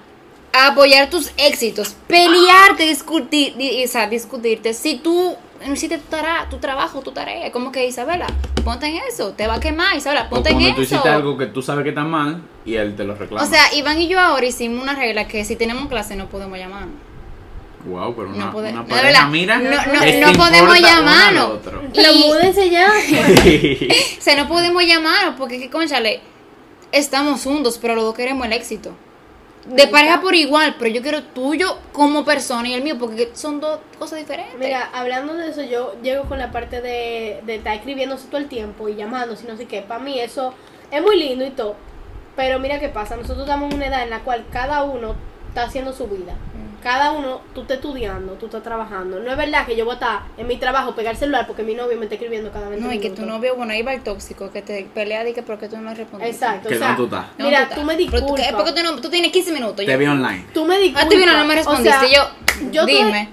A 0.55 0.68
apoyar 0.68 1.09
tus 1.09 1.32
éxitos, 1.38 1.95
pelearte, 2.07 2.84
discutir, 2.84 3.55
di- 3.55 3.84
o 3.84 3.88
sea, 3.88 4.07
discutirte. 4.07 4.76
Si 4.76 4.97
tú 4.99 5.36
no 5.66 5.74
hiciste 5.74 5.97
tu, 5.97 6.03
tara- 6.11 6.47
tu 6.47 6.57
trabajo, 6.59 7.01
tu 7.01 7.11
tarea, 7.11 7.51
como 7.51 7.72
que 7.72 7.88
Isabela, 7.88 8.28
ponte 8.64 8.86
en 8.86 8.97
eso, 9.09 9.32
te 9.34 9.47
va 9.47 9.55
a 9.55 9.59
quemar, 9.59 9.97
Isabela, 9.97 10.28
o 10.28 10.30
ponte 10.30 10.49
en 10.51 10.55
cuando 10.57 10.76
tú 10.76 10.82
eso. 10.84 10.93
hiciste 10.93 11.09
algo 11.09 11.39
que 11.39 11.47
tú 11.47 11.64
sabes 11.64 11.82
que 11.84 11.89
está 11.89 12.03
mal 12.03 12.43
y 12.66 12.76
él 12.76 12.95
te 12.95 13.03
lo 13.03 13.16
reclama. 13.16 13.43
O 13.43 13.49
sea, 13.49 13.74
Iván 13.74 13.99
y 13.99 14.07
yo 14.07 14.20
ahora 14.20 14.45
hicimos 14.45 14.84
una 14.84 14.93
regla 14.93 15.28
que 15.28 15.43
si 15.43 15.55
tenemos 15.55 15.88
clase 15.89 16.16
no 16.16 16.28
podemos 16.30 16.55
llamar. 16.59 16.86
wow, 17.88 18.16
pero 18.16 18.30
una, 18.30 18.45
no 18.45 18.51
pode- 18.53 18.70
una 18.70 18.82
no, 18.82 18.84
de 18.84 18.89
pareja, 18.89 19.07
verdad, 19.07 19.28
mira, 19.30 19.57
no- 19.57 19.72
no- 19.72 20.28
no 20.28 20.34
podemos 20.38 20.80
llamarnos. 20.80 21.59
Y- 21.93 22.28
múdense 22.28 22.70
ya. 22.70 22.89
O 24.20 24.22
sea, 24.22 24.36
no 24.38 24.47
podemos 24.47 24.86
llamarnos 24.86 25.34
porque, 25.38 25.59
que 25.59 25.70
conchale, 25.72 26.22
estamos 26.94 27.44
juntos, 27.44 27.78
pero 27.82 27.96
los 27.96 28.06
dos 28.06 28.16
queremos 28.16 28.46
el 28.48 28.54
éxito. 28.54 28.91
De 29.66 29.88
pareja 29.88 30.20
por 30.20 30.36
igual, 30.36 30.76
pero 30.78 30.91
yo 30.91 31.02
quiero 31.02 31.24
tuyo 31.24 31.78
como 31.94 32.26
persona 32.26 32.68
y 32.68 32.74
el 32.74 32.84
mío, 32.84 32.98
porque 33.00 33.32
son 33.34 33.62
dos 33.62 33.80
cosas 33.98 34.20
diferentes. 34.20 34.60
Mira, 34.60 34.89
hablando 34.94 35.34
de 35.36 35.50
eso, 35.50 35.64
yo 35.64 35.96
llego 36.02 36.26
con 36.26 36.38
la 36.38 36.52
parte 36.52 36.82
de, 36.82 37.41
de 37.46 37.56
estar 37.56 37.74
escribiéndose 37.74 38.28
todo 38.28 38.39
el 38.39 38.50
tiempo 38.50 38.89
y 38.89 38.96
llamándose 38.96 39.46
y 39.46 39.48
no 39.48 39.56
sé 39.56 39.66
qué. 39.66 39.82
Para 39.82 40.04
mí 40.04 40.20
eso 40.20 40.54
es 40.91 41.02
muy 41.02 41.18
lindo 41.18 41.46
y 41.46 41.52
todo. 41.52 41.76
Pero 42.36 42.60
mira 42.60 42.80
qué 42.80 42.89
pasa, 42.89 43.16
nosotros 43.16 43.46
estamos 43.46 43.72
en 43.72 43.78
una 43.78 43.88
edad 43.88 44.04
en 44.04 44.10
la 44.10 44.20
cual 44.20 44.46
cada 44.52 44.84
uno 44.84 45.16
está 45.48 45.64
haciendo 45.64 45.94
su 45.94 46.08
vida. 46.08 46.36
Cada 46.84 47.12
uno, 47.14 47.40
tú 47.56 47.62
estás 47.62 47.78
estudiando, 47.78 48.34
tú 48.34 48.48
estás 48.48 48.62
trabajando. 48.62 49.18
No 49.22 49.32
es 49.32 49.38
verdad 49.38 49.66
que 49.66 49.78
yo 49.78 49.86
voy 49.86 49.94
a 49.94 49.96
estar 49.96 50.20
en 50.36 50.48
mi 50.48 50.58
trabajo, 50.58 50.94
pegar 50.94 51.14
el 51.14 51.18
celular 51.18 51.48
porque 51.48 51.64
mi 51.64 51.76
novio 51.76 51.98
me 51.98 52.04
está 52.04 52.16
escribiendo 52.16 52.52
cada 52.52 52.68
vez 52.68 52.82
no, 52.82 52.92
y 52.92 53.00
que 53.00 53.10
tu 53.10 53.26
novio, 53.26 53.56
bueno, 53.56 53.72
ahí 53.72 53.82
va 53.84 53.94
el 53.94 54.04
tóxico, 54.04 54.52
que 54.52 54.62
te 54.62 54.84
pelea 54.94 55.28
y 55.28 55.34
que 55.34 55.44
porque 55.44 55.70
tú 55.70 55.78
no 55.78 55.90
le 55.92 55.96
respondes. 55.96 56.30
Exacto, 56.36 56.68
Que 56.68 56.76
o 56.76 56.78
sea, 56.78 56.96
tú 56.98 57.06
estás. 57.06 57.26
Mira, 57.38 57.70
tú 57.70 57.84
me 57.84 57.96
disculpas. 57.96 58.48
Es 58.48 58.54
porque 58.54 58.74
tú, 58.74 58.84
no, 58.84 59.00
tú 59.00 59.10
tienes 59.10 59.32
15 59.32 59.54
minutos. 59.54 59.78
Te 59.78 59.86
yo- 59.86 59.98
vi 59.98 60.06
online. 60.06 60.46
Tú 60.54 60.66
me 60.66 60.78
disculpas. 60.78 61.06
Ah, 61.06 61.10
tú 61.10 61.26
no 61.26 61.46
me 61.46 61.54
o 61.54 61.56
respondiste. 61.56 62.00
sea, 62.00 62.10
yo, 62.12 62.70
yo 62.72 62.86
te- 62.86 62.92
dime. 62.92 63.30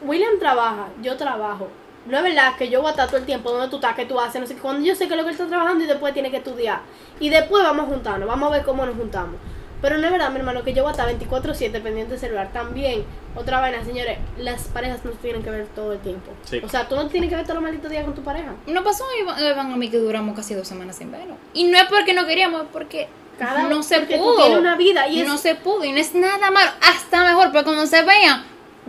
William 0.00 0.38
trabaja, 0.38 0.88
yo 1.02 1.16
trabajo. 1.18 1.68
No 2.06 2.16
es 2.18 2.22
verdad 2.22 2.56
que 2.56 2.68
yo 2.70 2.80
voy 2.80 2.88
a 2.88 2.90
estar 2.92 3.06
todo 3.06 3.18
el 3.18 3.24
tiempo 3.24 3.50
donde 3.50 3.68
tú 3.68 3.76
estás, 3.76 3.94
que 3.94 4.04
tú 4.06 4.18
haces, 4.20 4.40
no 4.40 4.46
sé 4.46 4.54
qué. 4.54 4.60
Cuando 4.60 4.82
yo 4.86 4.94
sé 4.94 5.08
que 5.08 5.16
lo 5.16 5.24
que 5.24 5.28
él 5.30 5.34
está 5.34 5.46
trabajando 5.46 5.84
y 5.84 5.86
después 5.86 6.12
tiene 6.14 6.30
que 6.30 6.38
estudiar. 6.38 6.80
Y 7.20 7.28
después 7.30 7.62
vamos 7.64 7.86
a 7.86 7.90
juntarnos, 7.90 8.26
vamos 8.28 8.48
a 8.50 8.52
ver 8.56 8.64
cómo 8.64 8.84
nos 8.86 8.94
juntamos. 8.96 9.36
Pero 9.84 9.98
no 9.98 10.06
es 10.06 10.12
verdad, 10.12 10.30
mi 10.30 10.38
hermano, 10.38 10.64
que 10.64 10.72
yo 10.72 10.82
voy 10.82 10.88
a 10.88 10.92
estar 10.92 11.06
24-7 11.10 11.82
pendiente 11.82 12.12
del 12.12 12.18
celular. 12.18 12.48
También, 12.54 13.04
otra 13.36 13.60
vaina, 13.60 13.84
señores, 13.84 14.16
las 14.38 14.62
parejas 14.68 15.04
no 15.04 15.10
se 15.12 15.18
tienen 15.18 15.42
que 15.42 15.50
ver 15.50 15.66
todo 15.74 15.92
el 15.92 15.98
tiempo. 15.98 16.32
Sí. 16.48 16.58
O 16.64 16.70
sea, 16.70 16.88
tú 16.88 16.96
no 16.96 17.06
tienes 17.08 17.28
que 17.28 17.36
ver 17.36 17.44
todos 17.44 17.56
los 17.56 17.62
malditos 17.64 17.90
días 17.90 18.02
con 18.06 18.14
tu 18.14 18.22
pareja. 18.22 18.54
No 18.66 18.82
pasó 18.82 19.04
Iván 19.20 19.72
a 19.72 19.76
mí 19.76 19.90
que 19.90 19.98
duramos 19.98 20.34
casi 20.34 20.54
dos 20.54 20.66
semanas 20.66 20.96
sin 20.96 21.12
vernos. 21.12 21.36
Y 21.52 21.64
no 21.64 21.76
es 21.76 21.84
porque 21.90 22.14
no 22.14 22.24
queríamos, 22.26 22.62
es 22.62 22.68
porque 22.72 23.08
Cada- 23.38 23.64
no 23.64 23.82
se 23.82 23.98
porque 23.98 24.16
tú 24.16 24.22
pudo. 24.22 24.36
tienes 24.36 24.58
una 24.58 24.74
vida 24.76 25.06
y 25.06 25.20
es- 25.20 25.28
no 25.28 25.36
se 25.36 25.54
pudo 25.54 25.84
y 25.84 25.92
no 25.92 25.98
es 25.98 26.14
nada 26.14 26.50
malo. 26.50 26.70
Hasta 26.80 27.22
mejor, 27.22 27.52
porque 27.52 27.64
cuando 27.64 27.86
se 27.86 28.02
vean 28.04 28.42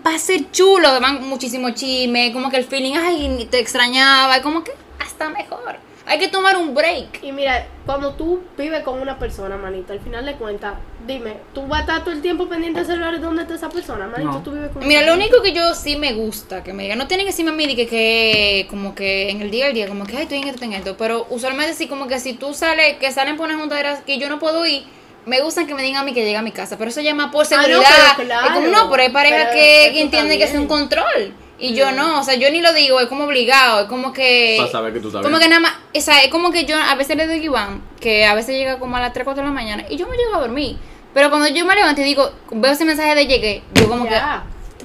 va 0.08 0.16
a 0.16 0.18
ser 0.18 0.50
chulo, 0.52 1.02
van 1.02 1.28
muchísimo 1.28 1.72
chisme, 1.72 2.32
como 2.32 2.50
que 2.50 2.56
el 2.56 2.64
feeling, 2.64 2.94
ay, 2.96 3.50
te 3.52 3.60
extrañaba, 3.60 4.42
como 4.42 4.64
que 4.64 4.72
hasta 5.00 5.28
mejor. 5.28 5.76
Hay 6.08 6.20
que 6.20 6.28
tomar 6.28 6.56
un 6.58 6.76
break. 6.76 7.24
Y 7.24 7.32
mira, 7.32 7.66
cuando 7.86 8.14
tú 8.14 8.42
vives 8.58 8.84
con 8.84 9.02
una 9.02 9.18
persona, 9.18 9.58
manito, 9.58 9.92
al 9.94 10.00
final 10.00 10.24
de 10.26 10.34
cuentas, 10.36 10.76
dime, 11.08 11.38
¿tú 11.54 11.66
vas 11.66 11.80
a 11.80 11.82
estar 11.82 12.04
todo 12.04 12.12
el 12.14 12.22
tiempo 12.22 12.48
pendiente 12.48 12.80
del 12.80 12.88
celular 12.88 13.14
de 13.16 13.20
dónde 13.20 13.42
está 13.42 13.56
esa 13.56 13.70
persona, 13.70 14.06
manito? 14.06 14.32
No. 14.32 14.44
Tú 14.44 14.52
vives 14.52 14.70
con 14.72 14.88
Mira, 14.88 15.02
lo 15.02 15.14
único 15.16 15.42
que 15.42 15.52
yo 15.54 15.74
sí 15.74 15.96
me 15.98 16.14
gusta 16.14 16.64
que 16.64 16.74
me 16.74 16.84
digan, 16.84 17.00
no 17.00 17.08
tienen 17.08 17.26
que 17.26 17.32
decirme 17.32 17.52
a 17.52 17.56
mí 17.56 17.76
que, 17.76 17.88
que 17.88 18.68
como 18.70 18.94
que 18.94 19.30
en 19.32 19.42
el 19.42 19.50
día 19.50 19.66
al 19.66 19.74
día, 19.74 19.88
como 19.88 20.06
que 20.06 20.16
ay, 20.16 20.24
estoy 20.24 20.38
en 20.40 20.48
esto, 20.48 20.64
en 20.64 20.74
esto, 20.74 20.96
pero 20.96 21.26
usualmente 21.32 21.74
sí 21.74 21.88
como 21.88 22.08
que 22.08 22.20
si 22.20 22.34
tú 22.34 22.54
sales, 22.54 22.98
que 22.98 23.12
salen 23.12 23.36
por 23.36 23.48
una 23.50 23.58
juntadera 23.58 24.02
que 24.06 24.20
yo 24.20 24.30
no 24.30 24.38
puedo 24.38 24.64
ir, 24.66 24.84
me 25.26 25.42
gusta 25.42 25.66
que 25.66 25.74
me 25.74 25.82
digan 25.82 26.02
a 26.02 26.06
mí 26.06 26.14
que 26.14 26.24
llega 26.24 26.38
a 26.38 26.44
mi 26.44 26.52
casa, 26.52 26.78
pero 26.78 26.92
eso 26.92 27.02
llama 27.02 27.32
por 27.32 27.48
Ah, 27.48 27.50
no, 27.50 27.64
seguridad. 27.64 27.80
pero 28.16 28.30
Es 28.30 28.40
como, 28.42 28.60
claro, 28.68 28.68
no, 28.84 28.92
pero 28.92 29.02
hay 29.04 29.10
parejas 29.10 29.48
pero 29.50 29.54
que, 29.56 29.90
que 29.94 30.02
entienden 30.02 30.38
que 30.38 30.44
es 30.44 30.54
un 30.54 30.68
control. 30.68 31.34
Y 31.58 31.74
yo 31.74 31.92
no, 31.92 32.20
o 32.20 32.24
sea, 32.24 32.36
yo 32.36 32.52
ni 32.52 32.62
lo 32.62 32.74
digo, 32.74 33.00
es 33.00 33.08
como 33.08 33.24
obligado, 33.24 33.82
es 33.82 33.88
como 33.88 34.12
que... 34.12 34.56
Para 34.58 34.70
saber 34.70 34.94
que 34.94 35.00
tú 35.00 35.08
estás 35.08 35.22
Como 35.22 35.38
bien. 35.38 35.44
que 35.44 35.50
nada 35.50 35.62
más, 35.62 35.74
o 35.96 36.02
sea, 36.02 36.22
es 36.24 36.30
como 36.30 36.52
que 36.52 36.66
yo 36.66 36.78
a 36.78 36.96
veces 36.96 37.16
le 37.16 37.28
digo 37.28 37.56
a 37.56 37.62
Iván, 37.62 37.82
que 38.00 38.26
a 38.26 38.36
veces 38.36 38.56
llega 38.56 38.78
como 38.78 38.98
a 38.98 39.00
las 39.00 39.14
3, 39.14 39.24
4 39.24 39.42
de 39.42 39.48
la 39.48 39.54
mañana, 39.54 39.86
y 39.90 39.96
yo 39.96 40.08
me 40.08 40.18
llego 40.18 40.36
a 40.36 40.40
dormir. 40.40 40.78
Pero 41.14 41.30
cuando 41.30 41.48
yo 41.48 41.66
me 41.66 41.76
levanto 41.76 42.02
y 42.02 42.04
digo, 42.04 42.30
veo 42.52 42.74
ese 42.74 42.84
mensaje 42.84 43.16
de 43.16 43.26
llegué, 43.26 43.64
yo 43.74 43.88
como 43.88 44.04
que... 44.04 44.20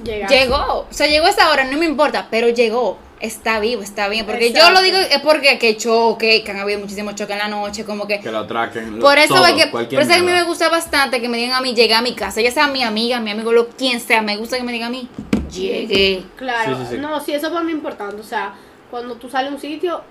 Llegaste. 0.03 0.35
Llegó, 0.35 0.87
o 0.89 0.93
sea, 0.93 1.07
llegó 1.07 1.27
esa 1.27 1.49
hora, 1.49 1.65
no 1.65 1.77
me 1.77 1.85
importa, 1.85 2.27
pero 2.31 2.47
llegó. 2.47 2.97
Está 3.21 3.59
vivo, 3.59 3.83
está 3.83 4.07
bien. 4.09 4.25
Porque 4.25 4.51
yo 4.51 4.71
lo 4.71 4.81
digo 4.81 4.97
es 4.97 5.19
porque 5.21 5.59
que 5.59 5.77
choque, 5.77 6.43
que 6.43 6.51
han 6.51 6.59
habido 6.59 6.79
muchísimos 6.79 7.13
choques 7.15 7.33
en 7.33 7.39
la 7.39 7.47
noche, 7.47 7.85
como 7.85 8.07
que. 8.07 8.19
Que 8.19 8.31
lo 8.31 8.39
atraquen. 8.39 8.99
Por 8.99 9.17
eso 9.17 9.35
todo, 9.35 9.45
es 9.45 9.53
que, 9.53 9.67
por 9.67 9.81
eso 9.83 9.99
es 9.99 10.07
que 10.07 10.13
a 10.13 10.17
mí 10.17 10.31
me 10.31 10.43
gusta 10.43 10.69
bastante 10.69 11.21
que 11.21 11.29
me 11.29 11.37
digan 11.37 11.55
a 11.55 11.61
mí, 11.61 11.75
llegué 11.75 11.93
a 11.93 12.01
mi 12.01 12.15
casa, 12.15 12.41
ya 12.41 12.51
sea 12.51 12.67
mi 12.67 12.83
amiga, 12.83 13.19
mi 13.19 13.31
amigo, 13.31 13.51
lo 13.51 13.69
quien 13.69 13.99
sea, 13.99 14.21
me 14.21 14.37
gusta 14.37 14.57
que 14.57 14.63
me 14.63 14.71
digan 14.71 14.87
a 14.87 14.91
mí, 14.91 15.07
llegué. 15.51 16.23
Claro, 16.35 16.75
Sí, 16.77 16.83
sí, 16.83 16.95
sí. 16.95 16.97
no, 16.97 17.19
sí, 17.19 17.33
eso 17.33 17.49
para 17.51 17.63
mí 17.63 17.71
es 17.71 17.77
importante. 17.77 18.19
O 18.19 18.23
sea, 18.23 18.55
cuando 18.89 19.15
tú 19.15 19.29
sales 19.29 19.51
a 19.51 19.55
un 19.55 19.61
sitio, 19.61 20.01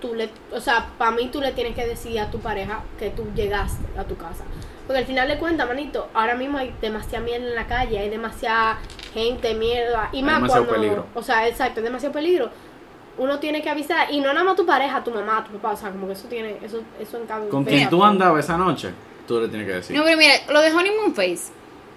tú 0.00 0.14
le, 0.14 0.28
o 0.52 0.60
sea, 0.60 0.88
para 0.98 1.12
mí 1.12 1.28
tú 1.32 1.40
le 1.40 1.52
tienes 1.52 1.74
que 1.74 1.86
decir 1.86 2.18
a 2.18 2.30
tu 2.30 2.40
pareja 2.40 2.82
que 2.98 3.10
tú 3.10 3.26
llegaste 3.34 3.84
a 3.98 4.04
tu 4.04 4.16
casa. 4.16 4.44
Porque 4.86 4.98
al 5.00 5.06
final 5.06 5.26
de 5.28 5.38
cuentas, 5.38 5.66
manito, 5.66 6.08
ahora 6.14 6.34
mismo 6.34 6.58
hay 6.58 6.72
demasiada 6.80 7.24
mierda 7.24 7.46
en 7.48 7.54
la 7.54 7.66
calle, 7.66 7.98
hay 7.98 8.08
demasiada 8.08 8.78
gente, 9.12 9.54
mierda. 9.54 10.10
Y 10.12 10.18
Hay 10.18 10.22
más 10.22 10.34
demasiado 10.36 10.66
cuando. 10.66 10.82
peligro. 10.82 11.06
O 11.14 11.22
sea, 11.22 11.48
exacto, 11.48 11.80
hay 11.80 11.84
demasiado 11.84 12.12
peligro. 12.12 12.50
uno 13.18 13.38
tiene 13.38 13.62
que 13.62 13.70
avisar, 13.70 14.08
y 14.12 14.20
no 14.20 14.32
nada 14.34 14.44
más 14.44 14.56
tu 14.56 14.66
pareja, 14.66 15.02
tu 15.02 15.10
mamá, 15.10 15.42
tu 15.42 15.52
papá, 15.58 15.72
o 15.72 15.76
sea, 15.78 15.90
como 15.90 16.06
que 16.06 16.12
eso 16.12 16.28
tiene, 16.28 16.58
eso, 16.62 16.82
eso 17.00 17.16
en 17.16 17.26
cada 17.26 17.48
Con 17.48 17.64
quien 17.64 17.88
tú 17.88 18.04
andabas 18.04 18.44
esa 18.44 18.58
noche, 18.58 18.90
tú 19.26 19.40
le 19.40 19.48
tienes 19.48 19.66
que 19.66 19.72
decir. 19.74 19.96
No, 19.96 20.04
pero 20.04 20.18
mira, 20.18 20.34
lo 20.52 20.60
de 20.60 20.70
Honeymoon 20.70 21.14
Face. 21.14 21.50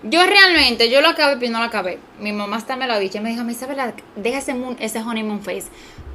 Yo 0.03 0.25
realmente, 0.25 0.89
yo 0.89 1.01
lo 1.01 1.09
acabé, 1.09 1.35
pero 1.35 1.51
no 1.51 1.59
lo 1.59 1.65
acabé. 1.65 1.99
Mi 2.19 2.31
mamá 2.31 2.55
hasta 2.55 2.77
me 2.77 2.87
lo 2.87 2.93
ha 2.93 2.99
dicho. 2.99 3.17
y 3.17 3.21
Me 3.21 3.31
dijo, 3.31 3.43
mi 3.43 3.51
Isabela, 3.51 3.93
deja 4.15 4.37
ese, 4.37 4.53
moon- 4.53 4.77
ese 4.79 4.99
Honeymoon 5.01 5.41
Face. 5.41 5.65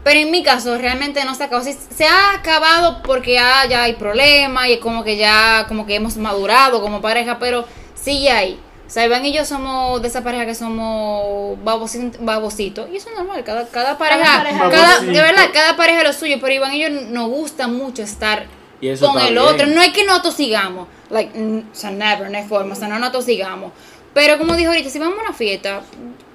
Pero 0.05 0.21
en 0.21 0.31
mi 0.31 0.43
caso, 0.43 0.77
realmente 0.79 1.25
no 1.25 1.35
se 1.35 1.45
acabó. 1.45 1.65
Sí, 1.65 1.75
se 1.97 2.05
ha 2.07 2.35
acabado 2.35 3.03
porque 3.03 3.33
ya, 3.35 3.67
ya 3.69 3.85
hay 3.85 3.95
problemas 3.95 4.69
y 4.69 4.77
como 4.79 5.03
que 5.03 5.17
ya, 5.17 5.65
como 5.67 5.87
que 5.87 5.95
hemos 5.97 6.17
madurado 6.19 6.81
como 6.83 7.01
pareja, 7.01 7.39
pero 7.39 7.65
sigue 7.95 8.31
ahí. 8.31 8.61
O 8.87 8.91
sea, 8.91 9.07
Iván 9.07 9.25
y 9.25 9.33
yo 9.33 9.47
somos 9.47 10.03
de 10.03 10.09
esa 10.09 10.23
pareja 10.23 10.45
que 10.45 10.55
somos 10.55 11.57
babositos, 11.65 12.23
babositos. 12.23 12.89
Y 12.93 12.97
eso 12.97 13.09
es 13.11 13.17
normal, 13.17 13.43
cada, 13.45 13.67
cada 13.69 13.97
pareja, 13.97 14.43
pareja 14.43 14.71
cada, 14.71 14.87
Babosito. 14.93 15.13
de 15.13 15.21
verdad, 15.23 15.45
cada 15.55 15.77
pareja 15.77 15.99
es 16.03 16.07
lo 16.09 16.13
suyo. 16.13 16.37
Pero 16.41 16.53
Iván 16.53 16.75
y 16.75 16.81
yo 16.83 16.91
nos 16.91 17.29
gusta 17.31 17.67
mucho 17.67 18.03
estar 18.03 18.45
Y 18.83 18.89
eso 18.89 19.07
con 19.11 19.21
el 19.23 19.29
bien. 19.33 19.39
otro. 19.39 19.67
No 19.69 19.81
es 19.81 19.89
que 19.95 20.05
no 20.05 20.21
tosigamos, 20.21 20.87
like, 21.09 21.37
n- 21.37 21.65
o 21.73 21.75
sea, 21.75 21.91
never, 21.91 22.31
no 22.31 22.37
hay 22.37 22.45
forma, 22.45 22.75
o 22.75 22.77
sea, 22.77 22.89
no 22.89 22.99
nos 22.99 23.11
tosigamos. 23.11 23.73
Pero 24.13 24.37
como 24.37 24.55
dijo 24.55 24.71
ahorita, 24.71 24.91
si 24.91 24.99
vamos 24.99 25.19
a 25.19 25.23
una 25.23 25.33
fiesta, 25.33 25.81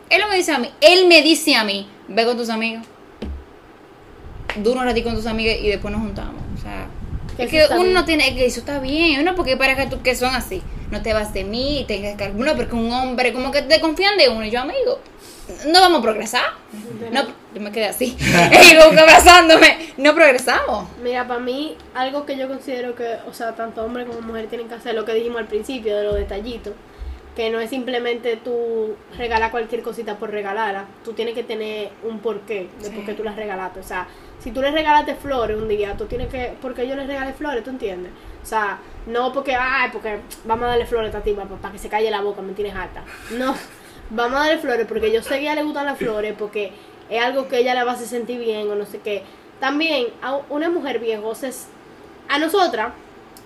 él 0.10 0.24
me 0.28 0.36
dice 0.36 0.52
a 0.52 0.58
mí, 0.58 0.72
él 0.82 1.06
me 1.08 1.22
dice 1.22 1.56
a 1.56 1.64
mí, 1.64 1.88
ve 2.08 2.26
con 2.26 2.36
tus 2.36 2.50
amigos, 2.50 2.84
dura 4.58 4.82
un 4.82 4.86
ratito 4.88 5.08
con 5.08 5.16
tus 5.16 5.26
amigas 5.26 5.58
y 5.62 5.68
después 5.68 5.92
nos 5.92 6.02
juntamos. 6.02 6.42
O 6.58 6.62
sea, 6.62 6.88
Que 7.38 7.44
es 7.44 7.50
que 7.50 7.66
uno 7.74 7.82
bien. 7.84 7.94
no 7.94 8.06
tiene, 8.06 8.28
es 8.30 8.34
que 8.36 8.46
eso 8.46 8.60
está 8.60 8.80
bien, 8.80 9.22
uno 9.22 9.36
porque 9.36 9.52
hay 9.52 9.58
parejas 9.58 9.90
tú- 9.90 10.02
que 10.02 10.16
son 10.16 10.34
así, 10.36 10.62
no 10.92 11.02
te 11.02 11.14
vas 11.14 11.34
de 11.34 11.44
mí, 11.44 11.86
tengas 11.88 12.16
que, 12.16 12.30
no, 12.30 12.56
porque 12.56 12.76
un 12.76 12.92
hombre 12.92 13.32
como 13.34 13.52
que 13.52 13.62
te 13.62 13.80
confían 13.80 14.18
de 14.18 14.30
uno 14.30 14.44
y 14.46 14.52
yo 14.52 14.60
amigo. 14.62 15.00
No 15.68 15.80
vamos 15.82 16.00
a 16.00 16.02
progresar. 16.04 16.44
No, 17.12 17.24
yo 17.56 17.62
me 17.62 17.72
quedé 17.72 17.86
así. 17.88 18.16
y 18.20 18.76
como 18.76 19.00
abrazándome. 19.00 19.94
No 19.98 20.14
progresamos. 20.14 20.88
Mira, 21.04 21.28
para 21.28 21.40
mí, 21.40 21.76
algo 21.96 22.24
que 22.28 22.38
yo 22.38 22.48
considero 22.48 22.94
que, 22.94 23.16
o 23.28 23.34
sea, 23.34 23.56
tanto 23.56 23.84
hombre 23.84 24.06
como 24.06 24.22
mujer 24.22 24.46
tienen 24.48 24.68
que 24.68 24.76
hacer, 24.76 24.94
lo 24.94 25.06
que 25.06 25.14
dijimos 25.16 25.40
al 25.40 25.48
principio 25.48 25.98
de 25.98 26.04
los 26.04 26.16
detallitos, 26.16 26.74
que 27.36 27.50
no 27.50 27.60
es 27.60 27.70
simplemente 27.70 28.38
tú 28.38 28.96
regalar 29.18 29.52
cualquier 29.52 29.82
cosita 29.82 30.18
por 30.18 30.32
regalarla, 30.32 30.86
tú 31.04 31.14
tienes 31.14 31.36
que 31.36 31.44
tener 31.44 31.92
un 32.04 32.20
porqué 32.20 32.70
de 32.82 32.90
por 32.90 33.06
qué 33.06 33.14
tú 33.14 33.24
las 33.24 33.36
regalaste. 33.36 33.80
O 33.80 33.84
sea, 33.84 34.08
si 34.40 34.52
tú 34.52 34.62
le 34.62 34.72
regalaste 34.72 35.16
flores 35.16 35.58
un 35.58 35.68
día, 35.68 35.96
tú 35.98 36.06
tienes 36.06 36.28
que, 36.30 36.54
¿por 36.62 36.74
qué 36.74 36.88
yo 36.88 36.96
le 36.96 37.06
regalé 37.06 37.34
flores? 37.34 37.64
¿Tú 37.64 37.70
entiendes? 37.70 38.12
O 38.42 38.46
sea, 38.46 38.80
no 39.06 39.32
porque, 39.34 39.56
ay, 39.56 39.90
porque 39.92 40.20
vamos 40.46 40.66
a 40.66 40.70
darle 40.70 40.86
flores 40.86 41.14
a 41.14 41.18
esta 41.18 41.24
tipa 41.24 41.44
para 41.46 41.72
que 41.72 41.80
se 41.80 41.90
calle 41.90 42.10
la 42.10 42.22
boca, 42.22 42.42
me 42.42 42.54
tienes 42.54 42.76
harta. 42.76 43.04
No, 43.32 43.56
vamos 44.10 44.40
a 44.40 44.44
darle 44.44 44.58
flores 44.58 44.88
porque 44.88 45.12
yo 45.12 45.22
sé 45.22 45.30
que 45.30 45.36
a 45.36 45.40
ella 45.40 45.56
le 45.56 45.64
gustan 45.64 45.86
las 45.86 45.98
flores, 45.98 46.36
porque 46.38 46.72
es 47.10 47.22
algo 47.22 47.48
que 47.48 47.60
ella 47.60 47.74
le 47.74 47.84
va 47.84 47.92
a 47.92 47.96
hacer 47.96 48.08
sentir 48.08 48.40
bien 48.40 48.70
o 48.70 48.76
no 48.76 48.86
sé 48.86 49.00
qué. 49.00 49.24
También 49.60 50.08
a 50.22 50.40
una 50.50 50.70
mujer 50.70 51.00
viejosa 51.00 51.48
es, 51.48 51.68
a 52.28 52.40
nosotras 52.40 52.94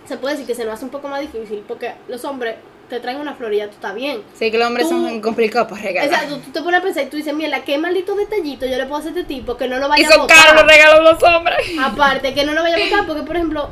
se 0.05 0.17
puede 0.17 0.33
decir 0.33 0.47
que 0.47 0.55
se 0.55 0.65
nos 0.65 0.75
hace 0.75 0.85
un 0.85 0.91
poco 0.91 1.07
más 1.07 1.21
difícil 1.21 1.63
porque 1.67 1.93
los 2.07 2.23
hombres 2.25 2.55
te 2.93 2.99
traen 3.01 3.19
una 3.19 3.33
flor 3.33 3.53
y 3.53 3.57
ya 3.57 3.65
tú 3.67 3.73
estás 3.73 3.93
bien. 3.95 4.21
Sí, 4.33 4.51
que 4.51 4.57
los 4.57 4.67
hombres 4.67 4.87
Tú- 4.87 4.93
son 4.93 5.21
complicados 5.21 5.69
para 5.69 5.81
regalar. 5.81 6.13
Exacto, 6.13 6.37
tú 6.45 6.51
te 6.51 6.61
pones 6.61 6.79
a 6.79 6.83
pensar 6.83 7.03
y 7.03 7.07
tú 7.07 7.17
dices, 7.17 7.33
mira, 7.33 7.63
qué 7.63 7.77
maldito 7.77 8.15
detallito 8.15 8.65
yo 8.65 8.77
le 8.77 8.85
puedo 8.85 8.99
hacer 9.01 9.13
a 9.15 9.19
este 9.19 9.33
tipo 9.33 9.57
que 9.57 9.67
no 9.67 9.77
lo 9.79 9.85
Y 9.87 9.89
vaya 9.89 10.07
a 10.07 10.11
son 10.11 10.21
botar. 10.21 10.37
caros 10.37 10.61
los 10.63 10.71
regalos 10.71 11.03
los 11.21 11.23
hombres. 11.23 11.57
Aparte, 11.81 12.33
que 12.33 12.45
no 12.45 12.53
lo 12.53 12.61
vaya 12.63 12.75
a 12.77 12.79
botar 12.79 13.05
porque, 13.07 13.23
por 13.23 13.35
ejemplo, 13.35 13.69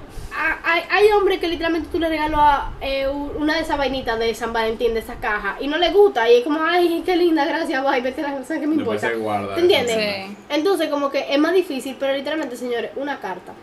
hay, 0.63 0.81
hay 0.89 1.11
hombres 1.11 1.39
que 1.39 1.47
literalmente 1.47 1.89
tú 1.91 1.99
le 1.99 2.07
regalas 2.09 2.39
a, 2.39 2.71
eh, 2.81 3.07
una 3.07 3.55
de 3.55 3.61
esas 3.61 3.77
vainitas 3.77 4.17
de 4.17 4.33
San 4.33 4.53
Valentín, 4.53 4.93
de 4.93 5.01
esa 5.01 5.15
caja, 5.15 5.57
y 5.59 5.67
no 5.67 5.77
le 5.77 5.91
gusta, 5.91 6.29
y 6.31 6.37
es 6.37 6.43
como, 6.43 6.61
ay, 6.63 7.03
qué 7.05 7.15
linda, 7.17 7.45
gracias, 7.45 7.83
bye, 7.83 8.01
vete 8.01 8.21
a 8.21 8.29
la 8.31 8.37
cosa 8.37 8.59
que 8.59 8.65
me 8.67 8.75
importa. 8.75 9.11
guarda 9.13 9.55
¿Te 9.55 9.61
entiendes? 9.61 9.95
Sí. 10.27 10.37
Entonces, 10.49 10.87
como 10.89 11.09
que 11.11 11.25
es 11.31 11.37
más 11.37 11.53
difícil, 11.53 11.95
pero 11.99 12.13
literalmente, 12.13 12.55
señores, 12.55 12.91
una 12.95 13.19
carta, 13.19 13.53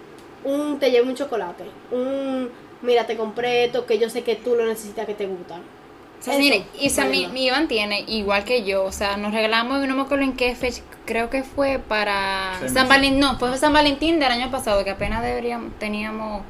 un 0.45 0.79
te 0.79 0.91
llevo 0.91 1.09
un 1.09 1.15
chocolate, 1.17 1.65
un 1.91 2.51
mira, 2.83 3.07
te 3.07 3.17
compré 3.17 3.65
esto 3.65 3.87
que 3.87 3.99
yo 3.99 4.09
sé 4.11 4.23
que 4.23 4.37
tú 4.37 4.55
lo 4.55 4.67
necesitas, 4.67 5.07
que 5.07 5.15
te 5.15 5.27
gusta. 5.27 5.57
O 6.21 6.23
sea, 6.23 6.33
Eso, 6.35 6.43
mire, 6.43 6.65
y 6.81 6.89
o 6.89 6.91
sea, 6.91 7.05
mi, 7.05 7.27
mi 7.29 7.47
Iván 7.47 7.69
tiene, 7.69 8.01
igual 8.09 8.45
que 8.45 8.65
yo, 8.65 8.85
o 8.85 8.91
sea, 8.93 9.17
nos 9.17 9.33
regalamos, 9.33 9.87
no 9.87 9.95
me 9.95 10.03
acuerdo 10.03 10.25
en 10.25 10.33
qué 10.33 10.55
fecha, 10.57 10.83
creo 11.05 11.31
que 11.31 11.45
fue 11.45 11.79
para 11.79 12.59
San. 12.73 12.89
Valentín, 12.89 13.21
no, 13.21 13.39
fue 13.39 13.57
San 13.57 13.73
Valentín 13.73 14.19
del 14.19 14.33
año 14.33 14.51
pasado, 14.51 14.83
que 14.83 14.91
apenas 14.91 15.23
deberíamos, 15.23 15.79
teníamos, 15.79 16.43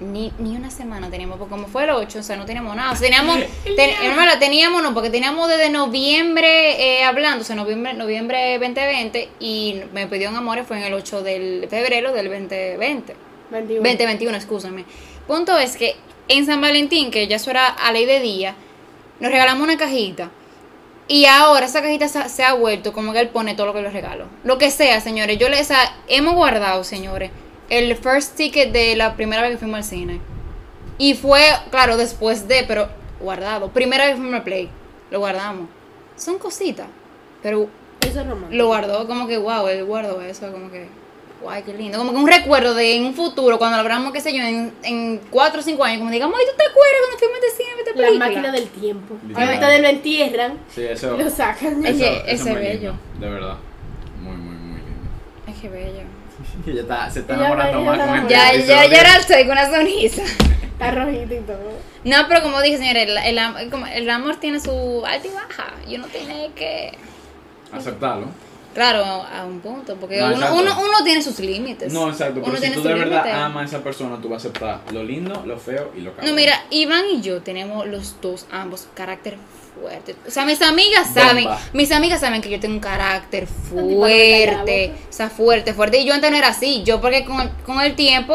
ni, 0.00 0.30
ni 0.38 0.54
una 0.54 0.70
semana 0.70 1.08
teníamos, 1.08 1.38
porque 1.38 1.50
como 1.52 1.66
fue 1.66 1.84
el 1.84 1.90
8, 1.92 2.18
o 2.18 2.22
sea, 2.22 2.36
no 2.36 2.44
teníamos 2.44 2.76
nada, 2.76 2.92
o 2.92 2.94
sea, 2.94 3.06
teníamos, 3.08 3.38
ten- 3.64 3.94
hermana, 4.02 4.38
teníamos, 4.38 4.82
no, 4.82 4.92
porque 4.92 5.08
teníamos 5.08 5.48
desde 5.48 5.70
noviembre 5.70 6.98
eh, 6.98 7.04
hablando, 7.04 7.40
o 7.40 7.44
sea, 7.44 7.56
noviembre, 7.56 7.94
noviembre 7.94 8.58
2020, 8.58 9.30
y 9.40 9.80
me 9.94 10.06
pidió 10.08 10.28
un 10.28 10.36
amor, 10.36 10.62
fue 10.66 10.76
en 10.76 10.84
el 10.84 10.92
8 10.92 11.22
de 11.22 11.66
febrero 11.70 12.12
del 12.12 12.26
2020. 12.28 13.16
21. 13.50 13.82
2021, 13.82 14.36
excúsame. 14.36 14.84
Punto 15.26 15.58
es 15.58 15.76
que 15.76 15.96
en 16.28 16.46
San 16.46 16.60
Valentín, 16.60 17.10
que 17.10 17.26
ya 17.26 17.36
eso 17.36 17.50
era 17.50 17.66
a 17.66 17.92
ley 17.92 18.04
de 18.04 18.20
día, 18.20 18.54
nos 19.20 19.30
regalamos 19.30 19.62
una 19.62 19.76
cajita. 19.76 20.30
Y 21.08 21.26
ahora 21.26 21.66
esa 21.66 21.82
cajita 21.82 22.08
se, 22.08 22.44
ha 22.44 22.54
vuelto 22.54 22.92
como 22.92 23.12
que 23.12 23.20
él 23.20 23.28
pone 23.28 23.54
todo 23.54 23.66
lo 23.66 23.74
que 23.74 23.82
le 23.82 23.90
regalo. 23.90 24.26
Lo 24.42 24.58
que 24.58 24.70
sea, 24.70 25.00
señores. 25.00 25.38
Yo 25.38 25.48
les, 25.48 25.62
o 25.62 25.64
sea, 25.64 25.96
hemos 26.08 26.34
guardado, 26.34 26.82
señores, 26.82 27.30
el 27.68 27.94
first 27.96 28.36
ticket 28.36 28.72
de 28.72 28.96
la 28.96 29.14
primera 29.14 29.42
vez 29.42 29.52
que 29.52 29.58
fuimos 29.58 29.78
al 29.78 29.84
cine. 29.84 30.20
Y 30.98 31.14
fue, 31.14 31.42
claro, 31.70 31.96
después 31.96 32.48
de, 32.48 32.64
pero 32.66 32.88
guardado. 33.20 33.68
Primera 33.68 34.04
vez 34.04 34.14
que 34.14 34.20
fuimos 34.20 34.34
al 34.34 34.42
play. 34.42 34.68
Lo 35.10 35.20
guardamos. 35.20 35.68
Son 36.16 36.38
cositas. 36.38 36.88
Pero 37.42 37.68
Eso 38.00 38.20
es 38.20 38.26
lo 38.50 38.66
guardó 38.66 39.06
como 39.06 39.28
que, 39.28 39.38
wow, 39.38 39.68
él 39.68 39.84
guardó 39.84 40.20
eso, 40.22 40.50
como 40.50 40.70
que, 40.70 40.88
guay, 41.42 41.62
qué 41.62 41.74
lindo. 41.74 41.98
Como 41.98 42.12
que 42.12 42.16
un 42.18 42.26
recuerdo 42.26 42.74
de 42.74 42.96
en 42.96 43.04
un 43.04 43.14
futuro, 43.14 43.58
cuando 43.58 43.76
lo 43.76 43.82
hablamos, 43.82 44.12
qué 44.12 44.20
sé 44.20 44.32
yo, 44.34 44.42
en, 44.42 44.72
en 44.82 45.18
4 45.30 45.60
o 45.60 45.62
5 45.62 45.84
años, 45.84 45.98
como 45.98 46.10
digamos, 46.10 46.36
ay, 46.38 46.46
¿tú 46.50 46.56
te 46.56 46.64
acuerdas 46.64 47.00
cuando 47.02 47.18
fuimos 47.18 47.40
de 47.40 47.50
cine 47.50 47.68
esta 47.78 47.90
La 47.90 47.96
película? 48.06 48.26
máquina 48.26 48.52
del 48.52 48.68
tiempo. 48.68 49.14
Literal. 49.26 49.48
Obviamente 49.48 49.82
lo 49.82 49.88
entierran 49.88 50.58
Sí, 50.74 50.82
eso. 50.84 51.14
y 51.18 51.22
lo 51.22 51.30
sacan. 51.30 51.84
Es 51.84 51.96
eso- 51.96 52.04
que 52.04 52.16
eso 52.32 52.42
ese 52.42 52.50
muy 52.52 52.60
bello. 52.60 52.90
lindo, 52.92 53.26
De 53.26 53.28
verdad. 53.32 53.56
Muy, 54.22 54.36
muy, 54.36 54.54
muy 54.56 54.76
lindo. 54.80 55.10
Ay, 55.46 55.54
qué 55.60 55.68
bello. 55.68 56.02
Ya 56.66 56.80
está, 56.80 57.10
se 57.10 57.20
está 57.20 57.34
enamorando 57.34 57.80
más 57.82 57.98
ya 57.98 58.06
con 58.06 58.18
este 58.18 58.32
Ya, 58.34 58.52
ya, 58.54 58.86
ya 58.86 59.00
era 59.00 59.16
estoy 59.18 59.42
con 59.44 59.52
una 59.52 59.70
sonrisa. 59.70 60.22
Está 60.76 60.90
rojito 60.90 61.34
y 61.34 61.38
todo. 61.38 61.70
No, 62.04 62.16
pero 62.28 62.42
como 62.42 62.60
dije, 62.60 62.76
señores, 62.76 63.08
el, 63.08 63.38
el, 63.38 63.70
como 63.70 63.86
el 63.86 64.10
amor 64.10 64.36
tiene 64.36 64.60
su 64.60 65.02
alta 65.06 65.26
y 65.26 65.30
baja. 65.30 65.72
Y 65.88 65.94
uno 65.96 66.06
tiene 66.08 66.50
que. 66.54 66.92
Aceptarlo. 67.72 68.26
Claro, 68.76 69.02
a 69.04 69.42
un 69.46 69.60
punto, 69.60 69.96
porque 69.96 70.18
No, 70.20 70.34
uno, 70.34 70.54
uno, 70.54 70.80
uno 70.80 71.02
tiene 71.02 71.22
sus 71.22 71.38
límites. 71.38 71.90
No, 71.94 72.10
exacto, 72.10 72.40
Uno 72.40 72.44
pero 72.44 72.56
si 72.56 72.60
tiene 72.60 72.76
tú 72.76 72.82
de 72.82 72.92
verdad 72.92 73.26
amas 73.44 73.62
a 73.62 73.76
esa 73.76 73.82
persona, 73.82 74.18
tú 74.20 74.28
vas 74.28 74.44
a 74.44 74.48
aceptar 74.48 74.80
lo 74.92 75.02
lindo, 75.02 75.42
lo 75.46 75.58
feo 75.58 75.92
y 75.96 76.02
lo 76.02 76.14
caro. 76.14 76.28
No, 76.28 76.34
mira, 76.34 76.62
Iván 76.68 77.06
y 77.10 77.22
yo 77.22 77.40
tenemos 77.40 77.86
los 77.86 78.20
dos, 78.20 78.44
ambos, 78.52 78.86
carácter 78.92 79.38
fuerte. 79.80 80.14
O 80.28 80.30
sea, 80.30 80.44
mis 80.44 80.60
amigas 80.60 81.06
Bomba. 81.14 81.22
saben, 81.22 81.48
mis 81.72 81.90
amigas 81.90 82.20
saben 82.20 82.42
que 82.42 82.50
yo 82.50 82.60
tengo 82.60 82.74
un 82.74 82.80
carácter 82.80 83.46
fuerte, 83.46 84.88
boca. 84.88 85.00
o 85.08 85.12
sea, 85.12 85.30
fuerte, 85.30 85.72
fuerte. 85.72 85.98
Y 85.98 86.04
yo 86.04 86.12
antes 86.12 86.30
no 86.30 86.36
era 86.36 86.48
así, 86.48 86.82
yo 86.84 87.00
porque 87.00 87.24
con, 87.24 87.40
el- 87.40 87.50
con 87.64 87.80
el 87.80 87.94
tiempo 87.96 88.34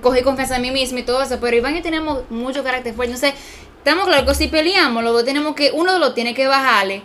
cogí 0.00 0.22
confianza 0.22 0.56
en 0.56 0.62
mí 0.62 0.70
misma 0.70 1.00
y 1.00 1.02
todo 1.02 1.22
eso, 1.22 1.38
pero 1.40 1.56
Iván 1.56 1.74
y 1.74 1.78
yo 1.78 1.82
tenemos 1.82 2.30
mucho 2.30 2.62
carácter 2.62 2.94
fuerte. 2.94 3.14
Entonces, 3.14 3.38
estamos 3.78 4.06
claros 4.06 4.28
que 4.28 4.34
si 4.36 4.46
peleamos, 4.46 5.02
dos 5.02 5.24
tenemos 5.24 5.56
que, 5.56 5.72
uno 5.72 5.92
de 5.92 5.98
los 5.98 6.14
tiene 6.14 6.34
que 6.34 6.46
bajarle 6.46 7.02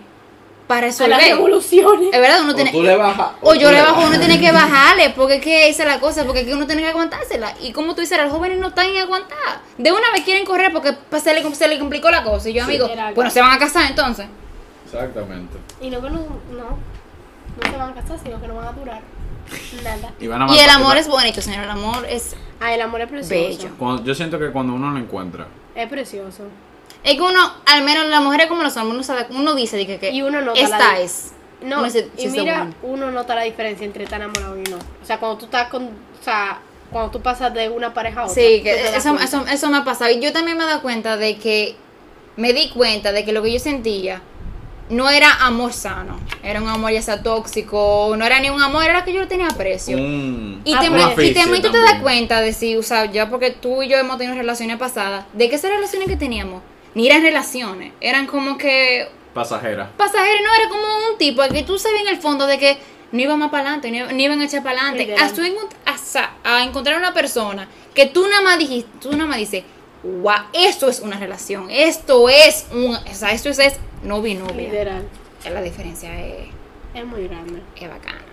para 0.67 0.87
A 0.87 0.89
las 0.89 0.97
resolver. 0.99 1.19
revoluciones. 1.29 2.09
Es 2.13 2.19
verdad, 2.19 2.41
uno 2.41 2.51
o 2.53 2.55
tiene... 2.55 2.71
tú 2.71 2.81
le 2.83 2.95
bajas. 2.95 3.27
O 3.41 3.53
yo 3.53 3.67
tú 3.69 3.73
le 3.75 3.81
bajo, 3.81 3.97
uno 3.99 4.03
bajas. 4.09 4.19
tiene 4.19 4.39
que 4.39 4.51
bajarle, 4.51 5.09
porque 5.11 5.35
es 5.35 5.41
que 5.43 5.69
esa 5.69 5.83
es 5.83 5.89
la 5.89 5.99
cosa, 5.99 6.23
porque 6.25 6.41
es 6.41 6.47
que 6.47 6.53
uno 6.53 6.65
tiene 6.65 6.81
que 6.81 6.87
aguantársela. 6.89 7.53
Y 7.61 7.71
como 7.71 7.93
tú 7.95 8.01
dices, 8.01 8.17
los 8.21 8.31
jóvenes 8.31 8.57
no 8.59 8.69
están 8.69 8.87
en 8.87 8.97
aguantar. 8.97 9.37
De 9.77 9.91
una 9.91 10.11
vez 10.13 10.23
quieren 10.23 10.45
correr 10.45 10.71
porque 10.73 10.93
pues, 10.93 11.21
se 11.23 11.33
le, 11.33 11.55
se 11.55 11.67
le 11.67 11.77
complicó 11.79 12.09
la 12.09 12.23
cosa. 12.23 12.49
Y 12.49 12.53
yo, 12.53 12.65
Sí. 12.65 12.71
amigo, 12.77 12.89
bueno, 13.13 13.29
se 13.29 13.41
van 13.41 13.51
a 13.51 13.59
casar 13.59 13.89
entonces. 13.89 14.25
Exactamente. 14.85 15.57
Y 15.81 15.89
no 15.89 16.01
que 16.01 16.09
no, 16.09 16.19
no, 16.19 16.77
no 17.63 17.71
se 17.71 17.77
van 17.77 17.91
a 17.91 17.93
casar, 17.93 18.17
sino 18.23 18.39
que 18.41 18.47
no 18.47 18.55
van 18.55 18.67
a 18.67 18.71
durar 18.71 19.01
nada. 19.83 20.11
Y, 20.19 20.27
van 20.27 20.41
a 20.41 20.55
Y 20.55 20.59
el 20.59 20.69
amor 20.69 20.97
es 20.97 21.07
bonito, 21.07 21.41
señor. 21.41 21.63
El 21.65 21.69
amor 21.69 22.05
es. 22.09 22.35
Ah, 22.59 22.73
el 22.73 22.81
amor 22.81 23.01
es 23.01 23.09
precioso. 23.09 23.33
Bello. 23.63 23.69
Cuando- 23.77 24.03
yo 24.03 24.15
siento 24.15 24.39
que 24.39 24.49
cuando 24.51 24.73
uno 24.73 24.89
lo 24.91 24.97
encuentra, 24.97 25.47
Es 25.75 25.89
precioso. 25.89 26.43
Es 27.05 27.15
que 27.15 27.21
uno, 27.21 27.39
al 27.67 27.83
menos 27.83 28.07
las 28.07 28.21
mujeres 28.21 28.47
como 28.47 28.63
los 28.63 28.75
hombres, 28.77 28.93
uno, 28.95 29.03
sabe- 29.03 29.27
uno 29.29 29.53
dice 29.55 29.77
de 29.77 29.85
que, 29.87 29.99
que 29.99 30.11
Y 30.11 30.21
uno 30.23 30.41
nota 30.41 30.59
esta 30.59 30.77
la- 30.93 30.99
es. 30.99 31.31
No, 31.61 31.77
Uno 31.77 31.85
dice, 31.85 32.09
y 32.17 32.21
"She's 32.23 32.33
the 32.33 32.41
mira, 32.41 32.61
one". 32.63 32.73
uno 32.83 33.11
nota 33.11 33.33
la 33.35 33.43
diferencia 33.43 33.85
entre 33.85 34.03
estar 34.03 34.19
enamorado 34.19 34.57
y 34.59 34.63
no. 34.69 34.77
O 34.77 35.05
sea, 35.05 35.19
cuando 35.19 35.37
tú 35.37 35.45
estás 35.45 35.69
con, 35.69 35.83
o 35.85 36.23
sea, 36.23 36.59
cuando 36.91 37.11
tú 37.11 37.21
pasas 37.21 37.53
de 37.53 37.69
una 37.69 37.93
pareja 37.93 38.21
a 38.21 38.23
otra. 38.25 38.35
Sí, 38.35 38.61
que 38.61 38.87
eso, 38.97 39.17
eso, 39.19 39.45
eso 39.49 39.69
me 39.69 39.77
ha 39.77 39.83
pasado. 39.83 40.11
Y 40.11 40.19
yo 40.19 40.33
también 40.33 40.57
me 40.57 40.63
he 40.63 40.67
dado 40.67 40.81
cuenta 40.81 41.15
de 41.17 41.37
que 41.37 41.75
me 42.35 42.53
di 42.53 42.69
cuenta 42.69 43.11
de 43.13 43.23
que 43.23 43.31
lo 43.31 43.41
que 43.41 43.53
yo 43.53 43.59
sentía 43.59 44.21
no 44.89 45.09
era 45.09 45.31
amor 45.45 45.73
sano. 45.73 46.19
Era 46.43 46.61
un 46.61 46.67
amor 46.67 46.91
ya 46.91 47.01
sea 47.01 47.23
tóxico, 47.23 48.13
no 48.17 48.25
era 48.25 48.39
ni 48.39 48.49
un 48.49 48.61
amor, 48.61 48.83
era 48.83 49.03
que 49.03 49.13
yo 49.13 49.21
le 49.21 49.27
tenía 49.27 49.47
aprecio. 49.47 49.97
un, 49.97 50.61
Y 50.65 50.75
te, 50.77 50.85
y 51.23 51.33
también 51.33 51.61
tú 51.63 51.71
te 51.71 51.79
das 51.79 52.01
cuenta 52.01 52.41
de 52.41 52.53
si, 52.53 52.75
o 52.75 52.83
sea, 52.83 53.05
ya 53.05 53.29
porque 53.29 53.49
tú 53.51 53.81
y 53.81 53.87
yo 53.87 53.97
hemos 53.97 54.17
tenido 54.17 54.35
relaciones 54.35 54.77
pasadas, 54.77 55.25
de 55.33 55.49
que 55.49 55.55
esas 55.55 55.71
relaciones 55.71 56.07
que 56.07 56.17
teníamos 56.17 56.61
ni 56.95 57.07
eran 57.07 57.21
relaciones, 57.21 57.93
eran 58.01 58.25
como 58.25 58.57
que 58.57 59.07
Pasajera. 59.33 59.91
pasajeros, 59.97 60.41
no 60.43 60.53
era 60.55 60.69
como 60.69 60.83
un 61.11 61.17
tipo 61.17 61.43
que 61.51 61.63
tú 61.63 61.77
sabías 61.77 62.01
en 62.01 62.07
el 62.07 62.17
fondo 62.21 62.47
de 62.47 62.57
que 62.57 62.77
no 63.11 63.21
iban 63.21 63.37
más 63.37 63.49
para 63.51 63.63
adelante, 63.73 63.91
no, 63.91 64.11
no 64.11 64.19
iban 64.21 64.41
a 64.41 64.45
echar 64.45 64.63
para 64.63 64.79
adelante. 64.81 65.13
Hasta, 65.85 66.31
a 66.43 66.63
encontrar 66.63 66.97
una 66.97 67.13
persona 67.13 67.67
que 67.93 68.07
tú 68.07 68.27
nada 68.27 68.41
más 68.41 68.57
dijiste, 68.57 68.89
tú 69.01 69.11
nada 69.11 69.25
más 69.25 69.37
dices, 69.37 69.63
wow, 70.03 70.33
esto 70.53 70.89
es 70.89 70.99
una 71.01 71.19
relación, 71.19 71.69
esto 71.69 72.29
es 72.29 72.65
un, 72.71 72.95
o 72.95 73.13
sea, 73.13 73.31
esto 73.31 73.49
es, 73.49 73.59
es 73.59 73.75
novio 74.03 74.31
y 74.31 74.35
novia. 74.35 74.55
Literal. 74.55 75.07
La 75.51 75.61
diferencia 75.61 76.17
es, 76.25 76.47
Es 76.93 77.05
muy 77.05 77.27
grande. 77.27 77.61
es 77.75 77.89
bacana. 77.89 78.23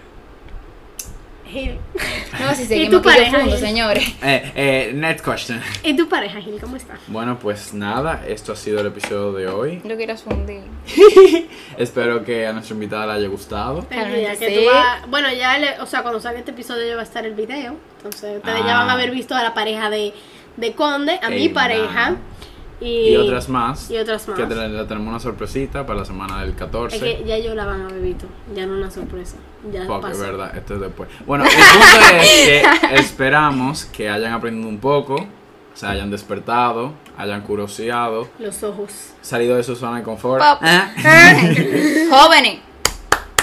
Gil. 1.52 1.78
No, 2.40 2.54
si 2.54 2.62
¿Y 2.62 2.66
seguimos 2.66 3.02
tu 3.02 3.08
aquí 3.10 3.20
de 3.20 3.26
pareja, 3.30 3.44
Gil? 3.44 3.58
señores. 3.58 4.08
Eh, 4.22 4.52
eh, 4.56 4.92
next 4.94 5.24
question. 5.24 5.60
¿Y 5.84 5.94
tu 5.94 6.08
pareja, 6.08 6.40
Gil? 6.40 6.58
¿Cómo 6.60 6.76
está? 6.76 6.94
Bueno, 7.06 7.38
pues 7.38 7.74
nada, 7.74 8.24
esto 8.26 8.52
ha 8.52 8.56
sido 8.56 8.80
el 8.80 8.86
episodio 8.86 9.32
de 9.32 9.46
hoy. 9.48 9.80
Yo 9.84 9.96
quiero 9.96 10.16
fundir. 10.16 10.62
Espero 11.78 12.24
que 12.24 12.46
a 12.46 12.52
nuestra 12.52 12.74
invitada 12.74 13.06
le 13.06 13.12
haya 13.20 13.28
gustado. 13.28 13.84
Claro 13.88 14.14
día 14.14 14.34
que 14.36 14.48
sí. 14.48 14.54
tú 14.54 14.60
vas- 14.72 15.08
bueno, 15.08 15.32
ya, 15.32 15.58
le- 15.58 15.78
o 15.80 15.86
sea, 15.86 16.02
cuando 16.02 16.20
salga 16.20 16.38
este 16.38 16.50
episodio 16.52 16.86
ya 16.86 16.94
va 16.94 17.02
a 17.02 17.04
estar 17.04 17.24
el 17.26 17.34
video. 17.34 17.76
Entonces, 17.98 18.38
ustedes 18.38 18.60
ya 18.64 18.76
Ah. 18.76 18.80
van 18.80 18.90
a 18.90 18.92
haber 18.94 19.10
visto 19.10 19.34
a 19.34 19.42
la 19.42 19.54
pareja 19.54 19.90
de, 19.90 20.12
de 20.56 20.72
Conde, 20.72 21.20
a 21.22 21.28
mi 21.30 21.48
pareja. 21.50 22.10
nah. 22.10 22.16
Y, 22.82 23.10
Y 23.10 23.16
otras 23.16 23.48
más. 23.48 23.90
Y 23.90 23.96
otras 23.98 24.26
más. 24.28 24.36
Que 24.38 24.44
te- 24.46 24.54
le 24.68 24.84
tenemos 24.84 25.08
una 25.08 25.20
sorpresita 25.20 25.86
para 25.86 26.00
la 26.00 26.04
semana 26.04 26.40
del 26.42 26.54
14. 26.54 26.96
Es 26.96 27.02
que 27.02 27.24
ya 27.24 27.38
yo 27.38 27.54
la 27.54 27.64
van 27.64 27.82
a 27.82 27.84
haber 27.88 28.00
visto. 28.00 28.26
Ya 28.54 28.66
no 28.66 28.74
una 28.74 28.90
sorpresa. 28.90 29.36
Ya 29.72 29.84
Fuck, 29.86 30.04
es 30.06 30.10
pasó. 30.10 30.20
verdad, 30.20 30.56
esto 30.56 30.74
es 30.74 30.80
después. 30.80 31.08
Bueno, 31.26 31.44
el 31.44 31.50
punto 31.50 32.16
es 32.20 32.30
que 32.90 32.94
esperamos 32.96 33.84
que 33.86 34.10
hayan 34.10 34.32
aprendido 34.32 34.68
un 34.68 34.78
poco, 34.78 35.24
se 35.74 35.86
hayan 35.86 36.10
despertado, 36.10 36.92
hayan 37.16 37.42
curioseado, 37.42 38.28
Los 38.38 38.62
ojos. 38.64 38.90
salido 39.20 39.56
de 39.56 39.62
su 39.62 39.76
zona 39.76 39.98
de 39.98 40.02
confort. 40.02 40.42
¿Eh? 40.62 42.06
Jóvenes, 42.10 42.58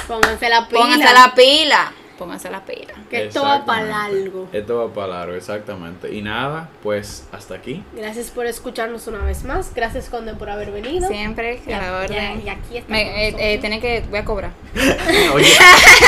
Pónganse 0.08 0.50
la 0.50 0.68
pila. 0.68 0.80
pónganse 0.82 1.14
la 1.14 1.34
pila. 1.36 1.92
Pónganse 2.20 2.51
la 2.51 2.65
pila. 2.65 2.93
Que 3.09 3.28
esto 3.28 3.43
va 3.43 3.63
para 3.63 3.84
largo. 3.84 4.49
Esto 4.51 4.76
va 4.76 4.93
para 4.93 5.07
largo, 5.07 5.36
exactamente. 5.36 6.13
Y 6.13 6.22
nada, 6.22 6.70
pues 6.84 7.26
hasta 7.32 7.55
aquí. 7.55 7.82
Gracias 7.95 8.30
por 8.30 8.45
escucharnos 8.45 9.07
una 9.07 9.20
vez 9.20 9.45
más. 9.45 9.74
Gracias, 9.74 10.09
Conde, 10.09 10.34
por 10.34 10.49
haber 10.49 10.72
venido. 10.72 11.07
Siempre 11.07 11.61
a 11.67 11.80
la 11.80 11.97
orden. 12.01 12.43
y 12.45 12.49
aquí 12.49 12.78
está 12.78 12.99
eh, 12.99 13.36
eh, 13.39 13.57
tiene 13.59 13.80
que, 13.80 14.03
voy 14.09 14.20
a 14.20 14.26
cobrar. 14.26 14.51
Oye, 15.34 15.47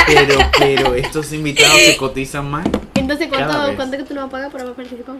pero, 0.05 0.35
pero 0.59 0.95
estos 0.95 1.31
invitados 1.31 1.79
se 1.79 1.95
cotizan 1.95 2.51
más. 2.51 2.67
Entonces, 2.95 3.29
¿cuánto. 3.29 3.73
¿cuánto 3.77 3.95
que 3.95 4.03
tú 4.03 4.13
nos 4.13 4.23
vas 4.23 4.27
a 4.27 4.31
pagar 4.31 4.51
por 4.51 4.59
haber 4.59 4.73
participado? 4.73 5.17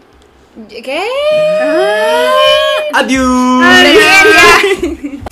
¿Qué? 0.68 1.08
Adiós. 2.94 3.64
Adiós. 3.64 5.22